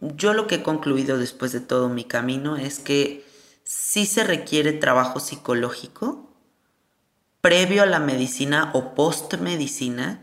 yo 0.00 0.34
lo 0.34 0.46
que 0.46 0.56
he 0.56 0.62
concluido 0.62 1.16
después 1.16 1.50
de 1.52 1.60
todo 1.60 1.88
mi 1.88 2.04
camino 2.04 2.58
es 2.58 2.78
que 2.78 3.26
sí 3.64 4.04
se 4.04 4.22
requiere 4.22 4.74
trabajo 4.74 5.18
psicológico 5.18 6.28
previo 7.40 7.84
a 7.84 7.86
la 7.86 8.00
medicina 8.00 8.70
o 8.74 8.94
post 8.94 9.32
medicina 9.38 10.20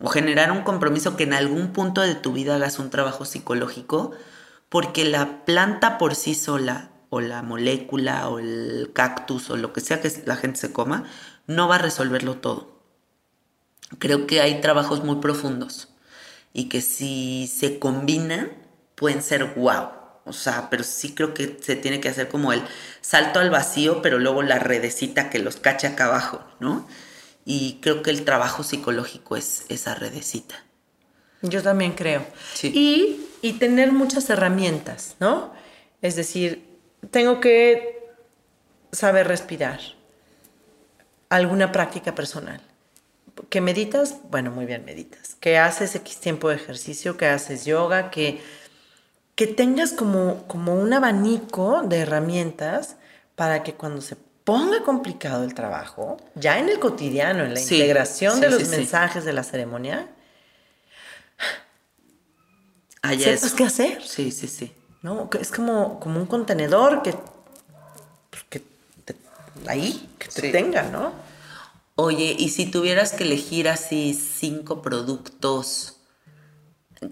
o 0.00 0.08
generar 0.08 0.50
un 0.50 0.62
compromiso 0.62 1.14
que 1.14 1.24
en 1.24 1.34
algún 1.34 1.74
punto 1.74 2.00
de 2.00 2.14
tu 2.14 2.32
vida 2.32 2.54
hagas 2.54 2.78
un 2.78 2.88
trabajo 2.88 3.26
psicológico 3.26 4.12
porque 4.70 5.04
la 5.04 5.44
planta 5.44 5.98
por 5.98 6.14
sí 6.14 6.34
sola 6.34 6.90
o 7.10 7.20
la 7.20 7.42
molécula 7.42 8.30
o 8.30 8.38
el 8.38 8.92
cactus 8.94 9.50
o 9.50 9.58
lo 9.58 9.74
que 9.74 9.82
sea 9.82 10.00
que 10.00 10.10
la 10.24 10.36
gente 10.36 10.58
se 10.58 10.72
coma 10.72 11.04
no 11.46 11.68
va 11.68 11.74
a 11.74 11.78
resolverlo 11.78 12.36
todo. 12.36 12.80
Creo 13.98 14.26
que 14.26 14.40
hay 14.40 14.62
trabajos 14.62 15.04
muy 15.04 15.16
profundos 15.16 15.89
y 16.52 16.68
que 16.68 16.80
si 16.80 17.46
se 17.52 17.78
combinan 17.78 18.50
pueden 18.94 19.22
ser 19.22 19.54
wow. 19.54 19.88
O 20.24 20.32
sea, 20.32 20.68
pero 20.70 20.84
sí 20.84 21.14
creo 21.14 21.34
que 21.34 21.58
se 21.60 21.76
tiene 21.76 22.00
que 22.00 22.08
hacer 22.08 22.28
como 22.28 22.52
el 22.52 22.62
salto 23.00 23.40
al 23.40 23.50
vacío, 23.50 24.02
pero 24.02 24.18
luego 24.18 24.42
la 24.42 24.58
redecita 24.58 25.30
que 25.30 25.38
los 25.38 25.56
cache 25.56 25.86
acá 25.86 26.06
abajo, 26.06 26.44
¿no? 26.60 26.86
Y 27.44 27.78
creo 27.80 28.02
que 28.02 28.10
el 28.10 28.24
trabajo 28.24 28.62
psicológico 28.62 29.36
es 29.36 29.64
esa 29.68 29.94
redecita. 29.94 30.62
Yo 31.42 31.62
también 31.62 31.92
creo. 31.92 32.26
Sí. 32.54 32.70
Y, 32.74 33.26
y 33.40 33.54
tener 33.54 33.92
muchas 33.92 34.28
herramientas, 34.28 35.16
¿no? 35.20 35.52
Es 36.02 36.16
decir, 36.16 36.78
tengo 37.10 37.40
que 37.40 38.10
saber 38.92 39.26
respirar. 39.26 39.80
Alguna 41.30 41.72
práctica 41.72 42.14
personal. 42.14 42.60
¿Que 43.48 43.60
meditas? 43.60 44.16
Bueno, 44.30 44.50
muy 44.50 44.66
bien, 44.66 44.84
meditas. 44.84 45.34
¿Que 45.40 45.58
haces 45.58 45.94
X 45.94 46.18
tiempo 46.18 46.48
de 46.48 46.56
ejercicio? 46.56 47.16
¿Que 47.16 47.26
haces 47.26 47.64
yoga? 47.64 48.10
Que, 48.10 48.40
que 49.34 49.46
tengas 49.46 49.92
como, 49.92 50.46
como 50.46 50.74
un 50.74 50.92
abanico 50.92 51.82
de 51.82 51.98
herramientas 52.00 52.96
para 53.36 53.62
que 53.62 53.74
cuando 53.74 54.02
se 54.02 54.16
ponga 54.44 54.82
complicado 54.82 55.44
el 55.44 55.54
trabajo, 55.54 56.16
ya 56.34 56.58
en 56.58 56.68
el 56.68 56.78
cotidiano, 56.78 57.44
en 57.44 57.54
la 57.54 57.60
Sí, 57.60 57.76
integración 57.76 58.40
de 58.40 58.50
los 58.50 58.62
sí, 58.62 58.68
mensajes 58.76 59.24
de 59.24 59.32
la 59.32 59.42
ceremonia, 59.44 60.08
Allá 63.02 63.34
sepas 63.36 63.44
es. 63.44 63.52
qué 63.54 63.64
hacer. 63.64 64.02
Sí, 64.02 64.30
sí, 64.30 64.46
sí. 64.48 64.72
¿no? 65.02 65.30
Es 65.40 65.50
como, 65.50 65.98
como 66.00 66.20
un 66.20 66.26
contenedor 66.26 67.02
que, 67.02 67.14
pues, 68.30 68.42
que 68.50 68.60
te- 69.04 69.16
ahí, 69.66 70.10
que 70.18 70.28
te 70.28 70.52
tenga, 70.52 70.82
¿no? 70.82 71.12
Oye, 72.02 72.34
y 72.38 72.48
si 72.48 72.64
tuvieras 72.64 73.12
que 73.12 73.24
elegir 73.24 73.68
así 73.68 74.14
cinco 74.14 74.80
productos 74.80 75.98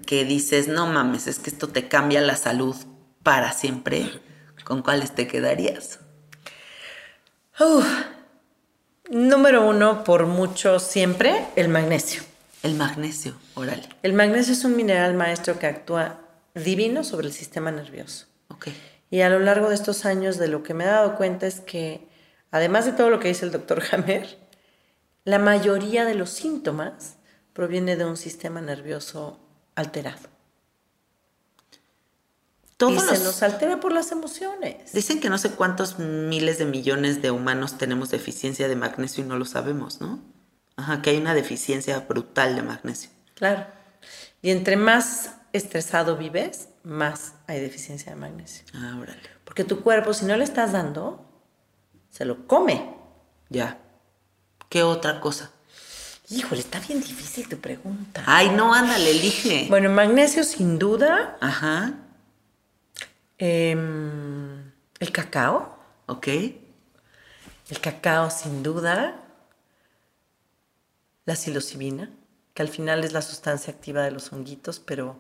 que 0.07 0.25
dices, 0.25 0.67
no 0.67 0.87
mames, 0.87 1.27
es 1.27 1.39
que 1.39 1.51
esto 1.51 1.69
te 1.69 1.89
cambia 1.89 2.23
la 2.23 2.37
salud 2.37 2.75
para 3.23 3.53
siempre, 3.53 4.11
¿con 4.65 4.81
cuáles 4.81 5.15
te 5.15 5.27
quedarías? 5.27 5.99
Uf. 7.61 7.87
Número 9.11 9.69
uno, 9.69 10.05
por 10.05 10.25
mucho 10.25 10.79
siempre, 10.79 11.45
el 11.55 11.69
magnesio. 11.69 12.23
El 12.63 12.73
magnesio, 12.73 13.35
órale. 13.57 13.91
El 14.03 14.15
magnesio 14.15 14.55
es 14.55 14.65
un 14.65 14.75
mineral 14.75 15.13
maestro 15.13 15.59
que 15.59 15.67
actúa 15.67 16.19
divino 16.55 17.05
sobre 17.05 17.27
el 17.27 17.35
sistema 17.35 17.71
nervioso. 17.71 18.25
Ok. 18.49 18.69
Y 19.11 19.21
a 19.21 19.29
lo 19.29 19.39
largo 19.39 19.69
de 19.69 19.75
estos 19.75 20.07
años 20.07 20.39
de 20.39 20.49
lo 20.49 20.63
que 20.63 20.73
me 20.73 20.85
he 20.85 20.87
dado 20.87 21.15
cuenta 21.17 21.47
es 21.47 21.61
que, 21.61 22.09
además 22.51 22.87
de 22.87 22.93
todo 22.93 23.11
lo 23.11 23.21
que 23.21 23.29
dice 23.29 23.45
el 23.45 23.53
doctor 23.53 23.83
Hammer, 23.93 24.48
la 25.29 25.39
mayoría 25.39 26.07
de 26.07 26.15
los 26.15 26.31
síntomas 26.31 27.17
proviene 27.53 27.97
de 27.97 28.07
un 28.07 28.17
sistema 28.17 28.63
nervioso 28.63 29.39
alterado. 29.75 30.27
Todos 32.79 33.13
y 33.13 33.17
se 33.17 33.23
nos 33.23 33.43
altera 33.43 33.79
por 33.79 33.93
las 33.93 34.11
emociones. 34.11 34.91
Dicen 34.95 35.21
que 35.21 35.29
no 35.29 35.37
sé 35.37 35.51
cuántos 35.51 35.99
miles 35.99 36.57
de 36.57 36.65
millones 36.65 37.21
de 37.21 37.31
humanos 37.31 37.77
tenemos 37.77 38.09
deficiencia 38.09 38.69
de 38.69 38.77
magnesio 38.77 39.23
y 39.23 39.27
no 39.27 39.37
lo 39.37 39.45
sabemos, 39.45 40.01
¿no? 40.01 40.19
Ajá, 40.77 41.03
que 41.03 41.11
hay 41.11 41.19
una 41.19 41.35
deficiencia 41.35 41.99
brutal 42.01 42.57
de 42.57 42.63
magnesio. 42.63 43.11
Claro. 43.35 43.67
Y 44.41 44.49
entre 44.49 44.79
más 44.79 45.35
estresado 45.53 46.17
vives, 46.17 46.71
más 46.85 47.35
hay 47.47 47.61
deficiencia 47.61 48.13
de 48.13 48.17
magnesio. 48.19 48.65
Ah, 48.73 48.97
órale. 48.99 49.21
Porque 49.45 49.65
tu 49.65 49.83
cuerpo, 49.83 50.15
si 50.15 50.25
no 50.25 50.35
le 50.39 50.45
estás 50.45 50.73
dando, 50.73 51.23
se 52.09 52.25
lo 52.25 52.47
come. 52.47 52.97
Ya. 53.51 53.79
¿Qué 54.69 54.83
otra 54.83 55.21
cosa? 55.21 55.51
Híjole, 56.31 56.61
está 56.61 56.79
bien 56.81 57.01
difícil 57.01 57.49
tu 57.49 57.57
pregunta. 57.59 58.23
Ay, 58.27 58.51
no, 58.51 58.75
ándale, 58.75 59.11
elige. 59.13 59.67
Bueno, 59.71 59.89
magnesio 59.91 60.45
sin 60.45 60.79
duda. 60.79 61.39
Ajá, 61.41 61.95
em, 63.39 64.71
el 64.99 65.13
cacao. 65.13 65.79
ok. 66.07 66.27
El 66.29 67.81
cacao 67.81 68.31
sin 68.31 68.63
duda. 68.63 69.25
La 71.25 71.37
psilocibina, 71.37 72.11
que 72.55 72.63
al 72.63 72.69
final 72.69 73.05
es 73.05 73.13
la 73.13 73.21
sustancia 73.23 73.73
activa 73.73 74.03
de 74.03 74.11
los 74.11 74.33
honguitos, 74.33 74.81
pero 74.81 75.19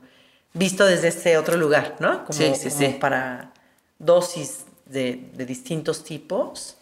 visto 0.54 0.86
desde 0.86 1.08
ese 1.08 1.36
otro 1.36 1.56
lugar, 1.58 1.96
¿no? 2.00 2.24
Como, 2.24 2.38
Sí, 2.38 2.52
sí, 2.54 2.70
como 2.70 2.80
sí. 2.80 2.96
para 2.98 3.52
dosis 3.98 4.64
de, 4.86 5.30
de 5.34 5.44
distintos 5.44 6.04
tipos. 6.04 6.76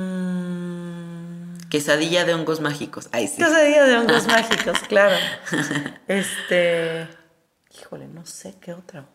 Mm, 0.00 1.68
Quesadilla 1.68 2.24
de 2.24 2.34
hongos 2.34 2.60
mágicos. 2.60 3.08
Ay, 3.12 3.28
sí. 3.28 3.36
Quesadilla 3.36 3.84
de 3.84 3.98
hongos 3.98 4.26
mágicos, 4.36 4.78
claro. 4.88 5.16
Este. 6.08 7.08
Híjole, 7.78 8.08
no 8.08 8.26
sé 8.26 8.54
qué 8.60 8.72
otra. 8.74 9.06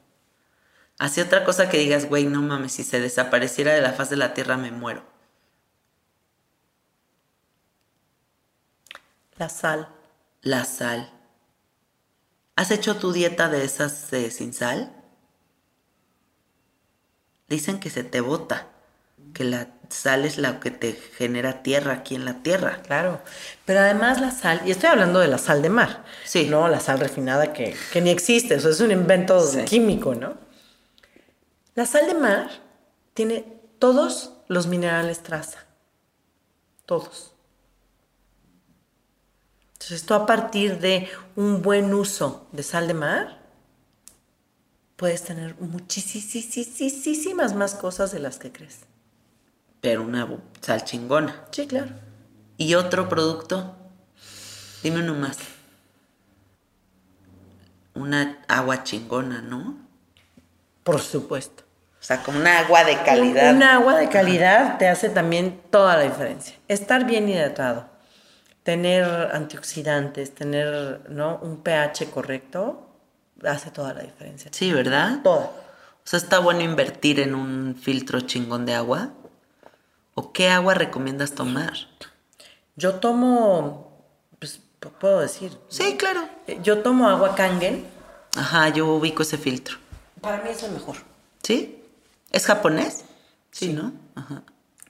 Así 0.97 1.19
otra 1.19 1.43
cosa 1.43 1.69
que 1.69 1.77
digas, 1.77 2.07
güey, 2.07 2.25
no 2.25 2.41
mames, 2.41 2.71
si 2.71 2.83
se 2.83 3.01
desapareciera 3.01 3.73
de 3.73 3.81
la 3.81 3.91
faz 3.91 4.09
de 4.09 4.15
la 4.15 4.33
tierra 4.33 4.55
me 4.57 4.71
muero. 4.71 5.03
La 9.37 9.49
sal. 9.49 9.89
La 10.41 10.63
sal. 10.63 11.11
¿Has 12.55 12.71
hecho 12.71 12.95
tu 12.95 13.11
dieta 13.11 13.49
de 13.49 13.65
esas 13.65 14.13
eh, 14.13 14.31
sin 14.31 14.53
sal? 14.53 14.95
Dicen 17.49 17.81
que 17.81 17.89
se 17.89 18.05
te 18.05 18.21
bota, 18.21 18.69
que 19.33 19.43
la 19.43 19.74
sal 19.89 20.25
es 20.25 20.37
la 20.37 20.59
que 20.59 20.71
te 20.71 20.93
genera 20.93 21.63
tierra 21.63 21.93
aquí 21.93 22.15
en 22.15 22.25
la 22.25 22.41
tierra. 22.43 22.81
Claro. 22.85 23.21
Pero 23.65 23.79
además 23.79 24.21
la 24.21 24.31
sal, 24.31 24.61
y 24.65 24.71
estoy 24.71 24.89
hablando 24.89 25.19
de 25.19 25.27
la 25.27 25.37
sal 25.37 25.61
de 25.61 25.69
mar. 25.69 26.03
Sí. 26.23 26.47
No 26.49 26.67
la 26.67 26.79
sal 26.79 26.99
refinada 26.99 27.53
que, 27.53 27.75
que 27.91 28.01
ni 28.01 28.09
existe, 28.09 28.55
eso 28.55 28.69
es 28.69 28.79
un 28.79 28.91
invento 28.91 29.39
Sí. 29.45 29.63
químico, 29.65 30.15
¿no? 30.15 30.37
La 31.75 31.85
sal 31.85 32.07
de 32.07 32.13
mar 32.15 32.49
tiene 33.13 33.45
todos 33.79 34.33
los 34.47 34.67
minerales 34.67 35.23
traza. 35.23 35.59
Todos. 36.85 37.31
Entonces, 39.73 40.05
tú 40.05 40.13
a 40.13 40.25
partir 40.25 40.79
de 40.79 41.09
un 41.35 41.61
buen 41.61 41.93
uso 41.93 42.47
de 42.51 42.63
sal 42.63 42.87
de 42.87 42.93
mar, 42.93 43.39
puedes 44.95 45.23
tener 45.23 45.55
muchísimas 45.59 47.53
más 47.53 47.75
cosas 47.75 48.11
de 48.11 48.19
las 48.19 48.37
que 48.39 48.51
crees. 48.51 48.79
Pero 49.85 50.01
una 50.01 50.27
sal 50.61 50.83
chingona. 50.83 51.43
Sí, 51.51 51.67
claro. 51.67 51.91
¿Y 52.57 52.73
otro 52.73 53.07
producto? 53.07 53.75
Dime 54.81 55.01
uno 55.01 55.13
más. 55.13 55.37
Una 57.93 58.39
agua 58.47 58.81
chingona, 58.81 59.43
¿no? 59.43 59.77
Por 60.83 60.99
supuesto. 60.99 61.65
O 62.01 62.03
sea, 62.03 62.23
como 62.23 62.39
una 62.39 62.61
agua 62.61 62.83
de 62.83 62.99
calidad. 63.03 63.51
Un, 63.51 63.57
un 63.57 63.63
agua 63.63 63.97
de 63.97 64.09
calidad 64.09 64.79
te 64.79 64.87
hace 64.87 65.09
también 65.09 65.61
toda 65.69 65.97
la 65.97 66.01
diferencia. 66.01 66.55
Estar 66.67 67.05
bien 67.05 67.29
hidratado, 67.29 67.85
tener 68.63 69.05
antioxidantes, 69.33 70.33
tener 70.33 71.01
¿no? 71.11 71.37
un 71.43 71.61
pH 71.61 72.09
correcto, 72.09 72.89
hace 73.43 73.69
toda 73.69 73.93
la 73.93 74.01
diferencia. 74.01 74.49
Sí, 74.51 74.73
¿verdad? 74.73 75.19
Toda. 75.23 75.45
O 75.45 76.05
sea, 76.07 76.17
está 76.17 76.39
bueno 76.39 76.61
invertir 76.61 77.19
en 77.19 77.35
un 77.35 77.75
filtro 77.79 78.21
chingón 78.21 78.65
de 78.65 78.73
agua. 78.73 79.11
¿O 80.15 80.31
qué 80.31 80.49
agua 80.49 80.73
recomiendas 80.73 81.33
tomar? 81.33 81.73
Yo 82.75 82.95
tomo, 82.95 84.01
pues 84.39 84.59
puedo 84.99 85.19
decir, 85.19 85.57
Sí, 85.69 85.95
claro. 85.97 86.27
eh, 86.47 86.59
yo 86.63 86.79
tomo 86.79 87.07
agua 87.09 87.35
Kangen. 87.35 87.85
Ajá, 88.35 88.69
yo 88.69 88.87
ubico 88.87 89.23
ese 89.23 89.37
filtro. 89.37 89.77
Para 90.21 90.41
mí 90.43 90.49
es 90.49 90.63
el 90.63 90.71
mejor. 90.71 90.95
¿Sí? 91.43 91.81
¿Es 92.31 92.45
japonés? 92.45 93.05
Sí, 93.51 93.73
¿no? 93.73 93.93
Ajá. 94.15 94.43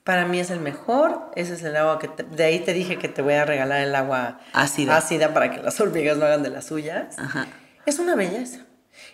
Para 0.04 0.26
mí 0.26 0.40
es 0.40 0.50
el 0.52 0.60
mejor. 0.60 1.32
Ese 1.36 1.54
es 1.56 1.64
el 1.64 1.76
agua 1.76 2.00
que 2.00 2.08
te- 2.08 2.24
de 2.24 2.44
ahí 2.44 2.60
te 2.60 2.74
dije 2.74 2.98
que 2.98 3.08
te 3.08 3.22
voy 3.22 3.34
a 3.34 3.46
regalar 3.46 3.82
el 3.82 3.94
agua 3.96 4.40
Ácida. 4.54 4.96
ácida 4.98 5.34
para 5.34 5.52
que 5.52 5.62
las 5.62 5.80
hormigas 5.82 6.18
no 6.18 6.26
hagan 6.26 6.44
de 6.44 6.50
las 6.52 6.66
suyas. 6.66 7.18
Ajá. 7.20 7.48
Es 7.86 8.00
una 8.00 8.16
belleza. 8.16 8.65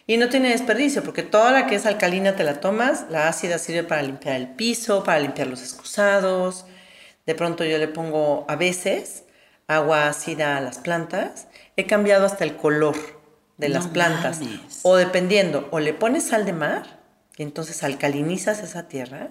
Y 0.07 0.17
no 0.17 0.29
tiene 0.29 0.49
desperdicio, 0.49 1.03
porque 1.03 1.23
toda 1.23 1.51
la 1.51 1.67
que 1.67 1.75
es 1.75 1.85
alcalina 1.85 2.35
te 2.35 2.43
la 2.43 2.59
tomas, 2.59 3.05
la 3.09 3.27
ácida 3.27 3.57
sirve 3.57 3.83
para 3.83 4.01
limpiar 4.01 4.35
el 4.35 4.47
piso, 4.49 5.03
para 5.03 5.19
limpiar 5.19 5.47
los 5.47 5.61
excusados. 5.61 6.65
De 7.25 7.35
pronto 7.35 7.63
yo 7.63 7.77
le 7.77 7.87
pongo 7.87 8.45
a 8.49 8.55
veces 8.55 9.23
agua 9.67 10.07
ácida 10.07 10.57
a 10.57 10.61
las 10.61 10.79
plantas. 10.79 11.47
He 11.77 11.85
cambiado 11.85 12.25
hasta 12.25 12.43
el 12.43 12.57
color 12.57 12.95
de 13.57 13.69
No 13.69 13.75
las 13.75 13.87
plantas. 13.87 14.39
mames. 14.41 14.79
O 14.83 14.95
dependiendo, 14.95 15.67
o 15.71 15.79
le 15.79 15.93
pones 15.93 16.27
sal 16.27 16.45
de 16.45 16.53
mar, 16.53 16.99
y 17.37 17.43
entonces 17.43 17.83
alcalinizas 17.83 18.59
esa 18.63 18.87
tierra, 18.87 19.29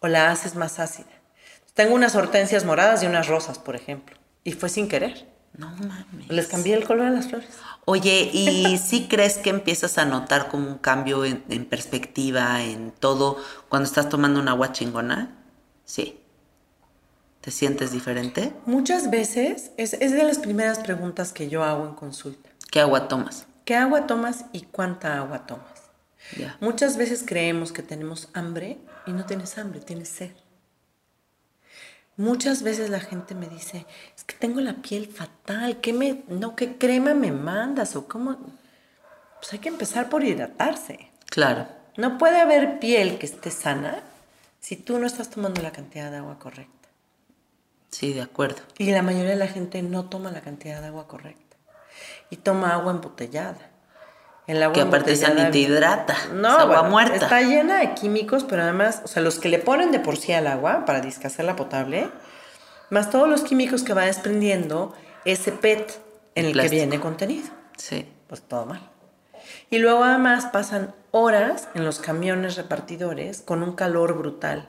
o 0.00 0.08
la 0.08 0.30
haces 0.30 0.54
más 0.54 0.78
ácida. 0.80 1.06
Tengo 1.74 1.94
unas 1.94 2.14
hortensias 2.16 2.64
moradas 2.64 3.02
y 3.02 3.06
unas 3.06 3.28
rosas, 3.28 3.58
por 3.58 3.76
ejemplo. 3.76 4.16
Y 4.44 4.52
fue 4.52 4.68
sin 4.68 4.88
querer. 4.88 5.31
No 5.56 5.70
mames. 5.70 6.28
Les 6.28 6.46
cambié 6.46 6.74
el 6.74 6.84
color 6.84 7.06
a 7.06 7.10
las 7.10 7.28
flores. 7.28 7.48
Oye, 7.84 8.30
¿y 8.32 8.78
si 8.84 9.06
crees 9.06 9.38
que 9.38 9.50
empiezas 9.50 9.98
a 9.98 10.04
notar 10.04 10.48
como 10.48 10.68
un 10.68 10.78
cambio 10.78 11.24
en, 11.24 11.44
en 11.48 11.66
perspectiva, 11.66 12.62
en 12.62 12.90
todo, 12.90 13.36
cuando 13.68 13.86
estás 13.86 14.08
tomando 14.08 14.40
un 14.40 14.48
agua 14.48 14.72
chingona? 14.72 15.36
Sí. 15.84 16.18
¿Te 17.42 17.50
sientes 17.50 17.90
diferente? 17.90 18.52
Muchas 18.66 19.10
veces 19.10 19.72
es, 19.76 19.94
es 19.94 20.12
de 20.12 20.22
las 20.22 20.38
primeras 20.38 20.78
preguntas 20.78 21.32
que 21.32 21.48
yo 21.48 21.64
hago 21.64 21.86
en 21.86 21.94
consulta. 21.94 22.50
¿Qué 22.70 22.80
agua 22.80 23.08
tomas? 23.08 23.46
¿Qué 23.64 23.76
agua 23.76 24.06
tomas 24.06 24.46
y 24.52 24.62
cuánta 24.62 25.18
agua 25.18 25.46
tomas? 25.46 25.82
Muchas 26.60 26.96
veces 26.96 27.24
creemos 27.26 27.72
que 27.72 27.82
tenemos 27.82 28.28
hambre 28.32 28.78
y 29.06 29.12
no 29.12 29.26
tienes 29.26 29.58
hambre, 29.58 29.80
tienes 29.80 30.08
sed. 30.08 30.30
Muchas 32.16 32.62
veces 32.62 32.90
la 32.90 33.00
gente 33.00 33.34
me 33.34 33.48
dice, 33.48 33.86
es 34.14 34.24
que 34.24 34.36
tengo 34.36 34.60
la 34.60 34.74
piel 34.74 35.06
fatal, 35.06 35.80
¿qué 35.80 35.92
me, 35.92 36.24
no, 36.28 36.54
qué 36.54 36.76
crema 36.76 37.14
me 37.14 37.32
mandas? 37.32 37.96
O 37.96 38.06
cómo. 38.06 38.36
Pues 39.40 39.52
hay 39.52 39.58
que 39.58 39.70
empezar 39.70 40.08
por 40.08 40.22
hidratarse. 40.22 41.10
Claro. 41.26 41.66
No 41.96 42.18
puede 42.18 42.40
haber 42.40 42.78
piel 42.78 43.18
que 43.18 43.26
esté 43.26 43.50
sana 43.50 44.02
si 44.60 44.76
tú 44.76 44.98
no 44.98 45.06
estás 45.06 45.30
tomando 45.30 45.62
la 45.62 45.72
cantidad 45.72 46.10
de 46.10 46.18
agua 46.18 46.38
correcta. 46.38 46.88
Sí, 47.90 48.12
de 48.12 48.22
acuerdo. 48.22 48.62
Y 48.78 48.90
la 48.90 49.02
mayoría 49.02 49.30
de 49.30 49.36
la 49.36 49.48
gente 49.48 49.82
no 49.82 50.04
toma 50.04 50.30
la 50.30 50.40
cantidad 50.40 50.80
de 50.80 50.86
agua 50.88 51.08
correcta. 51.08 51.56
Y 52.30 52.36
toma 52.36 52.72
agua 52.72 52.92
embotellada. 52.92 53.71
El 54.46 54.62
agua 54.62 54.74
Que 54.74 54.80
aparte 54.80 55.12
esa 55.12 55.26
embotellada- 55.28 55.46
ni 55.48 55.52
te 55.52 55.58
hidrata, 55.58 56.16
No, 56.32 56.48
es 56.48 56.54
agua 56.58 56.76
bueno, 56.80 56.90
muerta. 56.90 57.14
Está 57.16 57.40
llena 57.42 57.78
de 57.78 57.94
químicos, 57.94 58.44
pero 58.44 58.62
además, 58.62 59.02
o 59.04 59.08
sea, 59.08 59.22
los 59.22 59.38
que 59.38 59.48
le 59.48 59.58
ponen 59.58 59.92
de 59.92 60.00
por 60.00 60.16
sí 60.16 60.32
al 60.32 60.46
agua 60.48 60.84
para 60.84 61.00
discacerla 61.00 61.54
potable, 61.56 62.08
más 62.90 63.08
todos 63.10 63.28
los 63.28 63.42
químicos 63.42 63.82
que 63.84 63.94
va 63.94 64.02
desprendiendo 64.02 64.94
ese 65.24 65.52
PET 65.52 65.98
en 66.34 66.46
el 66.46 66.60
que 66.60 66.68
viene 66.68 66.98
contenido. 67.00 67.48
Sí. 67.76 68.10
Pues 68.26 68.42
todo 68.42 68.66
mal. 68.66 68.80
Y 69.70 69.78
luego 69.78 70.02
además 70.04 70.46
pasan 70.46 70.94
horas 71.12 71.68
en 71.74 71.84
los 71.84 71.98
camiones 72.00 72.56
repartidores 72.56 73.42
con 73.42 73.62
un 73.62 73.74
calor 73.74 74.14
brutal 74.18 74.68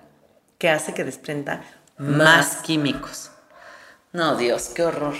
que 0.57 0.69
hace 0.69 0.93
que 0.93 1.03
desprenda 1.03 1.63
Más 1.97 2.57
químicos. 2.57 3.31
No, 4.13 4.35
Dios, 4.35 4.69
qué 4.75 4.83
horror. 4.83 5.15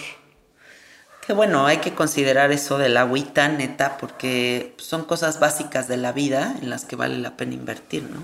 Qué 1.26 1.34
bueno, 1.34 1.66
hay 1.66 1.78
que 1.78 1.94
considerar 1.94 2.52
eso 2.52 2.78
del 2.78 2.98
agüita, 2.98 3.48
neta, 3.48 3.98
porque 3.98 4.74
son 4.78 5.06
cosas 5.06 5.40
básicas 5.40 5.88
de 5.88 5.98
la 5.98 6.12
vida 6.12 6.56
en 6.62 6.70
las 6.70 6.84
que 6.86 6.96
vale 6.98 7.18
la 7.18 7.38
pena 7.38 7.54
invertir, 7.54 8.04
¿no? 8.04 8.20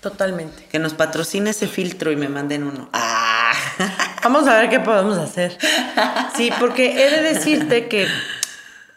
Totalmente. 0.00 0.64
Que 0.66 0.80
nos 0.80 0.94
patrocine 0.94 1.50
ese 1.50 1.68
filtro 1.68 2.10
y 2.10 2.16
me 2.16 2.28
manden 2.28 2.64
uno. 2.64 2.88
¡Ah! 2.92 3.52
Vamos 4.24 4.48
a 4.48 4.58
ver 4.58 4.68
qué 4.68 4.80
podemos 4.80 5.16
hacer. 5.18 5.56
Sí, 6.36 6.50
porque 6.58 7.06
he 7.06 7.10
de 7.10 7.22
decirte 7.22 7.86
que 7.86 8.08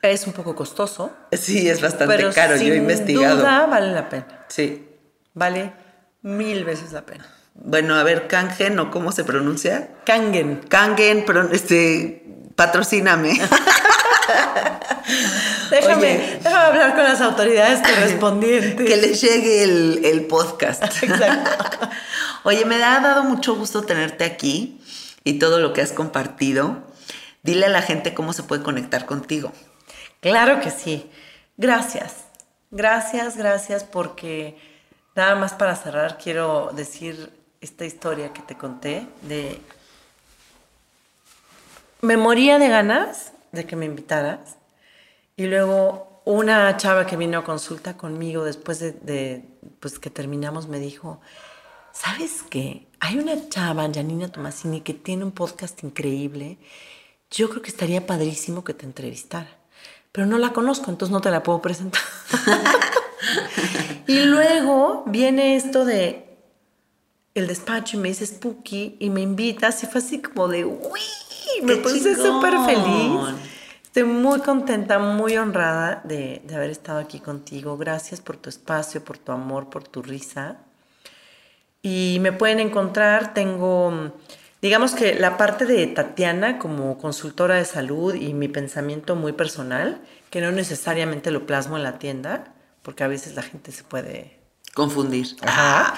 es 0.02 0.26
un 0.26 0.34
poco 0.34 0.56
costoso, 0.56 1.12
Sí, 1.32 1.70
es 1.70 1.82
bastante 1.82 2.16
pero 2.16 2.34
caro, 2.34 2.58
sin 2.58 2.68
yo 2.68 2.74
he 2.74 2.78
investigado. 2.78 3.38
duda 3.38 3.68
vale 3.68 3.92
la 3.92 4.10
pena. 4.10 4.46
Sí. 4.48 4.88
Vale 5.36 5.74
mil 6.24 6.64
veces 6.64 6.92
la 6.92 7.04
pena. 7.04 7.28
Bueno, 7.54 7.96
a 7.96 8.04
ver, 8.04 8.28
Kangen, 8.28 8.78
¿o 8.80 8.92
cómo 8.92 9.12
se 9.12 9.24
pronuncia? 9.24 9.90
Kangen. 10.06 10.58
Kangen, 10.68 11.24
pero 11.26 11.50
este, 11.52 12.24
patrocíname. 12.56 13.40
Déjame, 15.69 15.95
Oye. 15.95 16.40
déjame 16.41 16.65
hablar 16.65 16.95
con 16.95 17.03
las 17.03 17.22
autoridades 17.22 17.82
correspondientes. 17.82 18.88
que 18.88 18.98
les 18.98 19.22
llegue 19.22 19.64
el, 19.64 20.02
el 20.03 20.26
podcast. 20.26 20.84
Exacto. 21.03 21.90
Oye, 22.44 22.65
me 22.65 22.76
ha 22.84 22.99
dado 22.99 23.23
mucho 23.23 23.56
gusto 23.56 23.84
tenerte 23.84 24.23
aquí 24.23 24.82
y 25.23 25.40
todo 25.40 25.60
lo 25.60 25.73
que 25.73 25.82
has 25.82 25.91
compartido. 25.91 26.84
Dile 27.44 27.68
a 27.68 27.69
la 27.69 27.82
gente 27.82 28.14
cómo 28.14 28.34
se 28.34 28.44
puede 28.44 28.64
conectar 28.64 29.06
contigo. 29.06 29.52
Claro 30.22 30.60
que 30.60 30.72
sí. 30.72 31.10
Gracias. 31.57 32.26
Gracias, 32.72 33.38
gracias, 33.38 33.84
porque 33.84 34.57
nada 35.15 35.36
más 35.36 35.53
para 35.53 35.76
cerrar 35.76 36.18
quiero 36.18 36.72
decir 36.76 37.32
esta 37.61 37.86
historia 37.86 38.34
que 38.34 38.41
te 38.41 38.56
conté 38.56 39.07
de... 39.22 39.61
Me 42.02 42.18
moría 42.18 42.60
de 42.60 42.70
ganas 42.70 43.34
de 43.52 43.66
que 43.66 43.76
me 43.76 43.86
invitaras 43.86 44.58
y 45.38 45.46
luego 45.46 46.22
una 46.26 46.76
chava 46.78 47.06
que 47.06 47.18
vino 47.18 47.40
a 47.40 47.44
consulta 47.44 47.98
conmigo 47.98 48.44
después 48.44 48.80
de, 48.80 48.92
de, 48.92 49.46
pues, 49.80 50.00
que 50.00 50.10
terminamos 50.10 50.68
me 50.68 50.80
dijo, 50.80 51.22
¿sabes 51.92 52.44
qué? 52.50 52.88
Hay 53.00 53.18
una 53.20 53.50
chava, 53.50 53.90
Janina 53.94 54.28
Tomasini, 54.28 54.82
que 54.82 54.94
tiene 54.94 55.24
un 55.24 55.32
podcast 55.32 55.84
increíble. 55.84 56.58
Yo 57.32 57.50
creo 57.50 57.62
que 57.62 57.70
estaría 57.70 58.06
padrísimo 58.06 58.64
que 58.64 58.74
te 58.74 58.86
entrevistara. 58.86 59.50
Pero 60.12 60.28
no 60.28 60.38
la 60.38 60.54
conozco, 60.54 60.90
entonces 60.90 61.12
no 61.12 61.22
te 61.22 61.30
la 61.30 61.44
puedo 61.44 61.62
presentar. 61.62 62.02
y 64.08 64.20
luego 64.24 65.04
viene 65.08 65.56
esto 65.56 65.86
de 65.86 66.26
el 67.34 67.48
despacho 67.48 67.98
y 67.98 68.00
me 68.00 68.08
dice 68.08 68.26
Spooky 68.26 68.96
y 69.00 69.10
me 69.10 69.22
invitas 69.22 69.84
y 69.84 69.88
fue 69.88 70.00
así 70.00 70.22
como 70.22 70.48
de 70.48 70.64
uy, 70.64 71.02
me 71.64 71.76
¡Qué 71.76 71.80
puse 71.82 72.16
súper 72.16 72.54
feliz. 72.66 73.36
Estoy 73.84 74.04
muy 74.04 74.42
contenta, 74.42 75.00
muy 75.00 75.38
honrada 75.38 76.02
de, 76.04 76.42
de 76.44 76.56
haber 76.56 76.70
estado 76.70 77.00
aquí 77.00 77.20
contigo. 77.20 77.78
Gracias 77.78 78.20
por 78.20 78.36
tu 78.36 78.50
espacio, 78.50 79.04
por 79.04 79.18
tu 79.18 79.32
amor, 79.32 79.70
por 79.70 79.88
tu 79.88 80.02
risa. 80.02 80.58
Y 81.82 82.18
me 82.20 82.34
pueden 82.34 82.60
encontrar, 82.60 83.34
tengo, 83.34 84.12
digamos 84.60 84.96
que 84.96 85.14
la 85.14 85.38
parte 85.38 85.66
de 85.66 85.86
Tatiana 85.86 86.58
como 86.58 86.98
consultora 86.98 87.56
de 87.56 87.66
salud 87.66 88.16
y 88.16 88.34
mi 88.34 88.48
pensamiento 88.48 89.16
muy 89.16 89.34
personal, 89.34 90.02
que 90.32 90.42
no 90.42 90.52
necesariamente 90.52 91.30
lo 91.30 91.46
plasmo 91.46 91.78
en 91.78 91.84
la 91.84 92.00
tienda, 92.00 92.56
porque 92.82 93.04
a 93.04 93.08
veces 93.08 93.36
la 93.36 93.44
gente 93.44 93.72
se 93.72 93.84
puede... 93.84 94.40
Confundir. 94.74 95.28
Ajá. 95.42 95.94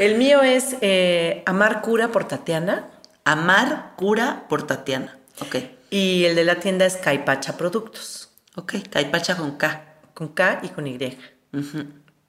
El 0.00 0.16
mío 0.16 0.42
es 0.42 0.76
eh, 0.80 1.44
Amar 1.46 1.80
Cura 1.80 2.08
por 2.08 2.24
Tatiana 2.24 2.88
Amar 3.26 3.92
cura 3.96 4.46
por 4.48 4.66
Tatiana. 4.66 5.18
Ok. 5.40 5.56
y 5.90 6.24
el 6.24 6.34
de 6.34 6.44
la 6.44 6.58
tienda 6.60 6.86
es 6.86 6.96
Caipacha 6.96 7.56
Productos, 7.58 8.30
Ok. 8.54 8.76
Caipacha 8.90 9.36
con 9.36 9.58
K. 9.58 9.84
con 10.14 10.28
K 10.28 10.60
y 10.62 10.68
con 10.70 10.86
Y. 10.86 10.96
Ujú. 11.52 11.84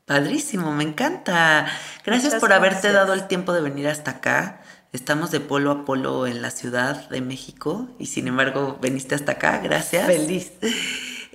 Padrísimo, 0.05 0.71
me 0.73 0.83
encanta. 0.83 1.65
Gracias 2.05 2.25
Muchas 2.33 2.41
por 2.41 2.51
haberte 2.53 2.75
gracias. 2.89 2.93
dado 2.93 3.13
el 3.13 3.27
tiempo 3.27 3.53
de 3.53 3.61
venir 3.61 3.87
hasta 3.87 4.11
acá. 4.11 4.61
Estamos 4.93 5.31
de 5.31 5.39
polo 5.39 5.71
a 5.71 5.85
polo 5.85 6.27
en 6.27 6.41
la 6.41 6.49
Ciudad 6.51 7.09
de 7.09 7.21
México 7.21 7.87
y 7.99 8.07
sin 8.07 8.27
embargo 8.27 8.77
viniste 8.81 9.15
hasta 9.15 9.33
acá. 9.33 9.59
Gracias. 9.63 10.05
Feliz. 10.05 10.51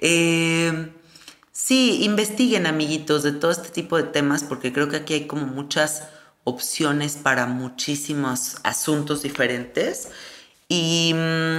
Eh, 0.04 0.92
sí, 1.52 2.02
investiguen, 2.02 2.66
amiguitos, 2.66 3.22
de 3.22 3.30
todo 3.30 3.52
este 3.52 3.68
tipo 3.68 3.96
de 3.96 4.02
temas, 4.02 4.42
porque 4.42 4.72
creo 4.72 4.88
que 4.88 4.96
aquí 4.96 5.14
hay 5.14 5.26
como 5.28 5.46
muchas 5.46 6.08
opciones 6.44 7.16
para 7.16 7.46
muchísimos 7.46 8.56
asuntos 8.64 9.22
diferentes. 9.22 10.08
Y, 10.68 11.12
mm, 11.14 11.58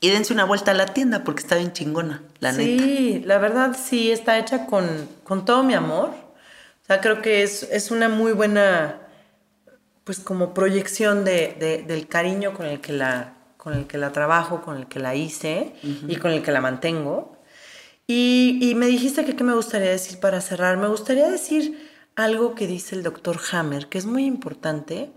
y 0.00 0.10
dense 0.10 0.32
una 0.32 0.44
vuelta 0.44 0.72
a 0.72 0.74
la 0.74 0.86
tienda, 0.86 1.24
porque 1.24 1.40
está 1.42 1.56
bien 1.56 1.72
chingona, 1.72 2.22
la 2.40 2.52
neta. 2.52 2.84
Sí, 2.84 3.22
la 3.24 3.38
verdad 3.38 3.76
sí, 3.82 4.10
está 4.10 4.38
hecha 4.38 4.66
con, 4.66 5.08
con 5.24 5.44
todo 5.44 5.62
mi 5.62 5.74
amor. 5.74 6.10
O 6.10 6.86
sea, 6.86 7.00
creo 7.00 7.22
que 7.22 7.42
es, 7.42 7.62
es 7.64 7.90
una 7.90 8.08
muy 8.08 8.32
buena, 8.32 9.00
pues 10.04 10.18
como 10.20 10.52
proyección 10.52 11.24
de, 11.24 11.56
de- 11.58 11.82
del 11.82 12.06
cariño 12.08 12.52
con 12.54 12.66
el, 12.66 12.80
que 12.80 12.92
la, 12.92 13.34
con 13.56 13.72
el 13.74 13.86
que 13.86 13.96
la 13.98 14.12
trabajo, 14.12 14.60
con 14.62 14.76
el 14.76 14.86
que 14.86 14.98
la 15.00 15.14
hice 15.14 15.72
y 16.08 16.16
con 16.16 16.30
el 16.32 16.42
que 16.42 16.52
la 16.52 16.60
mantengo. 16.60 17.38
Y, 18.06 18.58
y 18.60 18.74
me 18.74 18.86
dijiste 18.86 19.24
que 19.24 19.34
qué 19.34 19.44
me 19.44 19.54
gustaría 19.54 19.88
decir 19.90 20.20
para 20.20 20.42
cerrar. 20.42 20.76
Me 20.76 20.88
gustaría 20.88 21.28
decir 21.30 21.83
algo 22.16 22.54
que 22.54 22.66
dice 22.66 22.94
el 22.94 23.02
doctor 23.02 23.40
Hammer, 23.52 23.88
que 23.88 23.98
es 23.98 24.06
muy 24.06 24.24
importante 24.24 25.12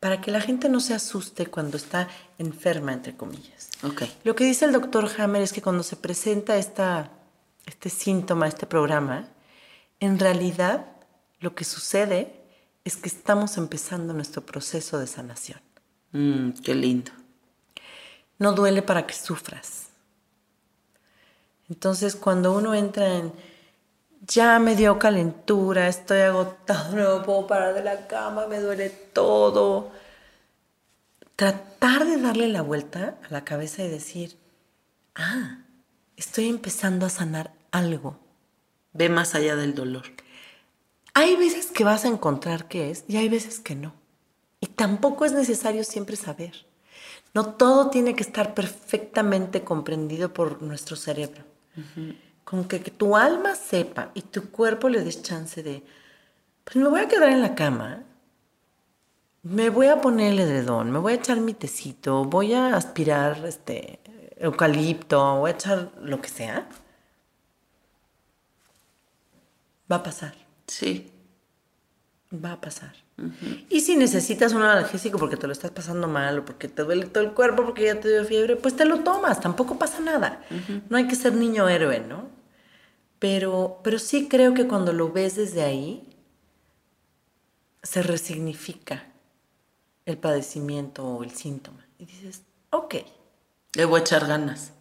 para 0.00 0.20
que 0.20 0.30
la 0.30 0.40
gente 0.40 0.68
no 0.68 0.80
se 0.80 0.94
asuste 0.94 1.46
cuando 1.46 1.76
está 1.76 2.08
enferma, 2.38 2.92
entre 2.92 3.16
comillas. 3.16 3.70
Ok. 3.82 4.02
Lo 4.24 4.36
que 4.36 4.44
dice 4.44 4.64
el 4.64 4.72
doctor 4.72 5.08
Hammer 5.18 5.42
es 5.42 5.52
que 5.52 5.62
cuando 5.62 5.82
se 5.82 5.96
presenta 5.96 6.56
esta, 6.56 7.10
este 7.66 7.90
síntoma, 7.90 8.46
este 8.46 8.66
programa, 8.66 9.28
en 10.00 10.18
realidad 10.18 10.86
lo 11.40 11.54
que 11.54 11.64
sucede 11.64 12.34
es 12.84 12.96
que 12.96 13.08
estamos 13.08 13.56
empezando 13.56 14.12
nuestro 14.12 14.46
proceso 14.46 14.98
de 14.98 15.06
sanación. 15.06 15.60
Mm, 16.12 16.50
qué 16.62 16.74
lindo. 16.74 17.10
No 18.38 18.52
duele 18.52 18.82
para 18.82 19.06
que 19.06 19.14
sufras. 19.14 19.88
Entonces 21.68 22.16
cuando 22.16 22.56
uno 22.56 22.74
entra 22.74 23.16
en, 23.16 23.32
ya 24.28 24.58
me 24.58 24.76
dio 24.76 24.98
calentura, 24.98 25.88
estoy 25.88 26.20
agotado, 26.20 26.94
no 26.94 27.22
puedo 27.22 27.46
parar 27.46 27.74
de 27.74 27.82
la 27.82 28.06
cama, 28.06 28.46
me 28.46 28.60
duele 28.60 28.90
todo. 28.90 29.90
Tratar 31.34 32.04
de 32.04 32.20
darle 32.20 32.48
la 32.48 32.62
vuelta 32.62 33.18
a 33.26 33.32
la 33.32 33.44
cabeza 33.44 33.82
y 33.82 33.88
decir, 33.88 34.36
ah, 35.14 35.60
estoy 36.16 36.48
empezando 36.48 37.06
a 37.06 37.10
sanar 37.10 37.52
algo. 37.70 38.18
Ve 38.92 39.08
más 39.08 39.34
allá 39.34 39.56
del 39.56 39.74
dolor. 39.74 40.04
Hay 41.14 41.36
veces 41.36 41.68
que 41.68 41.84
vas 41.84 42.04
a 42.04 42.08
encontrar 42.08 42.68
qué 42.68 42.90
es 42.90 43.04
y 43.08 43.16
hay 43.16 43.28
veces 43.28 43.60
que 43.60 43.74
no. 43.74 43.94
Y 44.60 44.66
tampoco 44.66 45.24
es 45.24 45.32
necesario 45.32 45.84
siempre 45.84 46.16
saber. 46.16 46.66
No 47.34 47.54
todo 47.54 47.88
tiene 47.90 48.14
que 48.14 48.22
estar 48.22 48.54
perfectamente 48.54 49.62
comprendido 49.62 50.32
por 50.32 50.62
nuestro 50.62 50.96
cerebro. 50.96 51.44
Con 52.48 52.64
que, 52.64 52.80
que 52.80 52.90
tu 52.90 53.14
alma 53.14 53.54
sepa 53.54 54.10
y 54.14 54.22
tu 54.22 54.50
cuerpo 54.50 54.88
le 54.88 55.04
des 55.04 55.22
chance 55.22 55.62
de, 55.62 55.84
pues 56.64 56.76
me 56.76 56.88
voy 56.88 57.00
a 57.00 57.08
quedar 57.08 57.28
en 57.28 57.42
la 57.42 57.54
cama, 57.54 58.04
me 59.42 59.68
voy 59.68 59.88
a 59.88 60.00
poner 60.00 60.32
el 60.32 60.40
edredón, 60.40 60.90
me 60.90 60.98
voy 60.98 61.12
a 61.12 61.16
echar 61.16 61.40
mi 61.40 61.52
tecito, 61.52 62.24
voy 62.24 62.54
a 62.54 62.74
aspirar 62.74 63.44
este 63.46 64.00
eucalipto, 64.38 65.36
voy 65.40 65.50
a 65.50 65.54
echar 65.54 65.92
lo 66.00 66.22
que 66.22 66.30
sea. 66.30 66.66
Va 69.90 69.96
a 69.96 70.02
pasar. 70.02 70.34
Sí. 70.66 71.10
va 72.32 72.52
a 72.52 72.60
pasar. 72.60 72.94
Y 73.68 73.80
si 73.80 73.96
necesitas 73.96 74.52
un 74.52 74.62
analgésico 74.62 75.18
porque 75.18 75.36
te 75.36 75.46
lo 75.46 75.52
estás 75.52 75.70
pasando 75.72 76.06
mal 76.08 76.38
o 76.38 76.44
porque 76.44 76.68
te 76.68 76.82
duele 76.84 77.06
todo 77.06 77.24
el 77.24 77.32
cuerpo, 77.32 77.64
porque 77.64 77.84
ya 77.84 78.00
te 78.00 78.08
dio 78.08 78.24
fiebre, 78.24 78.56
pues 78.56 78.76
te 78.76 78.84
lo 78.84 79.00
tomas, 79.00 79.40
tampoco 79.40 79.78
pasa 79.78 80.00
nada. 80.00 80.40
No 80.88 80.96
hay 80.96 81.08
que 81.08 81.16
ser 81.16 81.34
niño 81.34 81.68
héroe, 81.68 82.00
¿no? 82.00 82.37
Pero, 83.18 83.80
pero 83.82 83.98
sí 83.98 84.28
creo 84.28 84.54
que 84.54 84.68
cuando 84.68 84.92
lo 84.92 85.10
ves 85.12 85.36
desde 85.36 85.62
ahí, 85.62 86.08
se 87.82 88.02
resignifica 88.02 89.06
el 90.06 90.18
padecimiento 90.18 91.06
o 91.06 91.22
el 91.22 91.30
síntoma. 91.32 91.86
Y 91.98 92.06
dices, 92.06 92.42
ok. 92.70 92.96
Le 93.74 93.84
voy 93.84 94.00
a 94.00 94.02
echar 94.02 94.26
ganas. 94.26 94.72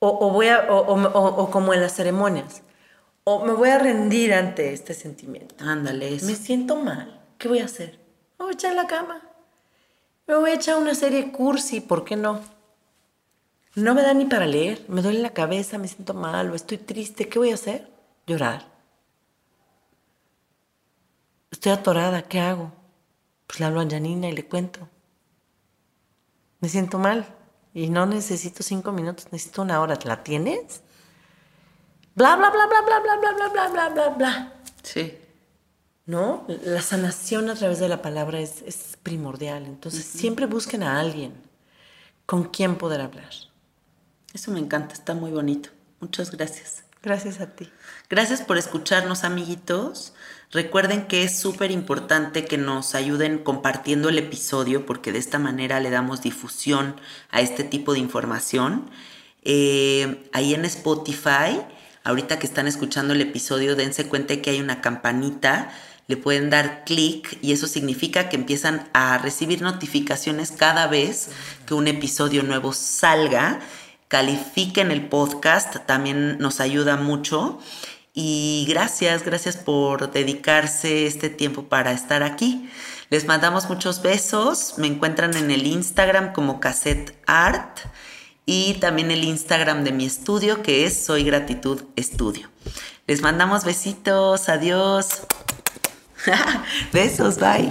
O, 0.00 0.30
voy 0.30 0.46
a, 0.48 0.66
o, 0.70 1.50
como 1.50 1.74
en 1.74 1.80
las 1.80 1.96
ceremonias, 1.96 2.62
o 3.24 3.44
me 3.44 3.52
voy 3.52 3.70
a 3.70 3.78
rendir 3.78 4.32
ante 4.32 4.72
este 4.72 4.94
sentimiento. 4.94 5.56
Ándale, 5.58 6.10
Me 6.22 6.36
siento 6.36 6.76
mal. 6.76 7.20
¿Qué 7.36 7.48
voy 7.48 7.58
a 7.58 7.64
hacer? 7.64 7.98
Me 8.38 8.44
voy 8.44 8.52
a 8.52 8.54
echar 8.54 8.70
en 8.70 8.76
la 8.76 8.86
cama. 8.86 9.20
Me 10.28 10.36
voy 10.36 10.50
a 10.50 10.54
echar 10.54 10.76
una 10.76 10.94
serie 10.94 11.32
cursi, 11.32 11.80
¿por 11.80 12.04
qué 12.04 12.14
no? 12.14 12.40
No 13.74 13.94
me 13.94 14.02
da 14.02 14.14
ni 14.14 14.24
para 14.24 14.46
leer, 14.46 14.84
me 14.88 15.02
duele 15.02 15.20
la 15.20 15.30
cabeza, 15.30 15.78
me 15.78 15.88
siento 15.88 16.14
mal 16.14 16.50
o 16.50 16.54
estoy 16.54 16.78
triste. 16.78 17.28
¿Qué 17.28 17.38
voy 17.38 17.50
a 17.50 17.54
hacer? 17.54 17.88
Llorar. 18.26 18.66
Estoy 21.50 21.72
atorada, 21.72 22.22
¿qué 22.22 22.40
hago? 22.40 22.72
Pues 23.46 23.60
le 23.60 23.66
hablo 23.66 23.80
a 23.80 23.88
Janina 23.88 24.28
y 24.28 24.32
le 24.32 24.46
cuento. 24.46 24.88
Me 26.60 26.68
siento 26.68 26.98
mal 26.98 27.26
y 27.72 27.88
no 27.88 28.06
necesito 28.06 28.62
cinco 28.62 28.92
minutos, 28.92 29.28
necesito 29.30 29.62
una 29.62 29.80
hora. 29.80 29.98
¿La 30.04 30.22
tienes? 30.22 30.82
Bla, 32.14 32.36
bla, 32.36 32.50
bla, 32.50 32.66
bla, 32.66 32.80
bla, 32.80 33.00
bla, 33.00 33.16
bla, 33.16 33.32
bla, 33.32 33.48
bla, 33.48 33.68
bla, 33.68 33.88
bla, 33.88 34.08
bla. 34.08 34.52
Sí. 34.82 35.18
¿No? 36.06 36.44
La 36.48 36.82
sanación 36.82 37.48
a 37.50 37.54
través 37.54 37.78
de 37.78 37.88
la 37.88 38.02
palabra 38.02 38.40
es, 38.40 38.62
es 38.62 38.98
primordial. 39.02 39.66
Entonces, 39.66 40.04
siempre 40.04 40.46
busquen 40.46 40.82
a 40.82 40.98
alguien 40.98 41.34
con 42.26 42.44
quien 42.44 42.76
poder 42.76 43.00
hablar. 43.00 43.30
Eso 44.34 44.50
me 44.50 44.58
encanta, 44.58 44.94
está 44.94 45.14
muy 45.14 45.30
bonito. 45.30 45.70
Muchas 46.00 46.30
gracias. 46.30 46.84
Gracias 47.02 47.40
a 47.40 47.46
ti. 47.46 47.70
Gracias 48.10 48.42
por 48.42 48.58
escucharnos, 48.58 49.22
amiguitos. 49.22 50.14
Recuerden 50.50 51.06
que 51.06 51.22
es 51.22 51.38
súper 51.38 51.70
importante 51.70 52.44
que 52.44 52.58
nos 52.58 52.94
ayuden 52.94 53.38
compartiendo 53.38 54.08
el 54.08 54.18
episodio 54.18 54.84
porque 54.84 55.12
de 55.12 55.18
esta 55.18 55.38
manera 55.38 55.78
le 55.78 55.90
damos 55.90 56.22
difusión 56.22 56.96
a 57.30 57.40
este 57.40 57.64
tipo 57.64 57.92
de 57.92 58.00
información. 58.00 58.90
Eh, 59.42 60.28
ahí 60.32 60.54
en 60.54 60.64
Spotify, 60.64 61.60
ahorita 62.02 62.38
que 62.38 62.46
están 62.46 62.66
escuchando 62.66 63.14
el 63.14 63.20
episodio, 63.20 63.76
dense 63.76 64.08
cuenta 64.08 64.40
que 64.42 64.50
hay 64.50 64.60
una 64.60 64.80
campanita, 64.80 65.70
le 66.08 66.16
pueden 66.16 66.50
dar 66.50 66.84
clic 66.84 67.38
y 67.42 67.52
eso 67.52 67.66
significa 67.66 68.28
que 68.28 68.36
empiezan 68.36 68.88
a 68.94 69.18
recibir 69.18 69.62
notificaciones 69.62 70.50
cada 70.50 70.86
vez 70.88 71.28
que 71.66 71.74
un 71.74 71.86
episodio 71.86 72.42
nuevo 72.42 72.72
salga 72.72 73.60
califiquen 74.08 74.90
el 74.90 75.08
podcast, 75.08 75.76
también 75.86 76.38
nos 76.38 76.60
ayuda 76.60 76.96
mucho. 76.96 77.58
Y 78.14 78.66
gracias, 78.68 79.24
gracias 79.24 79.56
por 79.56 80.10
dedicarse 80.10 81.06
este 81.06 81.30
tiempo 81.30 81.64
para 81.64 81.92
estar 81.92 82.22
aquí. 82.22 82.68
Les 83.10 83.26
mandamos 83.26 83.68
muchos 83.68 84.02
besos. 84.02 84.74
Me 84.76 84.86
encuentran 84.86 85.36
en 85.36 85.50
el 85.50 85.66
Instagram 85.66 86.32
como 86.32 86.58
Cassette 86.58 87.16
Art 87.26 87.78
y 88.44 88.74
también 88.74 89.10
el 89.10 89.24
Instagram 89.24 89.84
de 89.84 89.92
mi 89.92 90.06
estudio 90.06 90.62
que 90.62 90.84
es 90.84 91.04
Soy 91.04 91.22
Gratitud 91.22 91.84
Estudio. 91.96 92.48
Les 93.06 93.22
mandamos 93.22 93.64
besitos. 93.64 94.48
Adiós. 94.48 95.22
besos, 96.92 97.38
bye. 97.38 97.70